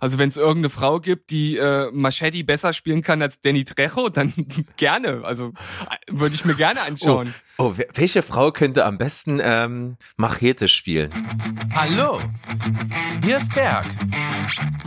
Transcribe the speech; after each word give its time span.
Also 0.00 0.18
wenn 0.18 0.28
es 0.28 0.36
irgendeine 0.36 0.70
Frau 0.70 1.00
gibt, 1.00 1.30
die 1.30 1.56
äh, 1.56 1.90
Machete 1.92 2.44
besser 2.44 2.72
spielen 2.72 3.02
kann 3.02 3.22
als 3.22 3.40
Danny 3.40 3.64
Trejo, 3.64 4.08
dann 4.08 4.32
gerne. 4.76 5.22
Also 5.24 5.48
äh, 5.48 6.12
würde 6.12 6.34
ich 6.34 6.44
mir 6.44 6.54
gerne 6.54 6.80
anschauen. 6.82 7.32
Oh, 7.58 7.64
oh, 7.66 7.74
welche 7.94 8.22
Frau 8.22 8.50
könnte 8.52 8.84
am 8.84 8.98
besten 8.98 9.40
ähm, 9.42 9.96
Machete 10.16 10.68
spielen? 10.68 11.10
Hallo, 11.74 12.20
hier 13.24 13.38
ist 13.38 13.54
Berg. 13.54 13.86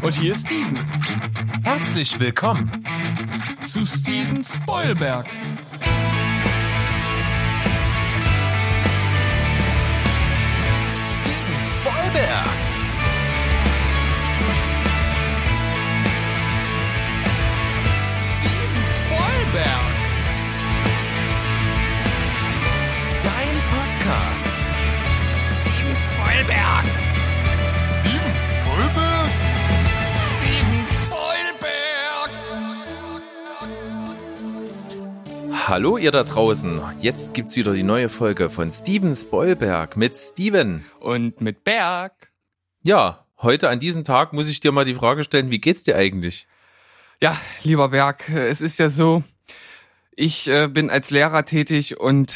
Und 0.02 0.14
hier 0.16 0.32
ist 0.32 0.48
Steven. 0.48 0.86
Herzlich 1.64 2.20
willkommen 2.20 2.72
Zu 3.62 3.86
Steven 3.86 4.44
Spoilberg. 4.44 5.26
Steven 11.06 11.60
Spoilberg. 11.60 12.67
Spoilberg. 26.38 26.86
Steven 28.04 28.36
Spoilberg. 28.86 29.40
Steven 30.28 30.86
Spoilberg. 31.10 32.32
Hallo 35.68 35.98
ihr 35.98 36.12
da 36.12 36.24
draußen. 36.24 36.80
Jetzt 37.02 37.34
gibt's 37.34 37.56
wieder 37.56 37.74
die 37.74 37.82
neue 37.82 38.10
Folge 38.10 38.52
von 38.52 38.72
Steven 38.72 39.16
Spoilberg 39.16 39.98
mit 39.98 40.16
Steven. 40.16 40.86
Und 41.00 41.42
mit 41.42 41.64
Berg. 41.64 42.32
Ja, 42.84 43.26
heute 43.42 43.70
an 43.70 43.80
diesem 43.80 44.04
Tag 44.04 44.32
muss 44.32 44.48
ich 44.48 44.60
dir 44.60 44.72
mal 44.72 44.86
die 44.86 44.94
Frage 44.94 45.24
stellen, 45.24 45.50
wie 45.50 45.60
geht's 45.60 45.82
dir 45.82 45.96
eigentlich? 45.96 46.48
Ja, 47.20 47.36
lieber 47.64 47.90
Berg, 47.90 48.30
es 48.30 48.62
ist 48.62 48.78
ja 48.78 48.92
so, 48.92 49.24
ich 50.18 50.48
äh, 50.48 50.68
bin 50.68 50.90
als 50.90 51.12
Lehrer 51.12 51.46
tätig 51.46 52.00
und 52.00 52.34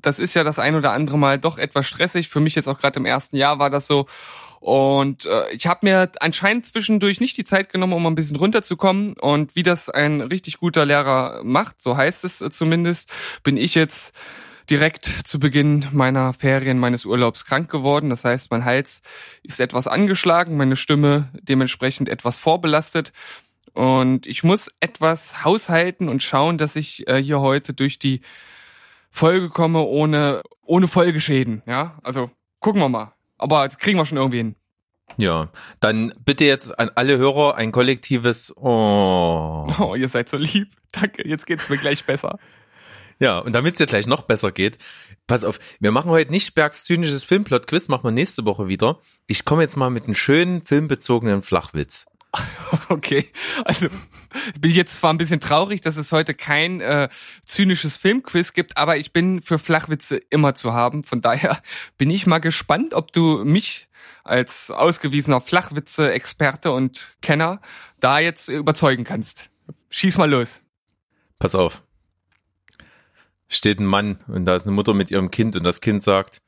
das 0.00 0.18
ist 0.18 0.32
ja 0.34 0.44
das 0.44 0.58
ein 0.58 0.74
oder 0.74 0.92
andere 0.92 1.18
Mal 1.18 1.38
doch 1.38 1.58
etwas 1.58 1.86
stressig. 1.86 2.28
Für 2.30 2.40
mich 2.40 2.54
jetzt 2.54 2.66
auch 2.68 2.80
gerade 2.80 2.98
im 2.98 3.04
ersten 3.04 3.36
Jahr 3.36 3.58
war 3.58 3.68
das 3.68 3.86
so. 3.86 4.06
Und 4.60 5.26
äh, 5.26 5.50
ich 5.52 5.66
habe 5.66 5.86
mir 5.86 6.10
anscheinend 6.20 6.64
zwischendurch 6.64 7.20
nicht 7.20 7.36
die 7.36 7.44
Zeit 7.44 7.70
genommen, 7.70 7.92
um 7.92 8.06
ein 8.06 8.14
bisschen 8.14 8.36
runterzukommen. 8.36 9.12
Und 9.12 9.54
wie 9.54 9.62
das 9.62 9.90
ein 9.90 10.22
richtig 10.22 10.58
guter 10.58 10.86
Lehrer 10.86 11.42
macht, 11.44 11.82
so 11.82 11.98
heißt 11.98 12.24
es 12.24 12.40
äh, 12.40 12.50
zumindest, 12.50 13.12
bin 13.42 13.58
ich 13.58 13.74
jetzt 13.74 14.14
direkt 14.70 15.04
zu 15.04 15.38
Beginn 15.38 15.86
meiner 15.92 16.32
Ferien, 16.32 16.78
meines 16.78 17.04
Urlaubs 17.04 17.44
krank 17.44 17.70
geworden. 17.70 18.08
Das 18.08 18.24
heißt, 18.24 18.50
mein 18.50 18.64
Hals 18.64 19.02
ist 19.42 19.60
etwas 19.60 19.86
angeschlagen, 19.86 20.56
meine 20.56 20.76
Stimme 20.76 21.28
dementsprechend 21.34 22.08
etwas 22.08 22.38
vorbelastet. 22.38 23.12
Und 23.74 24.26
ich 24.26 24.44
muss 24.44 24.70
etwas 24.80 25.44
haushalten 25.44 26.08
und 26.08 26.22
schauen, 26.22 26.58
dass 26.58 26.76
ich 26.76 27.08
äh, 27.08 27.22
hier 27.22 27.40
heute 27.40 27.72
durch 27.72 27.98
die 27.98 28.20
Folge 29.10 29.48
komme 29.48 29.82
ohne, 29.82 30.42
ohne 30.62 30.88
Folgeschäden. 30.88 31.62
Ja, 31.66 31.98
also 32.02 32.30
gucken 32.60 32.80
wir 32.80 32.88
mal. 32.88 33.12
Aber 33.36 33.66
das 33.66 33.78
kriegen 33.78 33.98
wir 33.98 34.06
schon 34.06 34.18
irgendwie 34.18 34.38
hin. 34.38 34.54
Ja, 35.16 35.48
dann 35.80 36.12
bitte 36.24 36.44
jetzt 36.44 36.78
an 36.78 36.90
alle 36.94 37.16
Hörer 37.16 37.56
ein 37.56 37.72
kollektives 37.72 38.52
Oh. 38.56 39.66
Oh, 39.78 39.94
ihr 39.94 40.08
seid 40.08 40.28
so 40.28 40.36
lieb. 40.36 40.70
Danke, 40.92 41.26
jetzt 41.26 41.46
geht's 41.46 41.68
mir 41.68 41.78
gleich 41.78 42.04
besser. 42.04 42.38
Ja, 43.20 43.40
und 43.40 43.52
damit 43.52 43.72
es 43.72 43.78
dir 43.78 43.86
gleich 43.86 44.06
noch 44.06 44.22
besser 44.22 44.52
geht, 44.52 44.78
pass 45.26 45.42
auf, 45.42 45.58
wir 45.80 45.90
machen 45.90 46.08
heute 46.08 46.30
nicht 46.30 46.54
Bergs 46.54 46.84
zynisches 46.84 47.24
Filmplot-Quiz, 47.24 47.88
machen 47.88 48.04
wir 48.04 48.12
nächste 48.12 48.44
Woche 48.44 48.68
wieder. 48.68 49.00
Ich 49.26 49.44
komme 49.44 49.62
jetzt 49.62 49.76
mal 49.76 49.90
mit 49.90 50.04
einem 50.04 50.14
schönen 50.14 50.64
filmbezogenen 50.64 51.42
Flachwitz. 51.42 52.06
Okay, 52.90 53.26
also 53.64 53.88
bin 54.60 54.70
ich 54.70 54.76
jetzt 54.76 54.96
zwar 54.96 55.12
ein 55.12 55.18
bisschen 55.18 55.40
traurig, 55.40 55.80
dass 55.80 55.96
es 55.96 56.12
heute 56.12 56.34
kein 56.34 56.80
äh, 56.80 57.08
zynisches 57.44 57.96
Filmquiz 57.96 58.52
gibt, 58.52 58.76
aber 58.76 58.96
ich 58.96 59.12
bin 59.12 59.42
für 59.42 59.58
Flachwitze 59.58 60.16
immer 60.30 60.54
zu 60.54 60.72
haben. 60.72 61.04
Von 61.04 61.20
daher 61.20 61.60
bin 61.98 62.10
ich 62.10 62.26
mal 62.26 62.38
gespannt, 62.38 62.94
ob 62.94 63.12
du 63.12 63.44
mich 63.44 63.88
als 64.24 64.70
ausgewiesener 64.70 65.40
Flachwitze-Experte 65.40 66.72
und 66.72 67.16
Kenner 67.20 67.60
da 68.00 68.18
jetzt 68.18 68.48
überzeugen 68.48 69.04
kannst. 69.04 69.50
Schieß 69.90 70.18
mal 70.18 70.30
los. 70.30 70.60
Pass 71.38 71.54
auf. 71.54 71.82
Steht 73.48 73.80
ein 73.80 73.86
Mann 73.86 74.18
und 74.28 74.44
da 74.44 74.56
ist 74.56 74.66
eine 74.66 74.74
Mutter 74.74 74.92
mit 74.92 75.10
ihrem 75.10 75.30
Kind 75.30 75.56
und 75.56 75.64
das 75.64 75.80
Kind 75.80 76.02
sagt, 76.02 76.42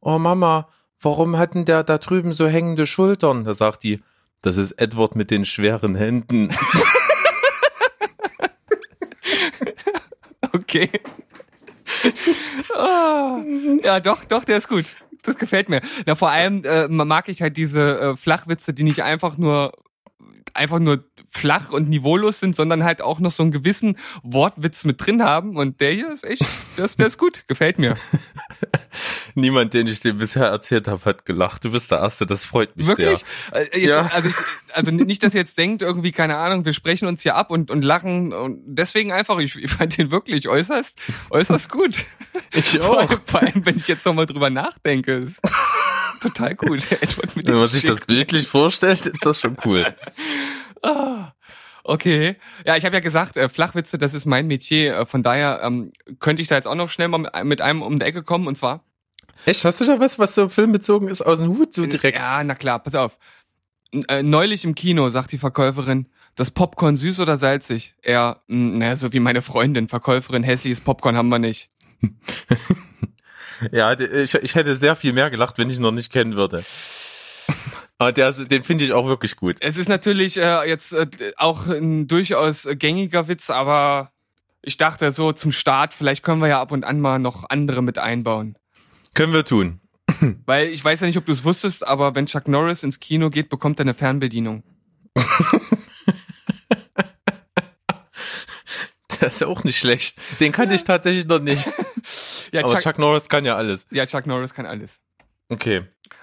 Oh 0.00 0.18
Mama, 0.18 0.68
warum 1.00 1.36
hat 1.36 1.54
denn 1.54 1.64
der 1.64 1.84
da 1.84 1.98
drüben 1.98 2.32
so 2.32 2.46
hängende 2.46 2.86
Schultern? 2.86 3.44
Da 3.44 3.54
sagt 3.54 3.82
die, 3.84 4.02
das 4.42 4.56
ist 4.56 4.72
Edward 4.72 5.16
mit 5.16 5.30
den 5.30 5.44
schweren 5.44 5.94
Händen. 5.94 6.50
Okay. 10.52 10.90
Ah, 12.76 13.42
ja, 13.82 14.00
doch, 14.00 14.24
doch, 14.24 14.44
der 14.44 14.58
ist 14.58 14.68
gut. 14.68 14.92
Das 15.22 15.36
gefällt 15.36 15.68
mir. 15.68 15.80
Na, 16.06 16.14
vor 16.14 16.30
allem 16.30 16.62
äh, 16.64 16.88
mag 16.88 17.28
ich 17.28 17.42
halt 17.42 17.56
diese 17.56 18.00
äh, 18.00 18.16
Flachwitze, 18.16 18.72
die 18.74 18.84
nicht 18.84 19.02
einfach 19.02 19.38
nur 19.38 19.72
einfach 20.54 20.78
nur 20.78 21.04
flach 21.28 21.70
und 21.70 21.88
niveaulos 21.88 22.40
sind, 22.40 22.56
sondern 22.56 22.84
halt 22.84 23.02
auch 23.02 23.18
noch 23.20 23.30
so 23.30 23.42
einen 23.42 23.52
gewissen 23.52 23.96
Wortwitz 24.22 24.84
mit 24.84 25.04
drin 25.04 25.22
haben. 25.22 25.56
Und 25.56 25.80
der 25.80 25.92
hier 25.92 26.12
ist 26.12 26.24
echt, 26.24 26.44
der 26.76 26.84
ist, 26.86 26.98
der 26.98 27.06
ist 27.08 27.18
gut, 27.18 27.44
gefällt 27.46 27.78
mir. 27.78 27.94
Niemand, 29.34 29.74
den 29.74 29.86
ich 29.86 30.00
dir 30.00 30.14
bisher 30.14 30.46
erzählt 30.46 30.88
habe, 30.88 31.04
hat 31.04 31.26
gelacht. 31.26 31.64
Du 31.64 31.70
bist 31.72 31.90
der 31.90 31.98
Erste, 31.98 32.24
das 32.26 32.44
freut 32.44 32.76
mich 32.76 32.86
Wirklich? 32.86 33.24
sehr. 33.52 33.60
Äh, 33.74 33.78
Jetzt, 33.80 33.88
Ja. 33.88 34.06
Also, 34.12 34.28
ich, 34.28 34.34
also 34.72 34.90
nicht, 34.90 35.22
dass 35.22 35.34
ihr 35.34 35.40
jetzt 35.40 35.58
denkt, 35.58 35.82
irgendwie, 35.82 36.12
keine 36.12 36.36
Ahnung, 36.36 36.64
wir 36.64 36.72
sprechen 36.72 37.06
uns 37.06 37.22
hier 37.22 37.34
ab 37.34 37.50
und, 37.50 37.70
und 37.70 37.84
lachen. 37.84 38.32
Und 38.32 38.62
deswegen 38.66 39.12
einfach, 39.12 39.38
ich, 39.38 39.56
ich 39.56 39.70
fand 39.70 39.96
den 39.98 40.10
wirklich 40.10 40.48
äußerst, 40.48 41.00
äußerst 41.30 41.70
gut. 41.70 42.06
Ich 42.52 42.78
Vor 42.78 42.90
auch. 42.90 43.10
allem, 43.10 43.20
vor 43.26 43.40
allem, 43.42 43.66
wenn 43.66 43.76
ich 43.76 43.88
jetzt 43.88 44.06
nochmal 44.06 44.26
drüber 44.26 44.48
nachdenke. 44.50 45.26
Total 46.20 46.54
gut. 46.54 46.90
Edward 46.92 47.36
mit 47.36 47.46
Wenn 47.46 47.56
man 47.56 47.66
sich 47.66 47.84
das 47.84 48.00
bildlich 48.00 48.46
vorstellt, 48.48 49.06
ist 49.06 49.24
das 49.24 49.40
schon 49.40 49.56
cool. 49.64 49.94
Okay. 51.88 52.34
Ja, 52.66 52.76
ich 52.76 52.84
habe 52.84 52.96
ja 52.96 53.00
gesagt, 53.00 53.36
äh, 53.36 53.48
Flachwitze, 53.48 53.96
das 53.96 54.12
ist 54.12 54.26
mein 54.26 54.48
Metier. 54.48 54.96
Äh, 54.98 55.06
von 55.06 55.22
daher 55.22 55.60
ähm, 55.62 55.92
könnte 56.18 56.42
ich 56.42 56.48
da 56.48 56.56
jetzt 56.56 56.66
auch 56.66 56.74
noch 56.74 56.88
schnell 56.88 57.06
mal 57.06 57.18
mit, 57.18 57.32
mit 57.44 57.60
einem 57.60 57.82
um 57.82 57.98
die 58.00 58.04
Ecke 58.04 58.24
kommen. 58.24 58.48
Und 58.48 58.56
zwar, 58.56 58.82
Echt, 59.44 59.64
hast 59.64 59.80
du 59.80 59.84
da 59.84 60.00
was, 60.00 60.18
was 60.18 60.34
so 60.34 60.48
filmbezogen 60.48 61.06
ist, 61.08 61.22
aus 61.22 61.40
dem 61.40 61.56
Hut 61.56 61.72
so 61.74 61.86
direkt? 61.86 62.18
Ja, 62.18 62.42
na 62.42 62.56
klar, 62.56 62.80
pass 62.80 62.96
auf. 62.96 63.18
N- 63.92 64.04
Äh, 64.08 64.24
neulich 64.24 64.64
im 64.64 64.74
Kino 64.74 65.08
sagt 65.10 65.30
die 65.30 65.38
Verkäuferin, 65.38 66.06
das 66.34 66.50
Popcorn 66.50 66.96
süß 66.96 67.20
oder 67.20 67.38
salzig? 67.38 67.94
Er, 68.02 68.42
naja, 68.48 68.96
so 68.96 69.12
wie 69.12 69.20
meine 69.20 69.40
Freundin, 69.42 69.86
Verkäuferin, 69.88 70.42
hässliches 70.42 70.80
Popcorn 70.80 71.16
haben 71.16 71.28
wir 71.28 71.38
nicht. 71.38 71.70
Ja, 73.72 73.98
ich, 73.98 74.34
ich 74.34 74.54
hätte 74.54 74.76
sehr 74.76 74.96
viel 74.96 75.12
mehr 75.12 75.30
gelacht, 75.30 75.58
wenn 75.58 75.70
ich 75.70 75.76
ihn 75.76 75.82
noch 75.82 75.92
nicht 75.92 76.12
kennen 76.12 76.36
würde. 76.36 76.64
Aber 77.98 78.12
der, 78.12 78.32
den 78.32 78.62
finde 78.62 78.84
ich 78.84 78.92
auch 78.92 79.06
wirklich 79.06 79.36
gut. 79.36 79.56
Es 79.60 79.78
ist 79.78 79.88
natürlich 79.88 80.36
äh, 80.36 80.68
jetzt 80.68 80.92
äh, 80.92 81.06
auch 81.36 81.66
ein 81.66 82.06
durchaus 82.06 82.68
gängiger 82.72 83.26
Witz, 83.28 83.48
aber 83.48 84.12
ich 84.60 84.76
dachte 84.76 85.10
so 85.12 85.32
zum 85.32 85.50
Start, 85.50 85.94
vielleicht 85.94 86.22
können 86.22 86.42
wir 86.42 86.48
ja 86.48 86.60
ab 86.60 86.72
und 86.72 86.84
an 86.84 87.00
mal 87.00 87.18
noch 87.18 87.48
andere 87.48 87.82
mit 87.82 87.96
einbauen. 87.96 88.58
Können 89.14 89.32
wir 89.32 89.46
tun. 89.46 89.80
Weil 90.44 90.68
ich 90.68 90.84
weiß 90.84 91.00
ja 91.00 91.06
nicht, 91.06 91.16
ob 91.16 91.24
du 91.24 91.32
es 91.32 91.44
wusstest, 91.44 91.86
aber 91.86 92.14
wenn 92.14 92.26
Chuck 92.26 92.48
Norris 92.48 92.82
ins 92.82 93.00
Kino 93.00 93.30
geht, 93.30 93.48
bekommt 93.48 93.80
er 93.80 93.84
eine 93.84 93.94
Fernbedienung. 93.94 94.62
Der 99.20 99.28
ist 99.28 99.42
auch 99.44 99.64
nicht 99.64 99.78
schlecht. 99.78 100.18
Den 100.40 100.52
kannte 100.52 100.74
ich 100.74 100.84
tatsächlich 100.84 101.26
noch 101.26 101.40
nicht. 101.40 101.68
Ja, 102.52 102.62
Aber 102.62 102.74
Chuck, 102.74 102.82
Chuck 102.82 102.98
Norris 102.98 103.28
kann 103.28 103.44
ja 103.44 103.56
alles. 103.56 103.86
ja, 103.90 104.06
Chuck 104.06 104.26
Norris 104.26 104.54
kann 104.54 104.64
alles. 104.64 105.00
Okay. 105.48 105.82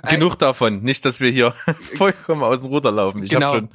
Genug 0.10 0.38
davon. 0.38 0.82
Nicht, 0.82 1.04
dass 1.04 1.20
wir 1.20 1.30
hier 1.30 1.52
vollkommen 1.98 2.42
aus 2.42 2.62
dem 2.62 2.72
Ruder 2.72 2.92
laufen. 2.92 3.22
Ich 3.24 3.32
Genau. 3.32 3.48
habe 3.48 3.58
schon 3.58 3.66
ein 3.66 3.72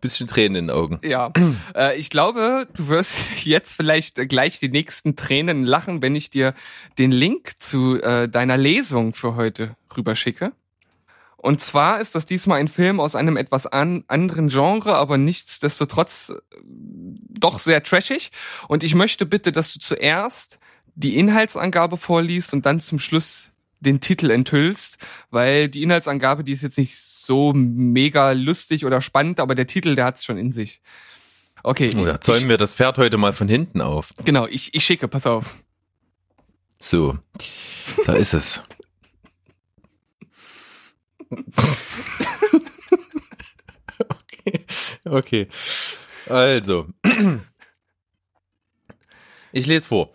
bisschen 0.00 0.26
Tränen 0.26 0.56
in 0.56 0.66
den 0.68 0.70
Augen. 0.74 0.98
Ja, 1.04 1.30
äh, 1.76 1.98
ich 1.98 2.08
glaube, 2.08 2.66
du 2.74 2.88
wirst 2.88 3.18
jetzt 3.44 3.72
vielleicht 3.74 4.18
äh, 4.18 4.26
gleich 4.26 4.58
die 4.58 4.70
nächsten 4.70 5.16
Tränen 5.16 5.64
lachen, 5.64 6.00
wenn 6.00 6.16
ich 6.16 6.30
dir 6.30 6.54
den 6.96 7.12
Link 7.12 7.52
zu 7.60 8.00
äh, 8.00 8.26
deiner 8.28 8.56
Lesung 8.56 9.12
für 9.12 9.36
heute 9.36 9.76
rüberschicke. 9.96 10.52
Und 11.40 11.60
zwar 11.60 12.00
ist 12.00 12.14
das 12.16 12.26
diesmal 12.26 12.58
ein 12.58 12.68
Film 12.68 12.98
aus 12.98 13.14
einem 13.14 13.36
etwas 13.36 13.66
an, 13.66 14.04
anderen 14.08 14.48
Genre, 14.48 14.94
aber 14.96 15.18
nichtsdestotrotz 15.18 16.30
äh, 16.30 16.62
doch 16.64 17.58
sehr 17.60 17.82
trashig. 17.82 18.30
Und 18.66 18.82
ich 18.82 18.94
möchte 18.94 19.24
bitte, 19.24 19.52
dass 19.52 19.72
du 19.72 19.78
zuerst 19.78 20.58
die 20.96 21.16
Inhaltsangabe 21.16 21.96
vorliest 21.96 22.52
und 22.52 22.66
dann 22.66 22.80
zum 22.80 22.98
Schluss 22.98 23.50
den 23.80 24.00
Titel 24.00 24.30
enthüllst, 24.30 24.98
weil 25.30 25.68
die 25.68 25.84
Inhaltsangabe, 25.84 26.42
die 26.42 26.52
ist 26.52 26.62
jetzt 26.62 26.78
nicht 26.78 26.96
so 26.96 27.52
mega 27.54 28.32
lustig 28.32 28.84
oder 28.84 29.00
spannend, 29.00 29.38
aber 29.38 29.54
der 29.54 29.68
Titel, 29.68 29.94
der 29.94 30.06
hat's 30.06 30.24
schon 30.24 30.38
in 30.38 30.50
sich. 30.50 30.80
Okay, 31.62 31.94
Oder 31.94 32.14
Oh 32.14 32.18
zäumen 32.18 32.48
wir 32.48 32.56
das 32.56 32.74
Pferd 32.74 32.98
heute 32.98 33.16
mal 33.16 33.32
von 33.32 33.46
hinten 33.46 33.80
auf. 33.80 34.12
ich, 34.18 34.24
genau, 34.24 34.46
ich, 34.46 34.74
ich 34.74 34.84
schicke, 34.84 35.06
pass 35.06 35.26
auf. 35.26 35.54
So. 36.80 37.18
Da 38.06 38.14
ist 38.14 38.34
es. 38.34 38.62
Okay. 45.10 45.48
Also. 46.28 46.86
Ich 49.52 49.66
lese 49.66 49.88
vor. 49.88 50.10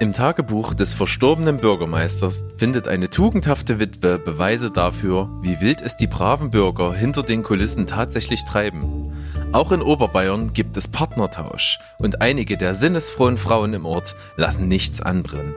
Im 0.00 0.12
Tagebuch 0.12 0.74
des 0.74 0.94
verstorbenen 0.94 1.58
Bürgermeisters 1.58 2.44
findet 2.56 2.86
eine 2.86 3.10
tugendhafte 3.10 3.80
Witwe 3.80 4.18
Beweise 4.18 4.70
dafür, 4.70 5.28
wie 5.42 5.60
wild 5.60 5.80
es 5.80 5.96
die 5.96 6.06
braven 6.06 6.50
Bürger 6.50 6.92
hinter 6.92 7.24
den 7.24 7.42
Kulissen 7.42 7.86
tatsächlich 7.86 8.44
treiben. 8.44 9.12
Auch 9.52 9.72
in 9.72 9.82
Oberbayern 9.82 10.52
gibt 10.52 10.76
es 10.76 10.86
Partnertausch 10.86 11.78
und 11.98 12.20
einige 12.20 12.56
der 12.56 12.74
sinnesfrohen 12.74 13.38
Frauen 13.38 13.74
im 13.74 13.86
Ort 13.86 14.14
lassen 14.36 14.68
nichts 14.68 15.00
anbrennen. 15.00 15.54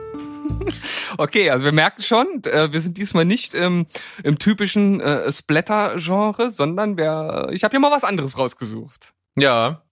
Okay, 1.18 1.50
also 1.50 1.64
wir 1.64 1.72
merken 1.72 2.02
schon, 2.02 2.42
äh, 2.44 2.72
wir 2.72 2.80
sind 2.80 2.96
diesmal 2.96 3.26
nicht 3.26 3.52
im, 3.54 3.86
im 4.24 4.38
typischen 4.38 5.00
äh, 5.00 5.30
Splatter-Genre, 5.30 6.50
sondern 6.50 6.96
wir, 6.96 7.48
ich 7.52 7.64
habe 7.64 7.72
hier 7.72 7.80
mal 7.80 7.90
was 7.90 8.04
anderes 8.04 8.38
rausgesucht. 8.38 9.12
Ja. 9.36 9.82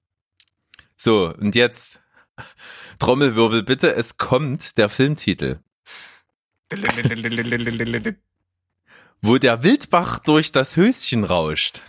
So, 0.96 1.34
und 1.38 1.54
jetzt 1.54 2.00
Trommelwirbel 2.98 3.62
bitte, 3.62 3.94
es 3.94 4.16
kommt 4.16 4.78
der 4.78 4.88
Filmtitel. 4.88 5.58
Wo 9.22 9.36
der 9.36 9.62
Wildbach 9.62 10.20
durch 10.20 10.50
das 10.52 10.76
Höschen 10.76 11.24
rauscht. 11.24 11.82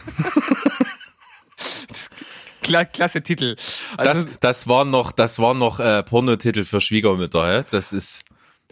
Kla 2.62 2.86
klasse 2.86 3.22
Titel. 3.22 3.56
Also, 3.98 4.26
Das, 4.26 4.40
das 4.40 4.68
war 4.68 4.86
noch, 4.86 5.12
das 5.12 5.40
war 5.40 5.54
noch 5.54 5.80
äh, 5.80 6.04
Pornotitel 6.04 6.64
für 6.66 6.82
Schwiegermütter, 6.82 7.60
hä? 7.60 7.64
Das 7.72 7.94
ist. 7.94 8.26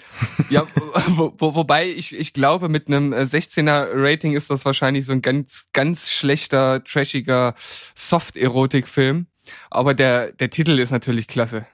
ja, 0.49 0.65
wo, 1.07 1.33
wo, 1.37 1.55
wobei 1.55 1.87
ich, 1.89 2.15
ich 2.15 2.33
glaube, 2.33 2.69
mit 2.69 2.87
einem 2.87 3.13
äh, 3.13 3.21
16er 3.21 3.89
Rating 3.93 4.33
ist 4.35 4.49
das 4.49 4.65
wahrscheinlich 4.65 5.05
so 5.05 5.13
ein 5.13 5.21
ganz, 5.21 5.69
ganz 5.73 6.09
schlechter, 6.09 6.83
trashiger 6.83 7.55
Soft-Erotik-Film. 7.95 9.27
Aber 9.69 9.93
der, 9.93 10.31
der 10.31 10.49
Titel 10.49 10.77
ist 10.79 10.91
natürlich 10.91 11.27
klasse. 11.27 11.65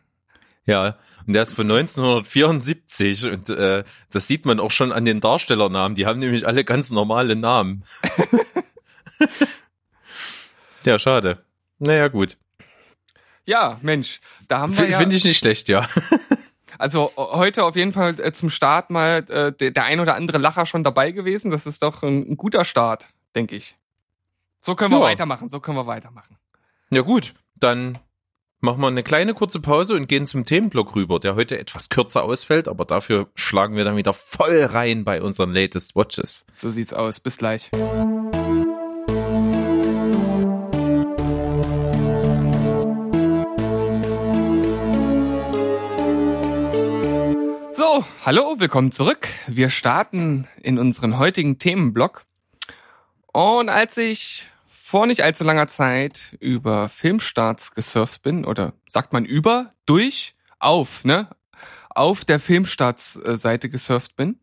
Ja, 0.66 0.98
und 1.28 1.34
der 1.34 1.44
ist 1.44 1.54
von 1.54 1.70
1974 1.70 3.26
und 3.26 3.50
äh, 3.50 3.84
das 4.12 4.28
sieht 4.28 4.46
man 4.46 4.60
auch 4.60 4.72
schon 4.72 4.92
an 4.92 5.06
den 5.06 5.20
Darstellernamen. 5.20 5.96
Die 5.96 6.06
haben 6.06 6.20
nämlich 6.20 6.48
alle 6.48 6.64
ganz 6.64 6.92
normale 6.92 7.36
Namen. 7.36 7.84
ja, 10.86 10.98
schade. 11.00 11.44
Naja, 11.80 12.08
gut. 12.08 12.38
Ja, 13.46 13.80
Mensch, 13.82 14.22
da 14.48 14.60
haben 14.60 14.78
wir 14.78 14.86
F 14.86 14.92
ja, 14.92 14.98
Finde 14.98 15.16
ich 15.16 15.24
nicht 15.24 15.38
schlecht, 15.38 15.70
ja. 15.70 15.88
Also 16.78 17.12
heute 17.16 17.64
auf 17.64 17.76
jeden 17.76 17.92
Fall 17.94 18.20
äh, 18.20 18.32
zum 18.32 18.50
Start 18.50 18.90
mal 18.90 19.26
äh, 19.30 19.52
der, 19.52 19.72
der 19.72 19.84
ein 19.86 20.00
oder 20.00 20.16
andere 20.16 20.38
Lacher 20.38 20.66
schon 20.66 20.84
dabei 20.84 21.12
gewesen. 21.12 21.52
Das 21.52 21.66
ist 21.66 21.82
doch 21.84 22.04
ein, 22.04 22.32
ein 22.32 22.38
guter 22.38 22.64
Start, 22.66 23.08
denke 23.36 23.56
ich. 23.56 23.76
So 24.62 24.76
können 24.76 24.92
wir 24.92 25.00
Ja. 25.00 25.06
weitermachen, 25.06 25.50
so 25.50 25.60
können 25.60 25.78
wir 25.78 25.88
weitermachen. 25.88 26.38
Ja 26.92 27.02
gut, 27.02 27.34
dann 27.56 27.98
machen 28.62 28.82
wir 28.82 28.88
eine 28.88 29.04
kleine 29.04 29.34
kurze 29.36 29.60
Pause 29.60 29.94
und 29.96 30.08
gehen 30.08 30.26
zum 30.28 30.46
Themenblock 30.46 30.96
rüber, 30.96 31.20
der 31.20 31.36
heute 31.36 31.60
etwas 31.60 31.90
kürzer 31.90 32.24
ausfällt, 32.24 32.68
aber 32.68 32.86
dafür 32.86 33.28
schlagen 33.36 33.76
wir 33.76 33.84
dann 33.84 33.96
wieder 33.98 34.14
voll 34.14 34.64
rein 34.64 35.04
bei 35.04 35.22
unseren 35.22 35.54
Latest 35.54 35.96
Watches. 35.96 36.46
So 36.54 36.70
sieht's 36.70 36.94
aus. 36.94 37.20
Bis 37.20 37.38
gleich. 37.38 37.70
So, 47.96 48.04
hallo, 48.26 48.56
willkommen 48.58 48.92
zurück. 48.92 49.30
Wir 49.48 49.70
starten 49.70 50.50
in 50.62 50.78
unseren 50.78 51.18
heutigen 51.18 51.60
Themenblock. 51.60 52.24
Und 53.32 53.70
als 53.70 53.96
ich 53.96 54.48
vor 54.68 55.08
nicht 55.08 55.22
allzu 55.22 55.46
langer 55.46 55.70
Zeit 55.70 56.36
über 56.42 56.90
Filmstarts 56.90 57.72
gesurft 57.72 58.22
bin, 58.22 58.44
oder 58.44 58.74
sagt 58.90 59.14
man 59.14 59.24
über, 59.24 59.72
durch, 59.86 60.36
auf, 60.60 61.06
ne? 61.06 61.30
Auf 61.90 62.26
der 62.26 62.42
Filmstarts-Seite 62.42 63.70
gesurft 63.70 64.18
bin. 64.18 64.42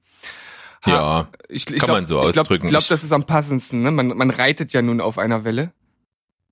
Ja, 0.87 1.29
ich, 1.51 1.67
Kann 1.67 1.91
man 1.91 2.07
so 2.07 2.23
ich 2.23 2.33
glaub, 2.33 2.45
ausdrücken. 2.47 2.65
Ich 2.65 2.71
glaube, 2.71 2.85
Ich- 2.85 2.89
das 2.89 3.05
ist 3.05 3.13
am 3.13 3.25
passendsten. 3.25 3.83
Ne? 3.83 3.91
Man, 3.91 4.17
man 4.17 4.31
reitet 4.31 4.73
ja 4.73 4.81
nun 4.81 5.03
auf 5.03 5.19
einer 5.19 5.45
Welle. 5.45 5.75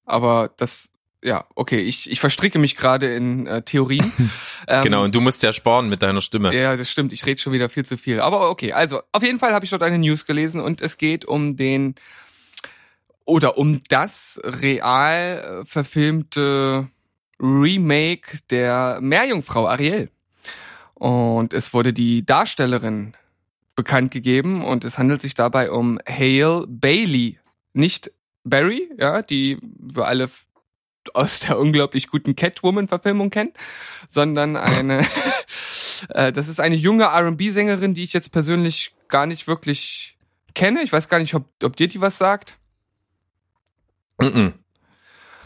Aber 0.05 0.50
das, 0.58 0.89
ja, 1.22 1.44
okay, 1.55 1.81
ich, 1.81 2.11
ich 2.11 2.20
verstricke 2.20 2.58
mich 2.58 2.76
gerade 2.76 3.14
in 3.14 3.46
äh, 3.46 3.62
Theorien. 3.62 4.12
ähm, 4.69 4.82
genau, 4.82 5.05
und 5.05 5.14
du 5.14 5.20
musst 5.20 5.43
ja 5.43 5.52
sparen 5.52 5.88
mit 5.88 6.02
deiner 6.02 6.20
Stimme. 6.20 6.55
Ja, 6.55 6.76
das 6.76 6.90
stimmt. 6.90 7.12
Ich 7.12 7.26
rede 7.26 7.40
schon 7.40 7.52
wieder 7.52 7.69
viel 7.69 7.84
zu 7.84 7.96
viel. 7.96 8.20
Aber 8.20 8.50
okay, 8.50 8.72
also 8.72 9.00
auf 9.12 9.22
jeden 9.22 9.38
Fall 9.38 9.52
habe 9.52 9.64
ich 9.64 9.70
dort 9.70 9.82
eine 9.82 9.99
News 9.99 10.25
gelesen 10.25 10.61
und 10.61 10.81
es 10.81 10.96
geht 10.96 11.25
um 11.25 11.56
den 11.56 11.94
oder 13.25 13.58
um 13.58 13.82
das 13.88 14.40
real 14.44 15.61
äh, 15.62 15.64
verfilmte 15.64 16.88
Remake 17.38 18.38
der 18.50 18.99
Meerjungfrau 19.00 19.69
Ariel. 19.69 20.11
Und 20.94 21.55
es 21.55 21.73
wurde 21.73 21.93
die 21.93 22.25
Darstellerin 22.25 23.14
bekannt 23.76 24.11
gegeben 24.11 24.64
und 24.64 24.84
es 24.84 24.99
handelt 24.99 25.20
sich 25.20 25.34
dabei 25.34 25.70
um 25.70 25.99
Hale 26.06 26.66
Bailey. 26.69 27.38
Nicht 27.73 28.11
Barry, 28.44 28.90
ja, 28.99 29.23
die 29.23 29.58
wir 29.62 30.06
alle 30.06 30.28
aus 31.14 31.41
der 31.41 31.58
unglaublich 31.58 32.08
guten 32.08 32.37
Catwoman-Verfilmung 32.37 33.31
kennen, 33.31 33.52
sondern 34.08 34.56
eine, 34.56 35.05
äh, 36.11 36.32
das 36.32 36.49
ist 36.49 36.61
eine 36.61 36.76
junge 36.76 37.05
R&B-Sängerin, 37.05 37.94
die 37.94 38.05
ich 38.05 38.12
jetzt 38.12 38.32
persönlich 38.32 38.94
gar 39.08 39.26
nicht 39.26 39.47
wirklich 39.47 40.17
kenne. 40.55 40.82
Ich 40.82 40.93
weiß 40.93 41.08
gar 41.08 41.19
nicht, 41.19 41.35
ob, 41.35 41.44
ob 41.62 41.76
dir 41.76 41.88
die 41.88 42.00
was 42.00 42.19
sagt. 42.19 42.56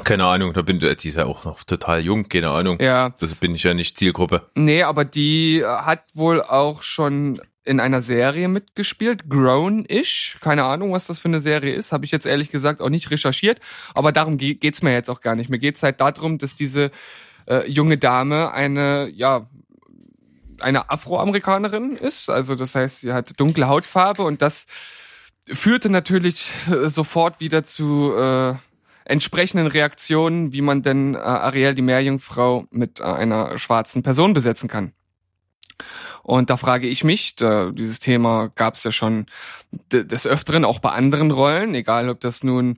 Keine 0.03 0.27
Ahnung, 0.27 0.53
da 0.53 0.63
bin 0.63 0.81
die 0.81 0.87
ist 0.87 1.05
ja 1.17 1.25
auch 1.27 1.45
noch 1.45 1.63
total 1.63 2.01
jung, 2.01 2.29
keine 2.29 2.51
Ahnung. 2.51 2.81
Ja, 2.81 3.11
Das 3.21 3.35
bin 3.37 3.55
ich 3.55 3.63
ja 3.63 3.75
nicht 3.75 3.97
Zielgruppe. 3.97 4.51
nee, 4.57 4.83
aber 4.83 5.05
die 5.05 5.65
hat 5.65 6.03
wohl 6.15 6.43
auch 6.43 6.83
schon 6.83 7.41
in 7.65 7.81
einer 7.81 8.01
Serie 8.01 8.49
mitgespielt, 8.49 9.29
Grown-ish. 9.29 10.39
Keine 10.41 10.65
Ahnung, 10.65 10.93
was 10.93 11.07
das 11.07 11.19
für 11.19 11.29
eine 11.29 11.41
Serie 11.41 11.75
ist. 11.75 11.93
Habe 11.93 12.05
ich 12.05 12.11
jetzt 12.11 12.27
ehrlich 12.27 12.51
gesagt 12.51 12.81
auch 12.81 12.91
nicht 12.91 13.11
recherchiert. 13.11 13.61
Aber 13.95 14.13
darum 14.13 14.39
ge 14.39 14.55
geht's 14.55 14.83
mir 14.83 14.93
jetzt 14.93 15.11
auch 15.11 15.21
gar 15.21 15.35
nicht. 15.35 15.51
Mir 15.51 15.59
geht's 15.59 15.83
halt 15.83 16.01
darum, 16.01 16.39
dass 16.39 16.57
diese 16.57 16.91
äh, 17.47 17.69
junge 17.69 17.99
Dame 17.99 18.53
eine, 18.53 19.09
ja, 19.15 19.49
eine 20.61 20.91
Afroamerikanerin 20.91 21.97
ist. 21.97 22.31
Also 22.31 22.55
das 22.55 22.75
heißt, 22.75 23.01
sie 23.01 23.13
hat 23.13 23.39
dunkle 23.41 23.69
Hautfarbe 23.69 24.23
und 24.23 24.43
das 24.43 24.67
führte 25.47 25.91
natürlich 25.91 26.53
äh, 26.71 26.89
sofort 26.89 27.41
wieder 27.41 27.63
zu 27.63 28.15
äh, 28.17 28.55
entsprechenden 29.05 29.67
Reaktionen, 29.67 30.53
wie 30.53 30.63
man 30.63 30.83
denn 30.83 31.15
äh, 31.15 31.19
Ariel, 31.19 31.75
die 31.75 31.83
Meerjungfrau, 31.83 32.67
mit 32.71 33.01
äh, 33.01 33.05
einer 33.05 33.59
schwarzen 33.59 34.03
Person 34.03 34.33
besetzen 34.33 34.69
kann. 34.69 34.93
Und 36.25 36.51
da 36.51 36.57
frage 36.57 36.89
ich 36.89 37.05
mich, 37.05 37.37
da, 37.37 37.71
dieses 37.71 38.01
Thema 38.01 38.51
gab 38.55 38.75
es 38.75 38.83
ja 38.83 38.91
schon 38.91 39.27
des 39.93 40.27
Öfteren 40.27 40.65
auch 40.65 40.79
bei 40.79 40.91
anderen 40.91 41.31
Rollen, 41.31 41.75
egal 41.75 42.09
ob 42.09 42.21
das 42.21 42.43
nun 42.43 42.77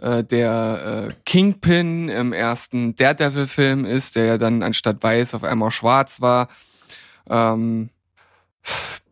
äh, 0.00 0.24
der 0.24 1.08
äh, 1.10 1.14
Kingpin 1.24 2.08
im 2.08 2.32
ersten 2.32 2.96
Daredevil-Film 2.96 3.84
ist, 3.84 4.16
der 4.16 4.24
ja 4.24 4.38
dann 4.38 4.62
anstatt 4.62 5.02
weiß 5.02 5.34
auf 5.34 5.44
einmal 5.44 5.70
schwarz 5.70 6.20
war. 6.20 6.48
Ähm, 7.28 7.90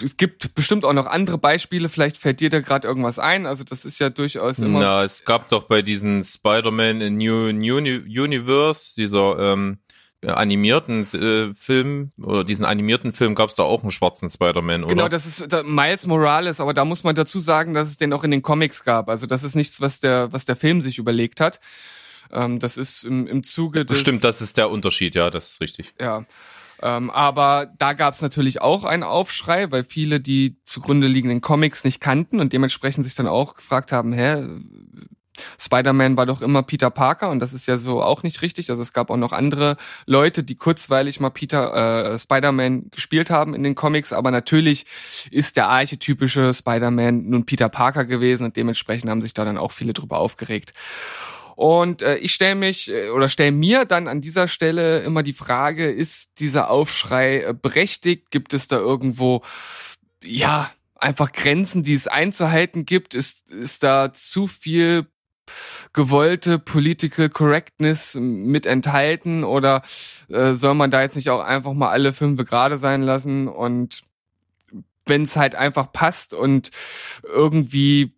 es 0.02 0.16
gibt 0.16 0.54
bestimmt 0.54 0.84
auch 0.84 0.92
noch 0.92 1.06
andere 1.06 1.38
Beispiele, 1.38 1.88
vielleicht 1.88 2.16
fällt 2.16 2.40
dir 2.40 2.50
da 2.50 2.60
gerade 2.60 2.88
irgendwas 2.88 3.18
ein. 3.18 3.46
Also 3.46 3.64
das 3.64 3.84
ist 3.84 3.98
ja 3.98 4.10
durchaus 4.10 4.58
immer. 4.58 4.80
Na, 4.80 5.04
es 5.04 5.24
gab 5.24 5.48
doch 5.48 5.64
bei 5.64 5.82
diesen 5.82 6.24
Spider-Man 6.24 7.00
in 7.00 7.16
New, 7.16 7.52
New 7.52 7.76
Universe, 7.76 8.94
dieser 8.96 9.38
ähm, 9.38 9.78
animierten 10.26 11.02
äh, 11.02 11.54
Film, 11.54 12.10
oder 12.20 12.44
diesen 12.44 12.64
animierten 12.64 13.12
Film 13.12 13.34
gab 13.34 13.48
es 13.48 13.54
da 13.54 13.62
auch 13.62 13.82
einen 13.82 13.90
schwarzen 13.90 14.30
Spider-Man, 14.30 14.84
oder? 14.84 14.94
Genau, 14.94 15.08
das 15.08 15.26
ist 15.26 15.52
da, 15.52 15.62
Miles 15.62 16.06
Morales, 16.06 16.60
aber 16.60 16.74
da 16.74 16.84
muss 16.84 17.04
man 17.04 17.14
dazu 17.14 17.38
sagen, 17.38 17.74
dass 17.74 17.88
es 17.88 17.96
den 17.96 18.12
auch 18.12 18.24
in 18.24 18.30
den 18.30 18.42
Comics 18.42 18.84
gab. 18.84 19.08
Also 19.08 19.26
das 19.26 19.44
ist 19.44 19.54
nichts, 19.54 19.80
was 19.80 20.00
der, 20.00 20.32
was 20.32 20.44
der 20.44 20.56
Film 20.56 20.82
sich 20.82 20.98
überlegt 20.98 21.40
hat. 21.40 21.60
Ähm, 22.32 22.58
das 22.58 22.76
ist 22.76 23.04
im, 23.04 23.26
im 23.26 23.42
Zuge 23.42 23.84
des. 23.84 23.98
Stimmt, 23.98 24.24
das 24.24 24.40
ist 24.40 24.56
der 24.56 24.70
Unterschied, 24.70 25.14
ja, 25.14 25.30
das 25.30 25.52
ist 25.52 25.60
richtig. 25.60 25.94
Ja. 26.00 26.24
Ähm, 26.82 27.10
aber 27.10 27.72
da 27.78 27.92
gab 27.92 28.14
es 28.14 28.20
natürlich 28.20 28.60
auch 28.60 28.84
einen 28.84 29.04
Aufschrei, 29.04 29.70
weil 29.70 29.84
viele 29.84 30.20
die 30.20 30.56
zugrunde 30.64 31.06
liegenden 31.06 31.40
Comics 31.40 31.84
nicht 31.84 32.00
kannten 32.00 32.40
und 32.40 32.52
dementsprechend 32.52 33.04
sich 33.04 33.14
dann 33.14 33.28
auch 33.28 33.54
gefragt 33.54 33.92
haben, 33.92 34.12
hä, 34.12 34.44
Spider-Man 35.58 36.16
war 36.16 36.26
doch 36.26 36.42
immer 36.42 36.62
Peter 36.62 36.90
Parker 36.90 37.30
und 37.30 37.40
das 37.40 37.52
ist 37.52 37.66
ja 37.66 37.78
so 37.78 38.02
auch 38.02 38.22
nicht 38.22 38.42
richtig. 38.42 38.70
Also 38.70 38.82
es 38.82 38.92
gab 38.92 39.10
auch 39.10 39.16
noch 39.16 39.32
andere 39.32 39.76
Leute, 40.06 40.42
die 40.42 40.56
kurzweilig 40.56 41.20
mal 41.20 41.30
Peter 41.30 42.12
äh, 42.12 42.18
Spider-Man 42.18 42.90
gespielt 42.90 43.30
haben 43.30 43.54
in 43.54 43.62
den 43.62 43.74
Comics, 43.74 44.12
aber 44.12 44.30
natürlich 44.30 44.86
ist 45.30 45.56
der 45.56 45.68
archetypische 45.68 46.54
Spider-Man 46.54 47.28
nun 47.28 47.46
Peter 47.46 47.68
Parker 47.68 48.04
gewesen 48.04 48.44
und 48.44 48.56
dementsprechend 48.56 49.10
haben 49.10 49.22
sich 49.22 49.34
da 49.34 49.44
dann 49.44 49.58
auch 49.58 49.72
viele 49.72 49.92
drüber 49.92 50.18
aufgeregt. 50.18 50.72
Und 51.56 52.02
äh, 52.02 52.16
ich 52.16 52.34
stelle 52.34 52.56
mich 52.56 52.90
äh, 52.90 53.10
oder 53.10 53.28
stelle 53.28 53.52
mir 53.52 53.84
dann 53.84 54.08
an 54.08 54.20
dieser 54.20 54.48
Stelle 54.48 55.00
immer 55.00 55.22
die 55.22 55.32
Frage, 55.32 55.90
ist 55.90 56.40
dieser 56.40 56.70
Aufschrei 56.70 57.42
äh, 57.42 57.54
berechtigt? 57.54 58.30
Gibt 58.30 58.54
es 58.54 58.66
da 58.66 58.76
irgendwo, 58.76 59.42
ja, 60.22 60.70
einfach 60.96 61.32
Grenzen, 61.32 61.82
die 61.82 61.94
es 61.94 62.08
einzuhalten 62.08 62.86
gibt? 62.86 63.14
Ist, 63.14 63.52
ist 63.52 63.82
da 63.82 64.12
zu 64.12 64.46
viel 64.46 65.06
gewollte 65.92 66.58
Political 66.58 67.28
Correctness 67.28 68.14
mit 68.14 68.66
enthalten 68.66 69.44
oder 69.44 69.82
äh, 70.28 70.52
soll 70.52 70.74
man 70.74 70.90
da 70.90 71.02
jetzt 71.02 71.16
nicht 71.16 71.30
auch 71.30 71.42
einfach 71.42 71.72
mal 71.72 71.90
alle 71.90 72.12
fünf 72.12 72.44
gerade 72.44 72.78
sein 72.78 73.02
lassen 73.02 73.48
und 73.48 74.02
wenn 75.06 75.22
es 75.22 75.36
halt 75.36 75.54
einfach 75.54 75.92
passt 75.92 76.34
und 76.34 76.70
irgendwie 77.22 78.14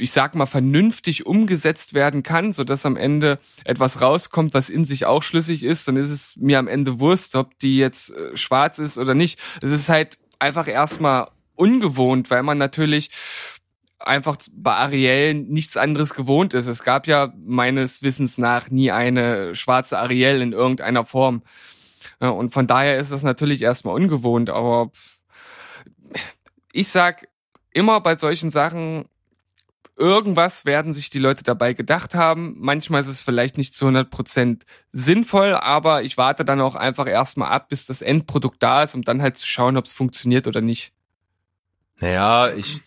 ich 0.00 0.10
sag 0.10 0.34
mal, 0.34 0.46
vernünftig 0.46 1.26
umgesetzt 1.26 1.94
werden 1.94 2.22
kann, 2.22 2.52
so 2.52 2.64
dass 2.64 2.84
am 2.84 2.96
Ende 2.96 3.38
etwas 3.64 4.00
rauskommt, 4.00 4.52
was 4.52 4.68
in 4.68 4.84
sich 4.84 5.06
auch 5.06 5.22
schlüssig 5.22 5.62
ist, 5.62 5.86
dann 5.86 5.96
ist 5.96 6.10
es 6.10 6.36
mir 6.36 6.58
am 6.58 6.68
Ende 6.68 6.98
Wurst, 6.98 7.36
ob 7.36 7.56
die 7.60 7.78
jetzt 7.78 8.10
äh, 8.10 8.36
schwarz 8.36 8.78
ist 8.78 8.98
oder 8.98 9.14
nicht. 9.14 9.38
Es 9.62 9.70
ist 9.70 9.88
halt 9.88 10.18
einfach 10.40 10.66
erstmal 10.66 11.28
ungewohnt, 11.54 12.30
weil 12.30 12.42
man 12.42 12.58
natürlich 12.58 13.10
einfach 13.98 14.36
bei 14.52 14.74
Ariel 14.74 15.34
nichts 15.34 15.76
anderes 15.76 16.14
gewohnt 16.14 16.54
ist. 16.54 16.66
Es 16.66 16.82
gab 16.82 17.06
ja 17.06 17.32
meines 17.36 18.02
Wissens 18.02 18.38
nach 18.38 18.70
nie 18.70 18.90
eine 18.90 19.54
schwarze 19.54 19.98
Ariel 19.98 20.40
in 20.40 20.52
irgendeiner 20.52 21.04
Form. 21.04 21.42
Und 22.18 22.52
von 22.52 22.66
daher 22.66 22.98
ist 22.98 23.12
das 23.12 23.22
natürlich 23.22 23.62
erstmal 23.62 23.94
ungewohnt, 23.94 24.50
aber 24.50 24.90
ich 26.72 26.88
sag 26.88 27.28
immer 27.70 28.00
bei 28.00 28.16
solchen 28.16 28.50
Sachen, 28.50 29.06
irgendwas 29.96 30.64
werden 30.64 30.94
sich 30.94 31.10
die 31.10 31.18
Leute 31.18 31.44
dabei 31.44 31.72
gedacht 31.72 32.14
haben. 32.14 32.56
Manchmal 32.58 33.00
ist 33.00 33.08
es 33.08 33.20
vielleicht 33.20 33.58
nicht 33.58 33.74
zu 33.74 33.86
100 33.86 34.10
Prozent 34.10 34.64
sinnvoll, 34.92 35.54
aber 35.54 36.02
ich 36.02 36.16
warte 36.16 36.44
dann 36.44 36.60
auch 36.60 36.74
einfach 36.74 37.06
erstmal 37.06 37.50
ab, 37.50 37.68
bis 37.68 37.86
das 37.86 38.02
Endprodukt 38.02 38.62
da 38.62 38.82
ist, 38.82 38.94
um 38.94 39.02
dann 39.02 39.22
halt 39.22 39.38
zu 39.38 39.46
schauen, 39.46 39.76
ob 39.76 39.86
es 39.86 39.92
funktioniert 39.92 40.46
oder 40.46 40.60
nicht. 40.60 40.92
Naja, 42.00 42.52
ich, 42.52 42.80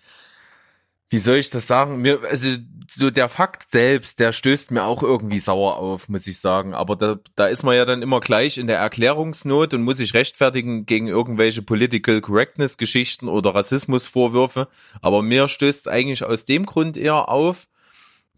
wie 1.10 1.20
soll 1.20 1.38
ich 1.38 1.50
das 1.50 1.68
sagen? 1.68 2.02
Mir, 2.02 2.22
also 2.30 2.50
so 2.90 3.10
der 3.10 3.30
Fakt 3.30 3.72
selbst, 3.72 4.20
der 4.20 4.34
stößt 4.34 4.72
mir 4.72 4.84
auch 4.84 5.04
irgendwie 5.04 5.40
sauer 5.40 5.78
auf, 5.78 6.10
muss 6.10 6.28
ich 6.28 6.40
sagen. 6.40 6.74
Aber 6.74 6.96
da, 6.96 7.18
da 7.36 7.48
ist 7.48 7.64
man 7.64 7.76
ja 7.76 7.86
dann 7.86 8.02
immer 8.02 8.20
gleich 8.20 8.58
in 8.58 8.68
der 8.68 8.80
Erklärungsnot 8.80 9.74
und 9.74 9.84
muss 9.84 9.98
sich 9.98 10.14
rechtfertigen 10.14 10.86
gegen 10.86 11.08
irgendwelche 11.08 11.62
Political 11.62 12.22
Correctness 12.22 12.78
Geschichten 12.78 13.28
oder 13.30 13.56
Rassismusvorwürfe. 13.56 14.68
Aber 15.02 15.22
mir 15.22 15.48
stößt 15.48 15.88
eigentlich 15.88 16.24
aus 16.24 16.46
dem 16.46 16.66
Grund 16.66 16.98
eher 16.98 17.30
auf, 17.30 17.68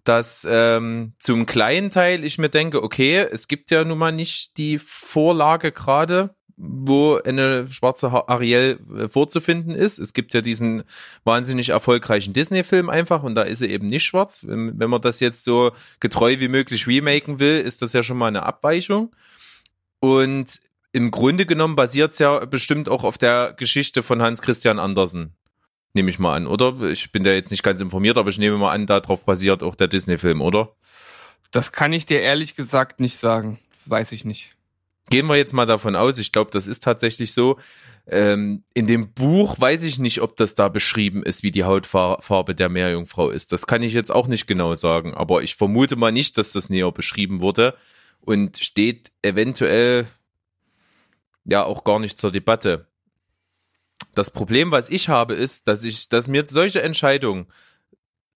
dass 0.03 0.47
ähm, 0.49 1.13
zum 1.19 1.45
kleinen 1.45 1.91
Teil 1.91 2.23
ich 2.23 2.37
mir 2.37 2.49
denke, 2.49 2.83
okay, 2.83 3.27
es 3.31 3.47
gibt 3.47 3.71
ja 3.71 3.83
nun 3.83 3.97
mal 3.97 4.11
nicht 4.11 4.57
die 4.57 4.79
Vorlage 4.79 5.71
gerade 5.71 6.35
wo 6.61 7.15
eine 7.15 7.71
schwarze 7.71 8.09
Ariel 8.27 8.79
äh, 8.97 9.07
vorzufinden 9.07 9.73
ist. 9.73 9.97
Es 9.97 10.13
gibt 10.13 10.33
ja 10.33 10.41
diesen 10.41 10.83
wahnsinnig 11.23 11.69
erfolgreichen 11.69 12.33
Disney-Film 12.33 12.89
einfach 12.89 13.23
und 13.23 13.35
da 13.35 13.43
ist 13.43 13.59
sie 13.59 13.67
eben 13.67 13.87
nicht 13.87 14.03
schwarz. 14.03 14.41
Wenn, 14.45 14.77
wenn 14.77 14.89
man 14.89 15.01
das 15.01 15.21
jetzt 15.21 15.45
so 15.45 15.71
getreu 16.01 16.35
wie 16.39 16.49
möglich 16.49 16.85
remaken 16.85 17.39
will, 17.39 17.61
ist 17.61 17.81
das 17.81 17.93
ja 17.93 18.03
schon 18.03 18.17
mal 18.17 18.27
eine 18.27 18.43
Abweichung. 18.43 19.15
Und 20.01 20.59
im 20.91 21.11
Grunde 21.11 21.45
genommen 21.45 21.77
basiert 21.77 22.11
es 22.11 22.19
ja 22.19 22.43
bestimmt 22.45 22.89
auch 22.89 23.05
auf 23.05 23.17
der 23.17 23.53
Geschichte 23.53 24.03
von 24.03 24.21
Hans 24.21 24.41
Christian 24.41 24.79
Andersen. 24.79 25.35
Nehme 25.93 26.09
ich 26.09 26.19
mal 26.19 26.35
an, 26.35 26.45
oder? 26.45 26.81
Ich 26.89 27.11
bin 27.11 27.23
da 27.23 27.31
jetzt 27.31 27.51
nicht 27.51 27.63
ganz 27.63 27.79
informiert, 27.79 28.17
aber 28.17 28.29
ich 28.29 28.37
nehme 28.37 28.57
mal 28.57 28.73
an, 28.73 28.85
darauf 28.85 29.25
basiert 29.25 29.63
auch 29.63 29.75
der 29.75 29.87
Disney-Film, 29.87 30.41
oder? 30.41 30.75
Das 31.51 31.71
kann 31.71 31.93
ich 31.93 32.05
dir 32.05 32.21
ehrlich 32.21 32.55
gesagt 32.55 32.99
nicht 32.99 33.17
sagen. 33.17 33.59
Weiß 33.85 34.11
ich 34.11 34.25
nicht 34.25 34.58
gehen 35.09 35.27
wir 35.27 35.35
jetzt 35.35 35.53
mal 35.53 35.65
davon 35.65 35.95
aus, 35.95 36.17
ich 36.17 36.31
glaube, 36.31 36.51
das 36.51 36.67
ist 36.67 36.83
tatsächlich 36.83 37.33
so. 37.33 37.57
Ähm, 38.07 38.63
in 38.73 38.87
dem 38.87 39.13
Buch 39.13 39.59
weiß 39.59 39.83
ich 39.83 39.99
nicht, 39.99 40.21
ob 40.21 40.37
das 40.37 40.55
da 40.55 40.69
beschrieben 40.69 41.23
ist, 41.23 41.43
wie 41.43 41.51
die 41.51 41.63
Hautfarbe 41.63 42.55
der 42.55 42.69
Meerjungfrau 42.69 43.29
ist. 43.29 43.51
Das 43.51 43.67
kann 43.67 43.83
ich 43.83 43.93
jetzt 43.93 44.11
auch 44.11 44.27
nicht 44.27 44.47
genau 44.47 44.75
sagen, 44.75 45.13
aber 45.13 45.41
ich 45.41 45.55
vermute 45.55 45.95
mal 45.95 46.11
nicht, 46.11 46.37
dass 46.37 46.51
das 46.51 46.69
näher 46.69 46.91
beschrieben 46.91 47.41
wurde 47.41 47.75
und 48.21 48.57
steht 48.57 49.11
eventuell 49.21 50.07
ja 51.45 51.63
auch 51.63 51.83
gar 51.83 51.99
nicht 51.99 52.19
zur 52.19 52.31
Debatte. 52.31 52.87
Das 54.15 54.31
Problem, 54.31 54.71
was 54.71 54.89
ich 54.89 55.09
habe, 55.09 55.33
ist, 55.33 55.67
dass 55.67 55.83
ich, 55.83 56.09
dass 56.09 56.27
mir 56.27 56.45
solche 56.47 56.81
Entscheidungen 56.81 57.47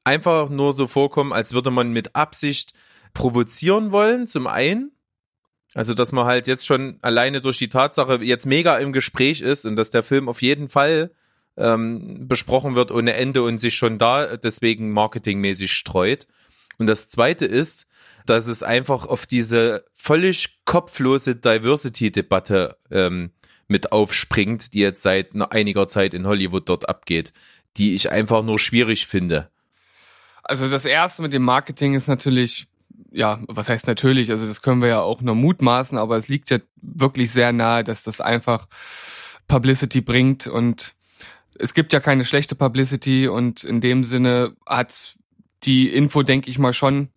einfach 0.03 0.49
nur 0.49 0.73
so 0.73 0.87
vorkommen, 0.87 1.33
als 1.33 1.53
würde 1.53 1.71
man 1.71 1.91
mit 1.91 2.15
Absicht 2.15 2.73
provozieren 3.13 3.91
wollen, 3.91 4.27
zum 4.27 4.47
einen, 4.47 4.91
also, 5.73 5.93
dass 5.93 6.11
man 6.11 6.25
halt 6.25 6.47
jetzt 6.47 6.65
schon 6.65 6.97
alleine 7.01 7.41
durch 7.41 7.57
die 7.57 7.69
Tatsache 7.69 8.23
jetzt 8.23 8.45
mega 8.45 8.77
im 8.77 8.93
Gespräch 8.93 9.41
ist 9.41 9.65
und 9.65 9.75
dass 9.75 9.89
der 9.89 10.03
Film 10.03 10.29
auf 10.29 10.41
jeden 10.41 10.69
Fall 10.69 11.11
ähm, 11.57 12.27
besprochen 12.27 12.75
wird 12.75 12.91
ohne 12.91 13.13
Ende 13.13 13.43
und 13.43 13.57
sich 13.59 13.75
schon 13.75 13.97
da 13.97 14.37
deswegen 14.37 14.91
marketingmäßig 14.91 15.71
streut. 15.71 16.27
Und 16.77 16.87
das 16.87 17.09
zweite 17.09 17.45
ist, 17.45 17.87
dass 18.25 18.47
es 18.47 18.63
einfach 18.63 19.05
auf 19.05 19.25
diese 19.25 19.85
völlig 19.93 20.59
kopflose 20.65 21.35
Diversity-Debatte 21.35 22.77
ähm, 22.89 23.31
mit 23.67 23.91
aufspringt, 23.91 24.73
die 24.73 24.79
jetzt 24.79 25.01
seit 25.01 25.35
einiger 25.51 25.87
Zeit 25.87 26.13
in 26.13 26.27
Hollywood 26.27 26.69
dort 26.69 26.87
abgeht, 26.87 27.33
die 27.77 27.95
ich 27.95 28.11
einfach 28.11 28.43
nur 28.43 28.59
schwierig 28.59 29.07
finde. 29.07 29.49
Also 30.43 30.69
das 30.69 30.85
erste 30.85 31.21
mit 31.21 31.33
dem 31.33 31.43
Marketing 31.43 31.95
ist 31.95 32.07
natürlich 32.07 32.67
ja, 33.11 33.39
was 33.47 33.69
heißt 33.69 33.87
natürlich, 33.87 34.31
also 34.31 34.47
das 34.47 34.61
können 34.61 34.81
wir 34.81 34.89
ja 34.89 35.01
auch 35.01 35.21
nur 35.21 35.35
mutmaßen, 35.35 35.97
aber 35.97 36.17
es 36.17 36.27
liegt 36.27 36.49
ja 36.49 36.59
wirklich 36.81 37.31
sehr 37.31 37.53
nahe, 37.53 37.83
dass 37.83 38.03
das 38.03 38.21
einfach 38.21 38.67
Publicity 39.47 40.01
bringt 40.01 40.47
und 40.47 40.93
es 41.55 41.73
gibt 41.73 41.93
ja 41.93 41.99
keine 41.99 42.25
schlechte 42.25 42.55
Publicity 42.55 43.27
und 43.27 43.63
in 43.63 43.81
dem 43.81 44.03
Sinne 44.03 44.55
hat 44.67 45.15
die 45.63 45.89
Info, 45.89 46.23
denke 46.23 46.49
ich 46.49 46.57
mal, 46.57 46.73
schon 46.73 47.09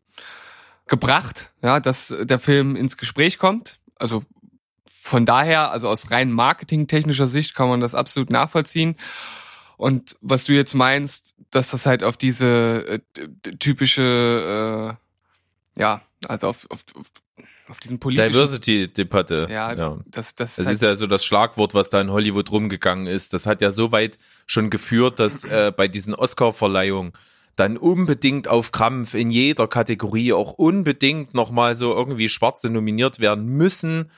gebracht, 0.86 1.50
ja, 1.62 1.80
dass 1.80 2.14
der 2.20 2.38
Film 2.38 2.76
ins 2.76 2.96
Gespräch 2.96 3.38
kommt. 3.38 3.78
Also 3.96 4.22
von 5.02 5.24
daher, 5.24 5.70
also 5.70 5.88
aus 5.88 6.10
rein 6.10 6.32
marketingtechnischer 6.32 7.26
Sicht 7.26 7.54
kann 7.54 7.68
man 7.68 7.80
das 7.80 7.94
absolut 7.94 8.30
nachvollziehen. 8.30 8.96
Und 9.76 10.16
was 10.20 10.44
du 10.44 10.52
jetzt 10.52 10.74
meinst, 10.74 11.34
dass 11.50 11.70
das 11.70 11.86
halt 11.86 12.02
auf 12.02 12.16
diese 12.16 12.86
äh, 12.86 12.98
typische 13.58 14.96
äh, 14.98 15.05
ja, 15.76 16.02
also 16.26 16.48
auf, 16.48 16.66
auf, 16.70 16.84
auf 17.68 17.80
diesen 17.80 17.98
politischen... 17.98 18.32
Diversity-Debatte. 18.32 19.46
Ja, 19.50 19.72
ja, 19.72 19.98
das, 20.06 20.34
das, 20.34 20.56
das 20.56 20.58
ist, 20.58 20.66
halt 20.66 20.74
ist 20.74 20.82
ja 20.82 20.96
so 20.96 21.06
das 21.06 21.24
Schlagwort, 21.24 21.74
was 21.74 21.90
da 21.90 22.00
in 22.00 22.10
Hollywood 22.10 22.50
rumgegangen 22.50 23.06
ist. 23.06 23.32
Das 23.32 23.46
hat 23.46 23.62
ja 23.62 23.70
so 23.70 23.92
weit 23.92 24.18
schon 24.46 24.70
geführt, 24.70 25.20
dass 25.20 25.44
äh, 25.44 25.72
bei 25.76 25.88
diesen 25.88 26.14
Oscar-Verleihungen 26.14 27.12
dann 27.56 27.78
unbedingt 27.78 28.48
auf 28.48 28.70
Krampf 28.70 29.14
in 29.14 29.30
jeder 29.30 29.66
Kategorie 29.66 30.32
auch 30.32 30.52
unbedingt 30.52 31.34
nochmal 31.34 31.74
so 31.74 31.94
irgendwie 31.94 32.28
Schwarze 32.28 32.68
nominiert 32.68 33.18
werden 33.18 33.46
müssen, 33.46 34.10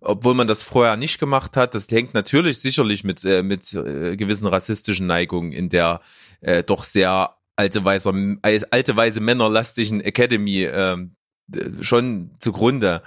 obwohl 0.00 0.34
man 0.34 0.48
das 0.48 0.62
vorher 0.62 0.96
nicht 0.96 1.20
gemacht 1.20 1.56
hat. 1.58 1.74
Das 1.74 1.88
hängt 1.90 2.14
natürlich 2.14 2.58
sicherlich 2.58 3.04
mit, 3.04 3.22
äh, 3.24 3.42
mit 3.42 3.72
äh, 3.74 4.16
gewissen 4.16 4.46
rassistischen 4.46 5.06
Neigungen 5.06 5.52
in 5.52 5.68
der 5.68 6.00
äh, 6.40 6.62
doch 6.62 6.84
sehr 6.84 7.34
alte 7.60 7.84
weißer, 7.84 8.14
alte 8.42 8.96
weise 8.96 9.20
männerlastigen 9.20 10.00
Academy 10.00 10.64
ähm, 10.64 11.16
schon 11.82 12.30
zugrunde. 12.40 13.02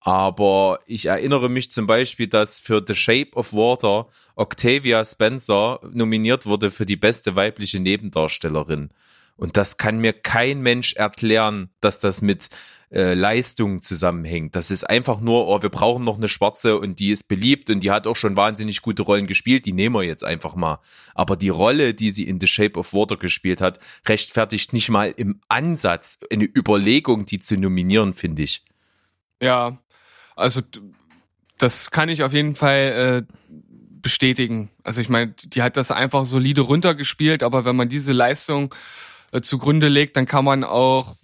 Aber 0.00 0.78
ich 0.86 1.06
erinnere 1.06 1.50
mich 1.50 1.70
zum 1.70 1.86
Beispiel, 1.86 2.26
dass 2.26 2.58
für 2.58 2.82
The 2.86 2.94
Shape 2.94 3.32
of 3.34 3.52
Water 3.52 4.08
Octavia 4.36 5.04
Spencer 5.04 5.80
nominiert 5.92 6.46
wurde 6.46 6.70
für 6.70 6.86
die 6.86 6.96
beste 6.96 7.36
weibliche 7.36 7.78
Nebendarstellerin. 7.78 8.88
Und 9.36 9.58
das 9.58 9.76
kann 9.76 9.98
mir 9.98 10.14
kein 10.14 10.62
Mensch 10.62 10.94
erklären, 10.94 11.68
dass 11.82 12.00
das 12.00 12.22
mit 12.22 12.48
äh, 12.92 13.14
Leistung 13.14 13.82
zusammenhängt. 13.82 14.56
Das 14.56 14.70
ist 14.70 14.82
einfach 14.84 15.20
nur, 15.20 15.46
oh, 15.46 15.62
wir 15.62 15.68
brauchen 15.68 16.04
noch 16.04 16.16
eine 16.16 16.28
Schwarze 16.28 16.78
und 16.78 16.98
die 16.98 17.10
ist 17.10 17.28
beliebt 17.28 17.70
und 17.70 17.80
die 17.80 17.90
hat 17.90 18.06
auch 18.06 18.16
schon 18.16 18.34
wahnsinnig 18.34 18.82
gute 18.82 19.02
Rollen 19.02 19.26
gespielt, 19.26 19.64
die 19.66 19.72
nehmen 19.72 19.94
wir 19.94 20.02
jetzt 20.02 20.24
einfach 20.24 20.56
mal. 20.56 20.80
Aber 21.14 21.36
die 21.36 21.50
Rolle, 21.50 21.94
die 21.94 22.10
sie 22.10 22.24
in 22.24 22.40
The 22.40 22.48
Shape 22.48 22.78
of 22.78 22.92
Water 22.92 23.16
gespielt 23.16 23.60
hat, 23.60 23.78
rechtfertigt 24.08 24.72
nicht 24.72 24.88
mal 24.90 25.14
im 25.16 25.40
Ansatz 25.48 26.18
eine 26.32 26.44
Überlegung, 26.44 27.26
die 27.26 27.38
zu 27.38 27.56
nominieren, 27.56 28.14
finde 28.14 28.42
ich. 28.42 28.64
Ja, 29.40 29.78
also 30.34 30.60
das 31.58 31.90
kann 31.90 32.08
ich 32.08 32.22
auf 32.24 32.32
jeden 32.32 32.54
Fall 32.54 33.26
äh, 33.28 33.34
bestätigen. 34.02 34.70
Also 34.82 35.00
ich 35.00 35.08
meine, 35.08 35.34
die 35.44 35.62
hat 35.62 35.76
das 35.76 35.90
einfach 35.90 36.24
solide 36.24 36.62
runtergespielt, 36.62 37.42
aber 37.42 37.64
wenn 37.64 37.76
man 37.76 37.88
diese 37.88 38.12
Leistung 38.12 38.74
äh, 39.32 39.40
zugrunde 39.40 39.88
legt, 39.88 40.16
dann 40.16 40.26
kann 40.26 40.44
man 40.44 40.64
auch 40.64 41.14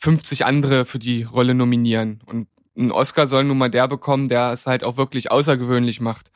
50 0.00 0.44
andere 0.46 0.84
für 0.84 0.98
die 0.98 1.22
Rolle 1.22 1.54
nominieren. 1.54 2.20
Und 2.26 2.48
ein 2.76 2.90
Oscar 2.90 3.26
soll 3.26 3.44
nun 3.44 3.58
mal 3.58 3.70
der 3.70 3.88
bekommen, 3.88 4.28
der 4.28 4.52
es 4.52 4.66
halt 4.66 4.84
auch 4.84 4.96
wirklich 4.96 5.30
außergewöhnlich 5.30 6.00
macht. 6.00 6.30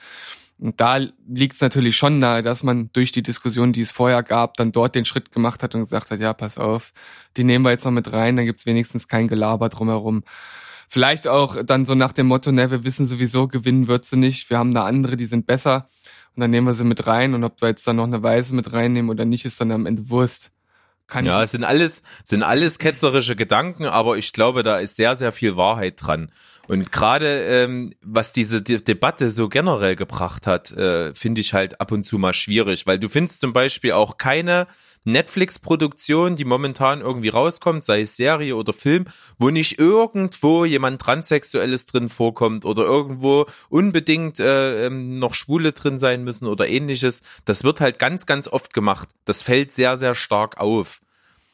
Und 0.61 0.81
da 0.81 0.99
liegt 1.27 1.55
es 1.55 1.61
natürlich 1.61 1.97
schon 1.97 2.19
nahe, 2.19 2.43
dass 2.43 2.63
man 2.63 2.91
durch 2.93 3.11
die 3.11 3.23
Diskussion, 3.23 3.73
die 3.73 3.81
es 3.81 3.91
vorher 3.91 4.23
gab, 4.23 4.57
dann 4.57 4.71
dort 4.71 4.95
den 4.95 5.05
Schritt 5.05 5.33
gemacht 5.33 5.63
hat 5.63 5.75
und 5.75 5.81
gesagt 5.81 6.11
hat, 6.11 6.21
ja, 6.21 6.33
pass 6.33 6.59
auf, 6.59 6.93
die 7.37 7.45
nehmen 7.45 7.65
wir 7.65 7.73
jetzt 7.73 7.85
noch 7.85 7.93
mit 7.93 8.13
rein, 8.13 8.37
dann 8.37 8.45
gibt's 8.45 8.67
wenigstens 8.67 9.09
kein 9.09 9.27
Gelaber 9.27 9.69
drumherum. 9.69 10.23
Vielleicht 10.89 11.27
auch 11.27 11.57
dann 11.65 11.85
so 11.85 11.95
nach 11.95 12.13
dem 12.13 12.29
Motto, 12.29 12.53
ne, 12.53 12.71
wir 12.71 12.85
wissen 12.85 13.05
sowieso, 13.05 13.49
gewinnen 13.49 13.89
wird 13.89 14.05
sie 14.05 14.17
nicht, 14.17 14.49
wir 14.51 14.59
haben 14.59 14.75
da 14.75 14.85
andere, 14.85 15.17
die 15.17 15.27
sind 15.27 15.47
besser 15.47 15.87
und 16.37 16.41
dann 16.41 16.51
nehmen 16.51 16.67
wir 16.67 16.75
sie 16.75 16.85
mit 16.85 17.07
rein 17.07 17.35
und 17.35 17.43
ob 17.43 17.61
wir 17.61 17.69
jetzt 17.69 17.87
dann 17.87 17.97
noch 17.97 18.05
eine 18.05 18.23
Weise 18.23 18.55
mit 18.55 18.73
reinnehmen 18.73 19.11
oder 19.11 19.25
nicht, 19.25 19.45
ist 19.45 19.61
dann 19.61 19.73
am 19.73 19.87
Ende 19.87 20.09
Wurst. 20.11 20.54
Kann 21.07 21.27
Ja, 21.27 21.43
es 21.43 21.53
sind 21.53 21.65
alles, 21.65 22.03
sind 22.25 22.43
alles 22.43 22.79
ketzerische 22.79 23.37
Gedanken, 23.37 23.85
aber 23.85 24.17
ich 24.17 24.33
glaube, 24.33 24.63
da 24.63 24.79
ist 24.79 24.97
sehr, 24.97 25.17
sehr 25.17 25.33
viel 25.33 25.57
Wahrheit 25.57 25.95
dran. 25.99 26.31
Und 26.67 26.93
gerade 26.93 27.45
ähm, 27.45 27.93
was 28.01 28.33
diese 28.33 28.63
De 28.63 28.81
Debatte 28.81 29.31
so 29.31 29.49
generell 29.49 29.97
gebracht 29.97 30.47
hat, 30.47 30.73
äh, 30.73 31.15
finde 31.15 31.43
ich 31.43 31.53
halt 31.53 31.81
ab 31.81 31.93
und 31.93 32.05
zu 32.05 32.17
mal 32.19 32.33
schwierig, 32.33 32.87
weil 32.87 32.99
du 32.99 33.09
findest 33.09 33.41
zum 33.41 33.53
Beispiel 33.53 33.93
auch 33.93 34.17
keine 34.17 34.67
Netflix-Produktion, 35.05 36.37
die 36.37 36.45
momentan 36.45 37.01
irgendwie 37.01 37.29
rauskommt, 37.29 37.85
sei 37.85 38.03
es 38.03 38.17
Serie 38.17 38.57
oder 38.57 38.73
Film, 38.73 39.07
wo 39.39 39.51
nicht 39.51 39.79
irgendwo 39.79 40.65
jemand 40.65 41.01
Transsexuelles 41.01 41.87
drin 41.87 42.09
vorkommt 42.09 42.65
oder 42.65 42.85
irgendwo 42.85 43.47
unbedingt 43.69 44.41
äh, 44.41 44.87
ähm, 44.87 45.19
noch 45.19 45.35
Schwule 45.35 45.73
drin 45.73 45.99
sein 45.99 46.25
müssen 46.25 46.47
oder 46.47 46.69
ähnliches. 46.69 47.23
Das 47.45 47.65
wird 47.65 47.81
halt 47.81 47.99
ganz, 47.99 48.27
ganz 48.27 48.49
oft 48.49 48.73
gemacht. 48.73 49.09
Das 49.25 49.43
fällt 49.43 49.73
sehr, 49.73 49.97
sehr 49.97 50.15
stark 50.15 50.59
auf. 50.59 51.01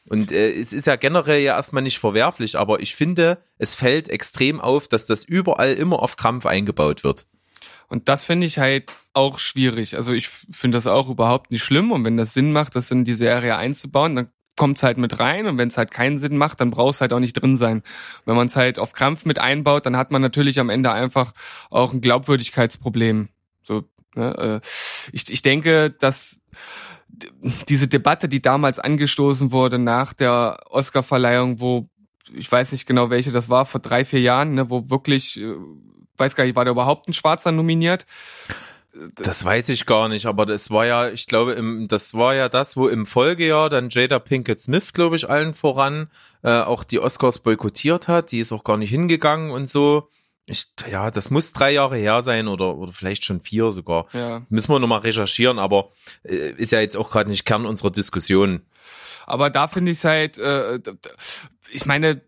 Und 0.07 0.31
äh, 0.31 0.51
es 0.51 0.73
ist 0.73 0.87
ja 0.87 0.95
generell 0.95 1.41
ja 1.41 1.55
erstmal 1.55 1.83
nicht 1.83 1.99
verwerflich, 1.99 2.57
aber 2.57 2.79
ich 2.79 2.95
finde, 2.95 3.37
es 3.57 3.75
fällt 3.75 4.09
extrem 4.09 4.59
auf, 4.59 4.87
dass 4.87 5.05
das 5.05 5.23
überall 5.23 5.73
immer 5.73 5.99
auf 5.99 6.15
Krampf 6.15 6.45
eingebaut 6.45 7.03
wird. 7.03 7.27
Und 7.91 8.07
das 8.07 8.23
finde 8.23 8.47
ich 8.47 8.57
halt 8.57 8.93
auch 9.13 9.37
schwierig. 9.37 9.97
Also 9.97 10.13
ich 10.13 10.29
finde 10.29 10.77
das 10.77 10.87
auch 10.87 11.09
überhaupt 11.09 11.51
nicht 11.51 11.61
schlimm. 11.61 11.91
Und 11.91 12.05
wenn 12.05 12.15
das 12.15 12.33
Sinn 12.33 12.53
macht, 12.53 12.77
das 12.77 12.89
in 12.89 13.03
die 13.03 13.15
Serie 13.15 13.57
einzubauen, 13.57 14.15
dann 14.15 14.29
kommt's 14.55 14.81
halt 14.81 14.97
mit 14.97 15.19
rein. 15.19 15.45
Und 15.45 15.57
wenn 15.57 15.67
es 15.67 15.77
halt 15.77 15.91
keinen 15.91 16.17
Sinn 16.17 16.37
macht, 16.37 16.61
dann 16.61 16.71
brauch's 16.71 17.01
halt 17.01 17.11
auch 17.11 17.19
nicht 17.19 17.33
drin 17.33 17.57
sein. 17.57 17.83
Wenn 18.23 18.37
man 18.37 18.47
es 18.47 18.55
halt 18.55 18.79
auf 18.79 18.93
Krampf 18.93 19.25
mit 19.25 19.39
einbaut, 19.39 19.85
dann 19.85 19.97
hat 19.97 20.09
man 20.09 20.21
natürlich 20.21 20.57
am 20.61 20.69
Ende 20.69 20.93
einfach 20.93 21.33
auch 21.69 21.91
ein 21.91 21.99
Glaubwürdigkeitsproblem. 21.99 23.27
So, 23.61 23.83
ne? 24.15 24.61
äh, 24.63 24.67
ich, 25.11 25.29
ich 25.29 25.41
denke, 25.41 25.91
dass 25.91 26.39
diese 27.67 27.89
Debatte, 27.89 28.29
die 28.29 28.41
damals 28.41 28.79
angestoßen 28.79 29.51
wurde 29.51 29.79
nach 29.79 30.13
der 30.13 30.61
Oscarverleihung, 30.69 31.59
wo 31.59 31.89
ich 32.33 32.49
weiß 32.49 32.71
nicht 32.71 32.85
genau, 32.85 33.09
welche 33.09 33.33
das 33.33 33.49
war, 33.49 33.65
vor 33.65 33.81
drei, 33.81 34.05
vier 34.05 34.21
Jahren, 34.21 34.53
ne, 34.53 34.69
wo 34.69 34.89
wirklich, 34.89 35.37
äh, 35.41 35.55
weiß 36.21 36.35
gar 36.35 36.45
nicht, 36.45 36.55
war 36.55 36.63
da 36.63 36.71
überhaupt 36.71 37.09
ein 37.09 37.13
Schwarzer 37.13 37.51
nominiert? 37.51 38.05
Das 39.15 39.45
weiß 39.45 39.69
ich 39.69 39.85
gar 39.85 40.09
nicht, 40.09 40.25
aber 40.25 40.45
das 40.45 40.69
war 40.69 40.85
ja, 40.85 41.09
ich 41.09 41.25
glaube, 41.25 41.53
im, 41.53 41.87
das 41.87 42.13
war 42.13 42.35
ja 42.35 42.49
das, 42.49 42.75
wo 42.75 42.89
im 42.89 43.05
Folgejahr 43.05 43.69
dann 43.69 43.89
Jada 43.89 44.19
Pinkett 44.19 44.59
Smith, 44.59 44.91
glaube 44.91 45.15
ich, 45.15 45.29
allen 45.29 45.53
voran 45.53 46.09
äh, 46.43 46.59
auch 46.59 46.83
die 46.83 46.99
Oscars 46.99 47.39
boykottiert 47.39 48.09
hat. 48.09 48.31
Die 48.31 48.39
ist 48.39 48.51
auch 48.51 48.65
gar 48.65 48.77
nicht 48.77 48.89
hingegangen 48.89 49.51
und 49.51 49.69
so. 49.69 50.09
Ich, 50.45 50.65
ja, 50.89 51.09
das 51.09 51.29
muss 51.29 51.53
drei 51.53 51.71
Jahre 51.71 51.97
her 51.97 52.23
sein 52.23 52.49
oder, 52.49 52.75
oder 52.75 52.91
vielleicht 52.91 53.23
schon 53.23 53.39
vier 53.39 53.71
sogar. 53.71 54.07
Ja. 54.11 54.41
Müssen 54.49 54.73
wir 54.73 54.79
nochmal 54.79 54.99
recherchieren, 54.99 55.59
aber 55.59 55.89
äh, 56.23 56.51
ist 56.51 56.73
ja 56.73 56.81
jetzt 56.81 56.97
auch 56.97 57.09
gerade 57.09 57.29
nicht 57.29 57.45
Kern 57.45 57.65
unserer 57.65 57.91
Diskussion. 57.91 58.63
Aber 59.25 59.49
da 59.49 59.69
finde 59.69 59.91
ich 59.91 59.99
es 59.99 60.03
halt, 60.03 60.37
äh, 60.37 60.79
ich 61.71 61.85
meine, 61.85 62.21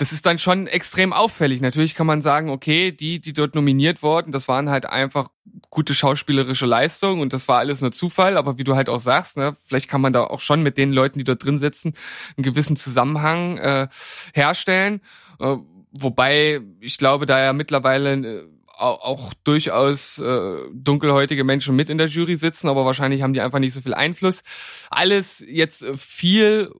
das 0.00 0.12
ist 0.12 0.24
dann 0.24 0.38
schon 0.38 0.66
extrem 0.66 1.12
auffällig. 1.12 1.60
Natürlich 1.60 1.94
kann 1.94 2.06
man 2.06 2.22
sagen, 2.22 2.48
okay, 2.48 2.90
die, 2.90 3.20
die 3.20 3.34
dort 3.34 3.54
nominiert 3.54 4.02
wurden, 4.02 4.32
das 4.32 4.48
waren 4.48 4.70
halt 4.70 4.86
einfach 4.86 5.28
gute 5.68 5.92
schauspielerische 5.92 6.64
Leistungen 6.64 7.20
und 7.20 7.34
das 7.34 7.48
war 7.48 7.58
alles 7.58 7.82
nur 7.82 7.92
Zufall. 7.92 8.38
Aber 8.38 8.56
wie 8.56 8.64
du 8.64 8.76
halt 8.76 8.88
auch 8.88 8.98
sagst, 8.98 9.36
ne, 9.36 9.56
vielleicht 9.66 9.88
kann 9.88 10.00
man 10.00 10.14
da 10.14 10.24
auch 10.24 10.40
schon 10.40 10.62
mit 10.62 10.78
den 10.78 10.92
Leuten, 10.92 11.18
die 11.18 11.24
dort 11.24 11.44
drin 11.44 11.58
sitzen, 11.58 11.92
einen 12.36 12.44
gewissen 12.44 12.76
Zusammenhang 12.76 13.58
äh, 13.58 13.88
herstellen. 14.32 15.02
Äh, 15.38 15.56
wobei 15.92 16.62
ich 16.80 16.96
glaube, 16.96 17.26
da 17.26 17.38
ja 17.38 17.52
mittlerweile 17.52 18.12
äh, 18.14 18.48
au- 18.78 19.00
auch 19.02 19.34
durchaus 19.44 20.18
äh, 20.18 20.56
dunkelhäutige 20.72 21.44
Menschen 21.44 21.76
mit 21.76 21.90
in 21.90 21.98
der 21.98 22.06
Jury 22.06 22.36
sitzen, 22.36 22.68
aber 22.68 22.86
wahrscheinlich 22.86 23.20
haben 23.20 23.34
die 23.34 23.42
einfach 23.42 23.58
nicht 23.58 23.74
so 23.74 23.82
viel 23.82 23.92
Einfluss. 23.92 24.42
Alles 24.88 25.44
jetzt 25.46 25.82
äh, 25.82 25.94
viel 25.94 26.72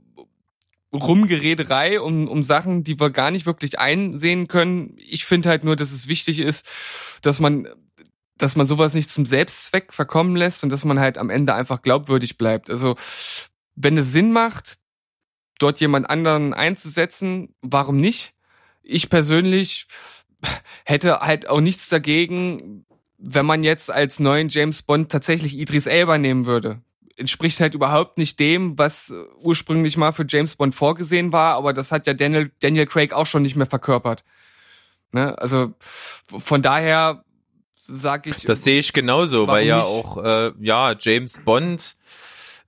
Rumgerederei 0.92 2.00
um, 2.00 2.26
um 2.28 2.42
Sachen, 2.42 2.82
die 2.84 2.98
wir 2.98 3.10
gar 3.10 3.30
nicht 3.30 3.46
wirklich 3.46 3.78
einsehen 3.78 4.48
können. 4.48 4.96
Ich 4.98 5.24
finde 5.24 5.48
halt 5.48 5.64
nur, 5.64 5.76
dass 5.76 5.92
es 5.92 6.08
wichtig 6.08 6.40
ist, 6.40 6.66
dass 7.22 7.38
man, 7.38 7.68
dass 8.36 8.56
man 8.56 8.66
sowas 8.66 8.94
nicht 8.94 9.10
zum 9.10 9.26
Selbstzweck 9.26 9.92
verkommen 9.92 10.34
lässt 10.34 10.64
und 10.64 10.70
dass 10.70 10.84
man 10.84 10.98
halt 10.98 11.18
am 11.18 11.30
Ende 11.30 11.54
einfach 11.54 11.82
glaubwürdig 11.82 12.38
bleibt. 12.38 12.70
Also 12.70 12.96
wenn 13.76 13.96
es 13.98 14.10
Sinn 14.12 14.32
macht, 14.32 14.78
dort 15.58 15.80
jemand 15.80 16.10
anderen 16.10 16.54
einzusetzen, 16.54 17.54
warum 17.62 17.98
nicht? 17.98 18.34
Ich 18.82 19.08
persönlich 19.10 19.86
hätte 20.84 21.20
halt 21.20 21.48
auch 21.48 21.60
nichts 21.60 21.88
dagegen, 21.88 22.84
wenn 23.18 23.46
man 23.46 23.62
jetzt 23.62 23.90
als 23.90 24.18
neuen 24.18 24.48
James 24.48 24.82
Bond 24.82 25.12
tatsächlich 25.12 25.56
Idris 25.56 25.86
Elba 25.86 26.18
nehmen 26.18 26.46
würde. 26.46 26.80
Entspricht 27.20 27.60
halt 27.60 27.74
überhaupt 27.74 28.18
nicht 28.18 28.40
dem, 28.40 28.78
was 28.78 29.10
äh, 29.10 29.14
ursprünglich 29.40 29.96
mal 29.96 30.12
für 30.12 30.24
James 30.28 30.56
Bond 30.56 30.74
vorgesehen 30.74 31.32
war, 31.32 31.54
aber 31.54 31.72
das 31.72 31.92
hat 31.92 32.06
ja 32.06 32.14
Daniel, 32.14 32.50
Daniel 32.60 32.86
Craig 32.86 33.12
auch 33.12 33.26
schon 33.26 33.42
nicht 33.42 33.56
mehr 33.56 33.66
verkörpert. 33.66 34.24
Ne? 35.12 35.36
Also 35.38 35.72
von 35.78 36.62
daher 36.62 37.24
sage 37.76 38.30
ich. 38.30 38.44
Das 38.44 38.64
sehe 38.64 38.80
ich 38.80 38.92
genauso, 38.92 39.46
weil 39.46 39.66
ja 39.66 39.78
nicht? 39.78 39.86
auch, 39.86 40.24
äh, 40.24 40.52
ja, 40.60 40.94
James 40.98 41.40
Bond 41.44 41.96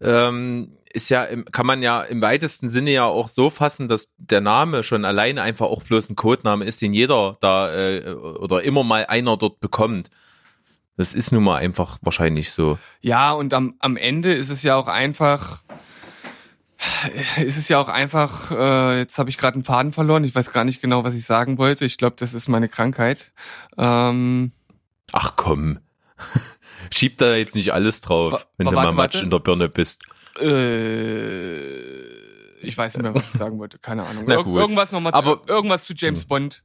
ähm, 0.00 0.76
ist 0.92 1.10
ja, 1.10 1.24
im, 1.24 1.44
kann 1.46 1.66
man 1.66 1.82
ja 1.82 2.02
im 2.02 2.20
weitesten 2.20 2.68
Sinne 2.68 2.90
ja 2.90 3.04
auch 3.04 3.28
so 3.28 3.50
fassen, 3.50 3.88
dass 3.88 4.12
der 4.18 4.40
Name 4.40 4.82
schon 4.82 5.04
alleine 5.04 5.42
einfach 5.42 5.66
auch 5.66 5.82
bloß 5.82 6.10
ein 6.10 6.16
Codename 6.16 6.64
ist, 6.64 6.82
den 6.82 6.92
jeder 6.92 7.36
da 7.40 7.72
äh, 7.72 8.12
oder 8.12 8.62
immer 8.62 8.84
mal 8.84 9.06
einer 9.06 9.36
dort 9.36 9.60
bekommt. 9.60 10.10
Das 11.02 11.14
ist 11.14 11.32
nun 11.32 11.42
mal 11.42 11.56
einfach 11.56 11.98
wahrscheinlich 12.02 12.52
so. 12.52 12.78
Ja, 13.00 13.32
und 13.32 13.54
am, 13.54 13.74
am 13.80 13.96
Ende 13.96 14.32
ist 14.32 14.50
es 14.50 14.62
ja 14.62 14.76
auch 14.76 14.86
einfach, 14.86 15.64
ist 17.44 17.56
es 17.56 17.68
ja 17.68 17.80
auch 17.80 17.88
einfach, 17.88 18.52
äh, 18.52 18.98
jetzt 19.00 19.18
habe 19.18 19.28
ich 19.28 19.36
gerade 19.36 19.54
einen 19.54 19.64
Faden 19.64 19.92
verloren, 19.92 20.22
ich 20.22 20.32
weiß 20.32 20.52
gar 20.52 20.62
nicht 20.62 20.80
genau, 20.80 21.02
was 21.02 21.14
ich 21.14 21.26
sagen 21.26 21.58
wollte. 21.58 21.84
Ich 21.84 21.98
glaube, 21.98 22.14
das 22.20 22.34
ist 22.34 22.46
meine 22.46 22.68
Krankheit. 22.68 23.32
Ähm, 23.76 24.52
Ach 25.10 25.32
komm. 25.34 25.80
Schieb 26.94 27.18
da 27.18 27.34
jetzt 27.34 27.56
nicht 27.56 27.72
alles 27.72 28.00
drauf, 28.00 28.46
wenn 28.56 28.66
du 28.68 28.72
mal 28.72 28.86
Matsch 28.92 29.14
warte. 29.14 29.24
in 29.24 29.30
der 29.30 29.40
Birne 29.40 29.68
bist. 29.68 30.04
äh, 30.40 31.56
ich 32.64 32.78
weiß 32.78 32.94
nicht 32.96 33.02
mehr, 33.02 33.12
was 33.12 33.24
ich 33.32 33.38
sagen 33.40 33.58
wollte. 33.58 33.78
Keine 33.80 34.04
Ahnung. 34.06 34.22
Na 34.28 34.36
Ir 34.36 34.44
gut. 34.44 34.56
irgendwas 34.60 34.92
nochmal, 34.92 35.12
Aber- 35.14 35.40
irgendwas 35.48 35.82
zu 35.82 35.94
James 35.96 36.24
Bond. 36.26 36.62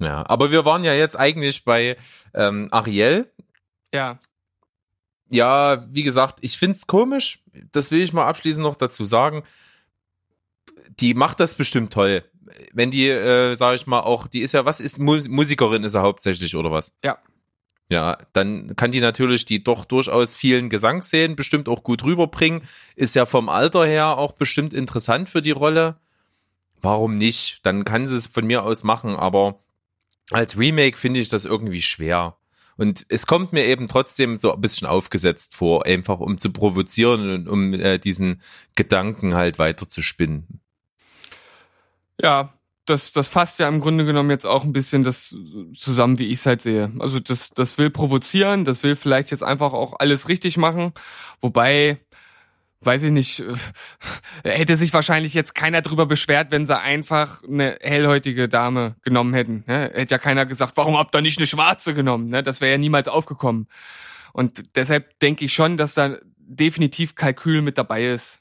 Ja, 0.00 0.24
aber 0.26 0.50
wir 0.52 0.64
waren 0.64 0.84
ja 0.84 0.94
jetzt 0.94 1.18
eigentlich 1.18 1.64
bei 1.64 1.96
ähm, 2.32 2.68
Ariel. 2.70 3.30
Ja. 3.94 4.18
ja, 5.30 5.86
wie 5.90 6.02
gesagt, 6.02 6.38
ich 6.42 6.58
find's 6.58 6.86
komisch. 6.86 7.42
Das 7.72 7.90
will 7.90 8.02
ich 8.02 8.12
mal 8.12 8.26
abschließend 8.26 8.62
noch 8.62 8.76
dazu 8.76 9.04
sagen. 9.04 9.42
Die 11.00 11.14
macht 11.14 11.40
das 11.40 11.54
bestimmt 11.54 11.92
toll. 11.92 12.24
Wenn 12.72 12.90
die, 12.90 13.08
äh, 13.08 13.56
sag 13.56 13.76
ich 13.76 13.86
mal, 13.86 14.00
auch, 14.00 14.26
die 14.26 14.40
ist 14.40 14.52
ja, 14.52 14.64
was 14.64 14.80
ist 14.80 14.98
Mu 14.98 15.18
Musikerin 15.28 15.84
ist 15.84 15.94
er 15.94 16.02
hauptsächlich 16.02 16.56
oder 16.56 16.70
was? 16.70 16.92
Ja. 17.04 17.18
Ja, 17.90 18.18
dann 18.34 18.76
kann 18.76 18.92
die 18.92 19.00
natürlich 19.00 19.46
die 19.46 19.64
doch 19.64 19.86
durchaus 19.86 20.34
vielen 20.34 20.68
Gesangsszenen 20.68 21.36
bestimmt 21.36 21.70
auch 21.70 21.82
gut 21.82 22.04
rüberbringen. 22.04 22.62
Ist 22.96 23.14
ja 23.14 23.24
vom 23.24 23.48
Alter 23.48 23.86
her 23.86 24.18
auch 24.18 24.32
bestimmt 24.32 24.74
interessant 24.74 25.30
für 25.30 25.40
die 25.40 25.52
Rolle. 25.52 25.96
Warum 26.82 27.16
nicht? 27.16 27.60
Dann 27.64 27.84
kann 27.84 28.06
sie 28.06 28.16
es 28.16 28.26
von 28.26 28.46
mir 28.46 28.62
aus 28.62 28.84
machen, 28.84 29.16
aber 29.16 29.60
als 30.30 30.58
Remake 30.58 30.98
finde 30.98 31.20
ich 31.20 31.28
das 31.28 31.46
irgendwie 31.46 31.82
schwer. 31.82 32.37
Und 32.78 33.04
es 33.08 33.26
kommt 33.26 33.52
mir 33.52 33.64
eben 33.64 33.88
trotzdem 33.88 34.36
so 34.36 34.54
ein 34.54 34.60
bisschen 34.60 34.86
aufgesetzt 34.86 35.56
vor, 35.56 35.84
einfach 35.84 36.20
um 36.20 36.38
zu 36.38 36.50
provozieren 36.52 37.30
und 37.32 37.48
um 37.48 37.74
äh, 37.74 37.98
diesen 37.98 38.40
Gedanken 38.76 39.34
halt 39.34 39.58
weiter 39.58 39.88
zu 39.88 40.00
spinnen. 40.00 40.60
Ja, 42.20 42.54
das, 42.86 43.10
das 43.10 43.26
fasst 43.26 43.58
ja 43.58 43.68
im 43.68 43.80
Grunde 43.80 44.04
genommen 44.04 44.30
jetzt 44.30 44.46
auch 44.46 44.64
ein 44.64 44.72
bisschen 44.72 45.02
das 45.02 45.36
zusammen, 45.74 46.20
wie 46.20 46.28
ich 46.28 46.38
es 46.38 46.46
halt 46.46 46.62
sehe. 46.62 46.92
Also 47.00 47.18
das, 47.18 47.50
das 47.50 47.78
will 47.78 47.90
provozieren, 47.90 48.64
das 48.64 48.84
will 48.84 48.94
vielleicht 48.94 49.32
jetzt 49.32 49.42
einfach 49.42 49.72
auch 49.72 49.98
alles 49.98 50.28
richtig 50.28 50.56
machen, 50.56 50.92
wobei, 51.40 51.98
weiß 52.80 53.02
ich 53.04 53.10
nicht, 53.10 53.40
äh, 53.40 54.50
hätte 54.50 54.76
sich 54.76 54.92
wahrscheinlich 54.92 55.34
jetzt 55.34 55.54
keiner 55.54 55.82
drüber 55.82 56.06
beschwert, 56.06 56.50
wenn 56.50 56.66
sie 56.66 56.78
einfach 56.78 57.42
eine 57.42 57.78
hellhäutige 57.80 58.48
Dame 58.48 58.96
genommen 59.02 59.34
hätten. 59.34 59.64
Ne? 59.66 59.90
Hätte 59.92 60.14
ja 60.14 60.18
keiner 60.18 60.46
gesagt, 60.46 60.76
warum 60.76 60.96
habt 60.96 61.14
ihr 61.14 61.20
nicht 61.20 61.38
eine 61.38 61.46
schwarze 61.46 61.94
genommen? 61.94 62.28
Ne? 62.28 62.42
Das 62.42 62.60
wäre 62.60 62.72
ja 62.72 62.78
niemals 62.78 63.08
aufgekommen. 63.08 63.68
Und 64.32 64.76
deshalb 64.76 65.18
denke 65.20 65.44
ich 65.44 65.54
schon, 65.54 65.76
dass 65.76 65.94
da 65.94 66.18
definitiv 66.36 67.14
Kalkül 67.14 67.62
mit 67.62 67.78
dabei 67.78 68.06
ist. 68.06 68.40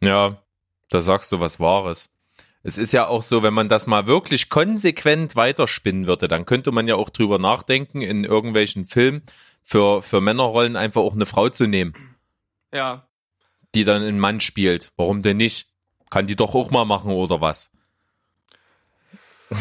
Ja, 0.00 0.42
da 0.90 1.00
sagst 1.00 1.32
du 1.32 1.40
was 1.40 1.60
Wahres. 1.60 2.10
Es 2.62 2.78
ist 2.78 2.92
ja 2.94 3.06
auch 3.06 3.22
so, 3.22 3.42
wenn 3.42 3.52
man 3.52 3.68
das 3.68 3.86
mal 3.86 4.06
wirklich 4.06 4.48
konsequent 4.48 5.36
weiterspinnen 5.36 6.06
würde, 6.06 6.28
dann 6.28 6.46
könnte 6.46 6.72
man 6.72 6.88
ja 6.88 6.94
auch 6.94 7.10
drüber 7.10 7.38
nachdenken, 7.38 8.00
in 8.00 8.24
irgendwelchen 8.24 8.86
Filmen 8.86 9.22
für, 9.62 10.00
für 10.00 10.22
Männerrollen 10.22 10.76
einfach 10.76 11.02
auch 11.02 11.12
eine 11.12 11.26
Frau 11.26 11.50
zu 11.50 11.66
nehmen, 11.66 11.92
Ja, 12.72 13.06
die 13.74 13.84
dann 13.84 14.02
einen 14.02 14.18
Mann 14.18 14.40
spielt. 14.40 14.92
Warum 14.96 15.22
denn 15.22 15.36
nicht? 15.36 15.68
Kann 16.10 16.26
die 16.26 16.36
doch 16.36 16.54
auch 16.54 16.70
mal 16.70 16.84
machen 16.84 17.10
oder 17.10 17.40
was? 17.40 17.70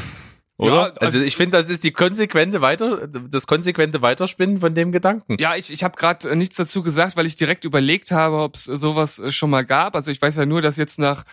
Oder? 0.57 0.73
Ja, 0.75 0.81
also, 0.83 0.99
also- 0.99 1.21
ich 1.21 1.35
finde, 1.35 1.57
das 1.57 1.69
ist 1.69 1.83
die 1.83 1.91
konsequente 1.91 2.61
Weiter, 2.61 3.07
das 3.07 3.47
konsequente 3.47 4.01
Weiterspinnen 4.03 4.59
von 4.59 4.75
dem 4.75 4.91
Gedanken. 4.91 5.37
Ja, 5.39 5.55
ich, 5.55 5.71
ich 5.71 5.83
habe 5.83 5.97
gerade 5.97 6.35
nichts 6.35 6.57
dazu 6.57 6.83
gesagt, 6.83 7.17
weil 7.17 7.25
ich 7.25 7.35
direkt 7.35 7.65
überlegt 7.65 8.11
habe, 8.11 8.37
ob 8.37 8.55
es 8.55 8.65
sowas 8.65 9.17
äh, 9.19 9.31
schon 9.31 9.49
mal 9.49 9.65
gab. 9.65 9.95
Also 9.95 10.11
ich 10.11 10.21
weiß 10.21 10.35
ja 10.35 10.45
nur, 10.45 10.61
dass 10.61 10.77
jetzt 10.77 10.99
nach 10.99 11.23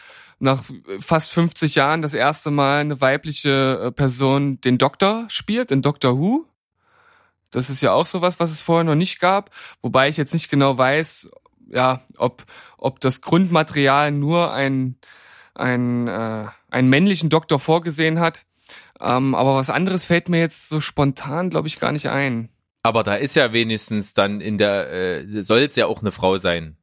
nach 0.42 0.64
fast 1.00 1.32
50 1.32 1.74
Jahren 1.74 2.00
das 2.00 2.14
erste 2.14 2.50
Mal 2.50 2.80
eine 2.80 3.02
weibliche 3.02 3.78
äh, 3.84 3.92
Person 3.92 4.58
den 4.62 4.78
Doktor 4.78 5.26
spielt, 5.28 5.70
den 5.70 5.82
Doctor 5.82 6.18
Who. 6.18 6.46
Das 7.50 7.68
ist 7.68 7.82
ja 7.82 7.92
auch 7.92 8.06
sowas, 8.06 8.40
was 8.40 8.50
es 8.50 8.62
vorher 8.62 8.84
noch 8.84 8.94
nicht 8.94 9.20
gab. 9.20 9.50
Wobei 9.82 10.08
ich 10.08 10.16
jetzt 10.16 10.32
nicht 10.32 10.48
genau 10.48 10.78
weiß, 10.78 11.30
ja, 11.70 12.00
ob 12.18 12.44
ob 12.76 13.00
das 13.00 13.20
Grundmaterial 13.20 14.12
nur 14.12 14.52
ein 14.52 14.96
ein 15.54 16.08
äh, 16.08 16.46
einen 16.70 16.88
männlichen 16.88 17.30
Doktor 17.30 17.58
vorgesehen 17.58 18.20
hat. 18.20 18.44
Ähm, 19.00 19.34
aber 19.34 19.56
was 19.56 19.70
anderes 19.70 20.04
fällt 20.04 20.28
mir 20.28 20.38
jetzt 20.40 20.68
so 20.68 20.80
spontan, 20.80 21.50
glaube 21.50 21.68
ich, 21.68 21.80
gar 21.80 21.92
nicht 21.92 22.08
ein. 22.08 22.50
Aber 22.82 23.02
da 23.02 23.14
ist 23.16 23.34
ja 23.36 23.52
wenigstens 23.52 24.14
dann 24.14 24.40
in 24.40 24.56
der, 24.58 24.90
äh, 24.92 25.42
soll 25.42 25.60
es 25.60 25.76
ja 25.76 25.86
auch 25.86 26.00
eine 26.00 26.12
Frau 26.12 26.38
sein. 26.38 26.76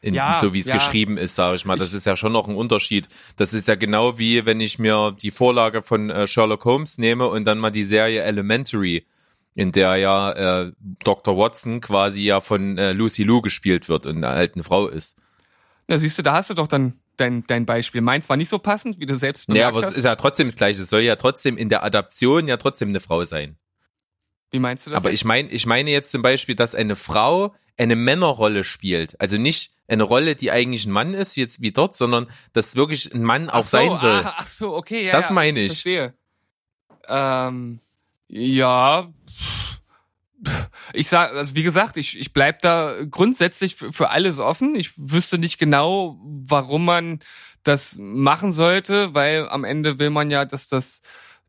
In, 0.00 0.14
Ja, 0.14 0.38
so 0.38 0.52
wie 0.52 0.60
es 0.60 0.66
ja. 0.66 0.74
geschrieben 0.74 1.16
ist, 1.16 1.34
sage 1.34 1.56
ich 1.56 1.64
mal. 1.64 1.76
Das 1.76 1.88
Ich- 1.88 1.94
ist 1.94 2.04
ja 2.06 2.16
schon 2.16 2.32
noch 2.32 2.46
ein 2.48 2.54
Unterschied. 2.56 3.08
Das 3.36 3.54
ist 3.54 3.66
ja 3.68 3.74
genau 3.74 4.18
wie, 4.18 4.44
wenn 4.46 4.60
ich 4.60 4.78
mir 4.78 5.16
die 5.20 5.30
Vorlage 5.30 5.82
von 5.82 6.10
äh, 6.10 6.26
Sherlock 6.26 6.64
Holmes 6.66 6.98
nehme 6.98 7.26
und 7.28 7.44
dann 7.46 7.58
mal 7.58 7.70
die 7.70 7.84
Serie 7.84 8.22
Elementary, 8.22 9.06
in 9.56 9.72
der 9.72 9.96
ja 9.96 10.32
äh, 10.62 10.72
Dr. 11.04 11.36
Watson 11.36 11.80
quasi 11.80 12.22
ja 12.22 12.40
von 12.40 12.76
äh, 12.78 12.92
Lucy 12.92 13.22
Liu 13.22 13.40
gespielt 13.40 13.88
wird 13.88 14.06
und 14.06 14.16
eine 14.18 14.28
alte 14.28 14.62
Frau 14.64 14.88
ist. 14.88 15.16
Ja, 15.88 15.98
siehst 15.98 16.18
du, 16.18 16.22
da 16.22 16.32
hast 16.34 16.50
du 16.50 16.54
doch 16.54 16.66
dann 16.66 16.98
dein, 17.16 17.46
dein 17.46 17.66
Beispiel. 17.66 18.00
Meins 18.00 18.28
war 18.28 18.36
nicht 18.36 18.48
so 18.48 18.58
passend, 18.58 18.98
wie 18.98 19.06
du 19.06 19.14
selbst 19.16 19.48
Ja, 19.48 19.54
bemerkt 19.54 19.68
aber 19.76 19.82
hast. 19.82 19.90
es 19.92 19.98
ist 19.98 20.04
ja 20.04 20.16
trotzdem 20.16 20.48
das 20.48 20.56
Gleiche. 20.56 20.82
Es 20.82 20.88
soll 20.88 21.02
ja 21.02 21.16
trotzdem 21.16 21.56
in 21.56 21.68
der 21.68 21.84
Adaption 21.84 22.48
ja 22.48 22.56
trotzdem 22.56 22.88
eine 22.88 23.00
Frau 23.00 23.24
sein. 23.24 23.56
wie 24.50 24.58
meinst 24.58 24.86
du 24.86 24.90
das? 24.90 24.96
Aber 24.96 25.12
ich 25.12 25.24
meine, 25.24 25.48
ich 25.50 25.66
meine 25.66 25.90
jetzt 25.90 26.10
zum 26.10 26.22
Beispiel, 26.22 26.54
dass 26.54 26.74
eine 26.74 26.96
Frau 26.96 27.54
eine 27.76 27.96
Männerrolle 27.96 28.64
spielt. 28.64 29.20
Also 29.20 29.36
nicht 29.36 29.72
eine 29.86 30.04
Rolle, 30.04 30.36
die 30.36 30.50
eigentlich 30.50 30.86
ein 30.86 30.92
Mann 30.92 31.12
ist, 31.12 31.36
wie 31.36 31.40
jetzt 31.40 31.60
wie 31.60 31.70
dort, 31.72 31.96
sondern 31.96 32.28
dass 32.52 32.74
wirklich 32.76 33.12
ein 33.12 33.22
Mann 33.22 33.50
auch 33.50 33.56
ach 33.58 33.62
so, 33.64 33.76
sein 33.76 33.98
soll. 34.00 34.22
Ach, 34.24 34.34
ach 34.38 34.46
so, 34.46 34.74
okay, 34.74 35.06
ja. 35.06 35.12
Das 35.12 35.28
ja, 35.28 35.34
meine 35.34 35.60
ich. 35.60 35.72
Verstehe. 35.72 36.14
Ähm, 37.08 37.80
ja. 38.34 39.12
Ich 40.92 41.08
sag, 41.08 41.32
also 41.32 41.54
wie 41.54 41.62
gesagt, 41.62 41.96
ich, 41.96 42.18
ich 42.18 42.32
bleib 42.32 42.60
da 42.62 42.96
grundsätzlich 43.08 43.76
für, 43.76 43.92
für 43.92 44.10
alles 44.10 44.40
offen. 44.40 44.74
Ich 44.74 44.90
wüsste 44.96 45.38
nicht 45.38 45.58
genau, 45.58 46.18
warum 46.20 46.84
man 46.84 47.20
das 47.62 47.96
machen 47.96 48.50
sollte, 48.50 49.14
weil 49.14 49.48
am 49.48 49.62
Ende 49.62 50.00
will 50.00 50.10
man 50.10 50.30
ja, 50.30 50.44
dass 50.44 50.68
das, 50.68 51.00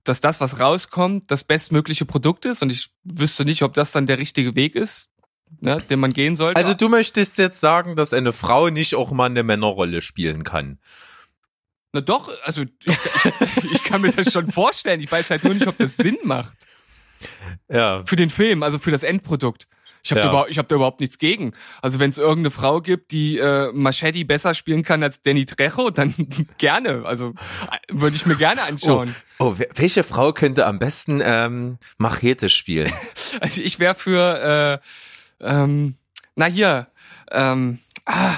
dass 0.04 0.22
das, 0.22 0.40
was 0.40 0.60
rauskommt, 0.60 1.30
das 1.30 1.44
bestmögliche 1.44 2.06
Produkt 2.06 2.46
ist. 2.46 2.62
Und 2.62 2.72
ich 2.72 2.92
wüsste 3.04 3.46
nicht, 3.46 3.64
ob 3.64 3.74
das 3.74 3.92
dann 3.92 4.06
der 4.06 4.20
richtige 4.20 4.54
Weg 4.56 4.76
ist, 4.76 5.10
ne, 5.62 5.82
den 5.90 6.00
man 6.00 6.14
gehen 6.14 6.36
sollte. 6.36 6.58
Also 6.58 6.76
du 6.76 6.88
möchtest 6.88 7.40
jetzt 7.40 7.60
sagen, 7.60 7.96
dass 7.96 8.14
eine 8.14 8.32
Frau 8.32 8.70
nicht 8.70 8.94
auch 8.94 9.12
mal 9.12 9.26
eine 9.26 9.42
Männerrolle 9.42 10.04
spielen 10.04 10.44
kann. 10.44 10.78
Na 11.94 12.02
doch, 12.02 12.30
also 12.44 12.62
ich, 12.62 12.70
ich, 12.86 13.64
ich 13.72 13.84
kann 13.84 14.02
mir 14.02 14.12
das 14.12 14.32
schon 14.32 14.52
vorstellen. 14.52 15.02
Ich 15.02 15.12
weiß 15.12 15.32
halt 15.32 15.44
nur 15.44 15.56
nicht, 15.56 15.68
ob 15.68 15.78
das 15.78 15.98
Sinn 15.98 16.18
macht 16.24 16.56
Ja. 17.70 18.04
für 18.06 18.16
den 18.16 18.30
Film, 18.30 18.64
also 18.64 18.80
für 18.80 18.92
das 18.92 19.04
Endprodukt. 19.04 19.68
Ich 20.04 20.12
habe 20.12 20.20
Ja. 20.20 20.26
da, 20.28 20.32
überhaupt- 20.32 20.52
ich 20.52 20.58
hab 20.60 20.68
da 20.68 20.76
überhaupt 20.76 21.00
nichts 21.00 21.18
gegen. 21.18 21.54
Also 21.82 22.00
wenn 22.00 22.12
es 22.12 22.20
irgendeine 22.20 22.52
Frau 22.52 22.80
gibt, 22.80 23.10
die 23.12 23.40
äh, 23.40 23.72
Machete 23.74 24.24
besser 24.24 24.54
spielen 24.54 24.84
kann 24.84 25.02
als 25.02 25.24
Danny 25.24 25.48
Trejo, 25.48 25.90
dann 25.92 26.14
gerne. 26.60 27.04
Also 27.06 27.30
äh, 27.72 27.78
würde 27.92 28.16
ich 28.16 28.28
mir 28.28 28.36
gerne 28.36 28.62
Oh, 28.64 28.70
anschauen. 28.70 29.16
oh, 29.40 29.56
wel- 29.58 29.70
welche 29.74 30.04
Frau 30.04 30.32
könnte 30.32 30.68
am 30.68 30.78
besten 30.78 31.22
ähm, 31.24 31.80
Machete 31.98 32.50
spielen? 32.50 32.92
Also 33.42 33.62
ich 33.62 33.80
wäre 33.80 33.96
für, 33.96 34.82
äh, 35.42 35.46
ähm, 35.46 35.96
na 36.36 36.46
hier, 36.46 36.88
ähm, 37.32 37.80
ah, 38.06 38.38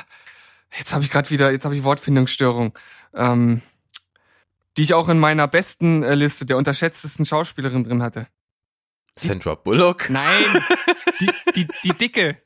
jetzt 0.75 0.93
habe 0.93 1.03
ich 1.03 1.11
gerade 1.11 1.29
wieder, 1.29 1.51
jetzt 1.51 1.65
habe 1.65 1.75
ich 1.75 1.83
Wortfindungsstörung. 1.83 2.77
Ähm, 3.13 3.61
die 4.77 4.83
ich 4.83 4.93
auch 4.93 5.09
in 5.09 5.19
meiner 5.19 5.47
besten 5.47 6.01
äh, 6.03 6.13
Liste 6.15 6.45
der 6.45 6.55
unterschätztesten 6.57 7.25
Schauspielerin 7.25 7.83
drin 7.83 8.01
hatte. 8.03 8.27
Sandra 9.17 9.55
Bullock? 9.55 10.09
Nein, 10.09 10.43
die, 11.21 11.29
die, 11.55 11.67
die 11.83 11.93
Dicke. 11.93 12.41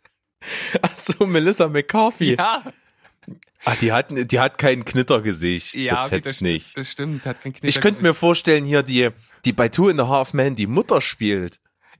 Ach 0.81 0.97
so, 0.97 1.25
Melissa 1.27 1.67
McCarthy. 1.67 2.35
Ja, 2.35 2.63
Ach, 3.63 3.75
die 3.77 3.91
hat, 3.91 4.07
die 4.09 4.39
hat 4.39 4.57
kein 4.57 4.85
Knittergesicht. 4.85 5.75
ja 5.75 5.93
das 5.93 6.05
okay, 6.05 6.21
fetzt 6.21 6.37
sti- 6.37 6.43
nicht. 6.43 6.77
Das 6.77 6.89
stimmt, 6.91 7.25
hat 7.27 7.41
kein 7.43 7.53
Ich 7.61 7.79
könnte 7.79 8.01
mir 8.01 8.15
vorstellen, 8.15 8.65
hier 8.65 8.81
die, 8.81 9.09
die 9.45 9.53
bei 9.53 9.69
Two 9.69 9.89
and 9.89 9.99
a 9.99 10.07
Half 10.07 10.33
Men 10.33 10.55
die 10.55 10.65
Mutter 10.65 10.99
spielt. 10.99 11.59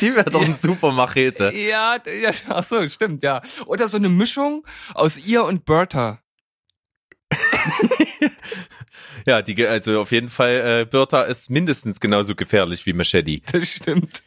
die 0.00 0.14
wäre 0.14 0.30
doch 0.30 0.42
ein 0.44 0.54
super 0.54 0.92
Machete. 0.92 1.52
Ja, 1.54 1.96
ja, 2.22 2.30
ach 2.48 2.62
so, 2.64 2.88
stimmt, 2.88 3.22
ja. 3.24 3.42
Oder 3.66 3.88
so 3.88 3.96
eine 3.96 4.08
Mischung 4.08 4.64
aus 4.94 5.18
ihr 5.18 5.44
und 5.44 5.64
Bertha. 5.64 6.20
Ja, 9.26 9.42
die, 9.42 9.66
also 9.66 10.00
auf 10.00 10.12
jeden 10.12 10.28
Fall, 10.28 10.82
äh, 10.82 10.84
Bertha 10.84 11.22
ist 11.22 11.50
mindestens 11.50 12.00
genauso 12.00 12.34
gefährlich 12.34 12.84
wie 12.86 12.92
Machete. 12.92 13.40
Das 13.52 13.68
stimmt. 13.68 14.22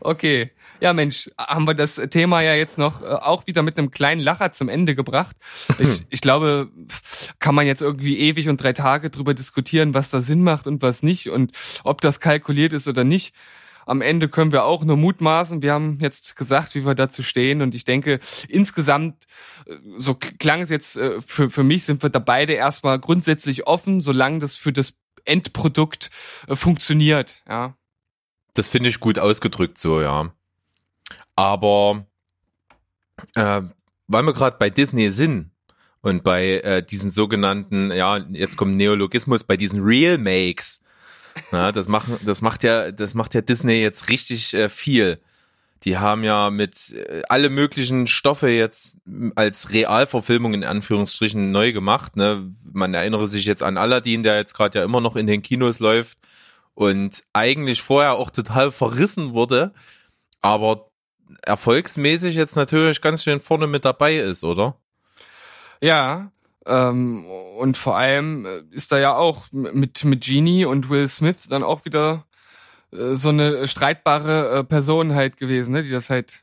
Okay. 0.00 0.50
Ja, 0.78 0.92
Mensch, 0.92 1.30
haben 1.38 1.66
wir 1.66 1.72
das 1.72 1.96
Thema 2.10 2.42
ja 2.42 2.54
jetzt 2.54 2.76
noch 2.76 3.00
äh, 3.00 3.06
auch 3.06 3.46
wieder 3.46 3.62
mit 3.62 3.78
einem 3.78 3.90
kleinen 3.90 4.20
Lacher 4.20 4.52
zum 4.52 4.68
Ende 4.68 4.94
gebracht. 4.94 5.34
Ich, 5.78 6.04
ich 6.10 6.20
glaube, 6.20 6.68
kann 7.38 7.54
man 7.54 7.66
jetzt 7.66 7.80
irgendwie 7.80 8.18
ewig 8.18 8.50
und 8.50 8.62
drei 8.62 8.74
Tage 8.74 9.08
drüber 9.08 9.32
diskutieren, 9.32 9.94
was 9.94 10.10
da 10.10 10.20
Sinn 10.20 10.42
macht 10.42 10.66
und 10.66 10.82
was 10.82 11.02
nicht 11.02 11.30
und 11.30 11.52
ob 11.82 12.02
das 12.02 12.20
kalkuliert 12.20 12.74
ist 12.74 12.88
oder 12.88 13.04
nicht. 13.04 13.34
Am 13.86 14.02
Ende 14.02 14.28
können 14.28 14.50
wir 14.50 14.64
auch 14.64 14.84
nur 14.84 14.96
mutmaßen. 14.96 15.62
Wir 15.62 15.72
haben 15.72 15.98
jetzt 16.00 16.34
gesagt, 16.36 16.74
wie 16.74 16.84
wir 16.84 16.96
dazu 16.96 17.22
stehen 17.22 17.62
und 17.62 17.74
ich 17.74 17.84
denke, 17.84 18.18
insgesamt, 18.48 19.24
äh, 19.66 19.76
so 19.96 20.14
klang 20.14 20.60
es 20.60 20.70
jetzt 20.70 20.96
äh, 20.96 21.20
für, 21.22 21.48
für 21.48 21.62
mich, 21.62 21.84
sind 21.84 22.02
wir 22.02 22.10
da 22.10 22.18
beide 22.18 22.52
erstmal 22.52 22.98
grundsätzlich 22.98 23.66
offen, 23.66 24.00
solange 24.00 24.40
das 24.40 24.56
für 24.56 24.72
das 24.72 24.94
Endprodukt 25.24 26.10
äh, 26.48 26.56
funktioniert, 26.56 27.42
ja. 27.48 27.74
Das 28.54 28.68
finde 28.68 28.88
ich 28.88 29.00
gut 29.00 29.18
ausgedrückt 29.18 29.78
so, 29.78 30.00
ja. 30.00 30.32
Aber 31.36 32.06
äh, 33.34 33.62
weil 34.08 34.22
wir 34.22 34.32
gerade 34.32 34.56
bei 34.58 34.70
Disney 34.70 35.10
sind 35.10 35.52
und 36.00 36.24
bei 36.24 36.60
äh, 36.60 36.82
diesen 36.82 37.10
sogenannten, 37.10 37.90
ja, 37.92 38.16
jetzt 38.16 38.56
kommt 38.56 38.76
Neologismus, 38.76 39.44
bei 39.44 39.56
diesen 39.56 39.82
Real 39.82 40.18
Makes, 40.18 40.80
ja, 41.52 41.72
das 41.72 41.88
machen, 41.88 42.18
das 42.24 42.42
macht 42.42 42.64
ja, 42.64 42.92
das 42.92 43.14
macht 43.14 43.34
ja 43.34 43.40
Disney 43.40 43.80
jetzt 43.80 44.08
richtig 44.08 44.54
äh, 44.54 44.68
viel. 44.68 45.20
Die 45.84 45.98
haben 45.98 46.24
ja 46.24 46.50
mit 46.50 46.92
äh, 46.92 47.22
alle 47.28 47.50
möglichen 47.50 48.06
Stoffe 48.06 48.48
jetzt 48.48 48.98
als 49.34 49.72
Realverfilmung 49.72 50.54
in 50.54 50.64
Anführungsstrichen 50.64 51.50
neu 51.50 51.72
gemacht. 51.72 52.16
Ne? 52.16 52.50
Man 52.72 52.94
erinnere 52.94 53.26
sich 53.26 53.44
jetzt 53.44 53.62
an 53.62 53.76
Aladdin, 53.76 54.22
der 54.22 54.36
jetzt 54.36 54.54
gerade 54.54 54.78
ja 54.78 54.84
immer 54.84 55.00
noch 55.00 55.16
in 55.16 55.26
den 55.26 55.42
Kinos 55.42 55.78
läuft 55.78 56.18
und 56.74 57.22
eigentlich 57.32 57.82
vorher 57.82 58.14
auch 58.14 58.30
total 58.30 58.70
verrissen 58.70 59.32
wurde, 59.32 59.72
aber 60.40 60.90
erfolgsmäßig 61.42 62.34
jetzt 62.34 62.56
natürlich 62.56 63.00
ganz 63.00 63.24
schön 63.24 63.40
vorne 63.40 63.66
mit 63.66 63.84
dabei 63.84 64.16
ist, 64.16 64.44
oder? 64.44 64.76
Ja, 65.80 66.32
ähm, 66.66 67.24
und 67.58 67.76
vor 67.76 67.96
allem 67.96 68.44
äh, 68.44 68.62
ist 68.70 68.92
da 68.92 68.98
ja 68.98 69.16
auch 69.16 69.46
mit, 69.52 70.04
mit 70.04 70.24
Genie 70.24 70.64
und 70.64 70.88
Will 70.90 71.06
Smith 71.08 71.48
dann 71.48 71.62
auch 71.62 71.84
wieder 71.84 72.24
äh, 72.92 73.14
so 73.14 73.28
eine 73.28 73.68
streitbare 73.68 74.58
äh, 74.58 74.64
Person 74.64 75.14
halt 75.14 75.36
gewesen, 75.36 75.72
ne, 75.72 75.82
die 75.82 75.90
das 75.90 76.10
halt 76.10 76.42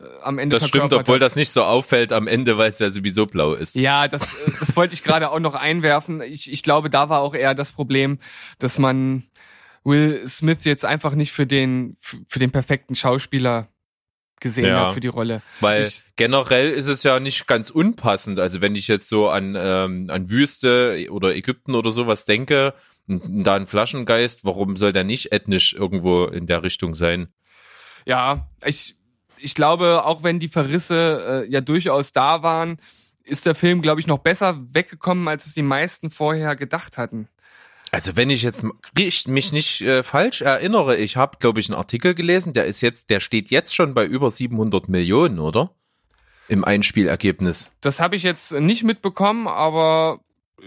äh, 0.00 0.04
am 0.22 0.38
Ende 0.38 0.58
Das 0.58 0.66
stimmt, 0.68 0.92
obwohl 0.92 1.16
hat. 1.16 1.22
das 1.22 1.36
nicht 1.36 1.50
so 1.50 1.62
auffällt 1.62 2.12
am 2.12 2.26
Ende, 2.26 2.58
weil 2.58 2.70
es 2.70 2.78
ja 2.78 2.90
sowieso 2.90 3.26
blau 3.26 3.54
ist. 3.54 3.74
Ja, 3.76 4.08
das, 4.08 4.32
äh, 4.32 4.52
das 4.58 4.74
wollte 4.76 4.94
ich 4.94 5.02
gerade 5.02 5.30
auch 5.30 5.40
noch 5.40 5.54
einwerfen. 5.54 6.22
Ich, 6.22 6.50
ich 6.50 6.62
glaube, 6.62 6.90
da 6.90 7.08
war 7.08 7.20
auch 7.20 7.34
eher 7.34 7.54
das 7.54 7.72
Problem, 7.72 8.18
dass 8.58 8.78
man 8.78 9.24
Will 9.84 10.26
Smith 10.26 10.64
jetzt 10.64 10.84
einfach 10.84 11.14
nicht 11.14 11.32
für 11.32 11.46
den, 11.46 11.96
für 12.00 12.38
den 12.38 12.50
perfekten 12.50 12.94
Schauspieler 12.94 13.68
gesehen 14.40 14.66
Ja. 14.66 14.86
hat 14.88 14.94
für 14.94 15.00
die 15.00 15.08
Rolle. 15.08 15.42
Weil 15.60 15.84
Ich- 15.84 16.02
generell 16.16 16.70
ist 16.70 16.88
es 16.88 17.02
ja 17.02 17.20
nicht 17.20 17.46
ganz 17.46 17.70
unpassend. 17.70 18.38
Also 18.38 18.60
wenn 18.60 18.74
ich 18.74 18.88
jetzt 18.88 19.08
so 19.08 19.28
an, 19.28 19.56
ähm, 19.58 20.08
an 20.10 20.28
Wüste 20.30 21.06
oder 21.10 21.34
Ägypten 21.34 21.74
oder 21.74 21.90
sowas 21.90 22.24
denke, 22.24 22.74
da 23.06 23.54
ein 23.54 23.66
Flaschengeist, 23.66 24.44
warum 24.44 24.76
soll 24.76 24.92
der 24.92 25.04
nicht 25.04 25.32
ethnisch 25.32 25.72
irgendwo 25.74 26.24
in 26.26 26.46
der 26.46 26.62
Richtung 26.62 26.94
sein? 26.94 27.28
Ja, 28.06 28.48
ich, 28.64 28.96
ich 29.38 29.54
glaube, 29.54 30.04
auch 30.04 30.22
wenn 30.22 30.40
die 30.40 30.48
Verrisse 30.48 31.44
äh, 31.46 31.50
ja 31.50 31.60
durchaus 31.60 32.12
da 32.12 32.42
waren, 32.42 32.78
ist 33.22 33.46
der 33.46 33.54
Film, 33.54 33.80
glaube 33.80 34.00
ich, 34.00 34.06
noch 34.06 34.18
besser 34.18 34.60
weggekommen, 34.72 35.28
als 35.28 35.46
es 35.46 35.54
die 35.54 35.62
meisten 35.62 36.10
vorher 36.10 36.56
gedacht 36.56 36.98
hatten. 36.98 37.28
Also 37.94 38.16
wenn 38.16 38.30
ich 38.30 38.42
jetzt 38.42 38.64
mich 38.94 39.52
nicht 39.52 39.80
äh, 39.82 40.02
falsch 40.02 40.42
erinnere, 40.42 40.96
ich 40.96 41.16
habe, 41.16 41.38
glaube 41.38 41.60
ich, 41.60 41.68
einen 41.68 41.76
Artikel 41.78 42.14
gelesen, 42.14 42.52
der 42.52 42.66
ist 42.66 42.80
jetzt, 42.80 43.08
der 43.10 43.20
steht 43.20 43.50
jetzt 43.50 43.74
schon 43.74 43.94
bei 43.94 44.04
über 44.04 44.30
700 44.30 44.88
Millionen, 44.88 45.38
oder? 45.38 45.70
Im 46.48 46.64
Einspielergebnis. 46.64 47.70
Das 47.80 48.00
habe 48.00 48.16
ich 48.16 48.22
jetzt 48.22 48.52
nicht 48.52 48.82
mitbekommen, 48.84 49.46
aber 49.48 50.20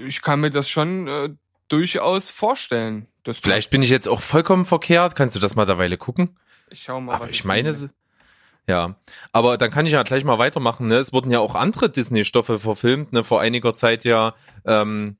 ich 0.05 0.21
kann 0.21 0.39
mir 0.39 0.49
das 0.49 0.69
schon 0.69 1.07
äh, 1.07 1.29
durchaus 1.67 2.29
vorstellen. 2.29 3.07
Vielleicht 3.29 3.71
bin 3.71 3.81
ich 3.83 3.89
jetzt 3.89 4.07
auch 4.07 4.21
vollkommen 4.21 4.63
verkehrt. 4.65 5.15
Kannst 5.15 5.35
du 5.35 5.39
das 5.39 5.55
mal 5.55 5.65
derweile 5.65 5.97
gucken? 5.97 6.37
Ich 6.69 6.81
schau 6.83 7.01
mal. 7.01 7.13
Aber 7.13 7.29
ich 7.29 7.43
meine, 7.43 7.73
finde. 7.73 7.87
es- 7.87 7.93
ja. 8.69 8.95
Aber 9.33 9.57
dann 9.57 9.69
kann 9.71 9.85
ich 9.85 9.91
ja 9.93 10.03
gleich 10.03 10.23
mal 10.23 10.39
weitermachen. 10.39 10.87
Ne? 10.87 10.95
Es 10.95 11.11
wurden 11.13 11.29
ja 11.31 11.39
auch 11.39 11.55
andere 11.55 11.89
Disney-Stoffe 11.89 12.57
verfilmt. 12.59 13.11
Ne? 13.13 13.23
Vor 13.23 13.41
einiger 13.41 13.75
Zeit 13.75 14.03
ja 14.05 14.33
ähm, 14.65 15.17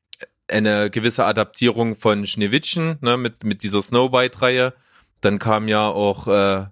eine 0.49 0.89
gewisse 0.89 1.25
Adaptierung 1.25 1.95
von 1.95 2.25
Schneewittchen 2.25 2.97
ne? 3.01 3.17
mit, 3.17 3.43
mit 3.43 3.63
dieser 3.63 3.81
Snow 3.81 4.11
White-Reihe. 4.11 4.73
Dann 5.21 5.39
kam 5.39 5.67
ja 5.67 5.87
auch 5.87 6.27
äh, 6.27 6.65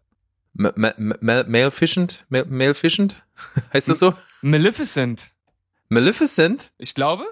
Ma- 0.53 0.73
Ma- 0.75 0.93
Ma- 0.97 1.43
Maleficent? 1.47 2.25
Ma- 2.29 2.45
Maleficent? 2.45 3.23
heißt 3.73 3.89
das 3.89 3.99
so? 3.99 4.13
Maleficent. 4.41 5.31
Maleficent? 5.89 6.71
Ich 6.77 6.95
glaube. 6.95 7.25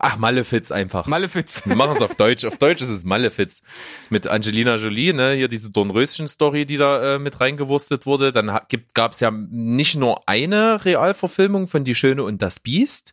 Ach, 0.00 0.16
Malefiz 0.16 0.70
einfach. 0.70 1.06
Malefiz. 1.08 1.62
Wir 1.66 1.74
machen 1.74 1.96
es 1.96 2.02
auf 2.02 2.14
Deutsch. 2.14 2.44
Auf 2.44 2.56
Deutsch 2.56 2.80
ist 2.82 2.88
es 2.88 3.04
Malefiz. 3.04 3.64
Mit 4.10 4.28
Angelina 4.28 4.76
Jolie, 4.76 5.12
ne, 5.12 5.32
hier 5.32 5.48
diese 5.48 5.72
Dornröschen-Story, 5.72 6.66
die 6.66 6.76
da 6.76 7.14
äh, 7.14 7.18
mit 7.18 7.40
reingewurstet 7.40 8.06
wurde. 8.06 8.30
Dann 8.30 8.60
gibt, 8.68 8.94
gab's 8.94 9.18
ja 9.18 9.32
nicht 9.32 9.96
nur 9.96 10.28
eine 10.28 10.84
Realverfilmung 10.84 11.66
von 11.66 11.82
Die 11.82 11.96
Schöne 11.96 12.22
und 12.22 12.42
das 12.42 12.60
Biest. 12.60 13.12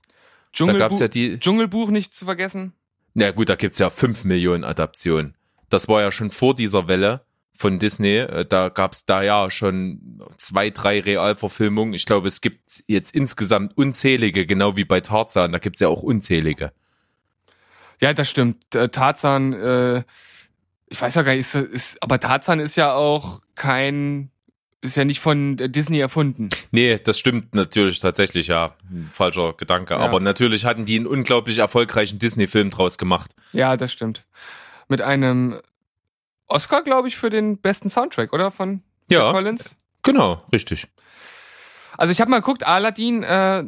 Da 0.55 0.57
Dschungelbuch, 0.57 0.79
gab's 0.79 0.99
ja 0.99 1.07
die, 1.07 1.39
Dschungelbuch 1.39 1.89
nicht 1.89 2.13
zu 2.13 2.25
vergessen. 2.25 2.73
na 3.13 3.31
gut, 3.31 3.49
da 3.49 3.55
gibt's 3.55 3.79
ja 3.79 3.89
fünf 3.89 4.23
Millionen 4.23 4.63
Adaptionen. 4.63 5.35
Das 5.69 5.87
war 5.87 6.01
ja 6.01 6.11
schon 6.11 6.31
vor 6.31 6.55
dieser 6.55 6.87
Welle 6.87 7.25
von 7.53 7.79
Disney. 7.79 8.17
Äh, 8.17 8.45
Da 8.45 8.69
gab's 8.69 9.05
da 9.05 9.21
ja 9.23 9.49
schon 9.49 10.19
zwei, 10.37 10.69
drei 10.69 10.99
Realverfilmungen. 10.99 11.93
Ich 11.93 12.05
glaube, 12.05 12.27
es 12.27 12.41
gibt 12.41 12.83
jetzt 12.87 13.13
insgesamt 13.15 13.77
unzählige, 13.77 14.45
genau 14.45 14.75
wie 14.77 14.85
bei 14.85 15.01
Tarzan. 15.01 15.51
Da 15.51 15.59
gibt's 15.59 15.79
ja 15.79 15.87
auch 15.87 16.03
unzählige. 16.03 16.71
Ja, 18.01 18.13
das 18.13 18.29
stimmt. 18.29 18.75
Äh, 18.75 18.89
Tarzan, 18.89 19.53
äh, 19.53 20.03
ich 20.87 21.01
weiß 21.01 21.15
ja 21.15 21.21
gar 21.23 21.31
nicht, 21.33 21.41
ist, 21.41 21.55
ist, 21.55 22.03
aber 22.03 22.19
Tarzan 22.19 22.59
ist 22.59 22.75
ja 22.75 22.93
auch 22.93 23.41
kein, 23.55 24.31
ist 24.81 24.97
ja 24.97 25.05
nicht 25.05 25.19
von 25.19 25.57
äh, 25.59 25.69
Disney 25.69 25.99
erfunden. 25.99 26.49
Nee, 26.71 26.97
das 27.03 27.17
stimmt 27.17 27.55
natürlich 27.55 27.99
tatsächlich, 27.99 28.47
ja. 28.47 28.75
Ein 28.89 29.09
Falscher 29.11 29.53
Gedanke. 29.53 29.93
Ja. 29.95 29.99
Aber 30.01 30.19
natürlich 30.19 30.65
hatten 30.65 30.85
die 30.85 30.97
einen 30.97 31.07
unglaublich 31.07 31.59
erfolgreichen 31.59 32.19
Disney-Film 32.19 32.69
draus 32.69 32.97
gemacht. 32.97 33.31
Ja, 33.51 33.77
das 33.77 33.91
stimmt. 33.91 34.23
Mit 34.87 35.01
einem 35.01 35.59
Oscar, 36.47 36.83
glaube 36.83 37.07
ich, 37.07 37.15
für 37.17 37.29
den 37.29 37.57
besten 37.59 37.89
Soundtrack, 37.89 38.31
oder? 38.33 38.51
Von 38.51 38.81
Ja, 39.09 39.31
Collins? 39.31 39.75
genau, 40.03 40.43
richtig. 40.51 40.87
Also 41.97 42.11
ich 42.11 42.19
habe 42.19 42.29
mal 42.29 42.39
geguckt, 42.41 42.67
Aladdin, 42.67 43.23
äh, 43.23 43.63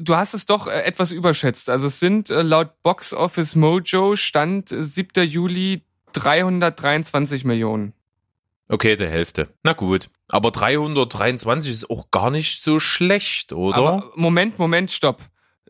du 0.00 0.14
hast 0.14 0.34
es 0.34 0.44
doch 0.46 0.66
äh, 0.66 0.82
etwas 0.82 1.10
überschätzt. 1.10 1.70
Also 1.70 1.86
es 1.86 1.98
sind 2.00 2.28
äh, 2.30 2.42
laut 2.42 2.82
Box 2.82 3.14
Office 3.14 3.56
Mojo 3.56 4.14
Stand 4.14 4.70
äh, 4.70 4.84
7. 4.84 5.26
Juli 5.26 5.82
323 6.12 7.44
Millionen. 7.44 7.94
Okay, 8.68 8.96
der 8.96 9.10
Hälfte. 9.10 9.48
Na 9.62 9.72
gut. 9.72 10.08
Aber 10.28 10.50
323 10.50 11.70
ist 11.70 11.90
auch 11.90 12.10
gar 12.10 12.30
nicht 12.30 12.62
so 12.62 12.80
schlecht, 12.80 13.52
oder? 13.52 13.76
Aber 13.76 14.12
Moment, 14.14 14.58
Moment, 14.58 14.90
stopp. 14.90 15.22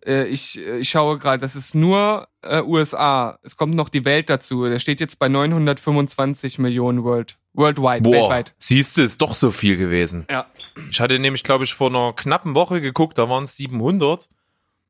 Äh, 0.04 0.26
ich, 0.26 0.58
äh, 0.58 0.78
ich 0.78 0.88
schaue 0.88 1.18
gerade, 1.18 1.40
das 1.40 1.56
ist 1.56 1.74
nur 1.74 2.28
äh, 2.42 2.62
USA. 2.62 3.38
Es 3.42 3.56
kommt 3.56 3.74
noch 3.74 3.88
die 3.88 4.04
Welt 4.04 4.30
dazu. 4.30 4.64
Der 4.64 4.78
steht 4.78 5.00
jetzt 5.00 5.18
bei 5.18 5.28
925 5.28 6.58
Millionen 6.58 7.04
world, 7.04 7.38
worldwide, 7.54 8.02
Boah, 8.02 8.12
weltweit. 8.12 8.54
siehst 8.58 8.96
du, 8.96 9.02
ist 9.02 9.20
doch 9.20 9.34
so 9.34 9.50
viel 9.50 9.76
gewesen. 9.76 10.26
Ja. 10.30 10.46
Ich 10.90 11.00
hatte 11.00 11.18
nämlich, 11.18 11.44
glaube 11.44 11.64
ich, 11.64 11.74
vor 11.74 11.88
einer 11.90 12.12
knappen 12.12 12.54
Woche 12.54 12.80
geguckt, 12.80 13.18
da 13.18 13.28
waren 13.28 13.44
es 13.44 13.56
700. 13.56 14.28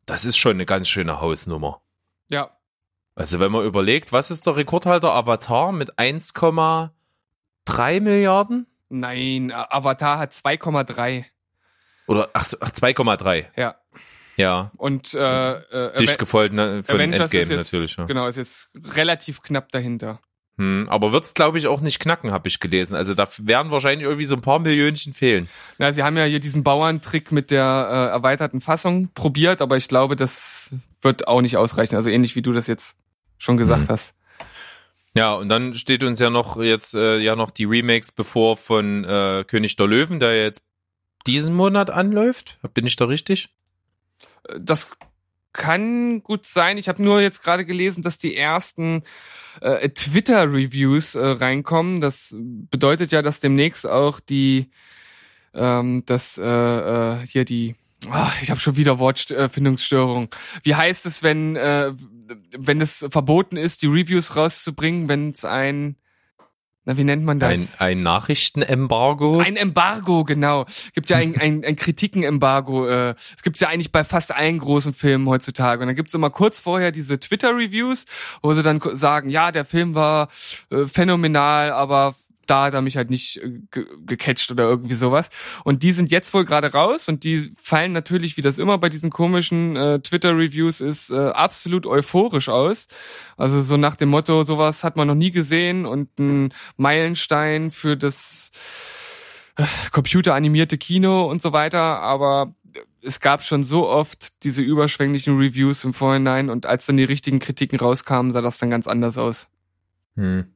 Das 0.06 0.24
ist 0.24 0.36
schon 0.36 0.52
eine 0.52 0.66
ganz 0.66 0.88
schöne 0.88 1.20
Hausnummer. 1.20 1.82
Ja. 2.30 2.50
Also 3.14 3.40
wenn 3.40 3.52
man 3.52 3.64
überlegt, 3.64 4.12
was 4.12 4.30
ist 4.30 4.46
der 4.46 4.56
Rekordhalter 4.56 5.12
Avatar 5.12 5.72
mit 5.72 5.98
1,3 7.66 8.00
Milliarden? 8.00 8.66
Nein, 8.88 9.52
Avatar 9.52 10.18
hat 10.18 10.32
2,3. 10.32 11.24
Oder 12.06 12.28
ach, 12.32 12.46
ach 12.60 12.70
2,3. 12.70 13.46
Ja. 13.56 13.76
Ja, 14.36 14.70
Und 14.78 15.12
äh, 15.12 15.52
äh, 15.52 15.96
dicht 15.98 16.18
gefolgt 16.18 16.54
ne, 16.54 16.82
von 16.84 16.94
Avengers 16.96 17.32
Endgame 17.32 17.56
jetzt, 17.60 17.72
natürlich. 17.72 17.96
Ja. 17.96 18.06
Genau, 18.06 18.26
ist 18.26 18.36
jetzt 18.36 18.70
relativ 18.74 19.42
knapp 19.42 19.70
dahinter. 19.72 20.20
Hm, 20.56 20.86
aber 20.88 21.12
wird's 21.12 21.34
glaube 21.34 21.58
ich 21.58 21.66
auch 21.66 21.80
nicht 21.82 21.98
knacken, 22.00 22.32
habe 22.32 22.48
ich 22.48 22.58
gelesen. 22.58 22.94
Also 22.94 23.14
da 23.14 23.26
werden 23.38 23.70
wahrscheinlich 23.70 24.04
irgendwie 24.06 24.24
so 24.24 24.34
ein 24.34 24.40
paar 24.40 24.58
Millionchen 24.58 25.12
fehlen. 25.12 25.48
Na, 25.78 25.92
sie 25.92 26.02
haben 26.02 26.16
ja 26.16 26.24
hier 26.24 26.40
diesen 26.40 26.62
Bauerntrick 26.62 27.30
mit 27.30 27.50
der 27.50 27.88
äh, 27.90 28.10
erweiterten 28.12 28.60
Fassung 28.62 29.10
probiert, 29.14 29.60
aber 29.60 29.76
ich 29.76 29.86
glaube, 29.88 30.16
das 30.16 30.70
wird 31.02 31.28
auch 31.28 31.42
nicht 31.42 31.56
ausreichen. 31.58 31.96
Also 31.96 32.08
ähnlich 32.08 32.34
wie 32.34 32.42
du 32.42 32.52
das 32.52 32.66
jetzt 32.66 32.96
schon 33.38 33.56
gesagt 33.58 33.82
Mhm. 33.84 33.88
hast. 33.88 34.14
Ja, 35.14 35.34
und 35.34 35.48
dann 35.48 35.74
steht 35.74 36.04
uns 36.04 36.20
ja 36.20 36.30
noch 36.30 36.56
jetzt 36.60 36.94
äh, 36.94 37.18
ja 37.18 37.36
noch 37.36 37.50
die 37.50 37.64
Remakes 37.64 38.12
bevor 38.12 38.56
von 38.56 39.04
äh, 39.04 39.44
König 39.46 39.76
der 39.76 39.86
Löwen, 39.86 40.20
der 40.20 40.42
jetzt 40.42 40.62
diesen 41.26 41.54
Monat 41.54 41.90
anläuft. 41.90 42.58
Bin 42.74 42.86
ich 42.86 42.96
da 42.96 43.04
richtig? 43.04 43.50
Das 44.58 44.96
kann 45.52 46.22
gut 46.22 46.46
sein. 46.46 46.78
Ich 46.78 46.88
habe 46.88 47.02
nur 47.02 47.20
jetzt 47.20 47.42
gerade 47.42 47.64
gelesen, 47.64 48.02
dass 48.02 48.18
die 48.18 48.36
ersten 48.36 49.02
äh, 49.60 49.88
Twitter-Reviews 49.90 51.14
äh, 51.14 51.26
reinkommen. 51.26 52.00
Das 52.00 52.34
bedeutet 52.38 53.12
ja, 53.12 53.22
dass 53.22 53.40
demnächst 53.40 53.86
auch 53.86 54.20
die, 54.20 54.70
ähm, 55.54 56.04
das 56.06 56.38
äh, 56.38 56.44
äh, 56.44 57.26
hier 57.26 57.44
die, 57.44 57.74
ah, 58.10 58.32
ich 58.40 58.50
habe 58.50 58.60
schon 58.60 58.76
wieder 58.76 58.98
Wortfindungsstörung. 58.98 60.28
Wie 60.62 60.74
heißt 60.74 61.06
es, 61.06 61.22
wenn 61.22 61.56
äh, 61.56 61.92
wenn 62.56 62.80
es 62.80 63.06
verboten 63.10 63.56
ist, 63.56 63.82
die 63.82 63.86
Reviews 63.86 64.36
rauszubringen, 64.36 65.08
wenn 65.08 65.30
es 65.30 65.44
ein, 65.44 65.96
na 66.84 66.96
wie 66.96 67.04
nennt 67.04 67.24
man 67.24 67.40
Ein, 67.42 67.60
das? 67.60 67.80
ein 67.80 68.02
Nachrichtenembargo. 68.02 69.38
Ein 69.38 69.56
Embargo, 69.56 70.24
genau. 70.24 70.66
Gibt 70.94 71.10
ja 71.10 71.18
ein, 71.18 71.40
ein, 71.40 71.64
ein 71.64 71.76
Kritiken-Embargo. 71.76 72.88
Äh, 72.88 73.14
es 73.36 73.42
gibt's 73.42 73.60
ja 73.60 73.68
eigentlich 73.68 73.92
bei 73.92 74.02
fast 74.02 74.34
allen 74.34 74.58
großen 74.58 74.92
Filmen 74.92 75.28
heutzutage. 75.28 75.82
Und 75.82 75.86
dann 75.88 75.96
gibt's 75.96 76.14
immer 76.14 76.30
kurz 76.30 76.58
vorher 76.58 76.90
diese 76.90 77.20
Twitter-Reviews, 77.20 78.06
wo 78.42 78.52
sie 78.52 78.64
dann 78.64 78.80
sagen, 78.94 79.30
ja, 79.30 79.52
der 79.52 79.64
Film 79.64 79.94
war 79.94 80.28
äh, 80.70 80.86
phänomenal, 80.86 81.70
aber 81.70 82.16
da 82.46 82.64
hat 82.64 82.74
er 82.74 82.82
mich 82.82 82.96
halt 82.96 83.10
nicht 83.10 83.38
äh, 83.38 83.60
ge 83.70 83.86
gecatcht 84.06 84.50
oder 84.50 84.64
irgendwie 84.64 84.94
sowas. 84.94 85.30
Und 85.64 85.82
die 85.82 85.92
sind 85.92 86.10
jetzt 86.10 86.34
wohl 86.34 86.44
gerade 86.44 86.72
raus 86.72 87.08
und 87.08 87.24
die 87.24 87.50
fallen 87.60 87.92
natürlich, 87.92 88.36
wie 88.36 88.42
das 88.42 88.58
immer 88.58 88.78
bei 88.78 88.88
diesen 88.88 89.10
komischen 89.10 89.76
äh, 89.76 90.00
Twitter-Reviews 90.00 90.80
ist, 90.80 91.10
äh, 91.10 91.16
absolut 91.16 91.86
euphorisch 91.86 92.48
aus. 92.48 92.88
Also 93.36 93.60
so 93.60 93.76
nach 93.76 93.96
dem 93.96 94.10
Motto, 94.10 94.44
sowas 94.44 94.84
hat 94.84 94.96
man 94.96 95.08
noch 95.08 95.14
nie 95.14 95.30
gesehen 95.30 95.86
und 95.86 96.18
ein 96.18 96.52
Meilenstein 96.76 97.70
für 97.70 97.96
das 97.96 98.50
äh, 99.56 99.64
computeranimierte 99.90 100.78
Kino 100.78 101.30
und 101.30 101.42
so 101.42 101.52
weiter, 101.52 102.00
aber 102.00 102.54
es 103.02 103.20
gab 103.20 103.42
schon 103.42 103.64
so 103.64 103.88
oft 103.88 104.42
diese 104.44 104.62
überschwänglichen 104.62 105.36
Reviews 105.36 105.84
im 105.84 105.92
Vorhinein 105.92 106.50
und 106.50 106.66
als 106.66 106.86
dann 106.86 106.96
die 106.96 107.04
richtigen 107.04 107.40
Kritiken 107.40 107.78
rauskamen, 107.78 108.32
sah 108.32 108.40
das 108.40 108.58
dann 108.58 108.70
ganz 108.70 108.86
anders 108.86 109.18
aus. 109.18 109.48
Hm. 110.16 110.46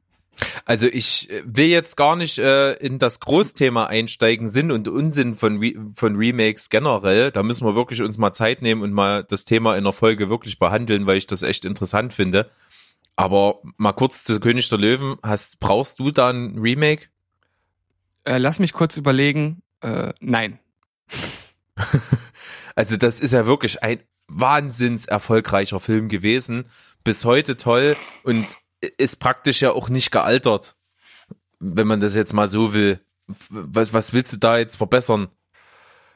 Also 0.65 0.87
ich 0.87 1.29
äh, 1.29 1.43
will 1.45 1.67
jetzt 1.67 1.97
gar 1.97 2.15
nicht 2.15 2.37
äh, 2.37 2.73
in 2.73 2.99
das 2.99 3.19
Großthema 3.19 3.85
einsteigen, 3.85 4.49
Sinn 4.49 4.71
und 4.71 4.87
Unsinn 4.87 5.33
von, 5.33 5.59
Re 5.59 5.73
von 5.93 6.15
Remakes 6.15 6.69
generell. 6.69 7.31
Da 7.31 7.43
müssen 7.43 7.65
wir 7.65 7.75
wirklich 7.75 8.01
uns 8.01 8.17
mal 8.17 8.33
Zeit 8.33 8.61
nehmen 8.61 8.81
und 8.81 8.93
mal 8.93 9.23
das 9.23 9.45
Thema 9.45 9.75
in 9.75 9.83
der 9.83 9.93
Folge 9.93 10.29
wirklich 10.29 10.59
behandeln, 10.59 11.07
weil 11.07 11.17
ich 11.17 11.27
das 11.27 11.43
echt 11.43 11.65
interessant 11.65 12.13
finde. 12.13 12.49
Aber 13.15 13.61
mal 13.77 13.93
kurz 13.93 14.23
zu 14.23 14.39
König 14.39 14.69
der 14.69 14.77
Löwen. 14.77 15.17
Hast, 15.23 15.59
brauchst 15.59 15.99
du 15.99 16.11
da 16.11 16.29
ein 16.29 16.59
Remake? 16.59 17.07
Äh, 18.25 18.37
lass 18.37 18.59
mich 18.59 18.73
kurz 18.73 18.97
überlegen. 18.97 19.61
Äh, 19.81 20.13
nein. 20.19 20.59
Also 22.77 22.95
das 22.95 23.19
ist 23.19 23.33
ja 23.33 23.47
wirklich 23.47 23.81
ein 23.81 24.01
wahnsinns 24.27 25.07
erfolgreicher 25.07 25.79
Film 25.79 26.09
gewesen. 26.09 26.65
Bis 27.03 27.25
heute 27.25 27.57
toll 27.57 27.97
und 28.21 28.45
ist 28.97 29.17
praktisch 29.19 29.61
ja 29.61 29.71
auch 29.71 29.89
nicht 29.89 30.11
gealtert. 30.11 30.75
Wenn 31.59 31.87
man 31.87 31.99
das 31.99 32.15
jetzt 32.15 32.33
mal 32.33 32.47
so 32.47 32.73
will. 32.73 32.99
Was, 33.49 33.93
was 33.93 34.13
willst 34.13 34.33
du 34.33 34.37
da 34.37 34.57
jetzt 34.57 34.77
verbessern? 34.77 35.29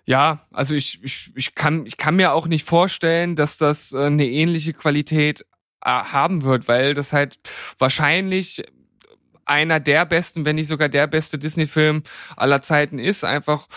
Ja, 0.06 0.40
also 0.52 0.76
ich, 0.76 1.04
ich, 1.04 1.32
ich, 1.36 1.56
kann, 1.56 1.86
ich 1.86 1.98
kann 1.98 2.16
mir 2.16 2.34
auch 2.34 2.48
nicht 2.48 2.68
vorstellen, 2.68 3.36
dass 3.36 3.58
das 3.58 3.92
äh, 3.94 4.06
eine 4.06 4.28
ähnliche 4.28 4.74
Qualität 4.74 5.46
äh, 5.84 5.90
haben 5.90 6.44
wird, 6.44 6.68
weil 6.68 6.94
das 6.94 7.14
halt 7.14 7.40
wahrscheinlich 7.78 8.64
einer 9.46 9.80
der 9.80 10.06
besten, 10.06 10.46
wenn 10.46 10.56
nicht 10.56 10.68
sogar 10.68 10.90
der 10.90 11.08
beste 11.08 11.38
Disney-Film 11.38 12.04
aller 12.36 12.62
Zeiten 12.62 13.00
ist. 13.00 13.24
Einfach, 13.24 13.68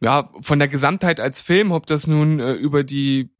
ja, 0.00 0.28
von 0.40 0.58
der 0.58 0.68
Gesamtheit 0.68 1.20
als 1.20 1.40
Film, 1.40 1.72
ob 1.72 1.86
das 1.86 2.06
nun 2.06 2.40
äh, 2.40 2.52
über 2.52 2.84
die 2.84 3.30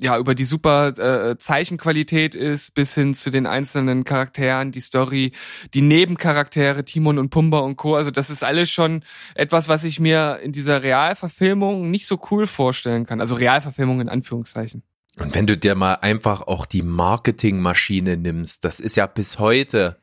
ja, 0.00 0.16
über 0.16 0.34
die 0.34 0.44
super 0.44 0.88
äh, 0.98 1.38
Zeichenqualität 1.38 2.34
ist, 2.34 2.74
bis 2.74 2.94
hin 2.94 3.14
zu 3.14 3.30
den 3.30 3.46
einzelnen 3.46 4.04
Charakteren, 4.04 4.72
die 4.72 4.80
Story, 4.80 5.32
die 5.74 5.82
Nebencharaktere, 5.82 6.84
Timon 6.84 7.18
und 7.18 7.28
Pumba 7.28 7.58
und 7.58 7.76
Co. 7.76 7.94
Also 7.94 8.10
das 8.10 8.30
ist 8.30 8.42
alles 8.42 8.70
schon 8.70 9.04
etwas, 9.34 9.68
was 9.68 9.84
ich 9.84 10.00
mir 10.00 10.40
in 10.42 10.52
dieser 10.52 10.82
Realverfilmung 10.82 11.90
nicht 11.90 12.06
so 12.06 12.18
cool 12.30 12.46
vorstellen 12.46 13.04
kann. 13.04 13.20
Also 13.20 13.34
Realverfilmung 13.34 14.00
in 14.00 14.08
Anführungszeichen. 14.08 14.82
Und 15.18 15.34
wenn 15.34 15.46
du 15.46 15.56
dir 15.56 15.74
mal 15.74 15.94
einfach 15.94 16.42
auch 16.42 16.64
die 16.64 16.82
Marketingmaschine 16.82 18.16
nimmst, 18.16 18.64
das 18.64 18.80
ist 18.80 18.96
ja 18.96 19.06
bis 19.06 19.38
heute 19.38 19.98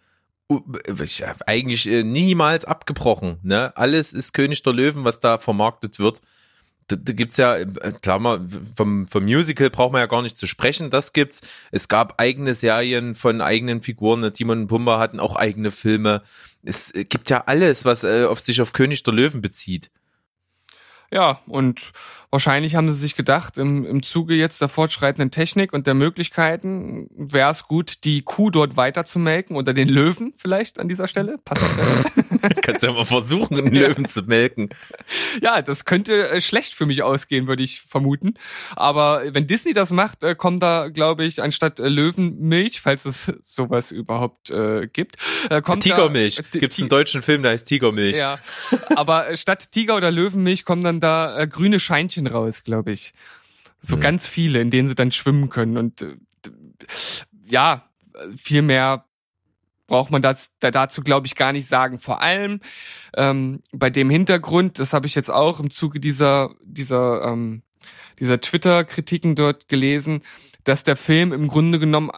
eigentlich 1.45 1.88
äh, 1.88 2.03
niemals 2.03 2.65
abgebrochen. 2.65 3.39
Ne? 3.41 3.75
Alles 3.75 4.13
ist 4.13 4.33
König 4.33 4.63
der 4.63 4.73
Löwen, 4.73 5.03
was 5.03 5.19
da 5.19 5.39
vermarktet 5.39 5.99
wird. 5.99 6.21
Da, 6.88 6.95
da 6.95 7.13
gibt's 7.13 7.38
ja, 7.38 7.56
äh, 7.58 7.65
klar 8.02 8.19
mal, 8.19 8.47
vom, 8.76 9.08
vom 9.08 9.23
Musical 9.23 9.69
braucht 9.69 9.91
man 9.91 10.00
ja 10.00 10.08
gar 10.08 10.21
nicht 10.21 10.38
zu 10.38 10.47
sprechen, 10.47 10.89
das 10.89 11.12
gibt's. 11.12 11.41
Es 11.71 11.88
gab 11.89 12.19
eigene 12.19 12.54
Serien 12.54 13.13
von 13.13 13.41
eigenen 13.41 13.82
Figuren? 13.82 14.34
Timon 14.34 14.62
und 14.62 14.67
Pumba 14.67 14.97
hatten 14.97 15.19
auch 15.19 15.36
eigene 15.36 15.71
Filme. 15.71 16.23
Es 16.63 16.93
äh, 16.95 17.04
gibt 17.04 17.30
ja 17.30 17.43
alles, 17.45 17.84
was 17.84 18.04
äh, 18.04 18.26
auf 18.26 18.39
sich 18.39 18.62
auf 18.62 18.73
König 18.73 19.04
der 19.04 19.13
Löwen 19.13 19.41
bezieht. 19.41 19.91
Ja, 21.12 21.39
und 21.47 21.91
wahrscheinlich 22.29 22.75
haben 22.75 22.89
sie 22.89 22.97
sich 22.97 23.15
gedacht, 23.15 23.57
im, 23.57 23.85
im 23.85 24.03
Zuge 24.03 24.35
jetzt 24.35 24.61
der 24.61 24.69
fortschreitenden 24.69 25.31
Technik 25.31 25.73
und 25.73 25.87
der 25.87 25.93
Möglichkeiten 25.93 27.09
wäre 27.15 27.51
es 27.51 27.63
gut, 27.63 28.03
die 28.03 28.21
Kuh 28.21 28.49
dort 28.49 28.77
weiter 28.77 29.05
zu 29.05 29.19
melken 29.19 29.55
oder 29.55 29.73
den 29.73 29.87
Löwen 29.89 30.33
vielleicht 30.37 30.79
an 30.79 30.87
dieser 30.89 31.07
Stelle. 31.07 31.37
Passt 31.45 31.63
Kannst 32.61 32.83
ja 32.83 32.91
mal 32.91 33.05
versuchen, 33.05 33.57
einen 33.57 33.73
Ja. 33.73 33.87
Löwen 33.87 34.07
zu 34.07 34.23
melken. 34.23 34.69
Ja, 35.41 35.61
das 35.61 35.85
könnte 35.85 36.29
äh, 36.29 36.41
schlecht 36.41 36.73
für 36.73 36.85
mich 36.85 37.03
ausgehen, 37.03 37.47
würde 37.47 37.63
ich 37.63 37.81
vermuten. 37.81 38.35
Aber 38.75 39.23
wenn 39.33 39.47
Disney 39.47 39.73
das 39.73 39.91
macht, 39.91 40.23
äh, 40.23 40.35
kommt 40.35 40.61
da, 40.61 40.89
glaube 40.89 41.23
ich, 41.25 41.41
anstatt 41.41 41.79
äh, 41.79 41.87
Löwenmilch, 41.87 42.81
falls 42.81 43.05
es 43.05 43.31
sowas 43.43 43.91
überhaupt 43.91 44.49
äh, 44.49 44.87
gibt, 44.87 45.15
kommt 45.63 45.83
Tigermilch. 45.83 46.35
Da, 46.51 46.59
Gibt's 46.59 46.79
einen 46.79 46.89
deutschen 46.89 47.21
Film, 47.21 47.41
der 47.41 47.51
heißt 47.51 47.67
Tigermilch. 47.67 48.17
Ja, 48.17 48.39
aber 48.95 49.35
statt 49.35 49.71
Tiger 49.71 49.95
oder 49.95 50.11
Löwenmilch 50.11 50.65
kommen 50.65 50.83
dann 50.83 50.99
da 50.99 51.45
grüne 51.45 51.79
Scheinchen 51.79 52.16
raus, 52.25 52.63
glaube 52.63 52.91
ich. 52.91 53.13
So 53.82 53.95
Hm. 53.95 54.01
ganz 54.01 54.25
viele, 54.25 54.60
in 54.60 54.71
denen 54.71 54.88
sie 54.88 54.95
dann 54.95 55.12
schwimmen 55.12 55.49
können. 55.49 55.77
Und 55.77 56.01
äh, 56.01 56.15
ja, 57.45 57.88
viel 58.36 58.63
mehr 58.63 59.06
braucht 59.88 60.12
man 60.12 60.21
das, 60.21 60.53
da, 60.60 60.71
dazu, 60.71 61.01
glaube 61.01 61.27
ich, 61.27 61.36
gar 61.36 61.53
nicht 61.53 61.67
sagen. 61.67 61.99
Vor 61.99 62.21
allem 62.21 62.60
ähm, 63.15 63.62
bei 63.71 63.89
dem 63.89 64.10
Hintergrund, 64.10 64.80
das 64.80 64.93
habe 64.93 65.08
ich 65.08 65.15
jetzt 65.15 65.30
auch 65.30 65.60
im 65.60 65.69
Zuge 65.69 65.99
dieser, 65.99 66.53
dieser, 66.63 67.23
ähm, 67.23 67.63
dieser 68.19 68.41
Twitter-Kritiken 68.41 69.36
dort 69.36 69.67
gelesen, 69.67 70.21
dass 70.63 70.84
der 70.84 70.97
Film 70.97 71.32
im 71.32 71.47
Grunde 71.47 71.80
genommen 71.80 72.12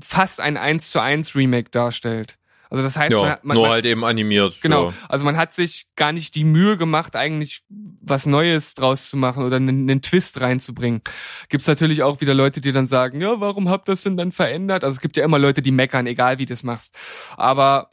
fast 0.00 0.40
ein 0.40 0.56
1 0.56 0.90
zu 0.90 1.00
1 1.00 1.34
Remake 1.34 1.70
darstellt. 1.70 2.38
Also 2.70 2.84
das 2.84 2.96
heißt, 2.96 3.12
Ja, 3.12 3.18
man, 3.18 3.38
man, 3.42 3.54
nur 3.56 3.64
man, 3.64 3.72
halt 3.72 3.84
eben 3.84 4.04
animiert. 4.04 4.60
Genau. 4.62 4.90
Ja. 4.90 4.94
Also 5.08 5.24
man 5.24 5.36
hat 5.36 5.52
sich 5.52 5.88
gar 5.96 6.12
nicht 6.12 6.36
die 6.36 6.44
Mühe 6.44 6.76
gemacht, 6.76 7.16
eigentlich 7.16 7.62
was 7.68 8.26
Neues 8.26 8.74
draus 8.74 9.08
zu 9.08 9.16
machen 9.16 9.44
oder 9.44 9.56
einen, 9.56 9.90
einen 9.90 10.02
Twist 10.02 10.40
reinzubringen. 10.40 11.02
Gibt's 11.48 11.66
natürlich 11.66 12.04
auch 12.04 12.20
wieder 12.20 12.32
Leute, 12.32 12.60
die 12.60 12.70
dann 12.70 12.86
sagen, 12.86 13.20
ja, 13.20 13.40
warum 13.40 13.68
habt 13.68 13.88
ihr 13.88 13.92
das 13.92 14.02
denn 14.02 14.16
dann 14.16 14.30
verändert? 14.30 14.84
Also 14.84 14.94
es 14.94 15.00
gibt 15.00 15.16
ja 15.16 15.24
immer 15.24 15.38
Leute, 15.38 15.62
die 15.62 15.72
meckern, 15.72 16.06
egal 16.06 16.38
wie 16.38 16.46
du 16.46 16.52
das 16.52 16.62
machst. 16.62 16.96
Aber 17.36 17.90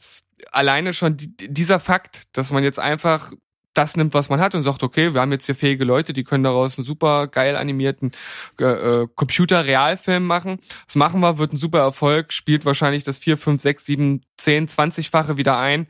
alleine 0.52 0.92
schon 0.92 1.16
die, 1.16 1.34
dieser 1.36 1.80
Fakt, 1.80 2.24
dass 2.32 2.52
man 2.52 2.62
jetzt 2.62 2.78
einfach 2.78 3.32
das 3.78 3.96
nimmt, 3.96 4.12
was 4.12 4.28
man 4.28 4.40
hat 4.40 4.54
und 4.54 4.64
sagt, 4.64 4.82
okay, 4.82 5.14
wir 5.14 5.20
haben 5.20 5.30
jetzt 5.30 5.46
hier 5.46 5.54
fähige 5.54 5.84
Leute, 5.84 6.12
die 6.12 6.24
können 6.24 6.42
daraus 6.42 6.76
einen 6.76 6.84
super 6.84 7.28
geil 7.28 7.56
animierten 7.56 8.10
äh, 8.58 8.64
äh, 8.64 9.08
Computer-Realfilm 9.14 10.26
machen. 10.26 10.58
Das 10.86 10.96
machen 10.96 11.20
wir, 11.20 11.38
wird 11.38 11.52
ein 11.52 11.56
super 11.56 11.78
Erfolg, 11.78 12.32
spielt 12.32 12.64
wahrscheinlich 12.64 13.04
das 13.04 13.18
4, 13.18 13.38
5, 13.38 13.62
6, 13.62 13.84
7, 13.84 14.20
10, 14.36 14.68
20-fache 14.68 15.36
wieder 15.36 15.58
ein. 15.58 15.86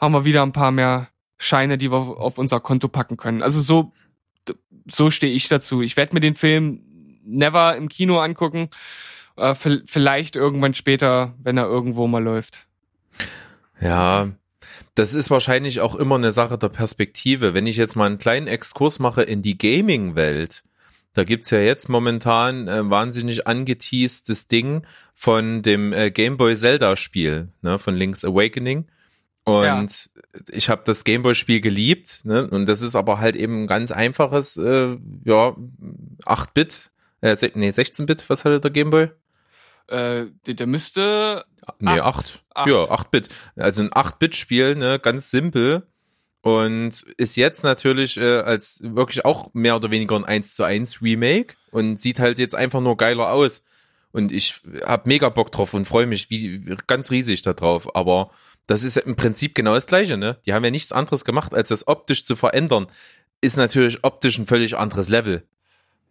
Haben 0.00 0.14
wir 0.14 0.24
wieder 0.24 0.42
ein 0.42 0.52
paar 0.52 0.70
mehr 0.70 1.08
Scheine, 1.38 1.76
die 1.76 1.90
wir 1.90 1.98
auf 1.98 2.38
unser 2.38 2.60
Konto 2.60 2.86
packen 2.86 3.16
können. 3.16 3.42
Also 3.42 3.60
so, 3.60 3.92
so 4.86 5.10
stehe 5.10 5.34
ich 5.34 5.48
dazu. 5.48 5.82
Ich 5.82 5.96
werde 5.96 6.14
mir 6.14 6.20
den 6.20 6.36
Film 6.36 6.82
never 7.24 7.76
im 7.76 7.88
Kino 7.88 8.20
angucken. 8.20 8.68
Äh, 9.36 9.54
vielleicht 9.54 10.36
irgendwann 10.36 10.74
später, 10.74 11.34
wenn 11.42 11.58
er 11.58 11.64
irgendwo 11.64 12.06
mal 12.06 12.22
läuft. 12.22 12.66
Ja, 13.80 14.28
das 14.94 15.14
ist 15.14 15.30
wahrscheinlich 15.30 15.80
auch 15.80 15.94
immer 15.94 16.16
eine 16.16 16.32
Sache 16.32 16.58
der 16.58 16.68
Perspektive. 16.68 17.54
Wenn 17.54 17.66
ich 17.66 17.76
jetzt 17.76 17.96
mal 17.96 18.06
einen 18.06 18.18
kleinen 18.18 18.46
Exkurs 18.46 18.98
mache 18.98 19.22
in 19.22 19.42
die 19.42 19.58
Gaming-Welt, 19.58 20.64
da 21.14 21.24
gibt's 21.24 21.50
ja 21.50 21.58
jetzt 21.58 21.88
momentan 21.88 22.68
äh, 22.68 22.88
wahnsinnig 22.88 23.46
angeteastes 23.46 24.48
Ding 24.48 24.86
von 25.14 25.62
dem 25.62 25.92
äh, 25.92 26.10
Game 26.10 26.36
Boy 26.36 26.56
Zelda-Spiel, 26.56 27.48
ne, 27.60 27.78
von 27.78 27.94
Link's 27.94 28.24
Awakening. 28.24 28.86
Und 29.44 30.10
ich 30.50 30.68
habe 30.68 30.82
das 30.84 31.04
Gameboy-Spiel 31.04 31.60
geliebt, 31.60 32.24
ne? 32.24 32.48
Und 32.48 32.66
das 32.66 32.80
ist 32.80 32.94
aber 32.94 33.18
halt 33.18 33.34
eben 33.34 33.64
ein 33.64 33.66
ganz 33.66 33.90
einfaches, 33.90 34.56
äh, 34.56 34.96
ja, 35.24 35.56
8-Bit, 36.24 36.90
äh, 37.22 37.36
nee, 37.54 37.70
16-Bit, 37.70 38.30
was 38.30 38.44
hatte 38.44 38.60
der 38.60 38.70
Gameboy? 38.70 39.10
Äh, 39.88 40.26
der, 40.46 40.54
der 40.54 40.66
müsste 40.66 41.44
Nee, 41.78 42.00
Acht. 42.00 42.26
8. 42.26 42.42
Acht. 42.54 42.68
Ja, 42.68 42.84
8-Bit. 42.84 43.28
Also 43.56 43.82
ein 43.82 43.90
8-Bit-Spiel, 43.90 44.74
ne, 44.76 44.98
ganz 44.98 45.30
simpel. 45.30 45.86
Und 46.42 47.02
ist 47.16 47.36
jetzt 47.36 47.62
natürlich 47.62 48.16
äh, 48.16 48.40
als 48.40 48.80
wirklich 48.82 49.24
auch 49.24 49.54
mehr 49.54 49.76
oder 49.76 49.90
weniger 49.92 50.16
ein 50.16 50.24
1 50.24 50.54
zu 50.54 50.64
1 50.64 51.00
Remake 51.00 51.54
und 51.70 52.00
sieht 52.00 52.18
halt 52.18 52.38
jetzt 52.38 52.56
einfach 52.56 52.80
nur 52.80 52.96
geiler 52.96 53.30
aus. 53.30 53.62
Und 54.10 54.32
ich 54.32 54.60
hab 54.84 55.06
mega 55.06 55.28
Bock 55.28 55.52
drauf 55.52 55.72
und 55.72 55.86
freue 55.86 56.06
mich 56.06 56.30
wie 56.30 56.60
ganz 56.88 57.12
riesig 57.12 57.42
da 57.42 57.52
drauf. 57.52 57.94
Aber 57.94 58.32
das 58.66 58.82
ist 58.82 58.96
im 58.96 59.14
Prinzip 59.14 59.54
genau 59.54 59.74
das 59.74 59.86
Gleiche, 59.86 60.16
ne? 60.16 60.38
Die 60.44 60.52
haben 60.52 60.64
ja 60.64 60.70
nichts 60.70 60.92
anderes 60.92 61.24
gemacht, 61.24 61.54
als 61.54 61.68
das 61.68 61.86
optisch 61.86 62.24
zu 62.24 62.34
verändern. 62.34 62.88
Ist 63.40 63.56
natürlich 63.56 64.02
optisch 64.02 64.36
ein 64.38 64.46
völlig 64.46 64.76
anderes 64.76 65.08
Level. 65.08 65.46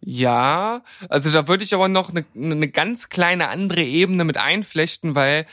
Ja, 0.04 0.82
also 1.08 1.30
da 1.30 1.46
würde 1.46 1.62
ich 1.62 1.74
aber 1.74 1.88
noch 1.88 2.10
eine, 2.10 2.24
eine 2.34 2.68
ganz 2.68 3.08
kleine 3.08 3.48
andere 3.48 3.82
Ebene 3.82 4.24
mit 4.24 4.36
einflechten, 4.36 5.14
weil 5.14 5.46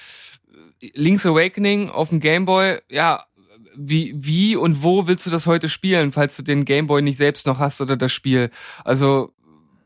äh, 0.81 0.91
Link's 0.95 1.25
Awakening 1.25 1.89
auf 1.89 2.09
dem 2.09 2.19
Gameboy, 2.19 2.79
ja, 2.89 3.25
wie, 3.75 4.13
wie 4.17 4.55
und 4.55 4.83
wo 4.83 5.07
willst 5.07 5.25
du 5.27 5.29
das 5.29 5.45
heute 5.45 5.69
spielen, 5.69 6.11
falls 6.11 6.35
du 6.35 6.41
den 6.43 6.65
Gameboy 6.65 7.01
nicht 7.01 7.17
selbst 7.17 7.45
noch 7.45 7.59
hast 7.59 7.79
oder 7.79 7.95
das 7.95 8.11
Spiel? 8.11 8.49
Also, 8.83 9.33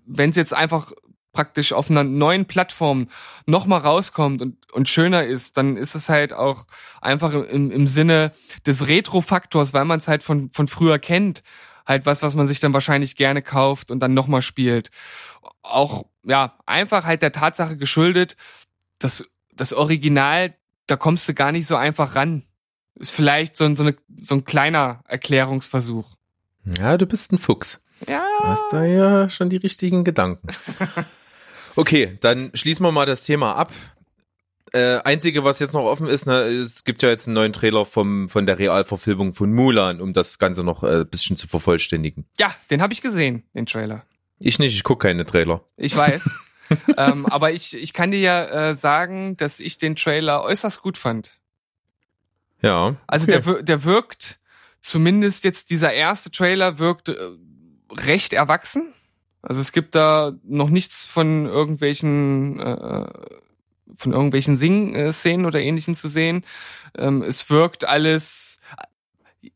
wenn 0.05 0.29
es 0.29 0.35
jetzt 0.37 0.53
einfach 0.53 0.93
praktisch 1.33 1.73
auf 1.73 1.89
einer 1.89 2.03
neuen 2.03 2.45
Plattform 2.45 3.09
nochmal 3.45 3.81
rauskommt 3.81 4.41
und, 4.41 4.71
und 4.71 4.87
schöner 4.87 5.25
ist, 5.25 5.57
dann 5.57 5.77
ist 5.77 5.95
es 5.95 6.07
halt 6.07 6.31
auch 6.31 6.65
einfach 7.01 7.33
im, 7.33 7.69
im 7.69 7.87
Sinne 7.87 8.31
des 8.65 8.87
Retro-Faktors, 8.87 9.73
weil 9.73 9.85
man 9.85 9.99
es 9.99 10.07
halt 10.07 10.23
von, 10.23 10.51
von 10.51 10.67
früher 10.67 10.99
kennt, 10.99 11.43
halt 11.85 12.05
was, 12.05 12.23
was 12.23 12.35
man 12.35 12.47
sich 12.47 12.59
dann 12.59 12.73
wahrscheinlich 12.73 13.15
gerne 13.15 13.41
kauft 13.41 13.91
und 13.91 13.99
dann 13.99 14.13
nochmal 14.13 14.41
spielt. 14.41 14.89
Auch, 15.61 16.05
ja, 16.23 16.57
einfach 16.65 17.05
halt 17.05 17.21
der 17.21 17.31
Tatsache 17.31 17.77
geschuldet, 17.77 18.37
dass 18.99 19.25
das 19.53 19.73
Original, 19.73 20.55
da 20.87 20.95
kommst 20.95 21.27
du 21.27 21.33
gar 21.33 21.51
nicht 21.51 21.67
so 21.67 21.75
einfach 21.75 22.15
ran. 22.15 22.43
Ist 22.95 23.11
vielleicht 23.11 23.57
so 23.57 23.65
ein, 23.65 23.75
so, 23.75 23.83
eine, 23.83 23.95
so 24.21 24.35
ein 24.35 24.45
kleiner 24.45 25.03
Erklärungsversuch. 25.07 26.15
Ja, 26.77 26.97
du 26.97 27.05
bist 27.05 27.31
ein 27.31 27.37
Fuchs. 27.37 27.81
Ja. 28.07 28.25
Du 28.39 28.47
hast 28.47 28.71
da 28.71 28.83
ja 28.83 29.29
schon 29.29 29.49
die 29.49 29.57
richtigen 29.57 30.03
Gedanken. 30.03 30.47
Okay, 31.75 32.17
dann 32.21 32.51
schließen 32.53 32.85
wir 32.85 32.91
mal 32.91 33.07
das 33.07 33.23
Thema 33.23 33.55
ab. 33.55 33.71
Äh, 34.75 35.01
einzige, 35.03 35.43
was 35.43 35.59
jetzt 35.59 35.73
noch 35.73 35.85
offen 35.85 36.07
ist, 36.07 36.25
ne, 36.25 36.45
es 36.45 36.83
gibt 36.83 37.03
ja 37.03 37.09
jetzt 37.09 37.27
einen 37.27 37.35
neuen 37.35 37.53
Trailer 37.53 37.85
vom, 37.85 38.27
von 38.27 38.47
der 38.47 38.57
Realverfilmung 38.57 39.35
von 39.35 39.53
Mulan, 39.53 40.01
um 40.01 40.13
das 40.13 40.39
Ganze 40.39 40.63
noch 40.63 40.83
äh, 40.83 41.01
ein 41.01 41.07
bisschen 41.07 41.37
zu 41.37 41.47
vervollständigen. 41.47 42.25
Ja, 42.39 42.55
den 42.71 42.81
habe 42.81 42.91
ich 42.91 43.01
gesehen, 43.01 43.43
den 43.53 43.67
Trailer. 43.67 44.03
Ich 44.39 44.57
nicht, 44.57 44.73
ich 44.73 44.83
gucke 44.83 45.07
keine 45.07 45.27
Trailer. 45.27 45.61
Ich 45.77 45.95
weiß. 45.95 46.27
ähm, 46.97 47.27
aber 47.27 47.51
ich, 47.51 47.75
ich 47.75 47.93
kann 47.93 48.09
dir 48.09 48.19
ja 48.19 48.69
äh, 48.69 48.75
sagen, 48.75 49.37
dass 49.37 49.59
ich 49.59 49.77
den 49.77 49.95
Trailer 49.95 50.41
äußerst 50.41 50.81
gut 50.81 50.97
fand. 50.97 51.39
Ja. 52.63 52.95
Also 53.05 53.27
okay. 53.31 53.41
der, 53.45 53.61
der 53.61 53.83
wirkt, 53.83 54.39
zumindest 54.81 55.43
jetzt 55.43 55.69
dieser 55.69 55.93
erste 55.93 56.31
Trailer 56.31 56.79
wirkt 56.79 57.09
äh, 57.09 57.15
recht 57.91 58.33
erwachsen. 58.33 58.91
Also 59.43 59.61
es 59.61 59.71
gibt 59.71 59.93
da 59.93 60.33
noch 60.43 60.71
nichts 60.71 61.05
von 61.05 61.45
irgendwelchen 61.45 62.59
äh, 62.59 63.07
von 63.97 64.11
irgendwelchen 64.11 64.57
Sing-Szenen 64.57 65.45
oder 65.45 65.59
ähnlichen 65.59 65.95
zu 65.95 66.07
sehen. 66.07 66.43
Ähm, 66.97 67.21
es 67.21 67.49
wirkt 67.49 67.85
alles 67.85 68.59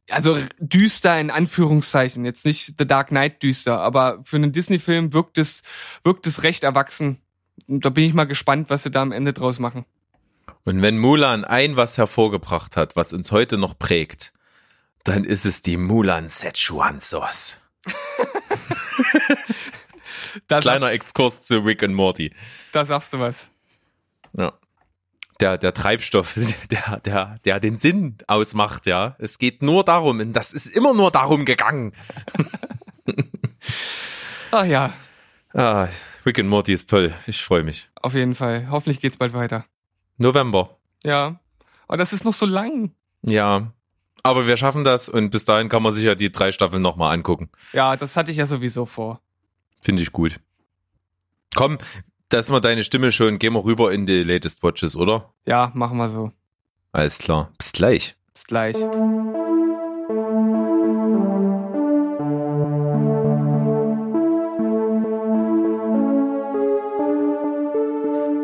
also 0.10 0.38
düster 0.60 1.20
in 1.20 1.32
Anführungszeichen, 1.32 2.26
jetzt 2.26 2.46
nicht 2.46 2.76
The 2.78 2.88
Dark 2.88 3.10
Knight 3.10 3.44
düster, 3.44 3.80
aber 3.80 4.20
für 4.24 4.38
einen 4.38 4.52
Disney-Film 4.52 5.14
wirkt 5.14 5.38
es 5.38 5.64
wirkt 6.04 6.28
es 6.28 6.44
recht 6.44 6.64
erwachsen. 6.64 7.22
Und 7.68 7.86
da 7.86 7.90
bin 7.90 8.04
ich 8.04 8.14
mal 8.14 8.26
gespannt, 8.26 8.70
was 8.70 8.84
sie 8.84 8.92
da 8.92 9.02
am 9.02 9.12
Ende 9.12 9.34
draus 9.34 9.60
machen. 9.60 9.86
Und 10.64 10.82
wenn 10.82 10.98
Mulan 10.98 11.46
ein 11.46 11.78
was 11.78 11.98
hervorgebracht 11.98 12.78
hat, 12.78 12.96
was 12.96 13.14
uns 13.14 13.32
heute 13.32 13.58
noch 13.58 13.78
prägt, 13.78 14.34
dann 15.04 15.24
ist 15.24 15.46
es 15.46 15.62
die 15.62 15.78
Mulan 15.78 16.30
Szechuan 16.30 17.00
Sauce. 17.00 17.62
Kleiner 20.48 20.92
Exkurs 20.92 21.44
zu 21.44 21.60
Rick 21.60 21.84
und 21.84 21.94
Morty. 21.94 22.34
da 22.74 22.86
sagst 22.86 23.14
du 23.14 23.20
was. 23.20 23.48
Ja. 24.38 24.54
Der, 25.40 25.58
der 25.58 25.74
Treibstoff, 25.74 26.38
der, 26.72 27.00
der, 27.02 27.38
der 27.46 27.60
den 27.60 27.78
Sinn 27.78 28.18
ausmacht, 28.28 28.88
ja. 28.88 29.16
Es 29.20 29.38
geht 29.38 29.62
nur 29.62 29.84
darum, 29.84 30.20
und 30.20 30.34
das 30.34 30.54
ist 30.54 30.68
immer 30.68 30.94
nur 30.94 31.12
darum 31.12 31.46
gegangen. 31.46 31.94
Ach 34.52 34.66
ja, 34.66 34.94
Ah, 35.54 35.88
Rick 36.26 36.40
and 36.40 36.50
Morty 36.50 36.74
ist 36.74 36.90
toll. 36.90 37.14
Ich 37.26 37.42
freue 37.42 37.64
mich. 37.64 37.90
Auf 38.02 38.14
jeden 38.14 38.36
Fall. 38.36 38.70
Hoffentlich 38.70 39.00
geht's 39.00 39.18
bald 39.18 39.34
weiter. 39.34 39.66
November. 40.18 40.78
Ja. 41.04 41.40
Aber 41.88 41.98
das 41.98 42.14
ist 42.14 42.26
noch 42.26 42.34
so 42.34 42.46
lang. 42.46 42.92
Ja. 43.24 43.72
Aber 44.24 44.46
wir 44.46 44.58
schaffen 44.58 44.84
das 44.84 45.10
und 45.10 45.30
bis 45.30 45.46
dahin 45.46 45.70
kann 45.70 45.82
man 45.82 45.94
sich 45.94 46.04
ja 46.04 46.14
die 46.14 46.32
drei 46.32 46.52
Staffeln 46.52 46.82
nochmal 46.82 47.14
angucken. 47.14 47.50
Ja, 47.74 47.96
das 47.96 48.18
hatte 48.18 48.30
ich 48.30 48.38
ja 48.38 48.46
sowieso 48.46 48.86
vor. 48.86 49.22
Finde 49.82 50.04
ich 50.04 50.12
gut. 50.12 50.40
Komm, 51.56 51.78
dass 52.30 52.50
wir 52.50 52.60
deine 52.60 52.84
Stimme 52.84 53.12
schon, 53.12 53.40
gehen 53.40 53.54
wir 53.54 53.64
rüber 53.64 53.92
in 53.94 54.06
die 54.06 54.24
Latest 54.24 54.64
Watches, 54.64 54.96
oder? 54.96 55.34
Ja, 55.46 55.72
machen 55.74 55.98
wir 55.98 56.10
so. 56.10 56.32
Alles 56.92 57.20
klar. 57.20 57.52
Bis 57.58 57.72
gleich. 57.72 58.16
Bis 58.34 58.44
gleich. 58.46 58.76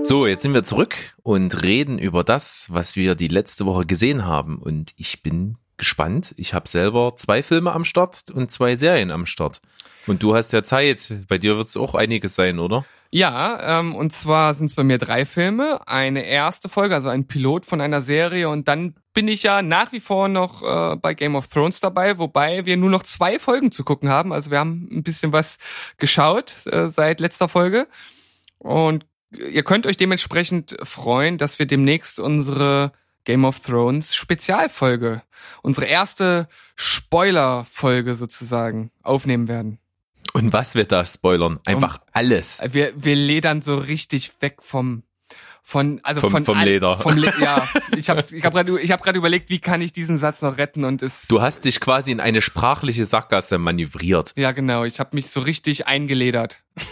So, 0.05 0.27
jetzt 0.27 0.43
sind 0.43 0.53
wir 0.53 0.63
zurück 0.63 0.95
und 1.23 1.63
reden 1.63 1.97
über 1.97 2.23
das, 2.23 2.67
was 2.69 2.95
wir 2.95 3.15
die 3.15 3.29
letzte 3.29 3.65
Woche 3.65 3.86
gesehen 3.86 4.25
haben. 4.25 4.59
Und 4.59 4.91
ich 4.95 5.23
bin 5.23 5.57
gespannt. 5.77 6.34
Ich 6.38 6.53
habe 6.53 6.69
selber 6.69 7.15
zwei 7.17 7.41
Filme 7.41 7.73
am 7.73 7.84
Start 7.84 8.29
und 8.31 8.51
zwei 8.51 8.75
Serien 8.75 9.11
am 9.11 9.25
Start. 9.25 9.61
Und 10.05 10.21
du 10.21 10.36
hast 10.36 10.53
ja 10.53 10.63
Zeit. 10.63 11.13
Bei 11.27 11.38
dir 11.38 11.57
wird 11.57 11.67
es 11.67 11.77
auch 11.77 11.95
einiges 11.95 12.36
sein, 12.36 12.59
oder? 12.59 12.86
Ja, 13.16 13.80
ähm, 13.80 13.93
und 13.93 14.11
zwar 14.11 14.55
sind 14.55 14.72
es 14.72 14.76
bei 14.76 14.84
mir 14.84 14.97
drei 14.97 15.28
Filme. 15.28 15.88
Eine 15.88 16.26
erste 16.26 16.68
Folge, 16.68 16.95
also 16.95 17.09
ein 17.09 17.28
Pilot 17.28 17.64
von 17.64 17.80
einer 17.80 18.01
Serie. 18.01 18.49
Und 18.49 18.68
dann 18.68 18.95
bin 19.14 19.28
ich 19.28 19.43
ja 19.43 19.61
nach 19.61 19.91
wie 19.91 19.99
vor 19.99 20.28
noch 20.30 20.64
äh, 20.64 20.95
bei 20.95 21.14
Game 21.14 21.36
of 21.36 21.47
Thrones 21.47 21.80
dabei, 21.80 22.18
wobei 22.18 22.66
wir 22.66 22.76
nur 22.76 22.89
noch 22.89 23.03
zwei 23.03 23.38
Folgen 23.38 23.72
zu 23.72 23.84
gucken 23.84 24.09
haben. 24.09 24.34
Also 24.34 24.49
wir 24.49 24.57
haben 24.57 24.89
ein 24.91 25.03
bisschen 25.03 25.32
was 25.32 25.59
geschaut 25.99 26.66
äh, 26.66 26.88
seit 26.88 27.20
letzter 27.20 27.47
Folge. 27.47 27.88
Und 28.57 29.05
ihr 29.30 29.64
könnt 29.64 29.86
euch 29.86 29.97
dementsprechend 29.97 30.76
freuen, 30.82 31.38
dass 31.38 31.59
wir 31.59 31.68
demnächst 31.68 32.20
unsere 32.20 32.93
Game 33.26 33.45
of 33.45 33.59
Thrones 33.59 34.16
Spezialfolge, 34.16 35.22
unsere 35.61 35.86
erste 35.86 36.47
Spoiler-Folge 36.76 38.16
sozusagen 38.16 38.89
aufnehmen 39.03 39.47
werden. 39.47 39.78
Und 40.34 40.51
was 40.51 40.75
wird 40.75 40.91
da 40.91 41.05
spoilern? 41.05 41.59
Einfach 41.65 41.99
um, 41.99 42.07
alles. 42.11 42.59
Wir, 42.71 42.93
wir 42.95 43.15
ledern 43.15 43.61
so 43.61 43.77
richtig 43.77 44.31
weg 44.41 44.57
vom 44.61 45.03
von 45.65 46.01
also 46.03 46.19
vom, 46.19 46.31
von 46.31 46.45
vom 46.45 46.59
Leder. 46.59 46.97
Vom 46.97 47.15
Le 47.15 47.34
ja, 47.39 47.65
ich 47.95 48.09
habe 48.09 48.25
ich 48.29 48.43
habe 48.43 48.55
gerade 48.63 48.81
ich 48.81 48.91
habe 48.91 49.01
gerade 49.01 49.17
überlegt, 49.17 49.49
wie 49.49 49.59
kann 49.59 49.81
ich 49.81 49.93
diesen 49.93 50.17
Satz 50.17 50.41
noch 50.41 50.57
retten 50.57 50.84
und 50.84 51.01
es 51.01 51.27
Du 51.27 51.41
hast 51.41 51.63
dich 51.63 51.79
quasi 51.79 52.11
in 52.11 52.19
eine 52.19 52.41
sprachliche 52.41 53.05
Sackgasse 53.05 53.57
manövriert. 53.57 54.34
Ja, 54.36 54.51
genau, 54.51 54.84
ich 54.84 54.99
habe 54.99 55.15
mich 55.15 55.29
so 55.29 55.39
richtig 55.39 55.88
eingeledert. 55.88 56.59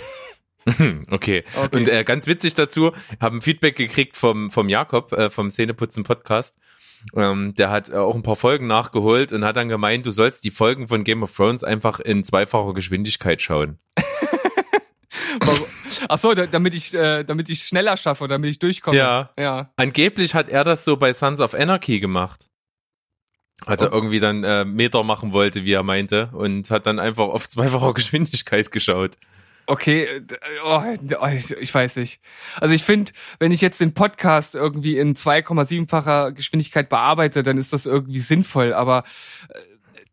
Okay. 0.64 1.08
okay. 1.10 1.44
Und 1.72 1.88
äh, 1.88 2.04
ganz 2.04 2.28
witzig 2.28 2.54
dazu, 2.54 2.92
haben 3.20 3.42
Feedback 3.42 3.76
gekriegt 3.76 4.16
vom, 4.16 4.52
vom 4.52 4.70
Jakob, 4.70 5.12
äh, 5.12 5.32
vom 5.32 5.50
Szeneputzen 5.50 6.04
Podcast. 6.04 6.56
Ähm, 7.16 7.54
der 7.56 7.70
hat 7.70 7.90
äh, 7.90 7.96
auch 7.96 8.16
ein 8.16 8.24
paar 8.24 8.36
Folgen 8.36 8.68
nachgeholt 8.68 9.34
und 9.34 9.44
hat 9.44 9.56
dann 9.56 9.68
gemeint, 9.68 10.06
du 10.06 10.12
sollst 10.12 10.44
die 10.44 10.52
Folgen 10.52 10.88
von 10.88 11.04
Game 11.04 11.24
of 11.24 11.36
Thrones 11.36 11.64
einfach 11.64 12.00
in 12.00 12.24
zweifacher 12.24 12.74
Geschwindigkeit 12.74 13.42
schauen. 13.42 13.80
Ach 16.08 16.18
so, 16.18 16.34
damit 16.34 16.74
ich, 16.74 16.94
äh, 16.94 17.24
damit 17.24 17.50
ich 17.50 17.64
schneller 17.64 17.96
schaffe, 17.98 18.28
damit 18.28 18.50
ich 18.50 18.60
durchkomme. 18.60 18.98
Ja. 18.98 19.30
ja. 19.38 19.72
Angeblich 19.78 20.34
hat 20.34 20.50
er 20.50 20.64
das 20.64 20.84
so 20.84 20.98
bei 20.98 21.14
Sons 21.14 21.40
of 21.40 21.54
Anarchy 21.54 22.00
gemacht. 22.00 22.48
Als 23.66 23.82
er 23.82 23.92
oh. 23.92 23.96
irgendwie 23.96 24.20
dann 24.20 24.44
äh, 24.44 24.66
Meter 24.66 25.04
machen 25.04 25.34
wollte, 25.34 25.64
wie 25.64 25.74
er 25.74 25.84
meinte, 25.84 26.30
und 26.34 26.72
hat 26.72 26.88
dann 26.88 27.00
einfach 27.00 27.28
auf 27.28 27.48
zweifacher 27.48 27.94
Geschwindigkeit 27.96 28.72
geschaut. 28.72 29.18
Okay, 29.68 30.04
äh, 30.04 30.22
oh, 30.66 30.82
oh, 31.22 31.28
ich, 31.28 31.74
weiß 31.74 31.96
nicht. 31.98 32.20
Also 32.60 32.74
ich 32.74 32.84
finde, 32.84 33.12
wenn 33.40 33.52
ich 33.52 33.62
jetzt 33.62 33.80
den 33.80 33.94
Podcast 33.94 34.56
irgendwie 34.56 34.98
in 34.98 35.16
2,7-facher 35.16 36.32
Geschwindigkeit 36.32 36.90
bearbeite, 36.90 37.44
dann 37.44 37.58
ist 37.58 37.74
das 37.74 37.86
irgendwie 37.86 38.20
sinnvoll. 38.20 38.74
Aber 38.74 39.04
äh, 39.50 39.60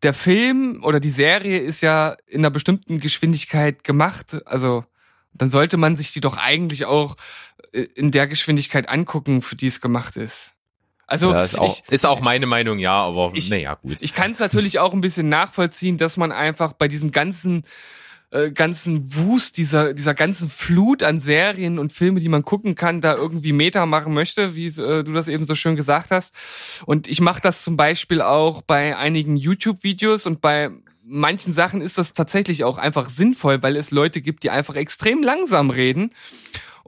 der 0.03 0.13
Film 0.13 0.81
oder 0.83 0.99
die 0.99 1.09
Serie 1.09 1.59
ist 1.59 1.81
ja 1.81 2.15
in 2.27 2.41
einer 2.41 2.51
bestimmten 2.51 2.99
Geschwindigkeit 2.99 3.83
gemacht. 3.83 4.37
Also 4.45 4.85
dann 5.33 5.49
sollte 5.49 5.77
man 5.77 5.95
sich 5.97 6.13
die 6.13 6.21
doch 6.21 6.37
eigentlich 6.37 6.85
auch 6.85 7.15
äh, 7.73 7.81
in 7.95 8.11
der 8.11 8.27
Geschwindigkeit 8.27 8.89
angucken, 8.89 9.41
für 9.41 9.55
die 9.55 9.67
es 9.67 9.81
gemacht 9.81 10.15
ist. 10.15 10.53
Also 11.09 11.31
ja, 11.31 11.41
ist, 11.41 11.57
auch, 11.57 11.65
ich, 11.65 11.91
ist 11.91 12.05
auch 12.05 12.19
meine 12.19 12.45
Meinung, 12.45 12.77
ja, 12.77 12.93
aber 12.93 13.33
naja, 13.49 13.73
gut. 13.73 13.97
Ich 14.01 14.13
kann 14.13 14.29
es 14.29 14.37
natürlich 14.37 14.77
auch 14.77 14.93
ein 14.93 15.01
bisschen 15.01 15.27
nachvollziehen, 15.27 15.97
dass 15.97 16.17
man 16.17 16.31
einfach 16.31 16.73
bei 16.73 16.87
diesem 16.87 17.09
ganzen 17.09 17.63
äh, 18.31 18.51
ganzen 18.51 19.15
Wust, 19.15 19.57
dieser, 19.57 19.93
dieser 19.93 20.13
ganzen 20.13 20.49
Flut 20.49 21.03
an 21.03 21.19
Serien 21.19 21.79
und 21.79 21.93
Filme, 21.93 22.19
die 22.19 22.29
man 22.29 22.43
gucken 22.43 22.75
kann, 22.75 23.01
da 23.01 23.15
irgendwie 23.15 23.53
Meta 23.53 23.85
machen 23.85 24.13
möchte, 24.13 24.55
wie 24.55 24.67
äh, 24.67 25.03
du 25.03 25.13
das 25.13 25.27
eben 25.27 25.45
so 25.45 25.55
schön 25.55 25.75
gesagt 25.75 26.11
hast. 26.11 26.35
Und 26.85 27.07
ich 27.07 27.21
mache 27.21 27.41
das 27.41 27.63
zum 27.63 27.77
Beispiel 27.77 28.21
auch 28.21 28.61
bei 28.61 28.97
einigen 28.97 29.35
YouTube-Videos 29.35 30.25
und 30.25 30.41
bei 30.41 30.69
manchen 31.03 31.53
Sachen 31.53 31.81
ist 31.81 31.97
das 31.97 32.13
tatsächlich 32.13 32.63
auch 32.63 32.77
einfach 32.77 33.09
sinnvoll, 33.09 33.63
weil 33.63 33.75
es 33.75 33.89
Leute 33.89 34.21
gibt, 34.21 34.43
die 34.43 34.51
einfach 34.51 34.75
extrem 34.75 35.23
langsam 35.23 35.71
reden 35.71 36.11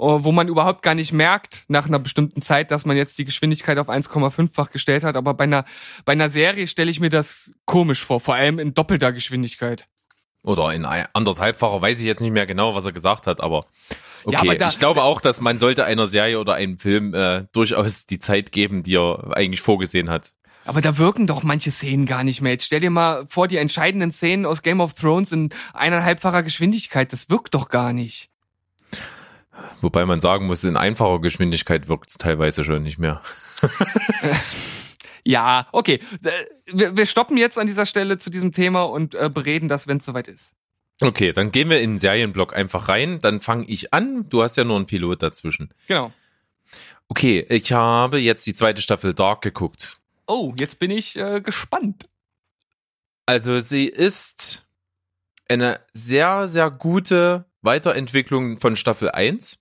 oh, 0.02 0.24
wo 0.24 0.32
man 0.32 0.48
überhaupt 0.48 0.82
gar 0.82 0.96
nicht 0.96 1.14
merkt 1.14 1.64
nach 1.68 1.88
einer 1.88 2.00
bestimmten 2.00 2.42
Zeit, 2.42 2.72
dass 2.72 2.86
man 2.86 2.98
jetzt 2.98 3.18
die 3.20 3.26
Geschwindigkeit 3.26 3.78
auf 3.78 3.90
1,5-fach 3.90 4.72
gestellt 4.72 5.04
hat. 5.04 5.16
Aber 5.16 5.36
bei 5.36 5.44
einer, 5.44 5.64
bei 6.06 6.14
einer 6.14 6.30
Serie 6.30 6.68
stelle 6.68 6.90
ich 6.90 7.00
mir 7.00 7.10
das 7.10 7.54
komisch 7.66 8.04
vor, 8.04 8.20
vor 8.20 8.36
allem 8.36 8.60
in 8.60 8.74
doppelter 8.74 9.12
Geschwindigkeit. 9.12 9.86
Oder 10.44 10.74
in 10.74 10.86
anderthalbfacher, 10.86 11.82
weiß 11.82 12.00
ich 12.00 12.06
jetzt 12.06 12.22
nicht 12.22 12.32
mehr 12.32 12.48
genau, 12.48 12.74
was 12.74 12.86
er 12.86 12.92
gesagt 12.92 13.28
hat, 13.28 13.42
aber 13.42 13.68
okay. 14.24 14.34
Ja, 14.34 14.40
aber 14.42 14.56
da, 14.56 14.70
ich 14.70 14.80
glaube 14.80 15.04
auch, 15.04 15.22
dass 15.22 15.40
man 15.40 15.60
sollte 15.60 15.86
einer 15.86 16.08
Serie 16.08 16.40
oder 16.40 16.56
einem 16.56 16.80
Film 16.80 17.14
äh, 17.14 17.46
durchaus 17.52 18.08
die 18.08 18.20
Zeit 18.20 18.52
geben, 18.52 18.82
die 18.82 18.96
er 18.96 19.38
eigentlich 19.38 19.62
vorgesehen 19.62 20.10
hat. 20.10 20.32
Aber 20.66 20.82
da 20.82 20.98
wirken 20.98 21.28
doch 21.28 21.44
manche 21.44 21.72
Szenen 21.72 22.06
gar 22.06 22.24
nicht 22.24 22.42
mehr. 22.42 22.54
Jetzt 22.54 22.66
stell 22.66 22.80
dir 22.80 22.92
mal 22.92 23.26
vor, 23.28 23.48
die 23.48 23.58
entscheidenden 23.58 24.12
Szenen 24.12 24.46
aus 24.46 24.62
Game 24.62 24.80
of 24.80 24.94
Thrones 24.94 25.32
in 25.32 25.50
eineinhalbfacher 25.74 26.44
Geschwindigkeit, 26.44 27.14
das 27.14 27.30
wirkt 27.30 27.54
doch 27.54 27.70
gar 27.70 27.94
nicht. 27.94 28.30
Wobei 29.82 30.06
man 30.06 30.22
sagen 30.22 30.48
muss, 30.48 30.64
in 30.64 30.78
einfacher 30.78 31.20
Geschwindigkeit 31.20 31.88
wirkt 31.88 32.10
es 32.10 32.18
teilweise 32.18 32.64
schon 32.64 32.84
nicht 32.84 33.00
mehr. 33.00 33.22
Ja, 35.26 35.68
okay. 35.72 36.00
Äh, 36.24 36.32
wir, 36.66 36.98
wir 36.98 37.06
stoppen 37.06 37.38
jetzt 37.38 37.58
an 37.58 37.68
dieser 37.68 37.86
Stelle 37.86 38.18
zu 38.18 38.30
diesem 38.30 38.52
Thema 38.52 38.84
und 38.84 39.16
äh, 39.16 39.30
bereden 39.30 39.68
das, 39.68 39.88
wenn 39.88 39.98
es 39.98 40.06
soweit 40.06 40.28
ist. 40.28 40.56
Okay, 41.02 41.34
dann 41.34 41.52
gehen 41.52 41.70
wir 41.70 41.82
in 41.82 41.94
den 41.94 42.00
Serienblock 42.00 42.56
einfach 42.56 42.88
rein. 42.88 43.20
Dann 43.20 43.42
fange 43.42 43.66
ich 43.66 43.94
an. 43.94 44.30
Du 44.30 44.44
hast 44.44 44.58
ja 44.58 44.64
nur 44.64 44.76
einen 44.76 44.86
Pilot 44.86 45.24
dazwischen. 45.24 45.74
Genau. 45.88 46.12
Okay, 47.08 47.46
ich 47.50 47.74
habe 47.74 48.20
jetzt 48.20 48.46
die 48.46 48.54
zweite 48.54 48.82
Staffel 48.82 49.14
Dark 49.14 49.42
geguckt. 49.42 49.98
Oh, 50.28 50.54
jetzt 50.58 50.80
bin 50.80 50.92
ich 50.92 51.18
äh, 51.18 51.42
gespannt. 51.42 52.08
Also 53.26 53.60
sie 53.60 53.88
ist 53.88 54.66
eine 55.50 55.82
sehr, 55.92 56.48
sehr 56.48 56.72
gute 56.72 57.46
Weiterentwicklung 57.62 58.60
von 58.60 58.76
Staffel 58.76 59.12
1 59.12 59.61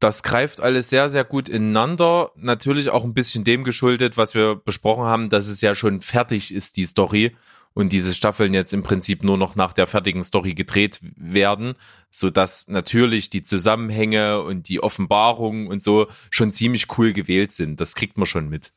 das 0.00 0.22
greift 0.22 0.60
alles 0.60 0.90
sehr, 0.90 1.08
sehr 1.08 1.24
gut 1.24 1.48
ineinander. 1.48 2.32
Natürlich 2.36 2.90
auch 2.90 3.04
ein 3.04 3.14
bisschen 3.14 3.44
dem 3.44 3.64
geschuldet, 3.64 4.16
was 4.16 4.34
wir 4.34 4.56
besprochen 4.56 5.04
haben, 5.04 5.28
dass 5.30 5.48
es 5.48 5.60
ja 5.60 5.74
schon 5.74 6.00
fertig 6.00 6.52
ist, 6.52 6.76
die 6.76 6.86
Story. 6.86 7.36
Und 7.72 7.92
diese 7.92 8.14
Staffeln 8.14 8.54
jetzt 8.54 8.72
im 8.72 8.84
Prinzip 8.84 9.24
nur 9.24 9.36
noch 9.36 9.56
nach 9.56 9.72
der 9.72 9.88
fertigen 9.88 10.22
Story 10.22 10.54
gedreht 10.54 11.00
werden, 11.16 11.74
so 12.08 12.30
dass 12.30 12.68
natürlich 12.68 13.30
die 13.30 13.42
Zusammenhänge 13.42 14.42
und 14.42 14.68
die 14.68 14.80
Offenbarungen 14.80 15.66
und 15.66 15.82
so 15.82 16.06
schon 16.30 16.52
ziemlich 16.52 16.86
cool 16.96 17.12
gewählt 17.12 17.50
sind. 17.50 17.80
Das 17.80 17.96
kriegt 17.96 18.16
man 18.16 18.26
schon 18.26 18.48
mit. 18.48 18.72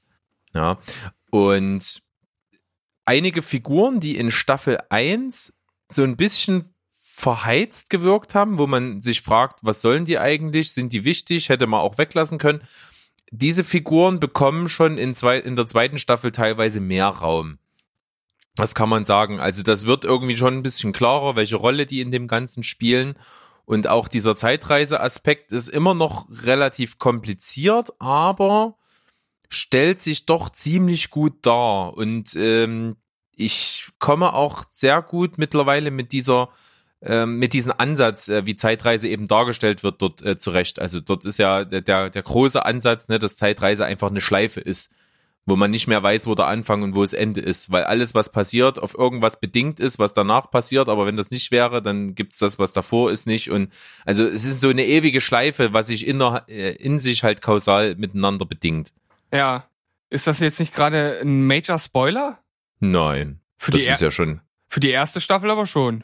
Ja. 0.56 0.80
Und 1.30 2.02
einige 3.06 3.44
Figuren, 3.44 4.00
die 4.00 4.18
in 4.18 4.32
Staffel 4.32 4.80
1 4.90 5.54
so 5.90 6.04
ein 6.04 6.18
bisschen 6.18 6.74
verheizt 7.18 7.90
gewirkt 7.90 8.36
haben, 8.36 8.60
wo 8.60 8.68
man 8.68 9.02
sich 9.02 9.22
fragt, 9.22 9.62
was 9.64 9.82
sollen 9.82 10.06
die 10.06 10.20
eigentlich? 10.20 10.72
Sind 10.72 10.94
die 10.94 11.04
wichtig? 11.04 11.50
Hätte 11.50 11.66
man 11.66 11.80
auch 11.80 11.98
weglassen 11.98 12.38
können. 12.38 12.62
Diese 13.32 13.64
Figuren 13.64 14.20
bekommen 14.20 14.70
schon 14.70 15.00
in, 15.00 15.16
zwei, 15.16 15.40
in 15.40 15.56
der 15.56 15.66
zweiten 15.66 15.98
Staffel 15.98 16.32
teilweise 16.32 16.80
mehr 16.80 17.08
Raum. 17.08 17.58
Das 18.54 18.76
kann 18.76 18.88
man 18.88 19.06
sagen. 19.06 19.40
Also 19.40 19.64
das 19.64 19.88
wird 19.88 20.06
irgendwie 20.06 20.38
schon 20.38 20.60
ein 20.60 20.64
bisschen 20.64 20.94
klarer, 20.94 21.36
welche 21.36 21.56
Rolle 21.56 21.88
die 21.88 22.02
in 22.02 22.12
dem 22.12 22.28
Ganzen 22.28 22.62
spielen. 22.62 23.16
Und 23.66 23.88
auch 23.88 24.08
dieser 24.10 24.38
Zeitreiseaspekt 24.38 25.52
ist 25.52 25.70
immer 25.70 25.96
noch 25.96 26.28
relativ 26.30 27.00
kompliziert, 27.00 27.94
aber 27.98 28.78
stellt 29.50 30.04
sich 30.04 30.28
doch 30.28 30.52
ziemlich 30.52 31.10
gut 31.10 31.34
dar. 31.42 31.98
Und 31.98 32.36
ähm, 32.36 32.96
ich 33.36 33.90
komme 33.98 34.34
auch 34.34 34.66
sehr 34.70 35.02
gut 35.02 35.40
mittlerweile 35.40 35.90
mit 35.90 36.12
dieser 36.12 36.50
ähm, 37.08 37.40
mit 37.40 37.54
diesem 37.54 37.74
Ansatz, 37.78 38.28
äh, 38.28 38.46
wie 38.46 38.56
Zeitreise 38.56 39.08
eben 39.08 39.28
dargestellt 39.28 39.82
wird, 39.82 40.02
dort 40.02 40.22
äh, 40.22 40.38
zurecht. 40.38 40.80
Also 40.80 41.00
dort 41.00 41.26
ist 41.26 41.40
ja 41.40 41.64
der, 41.64 42.10
der 42.10 42.24
große 42.24 42.64
Ansatz, 42.66 43.08
ne, 43.08 43.18
dass 43.18 43.38
Zeitreise 43.38 43.86
einfach 43.86 44.10
eine 44.10 44.22
Schleife 44.22 44.60
ist. 44.60 44.94
wo 45.50 45.56
man 45.56 45.72
nicht 45.72 45.88
mehr 45.88 46.04
weiß, 46.04 46.28
wo 46.28 46.36
der 46.36 46.48
Anfang 46.48 46.84
und 46.84 46.94
wo 46.94 47.02
das 47.04 47.14
Ende 47.14 47.40
ist, 47.40 47.72
weil 47.72 47.86
alles, 47.86 48.14
was 48.14 48.34
passiert, 48.34 48.80
auf 48.80 48.94
irgendwas 48.94 49.40
bedingt 49.40 49.80
ist, 49.80 49.98
was 49.98 50.12
danach 50.12 50.52
passiert, 50.52 50.90
aber 50.90 51.06
wenn 51.06 51.16
das 51.16 51.32
nicht 51.32 51.52
wäre, 51.52 51.82
dann 51.82 52.16
gibt's 52.16 52.40
das, 52.40 52.60
was 52.60 52.74
davor 52.74 53.14
ist, 53.14 53.28
nicht 53.28 53.50
und 53.50 53.72
also 54.06 54.26
es 54.26 54.44
ist 54.44 54.60
so 54.60 54.68
eine 54.68 54.86
ewige 54.86 55.22
Schleife, 55.22 55.72
was 55.72 55.88
sich 55.88 56.06
in, 56.06 56.20
der, 56.20 56.44
äh, 56.50 56.76
in 56.76 57.00
sich 57.00 57.24
halt 57.24 57.42
kausal 57.42 57.96
miteinander 57.96 58.46
bedingt. 58.46 58.92
Ja. 59.34 59.70
Ist 60.10 60.28
das 60.28 60.42
jetzt 60.42 60.60
nicht 60.60 60.74
gerade 60.76 61.20
ein 61.22 61.48
Major 61.48 61.80
Spoiler? 61.80 62.40
Nein, 62.82 63.40
Für 63.58 63.72
das 63.72 63.86
die, 63.86 63.90
ist 63.90 64.02
ja 64.02 64.12
schon 64.12 64.42
für 64.68 64.80
die 64.82 64.90
erste 64.90 65.22
Staffel 65.22 65.50
aber 65.50 65.66
schon. 65.66 66.04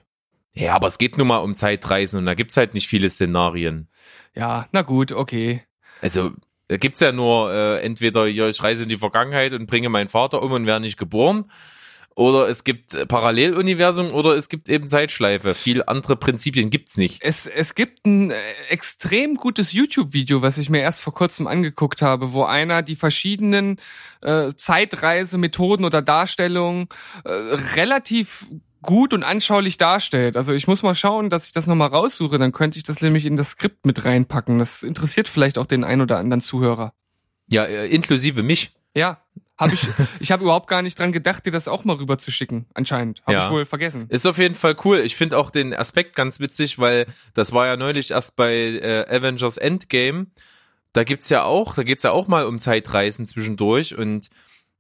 Ja, 0.56 0.76
aber 0.76 0.88
es 0.88 0.98
geht 0.98 1.18
nun 1.18 1.28
mal 1.28 1.38
um 1.38 1.56
Zeitreisen 1.56 2.20
und 2.20 2.26
da 2.26 2.36
gibt's 2.36 2.58
halt 2.58 2.74
nicht 2.74 2.88
viele 2.88 3.10
Szenarien. 3.10 3.90
Ja, 4.36 4.68
na 4.72 4.84
gut, 4.84 5.12
okay. 5.12 5.64
Also, 6.02 6.32
da 6.68 6.78
gibt's 6.78 7.00
ja 7.00 7.12
nur 7.12 7.52
äh, 7.52 7.82
entweder 7.82 8.28
hier, 8.28 8.48
ich 8.48 8.62
reise 8.62 8.84
in 8.84 8.90
die 8.90 8.98
Vergangenheit 8.98 9.54
und 9.54 9.68
bringe 9.68 9.90
meinen 9.90 10.10
Vater 10.10 10.42
um 10.42 10.52
und 10.52 10.66
wäre 10.66 10.80
nicht 10.80 10.98
geboren. 10.98 11.46
Oder 12.16 12.48
es 12.48 12.64
gibt 12.64 12.94
äh, 12.94 13.08
Paralleluniversum 13.08 14.12
oder 14.12 14.36
es 14.36 14.48
gibt 14.48 14.70
eben 14.70 14.88
Zeitschleife. 14.88 15.56
Viel 15.56 15.84
andere 15.84 16.16
Prinzipien 16.16 16.70
gibt's 16.70 16.98
nicht. 16.98 17.24
Es, 17.24 17.48
es 17.48 17.74
gibt 17.74 18.06
ein 18.06 18.30
äh, 18.30 18.36
extrem 18.70 19.36
gutes 19.36 19.74
YouTube-Video, 19.74 20.44
was 20.44 20.60
ich 20.60 20.70
mir 20.70 20.82
erst 20.82 21.02
vor 21.02 21.14
kurzem 21.14 21.48
angeguckt 21.48 22.04
habe, 22.04 22.34
wo 22.34 22.44
einer 22.44 22.84
die 22.84 22.96
verschiedenen 22.96 23.78
äh, 24.22 24.52
Zeitreisemethoden 24.56 25.86
oder 25.86 26.04
Darstellungen 26.04 26.88
äh, 27.24 27.32
relativ 27.76 28.46
gut 28.84 29.14
und 29.14 29.24
anschaulich 29.24 29.78
darstellt. 29.78 30.38
Also 30.38 30.54
ich 30.54 30.68
muss 30.68 30.84
mal 30.84 30.94
schauen, 30.94 31.32
dass 31.32 31.48
ich 31.48 31.52
das 31.54 31.66
nochmal 31.66 31.88
raussuche, 31.90 32.38
dann 32.38 32.52
könnte 32.52 32.78
ich 32.78 32.84
das 32.84 33.02
nämlich 33.02 33.26
in 33.26 33.36
das 33.38 33.52
Skript 33.52 33.86
mit 33.88 34.06
reinpacken. 34.06 34.60
Das 34.60 34.84
interessiert 34.84 35.28
vielleicht 35.28 35.58
auch 35.58 35.66
den 35.66 35.84
ein 35.84 36.02
oder 36.02 36.20
anderen 36.20 36.42
Zuhörer. 36.42 36.94
Ja, 37.52 37.66
äh, 37.66 37.88
inklusive 37.88 38.44
mich. 38.44 38.74
Ja, 38.96 39.22
habe 39.58 39.74
ich 39.74 39.82
ich 40.20 40.32
habe 40.32 40.44
überhaupt 40.44 40.68
gar 40.68 40.82
nicht 40.84 41.00
dran 41.00 41.12
gedacht, 41.12 41.46
dir 41.46 41.52
das 41.52 41.68
auch 41.68 41.84
mal 41.86 41.96
rüber 41.96 42.18
zu 42.20 42.30
schicken. 42.32 42.68
Anscheinend, 42.76 43.22
habe 43.24 43.34
Ja. 43.34 43.46
ich 43.48 43.52
wohl 43.52 43.66
vergessen. 43.66 44.06
Ist 44.10 44.28
auf 44.28 44.38
jeden 44.38 44.56
Fall 44.56 44.76
cool. 44.86 45.00
Ich 45.00 45.16
finde 45.16 45.38
auch 45.40 45.50
den 45.50 45.74
Aspekt 45.74 46.16
ganz 46.16 46.40
witzig, 46.40 46.78
weil 46.78 47.08
das 47.34 47.54
war 47.54 47.66
ja 47.66 47.76
neulich 47.78 48.12
erst 48.12 48.36
bei 48.36 48.54
äh, 48.54 49.06
Avengers 49.10 49.58
Endgame. 49.58 50.28
Da 50.94 51.04
gibt's 51.04 51.30
ja 51.30 51.44
auch, 51.44 51.74
da 51.74 51.82
geht's 51.84 52.04
ja 52.04 52.12
auch 52.12 52.28
mal 52.28 52.46
um 52.46 52.60
Zeitreisen 52.60 53.26
zwischendurch 53.26 53.98
und 53.98 54.28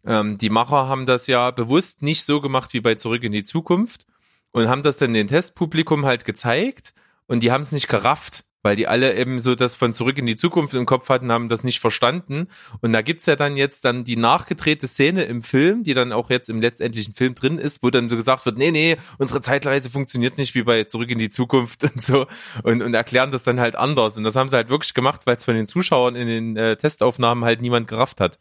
ähm, 0.06 0.38
die 0.38 0.49
Macher 0.49 0.88
haben 0.88 1.06
das 1.06 1.28
ja 1.28 1.51
bewusst 1.51 2.01
nicht 2.01 2.24
so 2.24 2.41
gemacht 2.41 2.74
wie 2.74 2.82
bei 2.82 2.95
Zurück 2.95 3.24
in 3.24 3.32
die 3.32 3.43
Zukunft 3.43 4.06
und 4.51 4.68
haben 4.68 4.84
das 4.84 4.97
dann 4.97 5.14
dem 5.14 5.28
Testpublikum 5.28 6.06
halt 6.06 6.26
gezeigt 6.26 6.93
und 7.28 7.41
die 7.41 7.51
haben 7.51 7.62
es 7.62 7.72
nicht 7.72 7.88
gerafft, 7.88 8.43
weil 8.64 8.76
die 8.78 8.88
alle 8.88 9.16
eben 9.16 9.39
so 9.39 9.56
das 9.56 9.76
von 9.76 9.93
Zurück 9.93 10.18
in 10.18 10.26
die 10.26 10.38
Zukunft 10.38 10.74
im 10.74 10.86
Kopf 10.86 11.10
hatten, 11.10 11.32
haben 11.32 11.49
das 11.49 11.64
nicht 11.64 11.82
verstanden. 11.82 12.47
Und 12.82 12.93
da 12.93 13.01
gibt's 13.01 13.26
ja 13.26 13.36
dann 13.36 13.58
jetzt 13.58 13.84
dann 13.84 14.06
die 14.06 14.16
nachgedrehte 14.16 14.88
Szene 14.88 15.24
im 15.24 15.43
Film, 15.43 15.84
die 15.84 15.93
dann 15.93 16.14
auch 16.14 16.30
jetzt 16.30 16.49
im 16.49 16.62
letztendlichen 16.62 17.14
Film 17.14 17.36
drin 17.36 17.58
ist, 17.58 17.84
wo 17.84 17.89
dann 17.89 18.10
so 18.10 18.16
gesagt 18.16 18.45
wird, 18.45 18.58
nee, 18.58 18.72
nee, 18.72 18.97
unsere 19.18 19.41
Zeitreise 19.41 19.89
funktioniert 19.89 20.38
nicht 20.38 20.56
wie 20.56 20.64
bei 20.64 20.86
Zurück 20.86 21.12
in 21.12 21.20
die 21.20 21.30
Zukunft 21.30 21.84
und 21.93 22.01
so 22.01 22.26
und, 22.64 22.82
und 22.82 22.93
erklären 22.93 23.32
das 23.32 23.43
dann 23.43 23.60
halt 23.60 23.76
anders. 23.76 24.18
Und 24.18 24.24
das 24.24 24.38
haben 24.38 24.49
sie 24.49 24.56
halt 24.56 24.70
wirklich 24.70 24.93
gemacht, 24.93 25.22
weil 25.26 25.36
es 25.36 25.45
von 25.45 25.56
den 25.56 25.68
Zuschauern 25.68 26.16
in 26.16 26.28
den 26.28 26.56
äh, 26.56 26.78
Testaufnahmen 26.78 27.43
halt 27.43 27.62
niemand 27.62 27.89
gerafft 27.89 28.22
hat. 28.22 28.39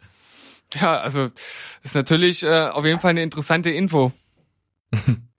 Ja, 0.75 0.99
also 0.99 1.31
ist 1.83 1.95
natürlich 1.95 2.43
äh, 2.43 2.69
auf 2.69 2.85
jeden 2.85 3.01
Fall 3.01 3.11
eine 3.11 3.23
interessante 3.23 3.71
Info. 3.71 4.13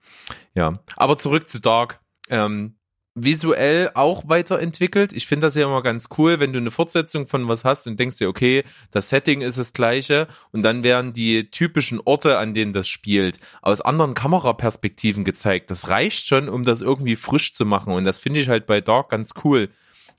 Ja, 0.56 0.80
aber 0.96 1.18
zurück 1.18 1.50
zu 1.50 1.60
Dark. 1.60 2.00
Ähm, 2.30 2.76
visuell 3.16 3.92
auch 3.94 4.28
weiterentwickelt. 4.28 5.14
Ich 5.14 5.28
finde 5.28 5.46
das 5.48 5.56
ja 5.56 5.66
immer 5.66 5.84
ganz 5.84 6.10
cool, 6.18 6.40
wenn 6.40 6.52
du 6.52 6.60
eine 6.60 6.72
Fortsetzung 6.72 7.28
von 7.28 7.48
was 7.48 7.64
hast 7.64 7.86
und 7.86 8.00
denkst 8.00 8.18
dir, 8.18 8.28
okay, 8.28 8.64
das 8.90 9.10
Setting 9.10 9.42
ist 9.42 9.60
das 9.60 9.74
gleiche 9.74 10.28
und 10.52 10.64
dann 10.64 10.84
werden 10.84 11.14
die 11.14 11.50
typischen 11.52 12.02
Orte, 12.04 12.40
an 12.40 12.56
denen 12.56 12.74
das 12.74 12.88
spielt, 12.88 13.40
aus 13.62 13.82
anderen 13.82 14.16
Kameraperspektiven 14.16 15.26
gezeigt. 15.26 15.70
Das 15.70 15.90
reicht 15.90 16.26
schon, 16.26 16.50
um 16.50 16.66
das 16.66 16.82
irgendwie 16.82 17.16
frisch 17.16 17.54
zu 17.54 17.66
machen 17.66 17.94
und 17.94 18.04
das 18.04 18.18
finde 18.18 18.40
ich 18.40 18.50
halt 18.50 18.66
bei 18.66 18.82
Dark 18.82 19.10
ganz 19.10 19.34
cool. 19.44 19.70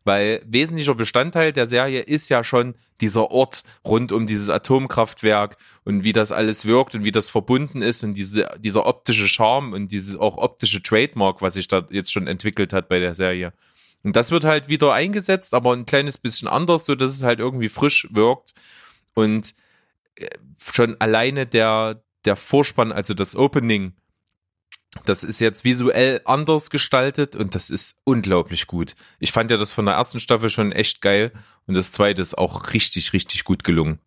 Weil 0.05 0.43
wesentlicher 0.47 0.95
Bestandteil 0.95 1.53
der 1.53 1.67
Serie 1.67 2.01
ist 2.01 2.29
ja 2.29 2.45
schon 2.45 2.75
dieser 3.01 3.31
Ort 3.31 3.65
rund 3.87 4.13
um 4.13 4.27
dieses 4.27 4.51
Atomkraftwerk 4.51 5.57
und 5.85 6.05
wie 6.05 6.13
das 6.13 6.31
alles 6.31 6.67
wirkt 6.67 6.95
und 6.95 7.05
wie 7.05 7.13
das 7.13 7.31
verbunden 7.31 7.81
ist 7.81 8.05
und 8.05 8.15
diese, 8.15 8.49
dieser 8.59 8.85
optische 8.85 9.29
Charme 9.29 9.73
und 9.73 9.93
dieses 9.93 10.17
auch 10.17 10.37
optische 10.37 10.83
Trademark, 10.83 11.41
was 11.41 11.55
sich 11.55 11.69
da 11.69 11.87
jetzt 11.91 12.13
schon 12.13 12.27
entwickelt 12.27 12.75
hat 12.75 12.89
bei 12.89 12.99
der 12.99 13.15
Serie. 13.15 13.55
Und 14.03 14.15
das 14.17 14.31
wird 14.31 14.45
halt 14.45 14.69
wieder 14.69 14.93
eingesetzt, 14.93 15.55
aber 15.55 15.73
ein 15.73 15.87
kleines 15.87 16.19
bisschen 16.19 16.47
anders, 16.47 16.85
so 16.85 16.95
dass 16.95 17.15
es 17.15 17.23
halt 17.23 17.39
irgendwie 17.41 17.71
frisch 17.71 18.07
wirkt 18.11 18.53
und 19.15 19.55
äh, 20.17 20.29
schon 20.59 21.01
alleine 21.01 21.47
der, 21.47 22.03
der 22.27 22.37
Vorspann, 22.37 22.93
also 22.93 23.15
das 23.15 23.35
Opening, 23.35 23.95
das 25.05 25.25
ist 25.25 25.41
jetzt 25.41 25.65
visuell 25.65 26.21
anders 26.25 26.71
gestaltet 26.71 27.37
und 27.37 27.55
das 27.55 27.71
ist 27.71 27.97
unglaublich 28.05 28.67
gut. 28.67 28.95
Ich 29.19 29.33
fand 29.33 29.51
ja 29.51 29.57
das 29.57 29.73
von 29.73 29.87
der 29.87 29.95
ersten 29.95 30.21
Staffel 30.21 30.49
schon 30.49 30.73
echt 30.73 31.01
geil 31.01 31.33
und 31.67 31.75
das 31.75 31.93
zweite 31.93 32.23
ist 32.23 32.37
auch 32.39 32.73
richtig, 32.73 33.13
richtig 33.13 33.45
gut 33.45 33.65
gelungen. 33.65 33.99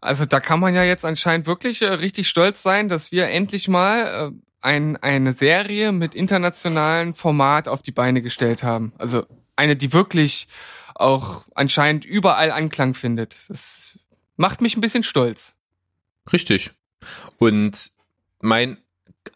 Also 0.00 0.24
da 0.24 0.40
kann 0.40 0.60
man 0.60 0.74
ja 0.74 0.82
jetzt 0.82 1.04
anscheinend 1.04 1.46
wirklich 1.46 1.82
äh, 1.82 1.86
richtig 1.86 2.28
stolz 2.28 2.62
sein, 2.62 2.88
dass 2.88 3.12
wir 3.12 3.28
endlich 3.28 3.68
mal 3.68 4.32
äh, 4.32 4.36
ein, 4.62 4.96
eine 4.96 5.34
Serie 5.34 5.92
mit 5.92 6.14
internationalem 6.14 7.14
Format 7.14 7.68
auf 7.68 7.82
die 7.82 7.92
Beine 7.92 8.22
gestellt 8.22 8.62
haben. 8.62 8.92
Also 8.98 9.26
eine, 9.56 9.76
die 9.76 9.92
wirklich 9.92 10.48
auch 10.94 11.44
anscheinend 11.54 12.04
überall 12.04 12.50
Anklang 12.50 12.94
findet. 12.94 13.36
Das 13.48 13.98
macht 14.36 14.60
mich 14.60 14.76
ein 14.76 14.80
bisschen 14.80 15.02
stolz. 15.02 15.54
Richtig. 16.32 16.72
Und 17.38 17.90
mein 18.40 18.78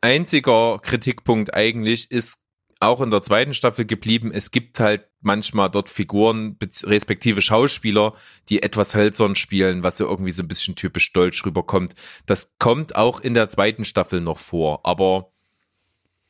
einziger 0.05 0.79
Kritikpunkt 0.81 1.55
eigentlich 1.55 2.11
ist 2.11 2.45
auch 2.79 3.01
in 3.01 3.11
der 3.11 3.23
zweiten 3.23 3.55
Staffel 3.55 3.87
geblieben. 3.87 4.31
Es 4.33 4.51
gibt 4.51 4.79
halt 4.79 5.09
manchmal 5.23 5.71
dort 5.71 5.89
Figuren 5.89 6.59
respektive 6.83 7.41
Schauspieler, 7.41 8.13
die 8.51 8.63
etwas 8.63 8.95
hölzern 8.95 9.35
spielen, 9.35 9.83
was 9.83 9.97
so 9.97 10.07
irgendwie 10.07 10.31
so 10.31 10.43
ein 10.43 10.49
bisschen 10.49 10.77
typisch 10.77 11.11
deutsch 11.15 11.45
rüberkommt. 11.47 11.95
Das 12.27 12.53
kommt 12.59 12.95
auch 12.95 13.21
in 13.21 13.33
der 13.33 13.49
zweiten 13.49 13.87
Staffel 13.87 14.21
noch 14.21 14.39
vor, 14.39 14.81
aber 14.85 15.31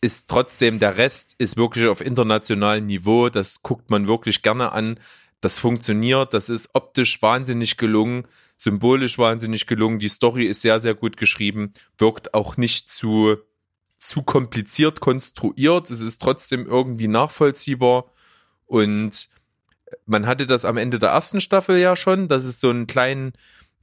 ist 0.00 0.30
trotzdem 0.30 0.78
der 0.78 0.96
Rest 0.96 1.34
ist 1.38 1.56
wirklich 1.56 1.86
auf 1.86 2.00
internationalem 2.00 2.86
Niveau. 2.86 3.28
Das 3.28 3.62
guckt 3.62 3.90
man 3.90 4.06
wirklich 4.06 4.42
gerne 4.42 4.70
an. 4.70 5.00
Das 5.40 5.58
funktioniert. 5.58 6.32
Das 6.32 6.48
ist 6.48 6.70
optisch 6.74 7.20
wahnsinnig 7.22 7.76
gelungen, 7.76 8.28
symbolisch 8.56 9.18
wahnsinnig 9.18 9.66
gelungen. 9.66 9.98
Die 9.98 10.08
Story 10.08 10.46
ist 10.46 10.62
sehr, 10.62 10.78
sehr 10.78 10.94
gut 10.94 11.16
geschrieben, 11.16 11.72
wirkt 11.98 12.34
auch 12.34 12.56
nicht 12.56 12.90
zu 12.90 13.38
zu 14.08 14.22
kompliziert 14.22 15.00
konstruiert. 15.00 15.90
Es 15.90 16.00
ist 16.00 16.20
trotzdem 16.20 16.66
irgendwie 16.66 17.08
nachvollziehbar 17.08 18.10
und 18.66 19.28
man 20.06 20.26
hatte 20.26 20.46
das 20.46 20.64
am 20.64 20.76
Ende 20.76 20.98
der 20.98 21.10
ersten 21.10 21.40
Staffel 21.40 21.78
ja 21.78 21.96
schon, 21.96 22.28
dass 22.28 22.44
es 22.44 22.60
so 22.60 22.70
einen 22.70 22.86
kleinen 22.86 23.32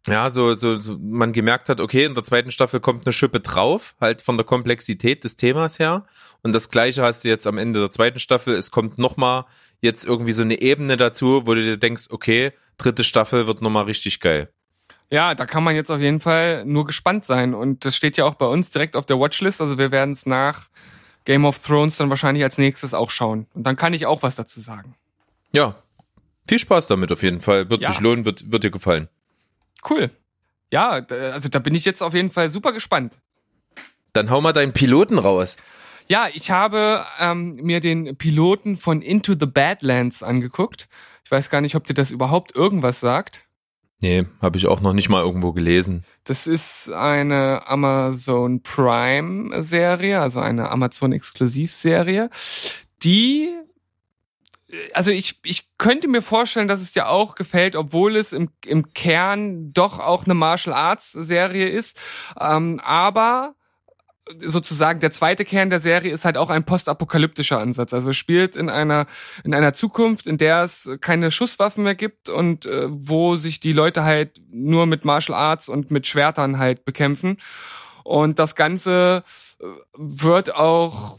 ja, 0.08 0.32
so, 0.32 0.56
so, 0.56 0.80
so 0.80 0.98
man 1.00 1.32
gemerkt 1.32 1.70
hat, 1.70 1.80
okay, 1.80 2.06
in 2.06 2.16
der 2.16 2.24
zweiten 2.24 2.52
Staffel 2.52 2.80
kommt 2.80 3.06
eine 3.06 3.14
Schippe 3.14 3.40
drauf, 3.40 3.96
halt 4.02 4.24
von 4.24 4.36
der 4.36 4.46
Komplexität 4.46 5.24
des 5.24 5.36
Themas 5.36 5.78
her. 5.78 6.06
Und 6.42 6.54
das 6.54 6.72
gleiche 6.72 7.04
hast 7.04 7.24
du 7.24 7.28
jetzt 7.28 7.46
am 7.46 7.60
Ende 7.60 7.80
der 7.80 7.92
zweiten 7.92 8.18
Staffel. 8.18 8.56
Es 8.56 8.72
kommt 8.72 8.98
nochmal 8.98 9.46
jetzt 9.80 10.06
irgendwie 10.06 10.32
so 10.32 10.42
eine 10.42 10.60
Ebene 10.60 10.98
dazu, 10.98 11.46
wo 11.46 11.54
du 11.54 11.64
dir 11.64 11.78
denkst, 11.78 12.08
okay, 12.10 12.52
dritte 12.78 13.04
Staffel 13.04 13.46
wird 13.46 13.62
nochmal 13.62 13.84
richtig 13.84 14.20
geil. 14.20 14.52
Ja, 15.12 15.36
da 15.36 15.46
kann 15.46 15.64
man 15.64 15.76
jetzt 15.76 15.92
auf 15.92 16.00
jeden 16.00 16.20
Fall 16.22 16.64
nur 16.66 16.86
gespannt 16.86 17.26
sein. 17.26 17.54
Und 17.54 17.84
das 17.86 17.96
steht 17.96 18.16
ja 18.18 18.24
auch 18.26 18.36
bei 18.36 18.46
uns 18.46 18.70
direkt 18.72 18.96
auf 18.96 19.06
der 19.06 19.20
Watchlist. 19.20 19.60
Also 19.62 19.78
wir 19.78 19.92
werden 19.92 20.14
es 20.14 20.26
nach 20.26 20.70
Game 21.26 21.46
of 21.46 21.60
Thrones 21.60 21.98
dann 21.98 22.10
wahrscheinlich 22.10 22.44
als 22.44 22.58
nächstes 22.58 22.94
auch 22.94 23.12
schauen. 23.12 23.46
Und 23.54 23.64
dann 23.64 23.76
kann 23.76 23.94
ich 23.94 24.06
auch 24.06 24.24
was 24.24 24.36
dazu 24.36 24.62
sagen. 24.62 24.96
Ja, 25.54 25.76
viel 26.48 26.60
Spaß 26.60 26.88
damit 26.88 27.12
auf 27.12 27.24
jeden 27.24 27.42
Fall. 27.42 27.70
Wird 27.70 27.82
Ja. 27.82 27.90
sich 27.92 28.00
lohnen, 28.00 28.24
wird, 28.26 28.52
wird 28.52 28.64
dir 28.64 28.72
gefallen. 28.72 29.10
Cool. 29.88 30.10
Ja, 30.72 30.90
also 30.92 31.50
da 31.50 31.60
bin 31.60 31.76
ich 31.76 31.84
jetzt 31.84 32.02
auf 32.02 32.14
jeden 32.14 32.32
Fall 32.32 32.50
super 32.50 32.72
gespannt. 32.72 33.18
Dann 34.14 34.30
hau 34.30 34.40
mal 34.40 34.54
deinen 34.54 34.72
Piloten 34.72 35.18
raus. 35.20 35.58
Ja, 36.08 36.28
ich 36.34 36.52
habe 36.52 37.06
ähm, 37.20 37.56
mir 37.56 37.82
den 37.82 38.16
Piloten 38.18 38.78
von 38.78 39.02
Into 39.02 39.34
the 39.38 39.46
Badlands 39.46 40.24
angeguckt. 40.24 40.88
Ich 41.26 41.32
weiß 41.32 41.50
gar 41.50 41.60
nicht, 41.62 41.76
ob 41.76 41.86
dir 41.86 41.94
das 41.94 42.12
überhaupt 42.12 42.56
irgendwas 42.56 43.00
sagt. 43.02 43.44
Nee, 44.02 44.26
habe 44.42 44.58
ich 44.58 44.68
auch 44.68 44.82
noch 44.82 44.94
nicht 44.94 45.10
mal 45.10 45.22
irgendwo 45.22 45.54
gelesen. 45.54 46.04
Das 46.24 46.48
ist 46.48 46.92
eine 46.92 47.68
Amazon 47.68 48.64
Prime 48.64 49.64
Serie, 49.64 50.20
also 50.20 50.40
eine 50.40 50.70
Amazon 50.70 51.12
Exklusivserie, 51.12 52.30
die 53.04 53.50
also 54.94 55.12
ich, 55.12 55.40
ich 55.44 55.78
könnte 55.78 56.08
mir 56.08 56.22
vorstellen, 56.22 56.68
dass 56.68 56.82
es 56.82 56.94
dir 56.94 57.10
auch 57.10 57.36
gefällt, 57.36 57.76
obwohl 57.76 58.16
es 58.16 58.32
im, 58.34 58.50
im 58.66 58.94
Kern 58.94 59.74
doch 59.74 60.00
auch 60.00 60.26
eine 60.26 60.34
Martial 60.34 60.74
Arts 60.74 61.12
Serie 61.12 61.68
ist. 61.68 62.00
Ähm, 62.40 62.80
aber 62.82 63.56
sozusagen 64.40 65.00
der 65.00 65.12
zweite 65.12 65.46
Kern 65.46 65.70
der 65.70 65.80
Serie 65.80 66.14
ist 66.14 66.26
halt 66.26 66.38
auch 66.38 66.50
ein 66.50 66.64
postapokalyptischer 66.64 67.60
Ansatz. 67.60 67.94
Also 67.94 68.14
spielt 68.14 68.56
in 68.56 68.70
einer 68.70 69.08
in 69.44 69.54
einer 69.54 69.74
Zukunft, 69.74 70.28
in 70.28 70.38
der 70.38 70.64
es 70.64 70.90
keine 71.02 71.32
Schusswaffen 71.32 71.84
mehr 71.84 71.96
gibt 71.96 72.30
und 72.30 72.66
äh, 72.66 72.88
wo 72.90 73.36
sich 73.36 73.60
die 73.60 73.74
Leute 73.74 74.04
halt 74.04 74.42
nur 74.50 74.86
mit 74.86 75.06
Martial 75.06 75.38
Arts 75.38 75.70
und 75.70 75.92
mit 75.92 76.08
Schwertern 76.08 76.60
halt 76.60 76.86
bekämpfen. 76.86 77.38
Und 78.04 78.40
das 78.40 78.56
Ganze 78.56 79.24
äh, 79.60 79.66
wird 79.98 80.56
auch 80.56 81.18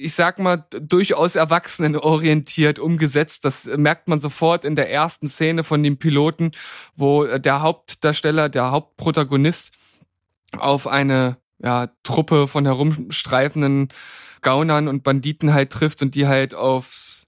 ich 0.00 0.14
sag 0.14 0.38
mal, 0.38 0.64
durchaus 0.70 1.34
erwachsenenorientiert 1.34 2.78
umgesetzt. 2.78 3.44
Das 3.44 3.64
merkt 3.64 4.06
man 4.06 4.20
sofort 4.20 4.64
in 4.64 4.76
der 4.76 4.90
ersten 4.90 5.28
Szene 5.28 5.64
von 5.64 5.82
dem 5.82 5.98
Piloten, 5.98 6.52
wo 6.94 7.26
der 7.26 7.62
Hauptdarsteller, 7.62 8.48
der 8.48 8.70
Hauptprotagonist 8.70 9.72
auf 10.56 10.86
eine 10.86 11.36
ja, 11.62 11.88
Truppe 12.02 12.46
von 12.46 12.64
herumstreifenden 12.64 13.88
Gaunern 14.40 14.88
und 14.88 15.02
Banditen 15.02 15.52
halt 15.52 15.70
trifft 15.70 16.02
und 16.02 16.14
die 16.14 16.26
halt 16.26 16.54
aufs, 16.54 17.26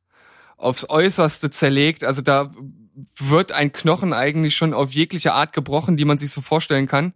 aufs 0.56 0.88
Äußerste 0.88 1.50
zerlegt. 1.50 2.04
Also 2.04 2.22
da 2.22 2.52
wird 3.16 3.52
ein 3.52 3.72
Knochen 3.72 4.12
eigentlich 4.12 4.56
schon 4.56 4.74
auf 4.74 4.92
jegliche 4.92 5.32
Art 5.32 5.52
gebrochen, 5.52 5.96
die 5.96 6.04
man 6.04 6.18
sich 6.18 6.30
so 6.30 6.40
vorstellen 6.40 6.86
kann. 6.86 7.14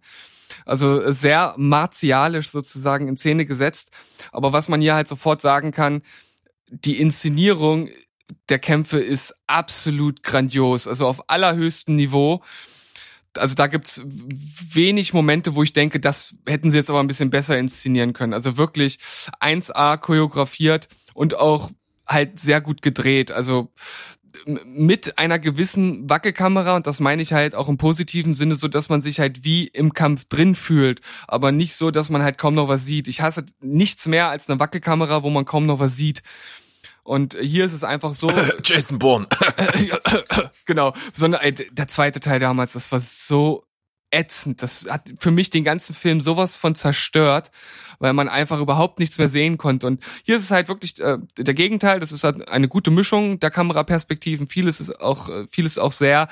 Also 0.65 1.11
sehr 1.11 1.53
martialisch 1.57 2.49
sozusagen 2.49 3.07
in 3.07 3.17
Szene 3.17 3.45
gesetzt. 3.45 3.91
Aber 4.31 4.53
was 4.53 4.67
man 4.67 4.81
hier 4.81 4.95
halt 4.95 5.07
sofort 5.07 5.41
sagen 5.41 5.71
kann, 5.71 6.01
die 6.69 6.99
Inszenierung 6.99 7.89
der 8.49 8.59
Kämpfe 8.59 8.99
ist 8.99 9.35
absolut 9.47 10.23
grandios. 10.23 10.87
Also 10.87 11.07
auf 11.07 11.29
allerhöchstem 11.29 11.95
Niveau 11.95 12.41
also 13.37 13.55
da 13.55 13.67
gibt's 13.67 14.01
wenig 14.05 15.13
Momente, 15.13 15.55
wo 15.55 15.63
ich 15.63 15.73
denke, 15.73 15.99
das 15.99 16.35
hätten 16.47 16.71
sie 16.71 16.77
jetzt 16.77 16.89
aber 16.89 16.99
ein 16.99 17.07
bisschen 17.07 17.29
besser 17.29 17.57
inszenieren 17.57 18.13
können. 18.13 18.33
Also 18.33 18.57
wirklich 18.57 18.99
1A 19.39 19.97
choreografiert 19.97 20.87
und 21.13 21.37
auch 21.37 21.71
halt 22.07 22.39
sehr 22.39 22.61
gut 22.61 22.81
gedreht. 22.81 23.31
Also 23.31 23.71
mit 24.65 25.17
einer 25.17 25.39
gewissen 25.39 26.09
Wackelkamera 26.09 26.75
und 26.75 26.87
das 26.87 26.99
meine 26.99 27.21
ich 27.21 27.33
halt 27.33 27.55
auch 27.55 27.69
im 27.69 27.77
positiven 27.77 28.33
Sinne, 28.33 28.55
so 28.55 28.67
dass 28.67 28.89
man 28.89 29.01
sich 29.01 29.19
halt 29.19 29.43
wie 29.43 29.67
im 29.67 29.93
Kampf 29.93 30.25
drin 30.25 30.55
fühlt, 30.55 31.01
aber 31.27 31.51
nicht 31.51 31.75
so, 31.75 31.91
dass 31.91 32.09
man 32.09 32.21
halt 32.21 32.37
kaum 32.37 32.55
noch 32.55 32.67
was 32.67 32.85
sieht. 32.85 33.07
Ich 33.07 33.21
hasse 33.21 33.45
nichts 33.61 34.07
mehr 34.07 34.29
als 34.29 34.49
eine 34.49 34.59
Wackelkamera, 34.59 35.23
wo 35.23 35.29
man 35.29 35.45
kaum 35.45 35.65
noch 35.65 35.79
was 35.79 35.95
sieht. 35.95 36.21
Und 37.05 37.37
hier 37.39 37.65
ist 37.65 37.73
es 37.73 37.83
einfach 37.83 38.15
so. 38.15 38.27
Jason 38.63 38.97
Bourne. 38.97 39.27
genau. 40.65 40.93
Sondern 41.13 41.41
ey, 41.41 41.53
der 41.53 41.87
zweite 41.87 42.19
Teil 42.19 42.39
damals, 42.39 42.73
das 42.73 42.91
war 42.91 42.99
so 42.99 43.63
ätzend. 44.09 44.63
Das 44.63 44.87
hat 44.89 45.13
für 45.19 45.29
mich 45.29 45.51
den 45.51 45.63
ganzen 45.63 45.93
Film 45.93 46.21
sowas 46.21 46.55
von 46.55 46.73
zerstört, 46.73 47.51
weil 47.99 48.13
man 48.13 48.27
einfach 48.27 48.59
überhaupt 48.59 48.97
nichts 48.97 49.19
mehr 49.19 49.29
sehen 49.29 49.59
konnte. 49.59 49.85
Und 49.85 50.03
hier 50.23 50.37
ist 50.37 50.43
es 50.45 50.51
halt 50.51 50.67
wirklich 50.67 50.99
äh, 50.99 51.19
der 51.37 51.53
Gegenteil. 51.53 51.99
Das 51.99 52.11
ist 52.11 52.23
halt 52.23 52.49
eine 52.49 52.67
gute 52.67 52.89
Mischung 52.89 53.39
der 53.39 53.51
Kameraperspektiven. 53.51 54.47
Vieles 54.47 54.81
ist 54.81 54.99
auch, 54.99 55.29
äh, 55.29 55.45
vieles 55.47 55.77
auch 55.77 55.91
sehr 55.91 56.27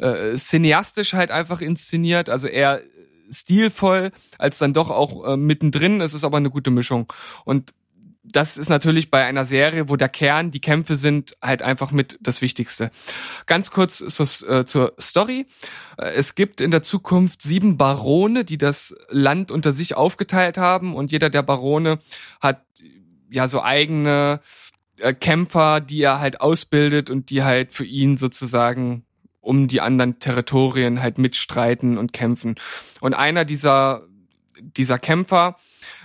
äh, 0.00 0.36
cineastisch 0.36 1.14
halt 1.14 1.30
einfach 1.30 1.62
inszeniert. 1.62 2.28
Also 2.28 2.46
eher 2.46 2.82
stilvoll 3.30 4.12
als 4.36 4.58
dann 4.58 4.74
doch 4.74 4.90
auch 4.90 5.24
äh, 5.24 5.36
mittendrin. 5.38 6.02
Es 6.02 6.12
ist 6.12 6.24
aber 6.24 6.36
eine 6.36 6.50
gute 6.50 6.70
Mischung. 6.70 7.10
Und 7.46 7.72
das 8.22 8.58
ist 8.58 8.68
natürlich 8.68 9.10
bei 9.10 9.24
einer 9.24 9.44
Serie, 9.44 9.88
wo 9.88 9.96
der 9.96 10.08
Kern, 10.08 10.50
die 10.50 10.60
Kämpfe 10.60 10.96
sind, 10.96 11.36
halt 11.40 11.62
einfach 11.62 11.90
mit 11.90 12.18
das 12.20 12.42
Wichtigste. 12.42 12.90
Ganz 13.46 13.70
kurz 13.70 13.98
zur, 13.98 14.50
äh, 14.50 14.64
zur 14.66 14.92
Story. 15.00 15.46
Äh, 15.96 16.12
es 16.12 16.34
gibt 16.34 16.60
in 16.60 16.70
der 16.70 16.82
Zukunft 16.82 17.42
sieben 17.42 17.78
Barone, 17.78 18.44
die 18.44 18.58
das 18.58 18.94
Land 19.08 19.50
unter 19.50 19.72
sich 19.72 19.96
aufgeteilt 19.96 20.58
haben 20.58 20.94
und 20.94 21.12
jeder 21.12 21.30
der 21.30 21.42
Barone 21.42 21.98
hat 22.40 22.64
ja 23.30 23.48
so 23.48 23.62
eigene 23.62 24.40
äh, 24.98 25.14
Kämpfer, 25.14 25.80
die 25.80 26.02
er 26.02 26.20
halt 26.20 26.40
ausbildet 26.40 27.08
und 27.08 27.30
die 27.30 27.42
halt 27.42 27.72
für 27.72 27.84
ihn 27.84 28.18
sozusagen 28.18 29.04
um 29.40 29.68
die 29.68 29.80
anderen 29.80 30.18
Territorien 30.18 31.00
halt 31.00 31.16
mitstreiten 31.16 31.96
und 31.96 32.12
kämpfen. 32.12 32.56
Und 33.00 33.14
einer 33.14 33.46
dieser 33.46 34.06
dieser 34.62 34.98
Kämpfer 34.98 35.56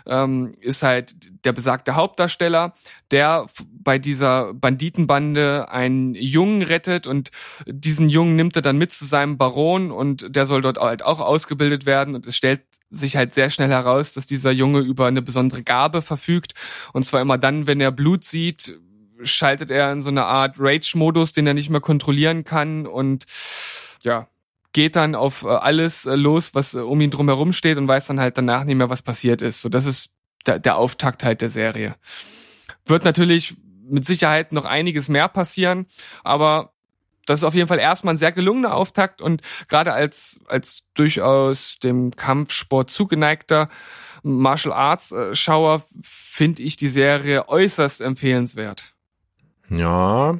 ähm, 0.05 0.51
ist 0.61 0.83
halt 0.83 1.15
der 1.45 1.53
besagte 1.53 1.95
Hauptdarsteller, 1.95 2.73
der 3.11 3.47
bei 3.71 3.99
dieser 3.99 4.53
Banditenbande 4.53 5.69
einen 5.69 6.15
Jungen 6.15 6.61
rettet 6.61 7.07
und 7.07 7.31
diesen 7.65 8.09
Jungen 8.09 8.35
nimmt 8.35 8.55
er 8.55 8.61
dann 8.61 8.77
mit 8.77 8.91
zu 8.91 9.05
seinem 9.05 9.37
Baron 9.37 9.91
und 9.91 10.35
der 10.35 10.45
soll 10.45 10.61
dort 10.61 10.77
halt 10.77 11.03
auch 11.03 11.19
ausgebildet 11.19 11.85
werden 11.85 12.15
und 12.15 12.25
es 12.25 12.35
stellt 12.35 12.61
sich 12.89 13.15
halt 13.15 13.33
sehr 13.33 13.49
schnell 13.49 13.69
heraus, 13.69 14.13
dass 14.13 14.27
dieser 14.27 14.51
Junge 14.51 14.79
über 14.79 15.07
eine 15.07 15.21
besondere 15.21 15.63
Gabe 15.63 16.01
verfügt 16.01 16.53
und 16.93 17.05
zwar 17.05 17.21
immer 17.21 17.37
dann, 17.37 17.67
wenn 17.67 17.81
er 17.81 17.91
Blut 17.91 18.23
sieht, 18.23 18.79
schaltet 19.23 19.71
er 19.71 19.91
in 19.91 20.01
so 20.01 20.09
eine 20.09 20.25
Art 20.25 20.57
Rage-Modus, 20.59 21.33
den 21.33 21.47
er 21.47 21.53
nicht 21.53 21.69
mehr 21.69 21.81
kontrollieren 21.81 22.43
kann 22.43 22.85
und 22.85 23.25
ja, 24.03 24.27
geht 24.75 24.97
dann 24.97 25.15
auf 25.15 25.43
äh, 25.43 25.47
alles 25.47 26.05
äh, 26.05 26.15
los, 26.15 26.53
was 26.53 26.73
äh, 26.73 26.79
um 26.79 26.99
ihn 26.99 27.09
drumherum 27.09 27.53
steht 27.53 27.77
und 27.77 27.87
weiß 27.87 28.07
dann 28.07 28.19
halt 28.19 28.37
danach 28.37 28.65
nicht 28.65 28.75
mehr, 28.75 28.89
was 28.89 29.01
passiert 29.01 29.41
ist. 29.41 29.61
So, 29.61 29.69
das 29.69 29.85
ist 29.85 30.13
der, 30.45 30.59
der 30.59 30.75
Auftakt 30.75 31.23
halt 31.23 31.39
der 31.39 31.49
Serie. 31.49 31.95
Wird 32.85 33.05
natürlich 33.05 33.55
mit 33.87 34.05
Sicherheit 34.05 34.51
noch 34.51 34.65
einiges 34.65 35.07
mehr 35.07 35.29
passieren, 35.29 35.85
aber 36.25 36.73
das 37.25 37.39
ist 37.39 37.43
auf 37.45 37.53
jeden 37.53 37.69
Fall 37.69 37.79
erstmal 37.79 38.15
ein 38.15 38.17
sehr 38.17 38.33
gelungener 38.33 38.73
Auftakt 38.73 39.21
und 39.21 39.41
gerade 39.69 39.93
als, 39.93 40.41
als 40.45 40.83
durchaus 40.93 41.79
dem 41.79 42.13
Kampfsport 42.13 42.89
zugeneigter 42.89 43.69
Martial 44.23 44.73
Arts 44.73 45.15
Schauer 45.31 45.85
finde 46.01 46.63
ich 46.63 46.75
die 46.75 46.89
Serie 46.89 47.47
äußerst 47.47 48.01
empfehlenswert. 48.01 48.93
Ja, 49.69 50.37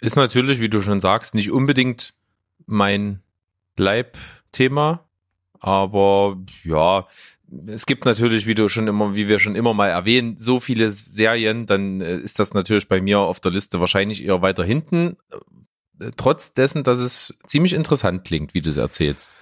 ist 0.00 0.16
natürlich, 0.16 0.58
wie 0.58 0.68
du 0.68 0.82
schon 0.82 1.00
sagst, 1.00 1.36
nicht 1.36 1.52
unbedingt 1.52 2.12
mein 2.66 3.22
Leibthema. 3.78 5.08
Aber 5.60 6.38
ja, 6.64 7.06
es 7.66 7.86
gibt 7.86 8.04
natürlich, 8.04 8.46
wie 8.46 8.54
du 8.54 8.68
schon 8.68 8.86
immer, 8.86 9.14
wie 9.14 9.28
wir 9.28 9.38
schon 9.38 9.56
immer 9.56 9.74
mal 9.74 9.88
erwähnen, 9.88 10.36
so 10.36 10.60
viele 10.60 10.90
Serien, 10.90 11.66
dann 11.66 12.00
äh, 12.00 12.18
ist 12.18 12.38
das 12.38 12.54
natürlich 12.54 12.88
bei 12.88 13.00
mir 13.00 13.20
auf 13.20 13.40
der 13.40 13.52
Liste 13.52 13.80
wahrscheinlich 13.80 14.24
eher 14.24 14.42
weiter 14.42 14.64
hinten. 14.64 15.16
Äh, 16.00 16.10
trotz 16.16 16.52
dessen, 16.52 16.84
dass 16.84 16.98
es 16.98 17.34
ziemlich 17.46 17.72
interessant 17.72 18.24
klingt, 18.24 18.54
wie 18.54 18.60
du 18.60 18.70
es 18.70 18.76
erzählst. 18.76 19.34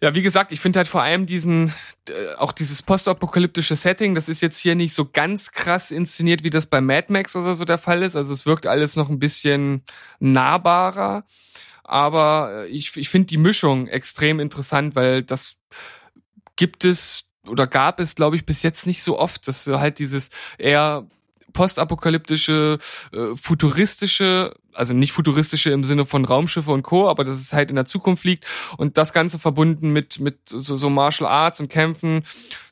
Ja, 0.00 0.14
wie 0.14 0.22
gesagt, 0.22 0.52
ich 0.52 0.60
finde 0.60 0.78
halt 0.78 0.88
vor 0.88 1.02
allem 1.02 1.26
diesen, 1.26 1.72
äh, 2.08 2.34
auch 2.36 2.52
dieses 2.52 2.82
postapokalyptische 2.82 3.76
Setting, 3.76 4.14
das 4.14 4.28
ist 4.28 4.40
jetzt 4.40 4.58
hier 4.58 4.74
nicht 4.74 4.94
so 4.94 5.08
ganz 5.10 5.52
krass 5.52 5.90
inszeniert, 5.90 6.42
wie 6.44 6.50
das 6.50 6.66
bei 6.66 6.80
Mad 6.80 7.12
Max 7.12 7.36
oder 7.36 7.54
so 7.54 7.64
der 7.64 7.78
Fall 7.78 8.02
ist. 8.02 8.16
Also 8.16 8.32
es 8.32 8.46
wirkt 8.46 8.66
alles 8.66 8.96
noch 8.96 9.08
ein 9.08 9.18
bisschen 9.18 9.82
nahbarer 10.18 11.24
aber 11.84 12.64
äh, 12.64 12.66
ich, 12.68 12.96
ich 12.96 13.08
finde 13.08 13.26
die 13.26 13.36
Mischung 13.36 13.86
extrem 13.86 14.40
interessant, 14.40 14.96
weil 14.96 15.22
das 15.22 15.56
gibt 16.56 16.84
es 16.84 17.24
oder 17.46 17.66
gab 17.66 18.00
es, 18.00 18.14
glaube 18.14 18.36
ich, 18.36 18.46
bis 18.46 18.62
jetzt 18.62 18.86
nicht 18.86 19.02
so 19.02 19.18
oft, 19.18 19.46
dass 19.46 19.66
halt 19.66 19.98
dieses 19.98 20.30
eher 20.58 21.06
postapokalyptische, 21.52 22.78
äh, 23.12 23.36
futuristische, 23.36 24.54
also 24.72 24.92
nicht 24.92 25.12
futuristische 25.12 25.70
im 25.70 25.84
Sinne 25.84 26.04
von 26.04 26.24
Raumschiffe 26.24 26.70
und 26.70 26.82
Co., 26.82 27.08
aber 27.08 27.24
dass 27.24 27.40
es 27.40 27.52
halt 27.52 27.70
in 27.70 27.76
der 27.76 27.84
Zukunft 27.86 28.24
liegt 28.24 28.44
und 28.76 28.98
das 28.98 29.12
Ganze 29.12 29.38
verbunden 29.38 29.90
mit, 29.90 30.20
mit 30.20 30.48
so, 30.48 30.76
so 30.76 30.90
Martial 30.90 31.30
Arts 31.30 31.60
und 31.60 31.68
Kämpfen, 31.68 32.24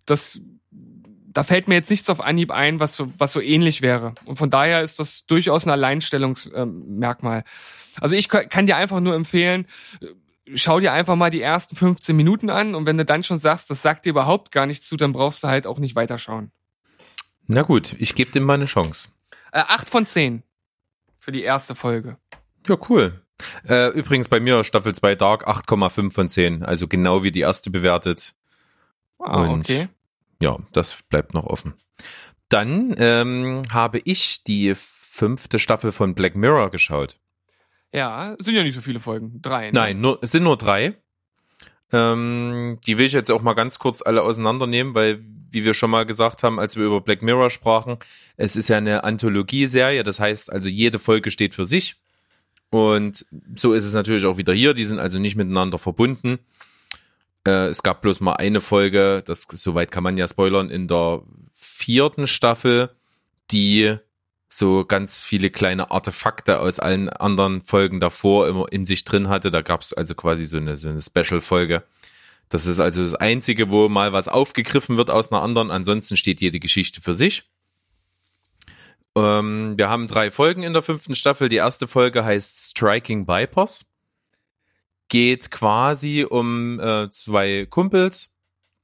das 0.05 0.41
da 1.33 1.45
fällt 1.45 1.69
mir 1.69 1.75
jetzt 1.75 1.91
nichts 1.91 2.11
auf 2.11 2.21
Anhieb 2.21 2.51
ein, 2.51 2.81
was 2.81 2.97
so, 2.97 3.13
was 3.19 3.33
so 3.33 3.41
ähnlich 3.41 3.83
wäre. 3.83 4.15
Und 4.25 4.37
von 4.37 4.51
daher 4.51 4.83
ist 4.83 4.99
das 4.99 5.27
durchaus 5.27 5.67
ein 5.67 5.71
Alleinstellungsmerkmal. 5.71 7.45
Also 8.01 8.17
ich 8.17 8.29
kann 8.29 8.67
dir 8.67 8.77
einfach 8.77 9.01
nur 9.01 9.15
empfehlen, 9.15 9.67
schau 10.55 10.81
dir 10.81 10.93
einfach 10.93 11.17
mal 11.17 11.31
die 11.31 11.43
ersten 11.43 11.77
15 11.77 12.17
Minuten 12.17 12.51
an 12.51 12.75
und 12.75 12.87
wenn 12.87 12.99
du 12.99 13.05
dann 13.05 13.23
schon 13.23 13.39
sagst, 13.39 13.71
das 13.71 13.83
sagt 13.83 14.07
dir 14.07 14.11
überhaupt 14.11 14.51
gar 14.51 14.67
nicht 14.67 14.85
zu, 14.85 14.97
dann 14.97 15.13
brauchst 15.13 15.43
du 15.43 15.49
halt 15.49 15.67
auch 15.67 15.79
nicht 15.79 15.95
weiterschauen. 15.95 16.51
Na 17.47 17.63
gut, 17.63 17.95
ich 17.99 18.15
gebe 18.15 18.33
dem 18.33 18.45
mal 18.45 18.55
eine 18.55 18.67
Chance. 18.67 19.09
Äh, 19.53 19.61
8 19.61 19.89
von 19.91 20.07
10 20.07 20.43
für 21.19 21.33
die 21.33 21.43
erste 21.43 21.75
Folge. 21.75 22.17
Ja, 22.67 22.77
cool. 22.89 23.21
Äh, 23.69 23.89
übrigens 23.89 24.29
bei 24.29 24.41
mir 24.41 24.65
Staffel 24.65 24.95
2 24.95 25.15
Dark 25.17 25.49
8,5 25.49 26.13
von 26.13 26.29
10, 26.29 26.63
also 26.63 26.87
genau 26.89 27.23
wie 27.23 27.33
die 27.33 27.41
erste 27.41 27.71
bewertet. 27.71 28.35
Ah, 29.19 29.43
und 29.43 29.61
okay. 29.61 29.89
Ja, 30.43 30.59
das 30.73 30.99
bleibt 31.09 31.35
noch 31.35 31.47
offen. 31.47 31.75
Dann 32.49 32.95
ähm, 32.99 33.63
habe 33.71 34.01
ich 34.05 34.43
die 34.43 34.75
fünfte 34.75 35.59
Staffel 35.59 35.93
von 35.93 36.15
Black 36.15 36.35
Mirror 36.35 36.71
geschaut. 36.71 37.19
Ja, 37.93 38.35
sind 38.43 38.55
ja 38.55 38.65
nicht 38.65 38.75
so 38.75 38.81
viele 38.81 38.99
Folgen. 38.99 39.41
Drei. 39.41 39.67
Ne? 39.67 39.73
Nein, 39.73 40.01
nur, 40.01 40.19
es 40.21 40.33
sind 40.33 40.43
nur 40.43 40.57
drei. 40.57 40.97
Ähm, 41.93 42.79
die 42.87 42.99
will 42.99 43.07
ich 43.07 43.13
jetzt 43.13 43.31
auch 43.31 43.43
mal 43.43 43.53
ganz 43.55 43.79
kurz 43.79 44.03
alle 44.03 44.23
auseinandernehmen, 44.23 44.95
weil, 44.95 45.23
wie 45.51 45.65
wir 45.65 45.75
schon 45.75 45.91
mal 45.91 46.07
gesagt 46.07 46.43
haben, 46.43 46.59
als 46.59 46.77
wir 46.77 46.87
über 46.87 47.01
Black 47.03 47.23
Mirror 47.23 47.51
sprachen, 47.51 47.99
es 48.37 48.57
ist 48.57 48.69
ja 48.69 48.79
eine 48.79 49.05
Anthologieserie, 49.05 50.03
das 50.03 50.19
heißt 50.19 50.53
also 50.53 50.69
jede 50.69 50.99
Folge 50.99 51.31
steht 51.31 51.55
für 51.55 51.67
sich. 51.67 51.97
Und 52.71 53.27
so 53.55 53.75
ist 53.75 53.85
es 53.85 53.93
natürlich 53.93 54.25
auch 54.25 54.39
wieder 54.39 54.55
hier, 54.55 54.75
die 54.75 54.87
sind 54.87 54.99
also 54.99 55.19
nicht 55.19 55.37
miteinander 55.37 55.79
verbunden. 55.79 56.39
Äh, 57.47 57.69
es 57.69 57.83
gab 57.83 58.03
bloß 58.03 58.21
mal 58.21 58.35
eine 58.35 58.61
Folge, 58.61 59.23
das 59.25 59.47
soweit 59.51 59.91
kann 59.91 60.05
man 60.05 60.17
ja 60.17 60.29
spoilern, 60.29 60.71
in 60.71 60.89
der 60.89 61.23
vierten 61.53 62.27
Staffel, 62.27 62.91
die 63.51 63.97
so 64.49 64.85
ganz 64.85 65.19
viele 65.19 65.51
kleine 65.51 65.91
Artefakte 65.91 66.61
aus 66.61 66.79
allen 66.79 67.09
anderen 67.09 67.63
Folgen 67.63 68.01
davor 68.01 68.49
immer 68.49 68.71
in 68.71 68.85
sich 68.85 69.05
drin 69.05 69.29
hatte. 69.29 69.51
Da 69.51 69.63
gab 69.63 69.81
es 69.81 69.95
also 69.95 70.15
quasi 70.15 70.45
so 70.45 70.59
eine, 70.59 70.77
so 70.77 70.91
eine 70.91 71.01
Special-Folge. 71.01 71.83
Das 72.51 72.67
ist 72.67 72.79
also 72.79 73.03
das 73.03 73.15
Einzige, 73.15 73.71
wo 73.71 73.89
mal 73.89 74.13
was 74.13 74.29
aufgegriffen 74.29 74.99
wird 74.99 75.09
aus 75.09 75.33
einer 75.33 75.41
anderen. 75.41 75.71
Ansonsten 75.71 76.19
steht 76.19 76.43
jede 76.43 76.61
Geschichte 76.61 77.01
für 77.01 77.15
sich. 77.15 77.45
Ähm, 79.17 79.75
wir 79.79 79.89
haben 79.89 80.07
drei 80.07 80.31
Folgen 80.31 80.63
in 80.63 80.75
der 80.75 80.83
fünften 80.83 81.15
Staffel. 81.15 81.49
Die 81.49 81.57
erste 81.57 81.89
Folge 81.89 82.23
heißt 82.23 82.71
Striking 82.71 83.27
Vipers. 83.27 83.87
Geht 85.13 85.51
quasi 85.51 86.25
um 86.25 86.81
äh, 86.81 87.11
zwei 87.11 87.67
Kumpels, 87.69 88.35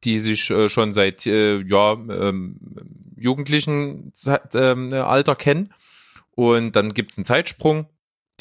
die 0.04 0.18
sich 0.18 0.50
äh, 0.50 0.68
schon 0.68 0.92
seit 0.92 1.26
äh, 1.26 1.62
ja, 1.62 1.92
ähm, 1.92 2.60
jugendlichen 3.16 4.12
ähm, 4.52 4.92
Alter 4.92 5.34
kennen. 5.36 5.72
Und 6.32 6.76
dann 6.76 6.92
gibt's 6.92 7.16
einen 7.16 7.24
Zeitsprung. 7.24 7.86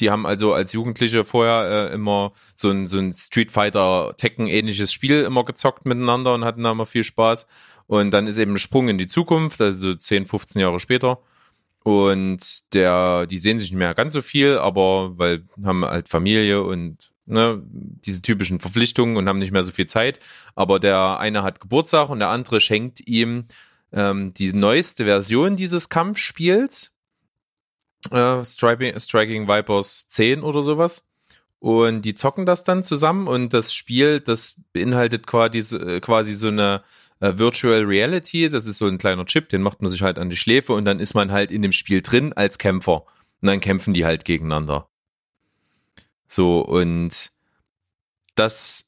Die 0.00 0.10
haben 0.10 0.26
also 0.26 0.52
als 0.52 0.74
Jugendliche 0.74 1.24
vorher 1.24 1.88
äh, 1.88 1.94
immer 1.94 2.32
so 2.54 2.68
ein, 2.68 2.86
so 2.86 2.98
ein 2.98 3.14
Street 3.14 3.50
Fighter 3.50 4.12
Tekken 4.18 4.48
ähnliches 4.48 4.92
Spiel 4.92 5.22
immer 5.22 5.46
gezockt 5.46 5.86
miteinander 5.86 6.34
und 6.34 6.44
hatten 6.44 6.64
da 6.64 6.72
immer 6.72 6.84
viel 6.84 7.04
Spaß. 7.04 7.46
Und 7.86 8.10
dann 8.10 8.26
ist 8.26 8.36
eben 8.36 8.52
ein 8.52 8.58
Sprung 8.58 8.88
in 8.88 8.98
die 8.98 9.06
Zukunft, 9.06 9.62
also 9.62 9.94
10, 9.94 10.26
15 10.26 10.60
Jahre 10.60 10.78
später. 10.78 11.20
Und 11.82 12.74
der, 12.74 13.26
die 13.26 13.38
sehen 13.38 13.58
sich 13.58 13.70
nicht 13.70 13.78
mehr 13.78 13.94
ganz 13.94 14.12
so 14.12 14.20
viel, 14.20 14.58
aber 14.58 15.18
weil 15.18 15.44
haben 15.64 15.86
halt 15.86 16.10
Familie 16.10 16.62
und 16.62 17.10
ne, 17.28 17.62
diese 17.64 18.22
typischen 18.22 18.60
Verpflichtungen 18.60 19.16
und 19.16 19.28
haben 19.28 19.38
nicht 19.38 19.52
mehr 19.52 19.62
so 19.62 19.72
viel 19.72 19.86
Zeit. 19.86 20.20
Aber 20.54 20.80
der 20.80 21.20
eine 21.20 21.42
hat 21.42 21.60
Geburtstag 21.60 22.08
und 22.08 22.18
der 22.18 22.30
andere 22.30 22.60
schenkt 22.60 23.06
ihm 23.06 23.46
ähm, 23.92 24.34
die 24.34 24.52
neueste 24.52 25.04
Version 25.04 25.56
dieses 25.56 25.88
Kampfspiels. 25.88 26.96
Äh, 28.10 28.44
Striking, 28.44 28.98
Striking 28.98 29.48
Vipers 29.48 30.08
10 30.08 30.42
oder 30.42 30.62
sowas. 30.62 31.04
Und 31.60 32.02
die 32.02 32.14
zocken 32.14 32.46
das 32.46 32.62
dann 32.62 32.84
zusammen 32.84 33.26
und 33.26 33.52
das 33.52 33.74
Spiel, 33.74 34.20
das 34.20 34.60
beinhaltet 34.72 35.26
quasi, 35.26 35.74
äh, 35.74 36.00
quasi 36.00 36.34
so 36.34 36.48
eine 36.48 36.82
äh, 37.20 37.32
Virtual 37.36 37.82
Reality. 37.82 38.48
Das 38.48 38.66
ist 38.66 38.78
so 38.78 38.86
ein 38.86 38.98
kleiner 38.98 39.26
Chip, 39.26 39.48
den 39.48 39.62
macht 39.62 39.82
man 39.82 39.90
sich 39.90 40.02
halt 40.02 40.18
an 40.18 40.30
die 40.30 40.36
Schläfe 40.36 40.72
und 40.72 40.84
dann 40.84 41.00
ist 41.00 41.14
man 41.14 41.32
halt 41.32 41.50
in 41.50 41.62
dem 41.62 41.72
Spiel 41.72 42.00
drin 42.00 42.32
als 42.32 42.58
Kämpfer. 42.58 43.04
Und 43.40 43.46
dann 43.48 43.60
kämpfen 43.60 43.92
die 43.92 44.04
halt 44.04 44.24
gegeneinander. 44.24 44.88
So, 46.28 46.60
und 46.60 47.32
das 48.34 48.84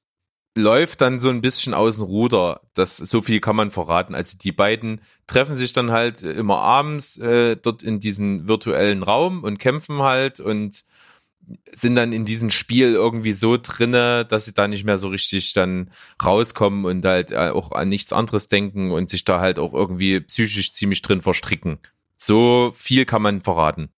läuft 0.54 1.00
dann 1.00 1.20
so 1.20 1.30
ein 1.30 1.40
bisschen 1.40 1.74
aus 1.74 1.96
dem 1.96 2.06
Ruder. 2.06 2.60
Das, 2.74 2.96
so 2.96 3.22
viel 3.22 3.40
kann 3.40 3.56
man 3.56 3.70
verraten. 3.70 4.14
Also 4.14 4.36
die 4.38 4.52
beiden 4.52 5.00
treffen 5.26 5.54
sich 5.54 5.72
dann 5.72 5.90
halt 5.90 6.22
immer 6.22 6.58
abends 6.58 7.16
äh, 7.18 7.56
dort 7.56 7.82
in 7.82 8.00
diesen 8.00 8.48
virtuellen 8.48 9.02
Raum 9.02 9.42
und 9.44 9.58
kämpfen 9.58 10.02
halt 10.02 10.40
und 10.40 10.84
sind 11.72 11.96
dann 11.96 12.12
in 12.12 12.24
diesem 12.24 12.50
Spiel 12.50 12.92
irgendwie 12.92 13.32
so 13.32 13.56
drinne, 13.60 14.24
dass 14.24 14.44
sie 14.44 14.54
da 14.54 14.68
nicht 14.68 14.84
mehr 14.84 14.98
so 14.98 15.08
richtig 15.08 15.52
dann 15.52 15.90
rauskommen 16.24 16.84
und 16.84 17.04
halt 17.04 17.32
äh, 17.32 17.50
auch 17.50 17.72
an 17.72 17.88
nichts 17.88 18.12
anderes 18.12 18.48
denken 18.48 18.90
und 18.92 19.10
sich 19.10 19.24
da 19.24 19.40
halt 19.40 19.58
auch 19.58 19.74
irgendwie 19.74 20.20
psychisch 20.20 20.72
ziemlich 20.72 21.02
drin 21.02 21.22
verstricken. 21.22 21.78
So 22.16 22.72
viel 22.74 23.04
kann 23.04 23.22
man 23.22 23.40
verraten. 23.40 23.90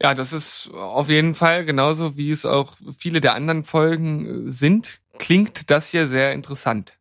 Ja, 0.00 0.14
das 0.14 0.32
ist 0.32 0.70
auf 0.72 1.08
jeden 1.08 1.34
Fall 1.34 1.64
genauso 1.64 2.16
wie 2.16 2.30
es 2.30 2.44
auch 2.44 2.76
viele 2.98 3.20
der 3.20 3.34
anderen 3.34 3.64
Folgen 3.64 4.46
äh, 4.46 4.50
sind, 4.50 5.00
klingt 5.18 5.70
das 5.70 5.88
hier 5.88 6.06
sehr 6.06 6.32
interessant. 6.32 6.98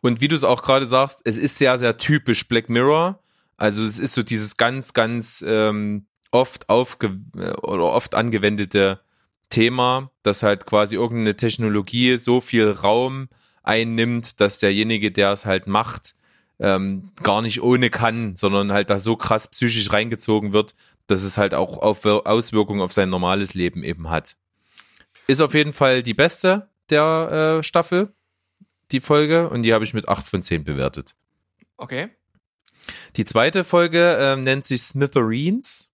Und 0.00 0.20
wie 0.20 0.28
du 0.28 0.34
es 0.34 0.44
auch 0.44 0.62
gerade 0.62 0.86
sagst, 0.86 1.20
es 1.24 1.36
ist 1.36 1.58
sehr, 1.58 1.78
sehr 1.78 1.98
typisch 1.98 2.48
Black 2.48 2.70
Mirror. 2.70 3.22
Also 3.58 3.82
es 3.84 3.98
ist 3.98 4.14
so 4.14 4.22
dieses 4.22 4.56
ganz, 4.56 4.94
ganz 4.94 5.44
ähm, 5.46 6.06
oft 6.30 6.68
aufge 6.68 7.18
oder 7.62 7.84
oft 7.84 8.14
angewendete 8.14 9.00
Thema, 9.50 10.10
dass 10.22 10.42
halt 10.42 10.66
quasi 10.66 10.96
irgendeine 10.96 11.36
Technologie 11.36 12.16
so 12.16 12.40
viel 12.40 12.70
Raum 12.70 13.28
einnimmt, 13.62 14.40
dass 14.40 14.58
derjenige, 14.58 15.10
der 15.10 15.32
es 15.32 15.44
halt 15.44 15.66
macht, 15.66 16.14
ähm, 16.58 17.10
gar 17.22 17.42
nicht 17.42 17.62
ohne 17.62 17.90
kann, 17.90 18.36
sondern 18.36 18.72
halt 18.72 18.90
da 18.90 18.98
so 18.98 19.16
krass 19.16 19.48
psychisch 19.48 19.92
reingezogen 19.92 20.52
wird, 20.52 20.74
dass 21.08 21.22
es 21.22 21.38
halt 21.38 21.54
auch 21.54 21.78
auf 21.78 22.04
Auswirkungen 22.04 22.80
auf 22.80 22.92
sein 22.92 23.10
normales 23.10 23.54
Leben 23.54 23.82
eben 23.82 24.10
hat. 24.10 24.36
Ist 25.26 25.40
auf 25.40 25.54
jeden 25.54 25.72
Fall 25.72 26.02
die 26.02 26.14
beste 26.14 26.68
der 26.90 27.58
äh, 27.58 27.62
Staffel, 27.62 28.14
die 28.92 29.00
Folge, 29.00 29.50
und 29.50 29.62
die 29.62 29.74
habe 29.74 29.84
ich 29.84 29.94
mit 29.94 30.08
8 30.08 30.26
von 30.26 30.42
10 30.42 30.64
bewertet. 30.64 31.14
Okay. 31.76 32.10
Die 33.16 33.24
zweite 33.24 33.64
Folge 33.64 34.16
äh, 34.16 34.36
nennt 34.36 34.64
sich 34.64 34.82
Smithereens. 34.82 35.90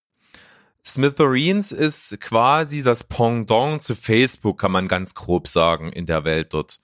Smithereens 0.86 1.72
ist 1.72 2.20
quasi 2.20 2.82
das 2.82 3.04
Pendant 3.04 3.82
zu 3.82 3.94
Facebook, 3.94 4.60
kann 4.60 4.72
man 4.72 4.86
ganz 4.86 5.14
grob 5.14 5.48
sagen, 5.48 5.92
in 5.92 6.06
der 6.06 6.24
Welt 6.24 6.52
dort. 6.54 6.80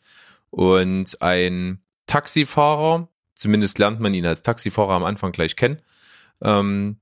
Und 0.51 1.21
ein 1.23 1.83
Taxifahrer, 2.07 3.09
zumindest 3.35 3.79
lernt 3.79 4.01
man 4.01 4.15
ihn 4.15 4.27
als 4.27 4.43
Taxifahrer 4.43 4.95
am 4.95 5.05
Anfang 5.05 5.33
gleich 5.33 5.55
kennen, 5.55 5.81
ähm, 6.43 6.99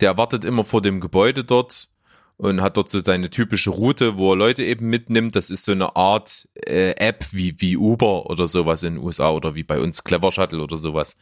der 0.00 0.16
wartet 0.16 0.44
immer 0.44 0.64
vor 0.64 0.82
dem 0.82 1.00
Gebäude 1.00 1.44
dort 1.44 1.88
und 2.36 2.62
hat 2.62 2.76
dort 2.76 2.88
so 2.88 3.00
seine 3.00 3.30
typische 3.30 3.70
Route, 3.70 4.16
wo 4.16 4.32
er 4.32 4.36
Leute 4.36 4.64
eben 4.64 4.88
mitnimmt. 4.88 5.34
Das 5.34 5.50
ist 5.50 5.64
so 5.64 5.72
eine 5.72 5.96
Art 5.96 6.48
äh, 6.54 6.92
App 6.92 7.26
wie, 7.32 7.60
wie 7.60 7.76
Uber 7.76 8.26
oder 8.26 8.46
sowas 8.46 8.82
in 8.84 8.94
den 8.94 9.04
USA 9.04 9.30
oder 9.30 9.54
wie 9.54 9.64
bei 9.64 9.80
uns 9.80 10.04
Clever 10.04 10.30
Shuttle 10.30 10.62
oder 10.62 10.76
sowas. 10.76 11.16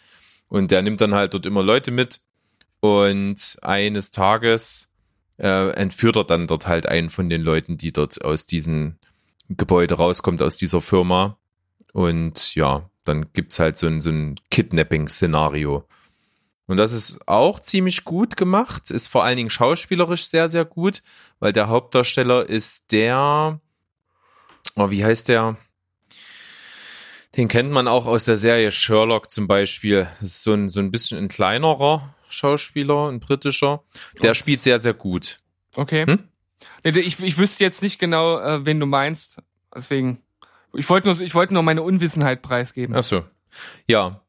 Und 0.49 0.71
der 0.71 0.83
nimmt 0.83 1.01
dann 1.01 1.15
halt 1.15 1.35
dort 1.35 1.47
immer 1.47 1.63
Leute 1.63 1.91
mit 1.91 2.21
und 2.81 3.57
eines 3.63 4.11
Tages 4.11 4.93
äh, 5.39 5.71
entführt 5.71 6.17
er 6.17 6.25
dann 6.25 6.47
dort 6.47 6.67
halt 6.67 6.87
einen 6.87 7.11
von 7.11 7.29
den 7.29 7.43
Leuten, 7.43 7.77
die 7.77 7.93
dort 7.93 8.23
aus 8.25 8.47
diesem 8.47 8.97
Gebäude 9.49 9.95
rauskommt, 9.95 10.43
aus 10.43 10.57
dieser 10.57 10.81
Firma. 10.81 11.39
Und 11.93 12.55
ja, 12.55 12.91
dann 13.05 13.33
gibt's 13.33 13.59
halt 13.59 13.79
so 13.79 13.87
ein, 13.87 14.01
so 14.01 14.11
ein 14.11 14.37
Kidnapping-Szenario. 14.51 15.85
Und 16.67 16.79
das 16.79 16.93
ist 16.93 17.19
auch 17.27 17.61
ziemlich 17.61 18.05
gut 18.05 18.37
gemacht, 18.37 18.91
ist 18.91 19.07
vor 19.07 19.25
allen 19.25 19.37
Dingen 19.37 19.51
schauspielerisch 19.51 20.27
sehr, 20.27 20.49
sehr 20.49 20.65
gut, 20.65 21.03
weil 21.39 21.53
der 21.53 21.69
Hauptdarsteller 21.69 22.49
ist 22.49 22.91
der, 22.93 23.61
oh, 24.75 24.91
wie 24.91 25.05
heißt 25.05 25.29
der? 25.29 25.57
Den 27.37 27.49
kennt 27.49 27.71
man 27.71 27.87
auch 27.87 28.07
aus 28.07 28.25
der 28.25 28.37
Serie 28.37 28.73
Sherlock 28.73 29.31
zum 29.31 29.47
Beispiel. 29.47 30.09
Das 30.21 30.31
ist 30.31 30.43
so 30.43 30.55
ein, 30.55 30.71
so 30.71 30.81
ein 30.81 30.91
bisschen 30.91 31.19
ein 31.19 31.29
kleinerer 31.29 32.15
Schauspieler, 32.29 33.11
ein 33.11 33.21
britischer. 33.21 33.85
Der 34.23 34.31
Ups. 34.31 34.39
spielt 34.39 34.61
sehr, 34.61 34.81
sehr 34.81 34.95
gut. 34.95 35.39
Okay. 35.77 36.07
Hm? 36.07 36.29
Ich, 36.83 37.21
ich 37.23 37.39
wüsste 37.39 37.63
jetzt 37.63 37.83
nicht 37.83 37.99
genau, 37.99 38.39
äh, 38.41 38.65
wen 38.65 38.81
du 38.81 38.87
meinst. 38.87 39.37
Deswegen, 39.75 40.23
ich 40.73 40.89
wollte 40.89 41.09
nur, 41.09 41.21
ich 41.21 41.35
wollte 41.35 41.55
nur 41.55 41.63
meine 41.63 41.83
Unwissenheit 41.83 42.43
preisgeben. 42.43 42.97
Ach 42.97 43.05
so. 43.05 43.25
Ja, 43.87 44.23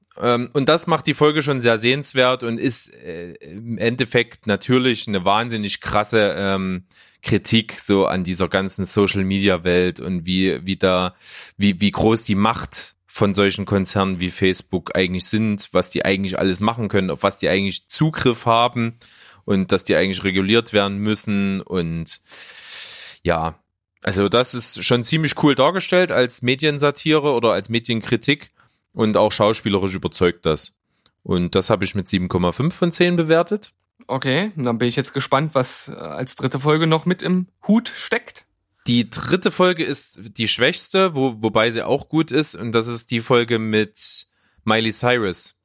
und 0.53 0.69
das 0.69 0.87
macht 0.87 1.07
die 1.07 1.13
Folge 1.13 1.41
schon 1.41 1.61
sehr 1.61 1.77
sehenswert 1.77 2.43
und 2.43 2.59
ist 2.59 2.93
äh, 2.93 3.33
im 3.33 3.77
Endeffekt 3.77 4.47
natürlich 4.47 5.07
eine 5.07 5.25
wahnsinnig 5.25 5.81
krasse 5.81 6.35
ähm, 6.37 6.85
Kritik 7.21 7.79
so 7.79 8.05
an 8.05 8.23
dieser 8.23 8.47
ganzen 8.47 8.85
Social 8.85 9.23
Media 9.23 9.63
Welt 9.63 9.99
und 9.99 10.25
wie, 10.25 10.65
wie 10.65 10.77
da, 10.77 11.15
wie, 11.57 11.79
wie 11.81 11.91
groß 11.91 12.23
die 12.23 12.35
Macht 12.35 12.95
von 13.05 13.33
solchen 13.33 13.65
Konzernen 13.65 14.19
wie 14.19 14.29
Facebook 14.29 14.95
eigentlich 14.95 15.25
sind, 15.25 15.69
was 15.71 15.89
die 15.89 16.05
eigentlich 16.05 16.37
alles 16.37 16.61
machen 16.61 16.87
können, 16.87 17.09
auf 17.09 17.23
was 17.23 17.39
die 17.39 17.49
eigentlich 17.49 17.87
Zugriff 17.87 18.45
haben 18.45 18.97
und 19.45 19.71
dass 19.71 19.83
die 19.83 19.95
eigentlich 19.95 20.23
reguliert 20.23 20.73
werden 20.73 20.99
müssen 20.99 21.61
und 21.61 22.21
ja, 23.23 23.59
also 24.03 24.29
das 24.29 24.53
ist 24.53 24.83
schon 24.85 25.03
ziemlich 25.03 25.41
cool 25.43 25.55
dargestellt 25.55 26.11
als 26.11 26.41
Mediensatire 26.41 27.33
oder 27.33 27.51
als 27.51 27.69
Medienkritik 27.69 28.51
und 28.97 29.15
auch 29.15 29.31
schauspielerisch 29.31 29.93
überzeugt 29.93 30.47
das. 30.47 30.73
Und 31.21 31.53
das 31.53 31.69
habe 31.69 31.85
ich 31.85 31.93
mit 31.93 32.07
7,5 32.07 32.71
von 32.71 32.91
10 32.91 33.15
bewertet. 33.15 33.71
Okay, 34.07 34.51
dann 34.55 34.79
bin 34.79 34.87
ich 34.87 34.95
jetzt 34.95 35.13
gespannt, 35.13 35.53
was 35.53 35.87
äh, 35.87 35.91
als 35.91 36.35
dritte 36.35 36.59
Folge 36.59 36.87
noch 36.87 37.05
mit 37.05 37.21
im 37.21 37.47
Hut 37.67 37.89
steckt. 37.89 38.45
Die 38.87 39.07
dritte 39.07 39.51
Folge 39.51 39.83
ist 39.83 40.37
die 40.37 40.47
schwächste, 40.47 41.13
wo, 41.13 41.43
wobei 41.43 41.69
sie 41.69 41.83
auch 41.83 42.09
gut 42.09 42.31
ist, 42.31 42.55
und 42.55 42.71
das 42.71 42.87
ist 42.87 43.11
die 43.11 43.19
Folge 43.19 43.59
mit 43.59 44.25
Miley 44.63 44.91
Cyrus. 44.91 45.59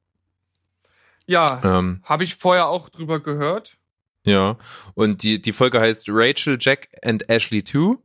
Ja, 1.24 1.62
ähm, 1.64 2.03
habe 2.03 2.24
ich 2.24 2.35
vorher 2.35 2.66
auch 2.66 2.91
drüber 2.91 3.20
gehört. 3.20 3.78
Ja, 4.24 4.59
und 4.93 5.22
die, 5.22 5.41
die 5.41 5.53
Folge 5.53 5.80
heißt 5.80 6.07
Rachel, 6.11 6.59
Jack 6.61 6.89
and 7.03 7.30
Ashley 7.30 7.64
2. 7.64 7.97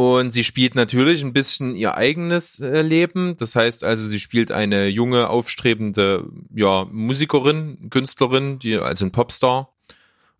Und 0.00 0.32
sie 0.32 0.44
spielt 0.44 0.76
natürlich 0.76 1.22
ein 1.22 1.34
bisschen 1.34 1.76
ihr 1.76 1.94
eigenes 1.94 2.58
äh, 2.58 2.80
Leben. 2.80 3.36
Das 3.36 3.54
heißt 3.54 3.84
also, 3.84 4.06
sie 4.06 4.18
spielt 4.18 4.50
eine 4.50 4.86
junge, 4.86 5.28
aufstrebende 5.28 6.26
ja, 6.54 6.86
Musikerin, 6.90 7.90
Künstlerin, 7.90 8.58
die, 8.58 8.78
also 8.78 9.04
ein 9.04 9.12
Popstar. 9.12 9.74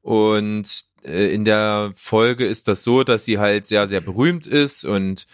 Und 0.01 0.87
äh, 1.05 1.27
in 1.27 1.45
der 1.45 1.93
Folge 1.95 2.47
ist 2.47 2.69
das 2.69 2.83
so, 2.85 3.05
dass 3.05 3.27
sie 3.27 3.39
halt 3.39 3.67
sehr, 3.67 3.87
sehr 3.87 4.01
berühmt 4.01 4.47
ist 4.47 4.87
und 4.87 5.27